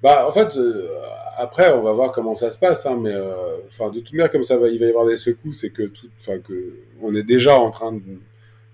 Bah, 0.02 0.26
en 0.26 0.32
fait, 0.32 0.56
euh, 0.56 0.88
après, 1.36 1.72
on 1.72 1.82
va 1.82 1.92
voir 1.92 2.12
comment 2.12 2.34
ça 2.34 2.50
se 2.50 2.58
passe, 2.58 2.86
hein, 2.86 2.98
mais 3.00 3.12
euh, 3.12 3.58
enfin, 3.68 3.90
de 3.90 4.00
toute 4.00 4.12
manière, 4.12 4.30
comme 4.30 4.42
ça 4.42 4.56
va, 4.56 4.68
il 4.68 4.78
va 4.78 4.86
y 4.86 4.88
avoir 4.88 5.06
des 5.06 5.16
secousses, 5.16 5.60
c'est 5.60 5.70
que 5.70 5.84
tout, 5.84 6.08
enfin, 6.18 6.38
que 6.38 6.74
on 7.00 7.14
est 7.14 7.22
déjà 7.22 7.56
en 7.58 7.70
train 7.70 7.92
de, 7.92 8.00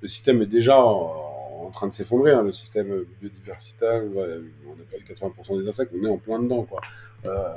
le 0.00 0.08
système 0.08 0.42
est 0.42 0.46
déjà 0.46 0.82
en, 0.82 1.70
train 1.70 1.86
de 1.86 1.92
s'effondrer, 1.92 2.32
hein, 2.32 2.42
le 2.42 2.50
système 2.50 3.04
biodiversitaire, 3.20 4.02
ouais, 4.02 4.38
on 4.66 4.72
a 4.72 4.84
perdu 4.90 5.04
80% 5.04 5.62
des 5.62 5.68
insectes, 5.68 5.92
on 5.94 6.02
est 6.02 6.08
en 6.08 6.16
plein 6.16 6.38
dedans, 6.38 6.62
quoi. 6.62 6.80
Euh, 7.26 7.56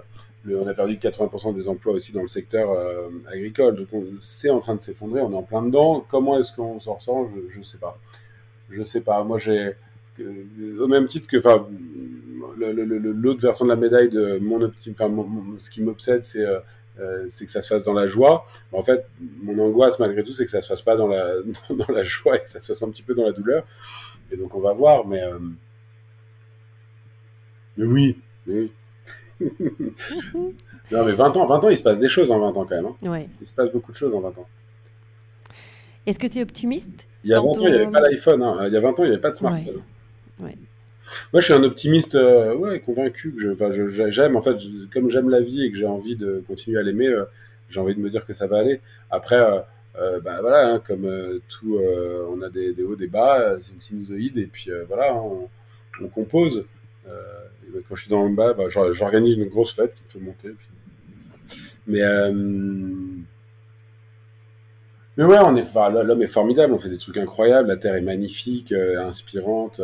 on 0.53 0.67
a 0.67 0.74
perdu 0.74 0.95
80% 0.95 1.55
des 1.55 1.69
emplois 1.69 1.93
aussi 1.93 2.11
dans 2.11 2.22
le 2.22 2.28
secteur 2.28 2.72
euh, 2.72 3.09
agricole, 3.32 3.76
donc 3.76 3.88
c'est 4.19 4.49
en 4.49 4.59
train 4.59 4.76
de 4.76 4.82
s'effondrer, 4.82 5.22
on 5.22 5.32
est 5.32 5.36
en 5.36 5.43
plein 5.43 5.61
dedans. 5.61 6.05
Comment 6.09 6.38
est-ce 6.39 6.51
qu'on 6.51 6.80
s'en 6.82 6.95
ressort 6.95 7.30
Je, 7.30 7.57
je 7.57 7.63
sais 7.63 7.78
pas. 7.78 7.97
Je 8.69 8.84
sais 8.84 9.01
pas. 9.01 9.24
Moi, 9.24 9.38
j'ai 9.38 9.76
au 10.80 10.88
même 10.88 11.07
titre 11.07 11.28
que, 11.28 11.38
enfin, 11.38 11.67
l'autre 12.57 13.41
version 13.41 13.65
de 13.65 13.69
la 13.69 13.76
médaille 13.76 14.09
de 14.09 14.38
mon 14.39 14.72
enfin, 14.91 15.07
mon- 15.07 15.57
ce 15.59 15.69
qui 15.69 15.82
m'obsède, 15.82 16.24
c'est 16.26 16.45
euh, 16.45 16.59
euh, 16.99 17.26
c'est 17.30 17.45
que 17.45 17.51
ça 17.51 17.61
se 17.61 17.67
fasse 17.74 17.84
dans 17.84 17.93
la 17.93 18.05
joie. 18.07 18.45
Mais 18.72 18.78
en 18.78 18.84
fait, 18.84 19.05
mon 19.41 19.57
angoisse, 19.59 19.97
malgré 19.99 20.24
tout, 20.24 20.34
c'est 20.34 20.45
que 20.45 20.51
ça 20.51 20.61
se 20.61 20.67
fasse 20.67 20.82
pas 20.82 20.95
dans 20.95 21.07
la, 21.07 21.36
dans 21.69 21.93
la 21.93 22.03
joie 22.03 22.36
et 22.38 22.41
que 22.41 22.49
ça 22.49 22.59
se 22.61 22.67
fasse 22.67 22.82
un 22.84 22.89
petit 22.89 23.01
peu 23.03 23.13
dans 23.15 23.24
la 23.26 23.32
douleur. 23.32 23.65
Et 24.32 24.38
donc, 24.38 24.53
on 24.55 24.59
va 24.59 24.74
voir, 24.74 25.07
mais, 25.07 25.24
euh, 25.24 25.39
mais 27.78 27.86
oui, 27.86 28.17
mais 28.45 28.53
oui. 28.59 28.72
non, 30.91 31.05
mais 31.05 31.13
20 31.13 31.38
ans, 31.38 31.45
20 31.47 31.63
ans, 31.65 31.69
il 31.69 31.78
se 31.78 31.84
passe 31.84 31.99
des 31.99 32.09
choses 32.09 32.30
en 32.32 32.39
20 32.39 32.47
ans 32.49 32.65
quand 32.65 32.76
même. 32.76 32.86
hein. 32.86 32.95
Ouais. 33.09 33.28
Il 33.41 33.47
se 33.47 33.53
passe 33.53 33.72
beaucoup 33.72 33.91
de 33.91 33.97
choses 33.97 34.13
en 34.13 34.19
20 34.19 34.30
ans. 34.38 34.47
Est-ce 36.05 36.19
que 36.19 36.28
tu 36.28 36.39
es 36.39 36.41
optimiste 36.41 37.07
Il 37.24 37.30
y 37.30 37.34
a 37.34 37.38
20 37.38 37.41
Quant 37.43 37.51
ans, 37.51 37.55
il 37.61 37.72
n'y 37.72 37.76
avait 37.78 37.91
pas 37.91 38.01
l'iPhone. 38.01 38.43
hein. 38.43 38.57
Il 38.67 38.74
y 38.74 38.78
a 38.78 38.80
20 38.82 38.89
ans, 38.89 38.93
il 38.99 39.03
n'y 39.05 39.11
avait 39.13 39.22
pas 39.22 39.32
de 39.32 39.36
smartphone. 39.36 39.76
Ouais. 39.76 39.82
Moi, 41.34 41.42
je 41.42 41.46
suis 41.46 41.54
un 41.54 41.64
optimiste, 41.64 42.16
euh, 42.16 42.80
convaincu. 42.80 43.34
Que 43.34 43.54
je, 43.72 44.10
j'aime, 44.10 44.36
en 44.36 44.42
fait, 44.42 44.58
comme 44.94 45.10
j'aime 45.10 45.30
la 45.30 45.42
vie 45.42 45.66
et 45.66 45.72
que 45.72 45.78
j'ai 45.78 45.86
envie 45.88 46.16
de 46.16 46.44
continuer 46.48 46.80
à 46.80 46.84
l'aimer, 46.84 47.08
euh, 47.08 47.26
j'ai 47.70 47.80
envie 47.80 47.96
de 47.96 48.00
me 48.00 48.10
dire 48.10 48.26
que 48.26 48.34
ça 48.34 48.48
va 48.48 48.60
aller. 48.60 48.82
Après, 49.10 49.39
euh, 49.39 50.20
bah, 50.22 50.42
voilà, 50.42 50.70
hein, 50.70 50.80
comme 50.86 51.10
tout, 51.50 51.80
on 52.30 52.42
a 52.42 52.50
des, 52.50 52.76
hauts, 52.84 52.96
des 52.96 53.08
bas, 53.08 53.58
c'est 53.62 53.74
une 53.74 53.82
sinusoïde, 53.82 54.38
et 54.38 54.46
puis 54.48 54.72
voilà, 54.88 55.14
hein, 55.14 55.22
on, 56.02 56.08
compose. 56.08 56.66
Bah, 57.06 57.80
quand 57.88 57.96
je 57.96 58.02
suis 58.02 58.10
dans 58.10 58.28
le 58.28 58.36
bas, 58.36 58.54
bah, 58.54 58.66
j'or- 58.70 58.92
j'organise 58.92 59.38
une 59.38 59.48
grosse 59.50 59.74
fête 59.74 59.96
qui 59.96 60.04
me 60.04 60.10
fait 60.10 60.26
monter. 60.26 60.56
mais 61.88 62.02
mais 65.18 65.26
ouais, 65.26 65.39
on 65.42 65.56
est, 65.58 65.74
l'homme 66.04 66.22
est 66.22 66.28
formidable, 66.28 66.74
on 66.74 66.80
fait 66.80 66.89
des 66.89 66.98
trucs 66.98 67.18
incroyables, 67.18 67.68
la 67.68 67.76
Terre 67.78 67.96
est 67.96 68.02
magnifique, 68.02 68.72
inspirante, 68.72 69.82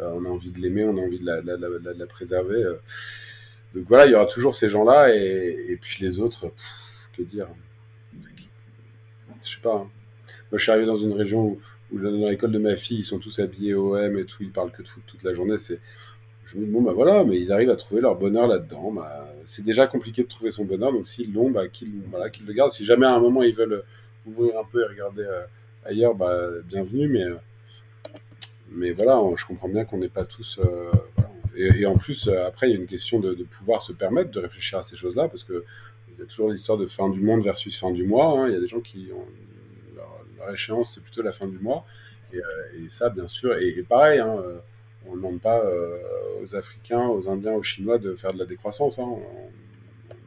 on 0.00 0.24
a 0.24 0.28
envie 0.28 0.50
de 0.50 0.58
l'aimer, 0.58 0.84
on 0.84 0.96
a 0.96 1.00
envie 1.00 1.18
de 1.18 1.26
la, 1.26 2.06
préserver. 2.06 2.62
euh. 2.62 2.76
Donc 3.74 3.84
voilà, 3.88 4.06
il 4.06 4.12
y 4.12 4.14
aura 4.14 4.26
toujours 4.26 4.54
ces 4.54 4.68
gens-là, 4.68 5.14
et, 5.14 5.78
puis 5.80 6.04
les 6.04 6.18
autres, 6.18 6.52
que 7.16 7.22
dire 7.22 7.48
Je 9.42 9.48
sais 9.48 9.60
pas. 9.62 9.74
hein. 9.74 9.90
Moi, 10.50 10.58
je 10.58 10.62
suis 10.62 10.70
arrivé 10.70 10.86
dans 10.86 10.96
une 10.96 11.12
région 11.12 11.58
où, 11.90 11.98
dans 11.98 12.28
l'école 12.28 12.52
de 12.52 12.58
ma 12.58 12.76
fille, 12.76 12.98
ils 12.98 13.04
sont 13.04 13.18
tous 13.18 13.38
habillés 13.38 13.74
OM 13.74 14.18
et 14.18 14.24
tout, 14.24 14.42
ils 14.42 14.50
parlent 14.50 14.70
que 14.70 14.82
de 14.82 14.88
foot 14.88 15.02
toute 15.06 15.22
la 15.22 15.32
journée. 15.32 15.56
C'est, 15.56 15.80
je 16.46 16.58
me 16.58 16.66
dis, 16.66 16.70
bon, 16.70 16.82
bah 16.82 16.92
voilà, 16.92 17.24
mais 17.24 17.38
ils 17.38 17.52
arrivent 17.52 17.70
à 17.70 17.76
trouver 17.76 18.02
leur 18.02 18.16
bonheur 18.16 18.46
là-dedans. 18.46 18.92
Bah, 18.92 19.26
c'est 19.46 19.64
déjà 19.64 19.86
compliqué 19.86 20.22
de 20.22 20.28
trouver 20.28 20.50
son 20.50 20.64
bonheur, 20.64 20.92
donc 20.92 21.06
s'ils 21.06 21.32
l'ont, 21.32 21.50
bah, 21.50 21.68
qu'ils, 21.68 22.02
le 22.46 22.52
gardent. 22.52 22.72
Si 22.72 22.84
jamais 22.84 23.06
à 23.06 23.14
un 23.14 23.20
moment 23.20 23.42
ils 23.42 23.54
veulent 23.54 23.82
ouvrir 24.26 24.58
un 24.58 24.64
peu 24.64 24.82
et 24.82 24.86
regarder 24.86 25.22
euh, 25.22 25.42
ailleurs, 25.84 26.14
bah, 26.14 26.38
bienvenue, 26.64 27.08
mais, 27.08 27.24
euh, 27.24 27.36
mais 28.74 28.92
voilà, 28.92 29.20
je 29.36 29.44
comprends 29.44 29.68
bien 29.68 29.84
qu'on 29.84 29.98
n'est 29.98 30.08
pas 30.08 30.24
tous. 30.24 30.58
euh, 30.58 30.90
et, 31.54 31.84
en 31.86 31.96
plus, 31.98 32.28
euh, 32.28 32.46
après, 32.46 32.68
il 32.68 32.74
y 32.74 32.76
a 32.76 32.80
une 32.80 32.86
question 32.86 33.20
de, 33.20 33.34
pouvoir 33.44 33.82
se 33.82 33.92
permettre 33.92 34.30
de 34.30 34.40
réfléchir 34.40 34.78
à 34.78 34.82
ces 34.82 34.96
choses-là, 34.96 35.28
parce 35.28 35.44
que 35.44 35.64
il 36.08 36.18
y 36.18 36.22
a 36.22 36.26
toujours 36.26 36.50
l'histoire 36.50 36.78
de 36.78 36.86
fin 36.86 37.08
du 37.08 37.20
monde 37.20 37.42
versus 37.42 37.78
fin 37.78 37.90
du 37.90 38.04
mois. 38.04 38.38
hein. 38.38 38.48
Il 38.48 38.54
y 38.54 38.56
a 38.56 38.60
des 38.60 38.66
gens 38.66 38.80
qui 38.80 39.08
ont 39.14 39.26
leur, 39.96 40.52
échéance, 40.52 40.94
c'est 40.94 41.02
plutôt 41.02 41.22
la 41.22 41.32
fin 41.32 41.46
du 41.46 41.58
mois. 41.58 41.84
Et, 42.32 42.38
euh, 42.38 42.88
ça, 42.88 43.10
bien 43.10 43.26
sûr. 43.26 43.56
Et, 43.58 43.82
pareil, 43.82 44.20
hein, 44.20 44.42
on 45.06 45.12
ne 45.12 45.16
demande 45.16 45.40
pas 45.40 45.62
aux 46.42 46.54
Africains, 46.54 47.06
aux 47.08 47.28
Indiens, 47.28 47.54
aux 47.54 47.62
Chinois 47.62 47.98
de 47.98 48.14
faire 48.14 48.32
de 48.32 48.38
la 48.38 48.46
décroissance. 48.46 48.98
hein. 48.98 49.16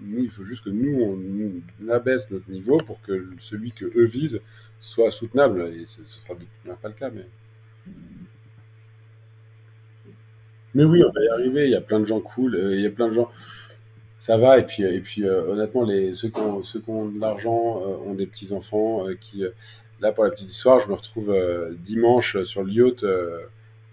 Nous, 0.01 0.23
il 0.23 0.29
faut 0.29 0.43
juste 0.43 0.63
que 0.63 0.69
nous, 0.69 1.01
on 1.01 1.89
abaisse 1.89 2.29
notre 2.29 2.49
niveau 2.51 2.77
pour 2.77 3.01
que 3.01 3.27
celui 3.39 3.71
que 3.71 3.85
eux 3.85 4.05
visent 4.05 4.41
soit 4.79 5.09
soutenable. 5.11 5.73
Et 5.75 5.85
ce, 5.87 6.01
ce 6.05 6.19
sera 6.19 6.35
pas 6.81 6.87
le 6.87 6.93
cas, 6.93 7.09
mais. 7.09 7.25
Mais 10.75 10.83
oui, 10.83 11.03
on 11.03 11.11
va 11.11 11.23
y 11.23 11.27
arriver. 11.29 11.65
Il 11.65 11.71
y 11.71 11.75
a 11.75 11.81
plein 11.81 11.99
de 11.99 12.05
gens 12.05 12.19
cool. 12.21 12.55
euh, 12.55 12.75
il 12.75 12.81
y 12.81 12.85
a 12.85 12.91
plein 12.91 13.07
de 13.07 13.13
gens. 13.13 13.29
Ça 14.17 14.37
va. 14.37 14.59
Et 14.59 14.63
puis, 14.65 14.83
et 14.83 14.99
puis 15.01 15.25
euh, 15.25 15.43
honnêtement, 15.51 15.83
les, 15.83 16.13
ceux, 16.15 16.29
qui 16.29 16.39
ont, 16.39 16.63
ceux 16.63 16.79
qui 16.81 16.89
ont 16.89 17.07
de 17.09 17.19
l'argent 17.19 17.81
euh, 17.83 18.09
ont 18.09 18.13
des 18.15 18.27
petits-enfants 18.27 19.07
euh, 19.07 19.15
qui. 19.19 19.43
euh, 19.45 19.51
là, 20.01 20.11
pour 20.11 20.23
la 20.25 20.31
petite 20.31 20.51
histoire, 20.51 20.79
je 20.79 20.89
me 20.89 20.93
retrouve 20.95 21.31
euh, 21.31 21.71
dimanche 21.79 22.41
sur 22.43 22.63
le 22.63 22.71
yacht 22.71 23.03
euh, 23.03 23.39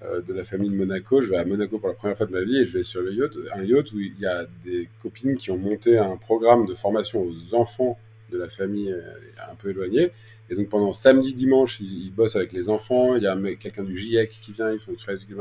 euh, 0.04 0.20
de 0.22 0.34
la 0.34 0.44
famille 0.44 0.70
de 0.70 0.76
Monaco. 0.76 1.22
Je 1.22 1.30
vais 1.30 1.36
à 1.38 1.44
Monaco 1.44 1.78
pour 1.78 1.88
la 1.88 1.94
première 1.94 2.16
fois 2.16 2.26
de 2.26 2.32
ma 2.32 2.42
vie 2.42 2.58
et 2.58 2.64
je 2.64 2.78
vais 2.78 2.84
sur 2.84 3.02
le 3.02 3.12
yacht, 3.14 3.32
un 3.54 3.62
yacht 3.64 3.92
où 3.92 4.00
il 4.00 4.18
y 4.20 4.26
a 4.26 4.44
des 4.64 4.88
copines 5.02 5.36
qui 5.36 5.50
ont 5.52 5.58
monté 5.58 5.98
un 5.98 6.16
programme 6.16 6.66
de 6.66 6.74
formation 6.74 7.22
aux 7.22 7.54
enfants 7.54 7.98
de 8.32 8.38
la 8.38 8.48
famille 8.48 8.92
euh, 8.92 9.00
un 9.50 9.54
peu 9.54 9.70
éloignée. 9.70 10.10
Et 10.50 10.54
donc 10.54 10.68
pendant 10.68 10.92
samedi, 10.92 11.34
dimanche, 11.34 11.80
ils, 11.80 12.10
bossent 12.10 12.36
avec 12.36 12.52
les 12.52 12.68
enfants. 12.68 13.16
Il 13.16 13.22
y 13.22 13.26
a 13.26 13.36
quelqu'un 13.56 13.84
du 13.84 13.96
GIEC 13.96 14.30
qui 14.40 14.52
vient, 14.52 14.72
ils 14.72 14.78
font 14.78 14.92
une 14.92 14.98
fraise 14.98 15.24
ils 15.28 15.36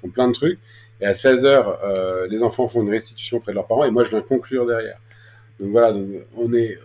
font 0.00 0.08
plein 0.08 0.28
de 0.28 0.32
trucs. 0.32 0.58
Et 1.00 1.06
à 1.06 1.12
16h, 1.12 2.28
les 2.28 2.42
enfants 2.42 2.68
font 2.68 2.82
une 2.82 2.90
restitution 2.90 3.38
auprès 3.38 3.52
de 3.52 3.56
leurs 3.56 3.66
parents 3.66 3.84
et 3.84 3.90
moi 3.90 4.04
je 4.04 4.10
viens 4.10 4.20
conclure 4.20 4.66
derrière. 4.66 4.98
Donc 5.60 5.70
voilà, 5.70 5.92
donc 5.92 6.08
on 6.36 6.52
est, 6.52 6.78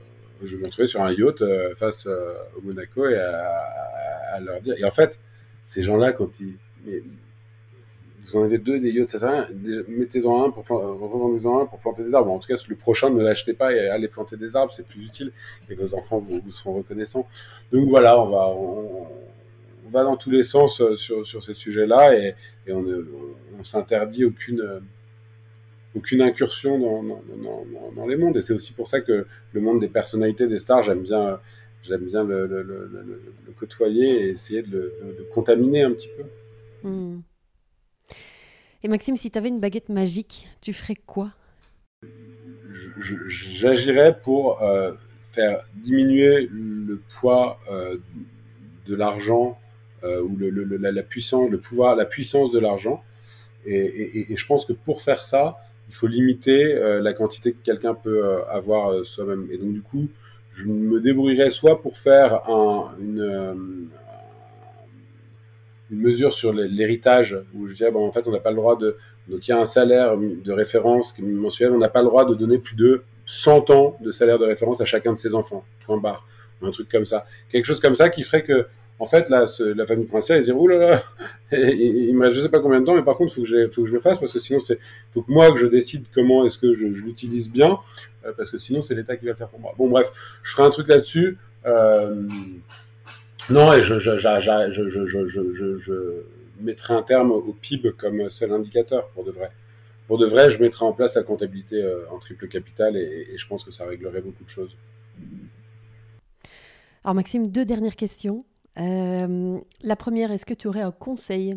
je 0.44 0.58
me 0.58 0.66
retrouvais 0.66 0.88
sur 0.88 1.02
un 1.02 1.12
yacht 1.12 1.42
euh, 1.42 1.76
face 1.76 2.06
euh, 2.08 2.34
au 2.58 2.62
Monaco 2.62 3.08
et 3.08 3.18
à, 3.18 4.40
leur 4.42 4.62
dire. 4.62 4.76
Et 4.78 4.84
en 4.84 4.92
fait, 4.92 5.20
ces 5.66 5.84
gens-là, 5.84 6.12
quand 6.12 6.40
ils. 6.40 6.58
Vous 8.24 8.38
en 8.38 8.44
avez 8.44 8.58
deux 8.58 8.80
des 8.80 8.92
yachts. 8.92 9.14
Déjà, 9.14 9.48
Mettez-en 9.88 10.46
un 10.46 10.50
pour 10.50 10.66
euh, 10.72 10.94
revendez-en 10.94 11.60
un 11.62 11.66
pour 11.66 11.80
planter 11.80 12.04
des 12.04 12.14
arbres. 12.14 12.32
En 12.32 12.40
tout 12.40 12.48
cas, 12.48 12.62
le 12.68 12.76
prochain, 12.76 13.10
ne 13.10 13.22
l'achetez 13.22 13.54
pas 13.54 13.74
et 13.74 13.90
allez 13.90 14.08
planter 14.08 14.38
des 14.38 14.56
arbres, 14.56 14.72
c'est 14.72 14.88
plus 14.88 15.06
utile 15.06 15.32
et 15.70 15.76
vos 15.76 15.94
enfants 15.96 16.20
vous, 16.20 16.42
seront 16.52 16.74
reconnaissants. 16.74 17.28
Donc 17.72 17.90
voilà, 17.90 18.20
on 18.20 19.08
va, 19.92 20.04
dans 20.04 20.18
tous 20.18 20.32
les 20.32 20.44
sens 20.44 20.82
euh, 20.82 20.96
sur, 20.96 21.26
sur 21.26 21.44
ces 21.44 21.54
sujets-là 21.54 22.18
et, 22.18 22.36
on 22.70 22.82
ne 22.82 23.64
s'interdit 23.64 24.26
aucune, 24.26 24.62
euh, 24.62 24.80
aucune 25.96 26.22
incursion 26.22 26.80
dans, 26.80 27.04
dans, 27.96 28.08
les 28.08 28.16
mondes. 28.16 28.38
Et 28.38 28.42
c'est 28.42 28.54
aussi 28.54 28.72
pour 28.72 28.88
ça 28.88 29.02
que 29.02 29.28
le 29.52 29.62
monde 29.62 29.82
des 29.82 29.90
personnalités, 29.90 30.48
des 30.48 30.60
stars, 30.60 30.84
j'aime 30.84 31.02
bien, 31.02 31.40
j'aime 31.84 32.06
bien 32.06 32.24
le, 32.24 33.20
côtoyer 33.60 34.24
et 34.24 34.30
essayer 34.30 34.62
de 34.62 34.72
le 34.72 35.14
de 35.14 35.18
le 35.20 35.24
contaminer 35.26 35.84
un 35.84 35.92
petit 35.92 36.10
peu. 36.18 36.90
Hmm. 36.90 37.22
Et 38.86 38.90
Maxime, 38.90 39.16
si 39.16 39.32
tu 39.32 39.38
avais 39.38 39.48
une 39.48 39.62
baguette 39.62 39.88
magique, 39.88 40.50
tu 40.60 40.74
ferais 40.74 40.96
quoi? 41.06 41.32
J'agirais 43.00 44.20
pour 44.22 44.62
euh, 44.62 44.92
faire 45.32 45.64
diminuer 45.76 46.50
le 46.52 47.00
poids 47.18 47.60
euh, 47.72 47.96
de 48.86 48.96
l'argent 48.96 49.58
euh, 50.04 50.22
ou 50.22 50.36
le, 50.36 50.50
la, 50.50 51.04
puissance, 51.04 51.50
le 51.50 51.60
pouvoir, 51.60 51.96
la 51.96 52.04
puissance 52.04 52.52
de 52.52 52.60
l'argent. 52.60 53.02
Et, 53.66 54.36
je 54.36 54.46
pense 54.46 54.66
que 54.66 54.74
pour 54.74 55.02
faire 55.02 55.24
ça, 55.24 55.58
il 55.88 55.96
faut 55.96 56.08
limiter 56.08 56.76
la 57.02 57.14
quantité 57.14 57.54
que 57.54 57.64
quelqu'un 57.64 57.94
peut 57.94 58.44
avoir 58.50 59.06
soi-même. 59.06 59.48
Et 59.50 59.58
donc 59.58 59.72
du 59.72 59.82
coup, 59.82 60.10
je 60.54 60.66
me 60.66 61.00
débrouillerais 61.00 61.52
soit 61.52 61.82
pour 61.82 61.98
faire 61.98 62.50
un- 62.50 62.94
une, 63.00 63.88
une 65.94 66.02
mesure 66.02 66.34
sur 66.34 66.54
l'hé- 66.54 66.68
l'héritage, 66.68 67.38
où 67.54 67.68
je 67.68 67.74
dirais, 67.76 67.92
bon, 67.92 68.06
en 68.08 68.12
fait, 68.12 68.28
on 68.28 68.32
n'a 68.32 68.40
pas 68.40 68.50
le 68.52 68.58
droit 68.58 68.78
de... 68.78 68.98
Donc 69.30 69.48
il 69.48 69.52
y 69.52 69.54
a 69.54 69.60
un 69.60 69.66
salaire 69.66 70.18
de 70.18 70.52
référence 70.52 71.16
mensuel, 71.20 71.72
on 71.72 71.78
n'a 71.78 71.90
pas 71.90 72.02
le 72.02 72.08
droit 72.08 72.26
de 72.26 72.36
donner 72.36 72.58
plus 72.58 72.76
de 72.76 73.04
100 73.26 73.70
ans 73.70 73.98
de 74.02 74.12
salaire 74.12 74.38
de 74.38 74.46
référence 74.46 74.82
à 74.82 74.86
chacun 74.86 75.14
de 75.14 75.18
ses 75.18 75.34
enfants, 75.34 75.64
point 75.86 75.98
barre, 75.98 76.28
un 76.62 76.72
truc 76.72 76.90
comme 76.90 77.06
ça. 77.06 77.26
Quelque 77.50 77.66
chose 77.66 77.80
comme 77.80 77.96
ça 77.96 78.10
qui 78.10 78.22
ferait 78.24 78.44
que, 78.44 78.66
en 79.00 79.08
fait, 79.08 79.30
là, 79.30 79.48
ce- 79.48 79.64
la 79.64 79.86
famille 79.86 80.06
princière, 80.08 80.36
ils 80.38 80.42
disent, 80.42 80.54
oh 80.58 80.68
là 80.68 80.78
là, 80.78 81.04
il 81.52 82.14
me 82.16 82.26
reste 82.26 82.36
je 82.36 82.42
sais 82.42 82.50
pas 82.50 82.60
combien 82.60 82.82
de 82.82 82.86
temps, 82.86 82.96
mais 82.96 83.02
par 83.04 83.16
contre, 83.16 83.34
il 83.38 83.46
faut, 83.48 83.72
faut 83.72 83.82
que 83.84 83.88
je 83.88 83.94
le 83.94 84.00
fasse, 84.02 84.20
parce 84.20 84.34
que 84.34 84.40
sinon, 84.40 84.60
c'est 84.60 84.78
faut 85.12 85.22
que 85.22 85.32
moi, 85.32 85.52
que 85.54 85.58
je 85.58 85.68
décide 85.68 86.04
comment 86.14 86.46
est-ce 86.46 86.58
que 86.58 86.74
je, 86.74 86.92
je 86.92 87.04
l'utilise 87.06 87.50
bien, 87.50 87.78
euh, 88.26 88.34
parce 88.36 88.50
que 88.52 88.58
sinon, 88.58 88.82
c'est 88.82 88.94
l'État 88.96 89.16
qui 89.16 89.24
va 89.26 89.32
le 89.32 89.38
faire 89.38 89.48
pour 89.50 89.60
moi. 89.62 89.74
Bon, 89.78 89.88
bref, 89.90 90.12
je 90.44 90.52
ferai 90.52 90.64
un 90.68 90.70
truc 90.70 90.90
là-dessus. 90.90 91.38
Euh, 91.66 92.24
non, 93.50 93.74
et 93.74 93.84
je, 93.84 94.00
je, 94.00 94.18
je, 94.18 95.78
je, 95.80 96.24
mettrai 96.60 96.94
un 96.94 97.04
terme 97.04 97.32
au 97.32 97.54
PIB 97.54 97.92
comme 97.98 98.30
seul 98.30 98.52
indicateur, 98.52 99.08
pour 99.10 99.24
de 99.24 99.32
vrai. 99.32 99.52
Pour 100.08 100.18
de 100.18 100.26
vrai, 100.26 100.50
je 100.50 100.62
mettrai 100.62 100.86
en 100.86 100.94
place 100.94 101.16
la 101.16 101.24
comptabilité 101.24 101.82
euh, 101.82 102.06
en 102.12 102.20
triple 102.20 102.48
capital 102.48 102.96
et, 102.96 103.38
je 103.38 103.48
pense 103.48 103.64
que 103.64 103.72
ça 103.72 103.86
réglerait 103.86 104.22
beaucoup 104.22 104.44
de 104.44 104.50
choses. 104.50 104.76
Alors 107.04 107.16
Maxime, 107.16 107.48
deux 107.48 107.66
dernières 107.66 107.96
questions. 107.96 108.46
Euh, 108.80 109.60
la 109.82 109.96
première, 109.96 110.32
est-ce 110.32 110.46
que 110.46 110.54
tu 110.54 110.68
aurais 110.68 110.82
un 110.82 110.92
conseil 110.92 111.56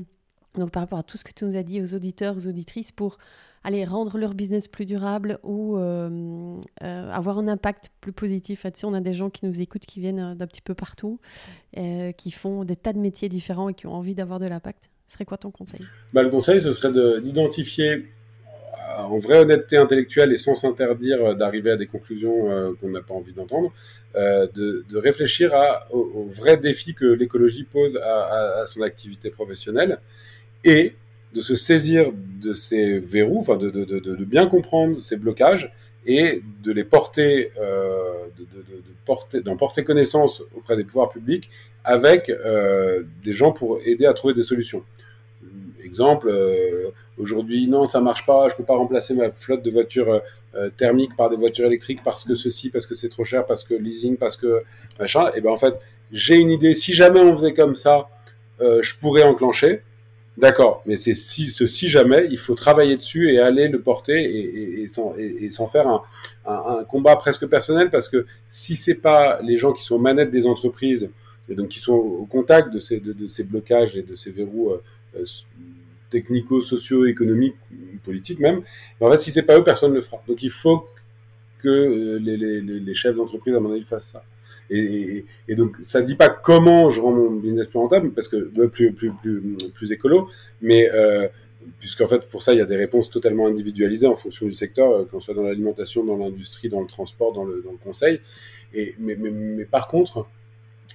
donc 0.58 0.70
par 0.70 0.82
rapport 0.82 0.98
à 0.98 1.02
tout 1.02 1.16
ce 1.16 1.24
que 1.24 1.32
tu 1.32 1.44
nous 1.44 1.56
as 1.56 1.62
dit 1.62 1.82
aux 1.82 1.94
auditeurs, 1.94 2.36
aux 2.36 2.46
auditrices, 2.46 2.92
pour 2.92 3.18
aller 3.66 3.84
rendre 3.84 4.16
leur 4.16 4.34
business 4.34 4.68
plus 4.68 4.86
durable 4.86 5.38
ou 5.42 5.76
euh, 5.76 6.56
euh, 6.84 7.10
avoir 7.10 7.38
un 7.38 7.48
impact 7.48 7.90
plus 8.00 8.12
positif. 8.12 8.62
Tu 8.62 8.70
sais, 8.74 8.86
on 8.86 8.94
a 8.94 9.00
des 9.00 9.12
gens 9.12 9.28
qui 9.28 9.44
nous 9.44 9.60
écoutent, 9.60 9.86
qui 9.86 9.98
viennent 9.98 10.34
d'un 10.36 10.46
petit 10.46 10.62
peu 10.62 10.74
partout, 10.74 11.18
euh, 11.76 12.12
qui 12.12 12.30
font 12.30 12.62
des 12.62 12.76
tas 12.76 12.92
de 12.92 13.00
métiers 13.00 13.28
différents 13.28 13.68
et 13.68 13.74
qui 13.74 13.88
ont 13.88 13.94
envie 13.94 14.14
d'avoir 14.14 14.38
de 14.38 14.46
l'impact. 14.46 14.88
Ce 15.06 15.14
serait 15.14 15.24
quoi 15.24 15.36
ton 15.36 15.50
conseil? 15.50 15.80
Bah, 16.12 16.22
Le 16.22 16.30
conseil, 16.30 16.60
ce 16.60 16.70
serait 16.70 16.92
d'identifier 17.20 18.06
en 18.98 19.18
vraie 19.18 19.40
honnêteté 19.40 19.78
intellectuelle 19.78 20.32
et 20.32 20.36
sans 20.36 20.54
s'interdire 20.54 21.34
d'arriver 21.34 21.72
à 21.72 21.76
des 21.76 21.86
conclusions 21.86 22.74
qu'on 22.80 22.90
n'a 22.90 23.02
pas 23.02 23.14
envie 23.14 23.32
d'entendre, 23.32 23.72
de, 24.14 24.96
réfléchir 24.96 25.52
aux, 25.90 26.28
vrais 26.30 26.56
défis 26.56 26.94
que 26.94 27.04
l'écologie 27.04 27.64
pose 27.64 27.96
à, 27.96 28.64
son 28.66 28.82
activité 28.82 29.30
professionnelle 29.30 29.98
et 30.64 30.94
de 31.36 31.40
se 31.42 31.54
saisir 31.54 32.12
de 32.14 32.54
ces 32.54 32.98
verrous, 32.98 33.40
enfin 33.40 33.56
de, 33.56 34.24
bien 34.24 34.46
comprendre 34.46 35.00
ces 35.02 35.16
blocages 35.16 35.70
et 36.06 36.42
de 36.62 36.72
les 36.72 36.84
porter, 36.84 37.50
euh, 37.60 38.26
porter, 39.04 39.42
d'en 39.42 39.56
porter 39.56 39.84
connaissance 39.84 40.42
auprès 40.54 40.76
des 40.76 40.84
pouvoirs 40.84 41.10
publics 41.10 41.50
avec 41.84 42.30
euh, 42.30 43.02
des 43.22 43.32
gens 43.32 43.52
pour 43.52 43.80
aider 43.84 44.06
à 44.06 44.14
trouver 44.14 44.32
des 44.32 44.42
solutions. 44.42 44.82
Exemple, 45.84 46.28
euh, 46.28 46.88
aujourd'hui, 47.18 47.68
non, 47.68 47.86
ça 47.86 48.00
marche 48.00 48.24
pas, 48.24 48.48
je 48.48 48.54
peux 48.54 48.64
pas 48.64 48.76
remplacer 48.76 49.12
ma 49.14 49.30
flotte 49.30 49.62
de 49.62 49.70
voitures 49.70 50.22
thermiques 50.78 51.14
par 51.16 51.28
des 51.28 51.36
voitures 51.36 51.66
électriques 51.66 52.00
parce 52.02 52.24
que 52.24 52.34
ceci, 52.34 52.70
parce 52.70 52.86
que 52.86 52.94
c'est 52.94 53.10
trop 53.10 53.24
cher, 53.24 53.44
parce 53.44 53.62
que 53.62 53.74
leasing, 53.74 54.16
parce 54.16 54.38
que 54.38 54.62
machin. 54.98 55.30
Et 55.34 55.42
ben 55.42 55.50
en 55.50 55.56
fait, 55.56 55.74
j'ai 56.10 56.36
une 56.36 56.50
idée. 56.50 56.74
Si 56.74 56.94
jamais 56.94 57.20
on 57.20 57.36
faisait 57.36 57.52
comme 57.52 57.76
ça, 57.76 58.08
je 58.58 58.98
pourrais 58.98 59.22
enclencher. 59.22 59.82
D'accord, 60.36 60.82
mais 60.84 60.98
c'est 60.98 61.14
si, 61.14 61.46
ce 61.46 61.66
si 61.66 61.88
jamais, 61.88 62.28
il 62.30 62.36
faut 62.36 62.54
travailler 62.54 62.96
dessus 62.96 63.32
et 63.32 63.40
aller 63.40 63.68
le 63.68 63.80
porter 63.80 64.22
et, 64.22 64.82
et, 64.82 65.44
et 65.44 65.50
s'en 65.50 65.66
faire 65.66 65.88
un, 65.88 66.02
un, 66.44 66.78
un, 66.80 66.84
combat 66.84 67.16
presque 67.16 67.46
personnel 67.46 67.90
parce 67.90 68.10
que 68.10 68.26
si 68.50 68.76
c'est 68.76 68.96
pas 68.96 69.40
les 69.42 69.56
gens 69.56 69.72
qui 69.72 69.82
sont 69.82 69.94
aux 69.94 70.00
manettes 70.00 70.30
des 70.30 70.46
entreprises 70.46 71.08
et 71.48 71.54
donc 71.54 71.68
qui 71.68 71.80
sont 71.80 71.94
au 71.94 72.26
contact 72.26 72.70
de 72.70 72.78
ces, 72.78 73.00
de, 73.00 73.14
de 73.14 73.28
ces 73.28 73.44
blocages 73.44 73.96
et 73.96 74.02
de 74.02 74.14
ces 74.14 74.30
verrous 74.30 74.72
euh, 74.72 74.82
euh 75.16 75.24
technico-socio-économiques, 76.10 77.56
politiques 78.04 78.38
même, 78.38 78.62
en 79.00 79.10
fait, 79.10 79.20
si 79.20 79.32
c'est 79.32 79.42
pas 79.42 79.58
eux, 79.58 79.64
personne 79.64 79.90
ne 79.90 79.96
le 79.96 80.02
fera. 80.02 80.22
Donc 80.28 80.40
il 80.42 80.50
faut 80.50 80.88
que 81.58 81.68
euh, 81.68 82.18
les, 82.20 82.36
les, 82.36 82.60
les 82.60 82.94
chefs 82.94 83.16
d'entreprise, 83.16 83.54
à 83.54 83.60
mon 83.60 83.72
avis, 83.72 83.82
fassent 83.82 84.12
ça. 84.12 84.22
Et, 84.70 85.24
donc, 85.50 85.76
ça 85.84 86.00
ne 86.00 86.06
dit 86.06 86.16
pas 86.16 86.28
comment 86.28 86.90
je 86.90 87.00
rends 87.00 87.12
mon 87.12 87.30
business 87.30 87.68
plus 87.68 87.78
rentable, 87.78 88.10
parce 88.12 88.28
que 88.28 88.36
euh, 88.36 88.68
plus, 88.68 88.92
plus, 88.92 89.12
plus, 89.12 89.56
plus 89.74 89.92
écolo, 89.92 90.28
mais 90.60 90.90
euh, 90.92 91.28
puisqu'en 91.78 92.06
fait, 92.06 92.28
pour 92.28 92.42
ça, 92.42 92.52
il 92.52 92.58
y 92.58 92.60
a 92.60 92.66
des 92.66 92.76
réponses 92.76 93.10
totalement 93.10 93.46
individualisées 93.46 94.06
en 94.06 94.16
fonction 94.16 94.46
du 94.46 94.52
secteur, 94.52 94.90
euh, 94.90 95.04
qu'on 95.04 95.20
soit 95.20 95.34
dans 95.34 95.42
l'alimentation, 95.42 96.04
dans 96.04 96.16
l'industrie, 96.16 96.68
dans 96.68 96.80
le 96.80 96.86
transport, 96.86 97.32
dans 97.32 97.44
le, 97.44 97.62
conseil. 97.82 98.20
Et, 98.74 98.94
mais, 98.98 99.16
mais, 99.16 99.30
mais 99.30 99.64
par 99.64 99.88
contre, 99.88 100.26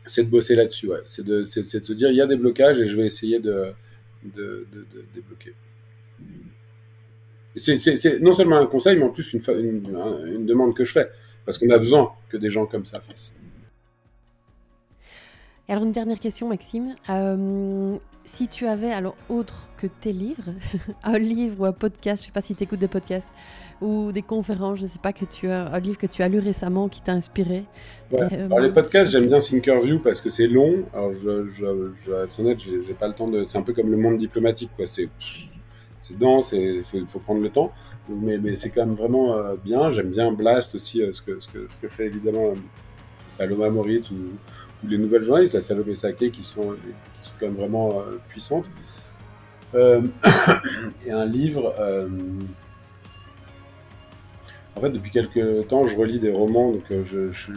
c'est 0.05 0.23
de 0.23 0.29
bosser 0.29 0.55
là-dessus, 0.55 0.87
ouais. 0.87 0.99
c'est 1.05 1.23
de, 1.23 1.39
de, 1.39 1.43
se 1.43 1.93
dire, 1.93 2.09
il 2.09 2.15
y 2.15 2.21
a 2.21 2.27
des 2.27 2.35
blocages 2.35 2.79
et 2.79 2.87
je 2.87 2.97
vais 2.97 3.05
essayer 3.05 3.39
de, 3.39 3.67
de, 4.23 4.67
de, 4.73 4.85
de 4.93 5.05
débloquer. 5.13 5.53
C'est 7.55 8.21
non 8.21 8.31
seulement 8.33 8.57
un 8.57 8.65
conseil, 8.65 8.97
mais 8.97 9.03
en 9.03 9.09
plus 9.09 9.33
une, 9.33 9.41
une, 9.49 10.33
une 10.35 10.45
demande 10.45 10.73
que 10.73 10.85
je 10.85 10.93
fais, 10.93 11.09
parce 11.45 11.57
qu'on 11.57 11.69
a 11.69 11.77
besoin 11.77 12.11
que 12.29 12.37
des 12.37 12.49
gens 12.49 12.65
comme 12.65 12.85
ça 12.85 13.01
fassent 13.01 13.33
alors 15.71 15.85
une 15.85 15.91
dernière 15.91 16.19
question, 16.19 16.49
Maxime. 16.49 16.95
Euh, 17.09 17.95
si 18.23 18.47
tu 18.47 18.67
avais, 18.67 18.91
alors 18.91 19.15
autre 19.29 19.69
que 19.77 19.87
tes 19.87 20.11
livres, 20.11 20.53
un 21.03 21.17
livre 21.17 21.61
ou 21.61 21.65
un 21.65 21.71
podcast, 21.71 22.21
je 22.21 22.27
sais 22.27 22.31
pas 22.31 22.41
si 22.41 22.55
tu 22.55 22.63
écoutes 22.63 22.79
des 22.79 22.87
podcasts 22.87 23.31
ou 23.81 24.11
des 24.11 24.21
conférences, 24.21 24.79
je 24.79 24.85
sais 24.85 24.99
pas 24.99 25.13
que 25.13 25.25
tu 25.25 25.47
as 25.47 25.73
un 25.73 25.79
livre 25.79 25.97
que 25.97 26.07
tu 26.07 26.21
as 26.23 26.27
lu 26.27 26.39
récemment 26.39 26.89
qui 26.89 27.01
t'a 27.01 27.13
inspiré. 27.13 27.63
Ouais. 28.11 28.21
Euh, 28.33 28.45
alors 28.47 28.59
les 28.59 28.71
podcasts, 28.71 29.11
j'aime 29.11 29.27
bien 29.27 29.39
Thinkerview 29.39 29.99
parce 29.99 30.21
que 30.21 30.29
c'est 30.29 30.47
long. 30.47 30.83
Alors 30.93 31.13
je, 31.13 31.47
je, 31.47 31.91
je, 32.03 32.11
vais 32.11 32.23
être 32.23 32.39
honnête, 32.39 32.59
j'ai 32.59 32.93
pas 32.93 33.07
le 33.07 33.13
temps 33.13 33.27
de. 33.27 33.45
C'est 33.45 33.57
un 33.57 33.63
peu 33.63 33.73
comme 33.73 33.89
le 33.89 33.97
monde 33.97 34.17
diplomatique, 34.17 34.71
quoi. 34.75 34.85
C'est 34.87 35.09
c'est 36.01 36.17
dense 36.17 36.51
et 36.51 36.77
il 36.77 36.83
faut, 36.83 37.05
faut, 37.05 37.19
prendre 37.19 37.41
le 37.41 37.49
temps. 37.49 37.71
Mais, 38.09 38.39
mais 38.39 38.55
c'est 38.55 38.71
quand 38.71 38.85
même 38.85 38.95
vraiment 38.95 39.37
euh, 39.37 39.55
bien. 39.63 39.91
J'aime 39.91 40.09
bien 40.09 40.31
Blast 40.31 40.73
aussi, 40.75 41.01
euh, 41.01 41.13
ce, 41.13 41.21
que, 41.21 41.39
ce, 41.39 41.47
que, 41.47 41.67
ce 41.69 41.77
que 41.77 41.87
fait 41.87 42.07
évidemment 42.07 42.47
euh, 42.47 42.55
Paloma 43.37 43.69
Moritz 43.69 44.09
ou, 44.11 44.15
les 44.87 44.97
nouvelles 44.97 45.23
journalistes, 45.23 45.53
la 45.53 45.61
Salomé 45.61 45.95
Sake, 45.95 46.31
qui 46.31 46.43
sont, 46.43 46.75
qui 47.21 47.29
sont 47.29 47.33
quand 47.39 47.47
même 47.47 47.55
vraiment 47.55 47.99
euh, 47.99 48.19
puissantes. 48.29 48.65
Euh, 49.75 50.01
et 51.05 51.11
un 51.11 51.25
livre. 51.25 51.73
Euh, 51.79 52.09
en 54.75 54.81
fait, 54.81 54.89
depuis 54.89 55.11
quelques 55.11 55.67
temps, 55.67 55.85
je 55.85 55.95
relis 55.97 56.19
des 56.19 56.31
romans, 56.31 56.71
donc 56.71 56.83
je, 56.89 57.29
je, 57.31 57.51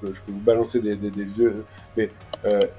peux, 0.00 0.12
vous 0.26 0.40
balancer 0.40 0.80
des, 0.80 0.96
des, 0.96 1.24
vieux. 1.24 1.64
Mais 1.96 2.10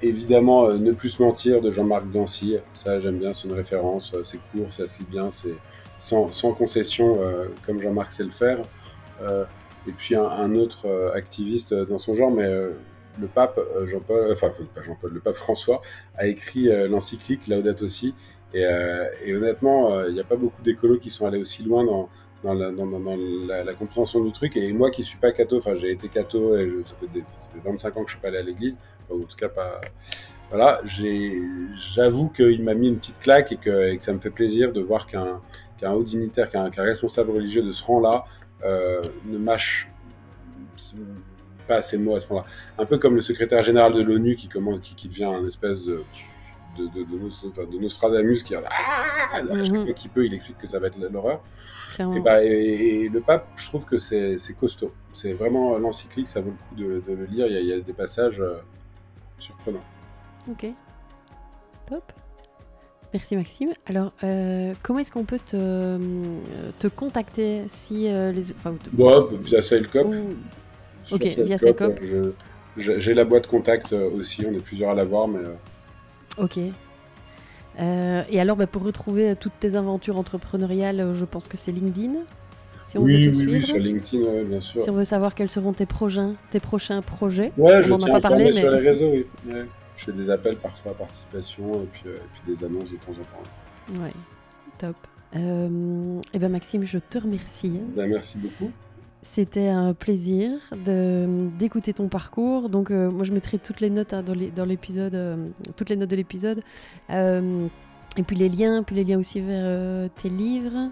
évidemment, 0.02 0.68
Ne 0.74 0.92
plus 0.92 1.18
mentir 1.18 1.62
de 1.62 1.70
Jean-Marc 1.70 2.06
Gancy, 2.10 2.58
ça 2.74 3.00
j'aime 3.00 3.18
bien, 3.18 3.32
c'est 3.32 3.48
une 3.48 3.54
référence, 3.54 4.14
c'est 4.22 4.38
court, 4.52 4.70
ça 4.70 4.86
se 4.86 4.98
lit 4.98 5.06
bien, 5.10 5.30
c'est 5.30 5.54
sans, 5.98 6.30
sans, 6.30 6.52
concession, 6.52 7.20
comme 7.64 7.80
Jean-Marc 7.80 8.12
sait 8.12 8.22
le 8.22 8.30
faire. 8.30 8.58
et 9.88 9.92
puis 9.96 10.14
un 10.14 10.54
autre 10.56 11.12
activiste 11.14 11.72
dans 11.72 11.98
son 11.98 12.12
genre, 12.12 12.30
mais 12.30 12.52
le 13.18 13.26
pape 13.26 13.58
euh, 13.58 13.86
Jean-Paul, 13.86 14.32
enfin 14.32 14.52
pas 14.74 14.82
Jean-Paul, 14.82 15.12
le 15.12 15.20
pape 15.20 15.36
François 15.36 15.80
a 16.16 16.26
écrit 16.26 16.68
euh, 16.68 16.88
l'encyclique 16.88 17.46
Laudato 17.48 17.88
Si. 17.88 18.14
Et, 18.52 18.64
euh, 18.64 19.06
et 19.24 19.34
honnêtement, 19.34 20.04
il 20.06 20.14
n'y 20.14 20.20
a 20.20 20.24
pas 20.24 20.36
beaucoup 20.36 20.60
d'écolos 20.62 20.98
qui 20.98 21.10
sont 21.10 21.24
allés 21.24 21.38
aussi 21.38 21.62
loin 21.62 21.84
dans, 21.84 22.08
la, 22.42 23.74
compréhension 23.74 24.24
du 24.24 24.32
truc. 24.32 24.56
Et 24.56 24.72
moi 24.72 24.90
qui 24.90 25.04
suis 25.04 25.18
pas 25.18 25.30
catho, 25.30 25.58
enfin 25.58 25.76
j'ai 25.76 25.92
été 25.92 26.08
catho 26.08 26.56
ça, 26.84 26.94
fait 26.98 27.06
des, 27.12 27.20
ça, 27.38 27.48
fait 27.52 27.68
25 27.68 27.96
ans 27.96 28.02
que 28.02 28.10
je 28.10 28.14
suis 28.14 28.20
pas 28.20 28.28
allé 28.28 28.38
à 28.38 28.42
l'église, 28.42 28.78
enfin, 29.08 29.22
en 29.22 29.24
tout 29.24 29.36
cas 29.36 29.48
pas. 29.48 29.80
Voilà, 30.48 30.80
j'avoue 31.94 32.28
qu'il 32.28 32.64
m'a 32.64 32.74
mis 32.74 32.88
une 32.88 32.98
petite 32.98 33.20
claque 33.20 33.52
et 33.52 33.56
que, 33.56 33.96
ça 34.00 34.12
me 34.12 34.18
fait 34.18 34.30
plaisir 34.30 34.72
de 34.72 34.80
voir 34.80 35.06
qu'un 35.06 35.92
haut 35.92 36.02
dignitaire, 36.02 36.50
qu'un 36.50 36.70
qu 36.70 36.80
responsable 36.80 37.30
religieux 37.30 37.62
de 37.62 37.70
ce 37.70 37.84
rang-là 37.84 38.24
euh, 38.64 39.00
ne 39.26 39.38
mâche 39.38 39.88
pas 41.70 41.76
assez 41.76 41.96
de 41.96 42.02
mots 42.02 42.16
à 42.16 42.20
ce 42.20 42.28
moment-là. 42.28 42.46
Un 42.78 42.84
peu 42.84 42.98
comme 42.98 43.14
le 43.14 43.20
secrétaire 43.20 43.62
général 43.62 43.92
de 43.94 44.02
l'ONU 44.02 44.34
qui, 44.34 44.48
qui, 44.48 44.94
qui, 44.96 45.08
devient 45.08 45.24
un 45.24 45.46
espèce 45.46 45.82
de, 45.84 46.02
de, 46.76 46.84
de, 46.88 47.04
de, 47.04 47.72
de 47.72 47.78
Nostradamus 47.78 48.42
qui, 48.42 48.54
ah, 48.56 49.42
mm 49.42 49.94
qui 49.94 50.08
peut, 50.08 50.26
il 50.26 50.34
explique 50.34 50.58
que 50.58 50.66
ça 50.66 50.80
va 50.80 50.88
être 50.88 50.98
l'horreur. 50.98 51.40
Et, 52.00 52.20
bah, 52.20 52.42
et, 52.42 53.04
et, 53.04 53.08
le 53.08 53.20
pape, 53.20 53.46
je 53.56 53.66
trouve 53.66 53.84
que 53.84 53.98
c'est 53.98 54.36
costaud. 54.58 54.92
C'est 55.12 55.32
vraiment 55.32 55.78
l'encyclique, 55.78 56.26
ça 56.26 56.40
vaut 56.40 56.52
le 56.76 57.00
coup 57.00 57.06
de, 57.06 57.14
le 57.14 57.24
lire. 57.26 57.46
Il 57.46 57.52
y, 57.52 57.56
a, 57.56 57.60
il 57.60 57.66
y, 57.66 57.72
a, 57.72 57.80
des 57.80 57.92
passages 57.92 58.40
euh, 58.40 58.56
surprenants. 59.38 59.84
Ok, 60.50 60.66
top. 61.86 62.12
Merci 63.12 63.36
Maxime. 63.36 63.72
Alors, 63.86 64.12
euh, 64.22 64.72
comment 64.82 65.00
est-ce 65.00 65.10
qu'on 65.10 65.24
peut 65.24 65.40
te, 65.44 65.98
te 66.78 66.86
contacter 66.86 67.64
si 67.68 68.08
euh, 68.08 68.30
les... 68.30 68.52
Enfin, 68.52 68.74
te... 68.74 69.02
Ouais, 69.02 69.36
via 69.38 69.60
Sailcop. 69.60 70.06
Ou... 70.06 70.36
Ok, 71.10 71.22
via 71.22 71.58
Selcop. 71.58 72.00
J'ai 72.76 73.14
la 73.14 73.24
boîte 73.24 73.46
contact 73.46 73.92
euh, 73.92 74.10
aussi, 74.10 74.44
on 74.46 74.52
est 74.52 74.62
plusieurs 74.62 74.90
à 74.90 74.94
l'avoir, 74.94 75.28
mais. 75.28 75.40
Euh. 75.40 75.54
Ok. 76.38 76.58
Euh, 77.78 78.22
et 78.28 78.40
alors, 78.40 78.56
bah, 78.56 78.66
pour 78.66 78.82
retrouver 78.82 79.34
toutes 79.36 79.58
tes 79.58 79.74
aventures 79.74 80.16
entrepreneuriales, 80.16 81.12
je 81.14 81.24
pense 81.24 81.48
que 81.48 81.56
c'est 81.56 81.72
LinkedIn. 81.72 82.12
Si 82.86 82.98
on 82.98 83.02
oui, 83.02 83.26
veut 83.26 83.30
te 83.30 83.36
oui, 83.36 83.42
suivre. 83.42 83.52
oui, 83.52 83.66
sur 83.66 83.78
LinkedIn, 83.78 84.22
ouais, 84.24 84.44
bien 84.44 84.60
sûr. 84.60 84.82
Si 84.82 84.90
on 84.90 84.94
veut 84.94 85.04
savoir 85.04 85.34
quels 85.34 85.50
seront 85.50 85.72
tes 85.72 85.86
prochains, 85.86 86.34
tes 86.50 86.60
prochains 86.60 87.02
projets. 87.02 87.52
Ouais, 87.56 87.82
je 87.82 87.94
tiens 87.94 88.14
à 88.14 88.20
parlé, 88.20 88.46
mais... 88.46 88.52
sur 88.52 88.70
les 88.70 88.88
réseaux, 88.88 89.10
oui. 89.12 89.26
Ouais. 89.48 89.64
Je 89.96 90.04
fais 90.06 90.12
des 90.12 90.30
appels 90.30 90.56
parfois 90.56 90.92
à 90.92 90.94
participation 90.94 91.82
et 91.82 91.86
puis, 91.92 92.02
euh, 92.06 92.16
et 92.16 92.20
puis 92.32 92.56
des 92.56 92.64
annonces 92.64 92.90
de 92.90 92.96
temps 92.96 93.12
en 93.12 93.94
temps. 93.94 94.02
Ouais, 94.02 94.10
top. 94.78 94.96
Euh, 95.36 96.20
et 96.32 96.38
ben 96.38 96.48
Maxime, 96.48 96.84
je 96.84 96.98
te 96.98 97.18
remercie. 97.18 97.80
Ben, 97.94 98.08
merci 98.08 98.38
beaucoup. 98.38 98.72
C'était 99.22 99.68
un 99.68 99.92
plaisir 99.92 100.50
d'écouter 100.72 101.92
ton 101.92 102.08
parcours. 102.08 102.70
Donc, 102.70 102.90
euh, 102.90 103.10
moi, 103.10 103.24
je 103.24 103.32
mettrai 103.32 103.58
toutes 103.58 103.80
les 103.80 103.90
notes 103.90 104.14
hein, 104.14 104.22
dans 104.22 104.64
l'épisode, 104.64 105.14
euh, 105.14 105.36
toutes 105.76 105.90
les 105.90 105.96
notes 105.96 106.10
de 106.10 106.16
l'épisode, 106.16 106.62
euh, 107.10 107.66
et 108.16 108.22
puis 108.22 108.34
les 108.36 108.48
liens, 108.48 108.82
puis 108.82 108.96
les 108.96 109.04
liens 109.04 109.18
aussi 109.18 109.40
vers 109.40 110.08
tes 110.10 110.30
livres. 110.30 110.90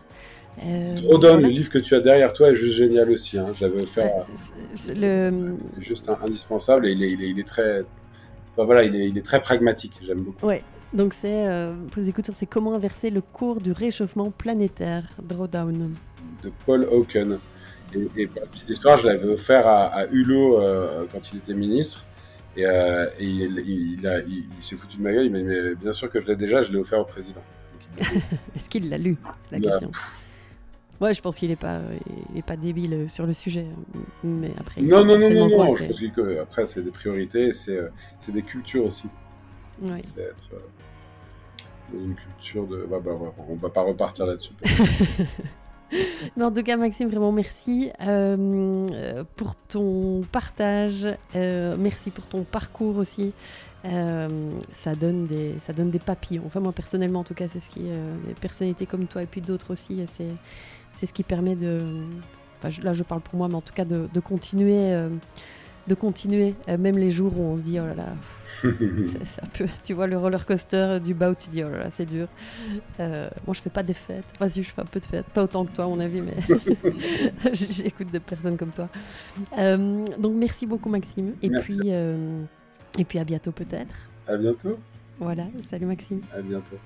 Trop 1.03 1.19
voilà. 1.19 1.37
le 1.37 1.49
livre 1.49 1.71
que 1.71 1.79
tu 1.79 1.95
as 1.95 2.01
derrière 2.01 2.33
toi 2.35 2.51
est 2.51 2.55
juste 2.55 2.77
génial 2.77 3.11
aussi. 3.11 3.39
Hein. 3.39 3.53
J'avais 3.59 3.81
offert. 3.81 4.27
le... 4.95 5.55
Juste 5.79 6.09
un, 6.11 6.19
indispensable 6.21 6.87
et 6.87 6.93
il 6.93 7.03
est, 7.03 7.13
il 7.13 7.23
est, 7.23 7.31
il 7.31 7.39
est 7.39 7.49
très. 7.49 7.85
Enfin, 8.53 8.65
voilà, 8.67 8.83
il 8.83 8.95
est, 8.95 9.09
il 9.09 9.17
est, 9.17 9.23
très 9.23 9.41
pragmatique. 9.41 10.01
J'aime 10.05 10.21
beaucoup. 10.21 10.47
Ouais. 10.47 10.63
Donc, 10.93 11.15
c'est 11.15 11.47
pour 11.91 12.03
les 12.03 12.11
écouteurs, 12.11 12.35
c'est 12.35 12.47
comment 12.47 12.75
inverser 12.75 13.09
le 13.09 13.21
cours 13.21 13.61
du 13.61 13.73
réchauffement 13.73 14.31
planétaire, 14.31 15.05
Drawdown. 15.23 15.95
De 16.43 16.53
Paul 16.67 16.87
Hawken. 16.91 17.39
Et, 17.95 18.23
et 18.23 18.27
pour 18.27 18.41
la 18.41 18.47
petite 18.47 18.69
histoire, 18.69 18.99
je 18.99 19.09
l'avais 19.09 19.29
offert 19.29 19.67
à, 19.67 19.87
à 19.87 20.07
Hulot 20.07 20.61
euh, 20.61 21.05
quand 21.13 21.33
il 21.33 21.39
était 21.39 21.55
ministre. 21.55 22.05
Et, 22.57 22.67
euh, 22.67 23.07
et 23.19 23.25
il, 23.25 23.63
il, 23.67 24.25
il, 24.29 24.45
il 24.57 24.63
s'est 24.63 24.77
foutu 24.77 24.97
de 24.99 25.03
ma 25.03 25.13
gueule. 25.13 25.27
Il 25.27 25.33
m'a 25.33 25.39
dit, 25.39 25.45
mais 25.45 25.75
bien 25.75 25.93
sûr 25.93 26.11
que 26.11 26.21
je 26.21 26.27
l'ai 26.27 26.37
déjà, 26.37 26.63
je 26.63 26.73
l'ai 26.73 26.79
offert 26.79 27.01
au 27.01 27.05
président. 27.05 27.43
Est-ce 28.57 28.69
qu'il 28.69 28.89
l'a 28.91 28.99
lu 28.99 29.17
La 29.51 29.61
question? 29.61 29.91
Ouais, 31.01 31.15
je 31.15 31.21
pense 31.23 31.39
qu'il 31.39 31.51
n'est 31.51 31.57
pas, 31.57 31.81
il 32.33 32.39
est 32.39 32.43
pas 32.43 32.57
débile 32.57 32.93
euh, 32.95 33.09
sur 33.09 33.25
le 33.25 33.33
sujet. 33.33 33.67
Mais 34.25 34.51
après, 34.59 34.81
Non, 34.81 35.05
non, 35.05 35.17
non, 35.19 35.31
non, 35.31 35.49
non. 35.49 35.77
Je 35.77 35.85
pense 35.87 36.01
que 36.17 36.41
après, 36.41 36.67
c'est 36.67 36.83
des 36.83 36.91
priorités, 36.91 37.53
c'est 37.53 37.79
des 38.33 38.43
cultures 38.43 38.87
aussi. 38.87 39.07
Ouais. 39.81 40.01
C'est 40.01 40.21
être 40.23 40.51
dans 41.93 42.01
une 42.05 42.17
culture 42.17 42.67
de. 42.67 42.85
Bah, 42.91 42.99
on 43.49 43.55
va 43.55 43.69
pas 43.71 43.83
repartir 43.83 44.27
là-dessus. 44.27 44.53
Mais 46.37 46.45
en 46.45 46.53
tout 46.53 46.63
cas, 46.63 46.77
Maxime, 46.77 47.09
vraiment 47.09 47.33
merci 47.33 47.91
euh, 48.01 49.25
pour 49.37 49.55
ton 49.55 50.23
partage. 50.33 51.09
euh, 51.35 51.77
merci 51.79 52.11
pour 52.11 52.27
ton 52.27 52.45
parcours 52.45 52.97
aussi. 52.97 53.33
Euh, 53.85 54.29
ça, 54.73 54.95
donne 54.95 55.27
des, 55.27 55.55
ça 55.59 55.73
donne 55.73 55.91
des 55.91 55.99
papillons. 55.99 56.43
Enfin, 56.47 56.61
moi, 56.61 56.73
personnellement, 56.73 57.21
en 57.21 57.25
tout 57.25 57.35
cas, 57.35 57.49
c'est 57.49 57.61
ce 57.61 57.71
qui. 57.71 57.81
des 57.81 58.35
personnalités 58.41 58.87
comme 58.87 59.07
toi 59.07 59.23
et 59.23 59.27
puis 59.27 59.41
d'autres 59.41 59.73
aussi, 59.73 60.05
c'est 60.93 61.07
ce 61.07 61.13
qui 61.13 61.23
permet 61.23 61.55
de. 61.57 62.05
Là, 62.83 62.93
je 62.93 63.03
parle 63.05 63.21
pour 63.21 63.37
moi, 63.37 63.49
mais 63.49 63.55
en 63.55 63.61
tout 63.61 63.75
cas, 63.75 63.85
de 63.85 64.21
continuer. 64.21 65.09
De 65.89 65.95
continuer, 65.95 66.55
euh, 66.69 66.77
même 66.79 66.99
les 66.99 67.11
jours 67.11 67.39
où 67.39 67.43
on 67.43 67.57
se 67.57 67.63
dit, 67.63 67.79
oh 67.81 67.87
là 67.87 67.95
là, 67.95 68.07
c'est 68.63 69.25
c'est 69.25 69.43
un 69.43 69.47
peu, 69.47 69.67
tu 69.85 69.95
vois, 69.95 70.07
le 70.07 70.17
roller 70.19 70.45
coaster 70.45 70.99
du 71.03 71.15
bas 71.15 71.31
où 71.31 71.35
tu 71.35 71.49
dis, 71.51 71.65
oh 71.65 71.71
là 71.71 71.79
là, 71.79 71.91
c'est 71.91 72.07
dur. 72.07 72.29
Euh, 73.01 73.29
moi, 73.47 73.55
je 73.55 73.61
fais 73.61 73.71
pas 73.71 73.83
des 73.83 73.95
fêtes. 73.95 74.25
Enfin, 74.35 74.49
si, 74.49 74.63
je 74.63 74.71
fais 74.71 74.83
un 74.83 74.87
peu 74.87 75.01
de 75.01 75.05
fêtes. 75.07 75.27
Pas 75.27 75.45
autant 75.45 75.65
que 75.65 75.73
toi, 75.73 75.85
à 75.85 75.89
mon 75.89 75.99
avis, 76.01 76.21
mais 76.21 76.35
j'écoute 77.53 78.11
des 78.11 78.21
personnes 78.21 78.57
comme 78.57 78.71
toi. 78.73 78.89
Euh, 79.59 80.05
donc, 80.19 80.35
merci 80.37 80.67
beaucoup, 80.67 80.89
Maxime. 80.89 81.35
Et 81.43 81.49
Merci. 81.49 81.79
puis, 81.79 81.89
euh, 81.93 82.43
et 82.99 83.05
puis 83.05 83.19
à 83.19 83.25
bientôt, 83.25 83.53
peut-être. 83.53 83.95
à 84.27 84.37
bientôt. 84.37 84.79
Voilà. 85.19 85.45
Salut, 85.69 85.87
Maxime. 85.87 86.21
À 86.33 86.41
bientôt. 86.43 86.77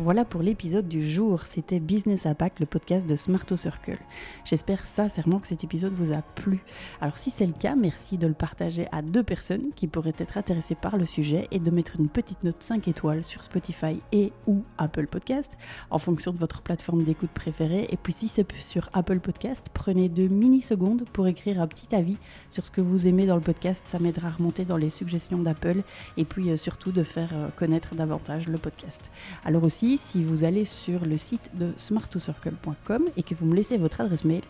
Voilà 0.00 0.24
pour 0.24 0.42
l'épisode 0.42 0.86
du 0.86 1.04
jour. 1.04 1.42
C'était 1.44 1.80
Business 1.80 2.24
Impact, 2.24 2.60
le 2.60 2.66
podcast 2.66 3.04
de 3.04 3.16
Smarto 3.16 3.56
Circle. 3.56 3.98
J'espère 4.44 4.86
sincèrement 4.86 5.40
que 5.40 5.48
cet 5.48 5.64
épisode 5.64 5.92
vous 5.92 6.12
a 6.12 6.22
plu. 6.22 6.62
Alors 7.00 7.18
si 7.18 7.30
c'est 7.30 7.46
le 7.46 7.52
cas, 7.52 7.74
merci 7.74 8.16
de 8.16 8.28
le 8.28 8.32
partager 8.32 8.86
à 8.92 9.02
deux 9.02 9.24
personnes 9.24 9.72
qui 9.74 9.88
pourraient 9.88 10.14
être 10.18 10.38
intéressées 10.38 10.76
par 10.76 10.98
le 10.98 11.04
sujet 11.04 11.48
et 11.50 11.58
de 11.58 11.70
mettre 11.72 11.98
une 11.98 12.08
petite 12.08 12.44
note 12.44 12.62
5 12.62 12.86
étoiles 12.86 13.24
sur 13.24 13.42
Spotify 13.42 14.00
et 14.12 14.32
ou 14.46 14.62
Apple 14.78 15.08
Podcast 15.08 15.58
en 15.90 15.98
fonction 15.98 16.32
de 16.32 16.38
votre 16.38 16.62
plateforme 16.62 17.02
d'écoute 17.02 17.30
préférée. 17.30 17.88
Et 17.90 17.96
puis 17.96 18.12
si 18.12 18.28
c'est 18.28 18.46
sur 18.60 18.90
Apple 18.92 19.18
Podcast, 19.18 19.66
prenez 19.74 20.08
deux 20.08 20.28
mini-secondes 20.28 21.06
pour 21.12 21.26
écrire 21.26 21.60
un 21.60 21.66
petit 21.66 21.92
avis 21.96 22.18
sur 22.50 22.64
ce 22.64 22.70
que 22.70 22.80
vous 22.80 23.08
aimez 23.08 23.26
dans 23.26 23.34
le 23.34 23.40
podcast. 23.40 23.82
Ça 23.86 23.98
m'aidera 23.98 24.28
à 24.28 24.30
remonter 24.30 24.64
dans 24.64 24.76
les 24.76 24.90
suggestions 24.90 25.38
d'Apple 25.38 25.82
et 26.16 26.24
puis 26.24 26.50
euh, 26.50 26.56
surtout 26.56 26.92
de 26.92 27.02
faire 27.02 27.30
euh, 27.32 27.48
connaître 27.56 27.96
davantage 27.96 28.46
le 28.46 28.58
podcast. 28.58 29.10
Alors 29.44 29.64
aussi, 29.64 29.87
si 29.96 30.22
vous 30.22 30.44
allez 30.44 30.64
sur 30.64 31.06
le 31.06 31.16
site 31.18 31.50
de 31.54 31.72
smart2circle.com 31.72 33.04
et 33.16 33.22
que 33.22 33.34
vous 33.34 33.46
me 33.46 33.54
laissez 33.54 33.78
votre 33.78 34.00
adresse 34.00 34.24
mail, 34.24 34.42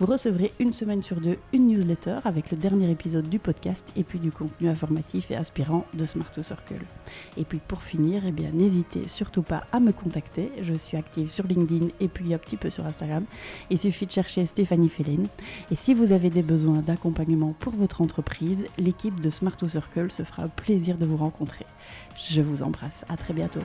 vous 0.00 0.06
recevrez 0.06 0.52
une 0.58 0.72
semaine 0.72 1.02
sur 1.02 1.20
deux 1.20 1.38
une 1.52 1.68
newsletter 1.68 2.18
avec 2.24 2.50
le 2.50 2.56
dernier 2.56 2.90
épisode 2.90 3.28
du 3.28 3.38
podcast 3.38 3.92
et 3.96 4.04
puis 4.04 4.18
du 4.18 4.32
contenu 4.32 4.68
informatif 4.68 5.30
et 5.30 5.36
inspirant 5.36 5.86
de 5.94 6.04
Smart2Circle. 6.04 6.82
Et 7.36 7.44
puis 7.44 7.60
pour 7.66 7.82
finir, 7.82 8.22
eh 8.26 8.32
bien 8.32 8.50
n'hésitez 8.52 9.08
surtout 9.08 9.42
pas 9.42 9.64
à 9.72 9.80
me 9.80 9.92
contacter. 9.92 10.50
Je 10.60 10.74
suis 10.74 10.96
active 10.96 11.30
sur 11.30 11.46
LinkedIn 11.46 11.88
et 12.00 12.08
puis 12.08 12.34
un 12.34 12.38
petit 12.38 12.56
peu 12.56 12.70
sur 12.70 12.84
Instagram. 12.84 13.24
Il 13.70 13.78
suffit 13.78 14.06
de 14.06 14.12
chercher 14.12 14.46
Stéphanie 14.46 14.88
Félène. 14.88 15.28
Et 15.70 15.76
si 15.76 15.94
vous 15.94 16.12
avez 16.12 16.30
des 16.30 16.42
besoins 16.42 16.80
d'accompagnement 16.80 17.54
pour 17.58 17.72
votre 17.72 18.00
entreprise, 18.00 18.66
l'équipe 18.78 19.20
de 19.20 19.30
Smart2Circle 19.30 20.10
se 20.10 20.24
fera 20.24 20.48
plaisir 20.48 20.98
de 20.98 21.06
vous 21.06 21.16
rencontrer. 21.16 21.66
Je 22.16 22.42
vous 22.42 22.62
embrasse. 22.62 23.04
À 23.08 23.16
très 23.16 23.32
bientôt. 23.32 23.60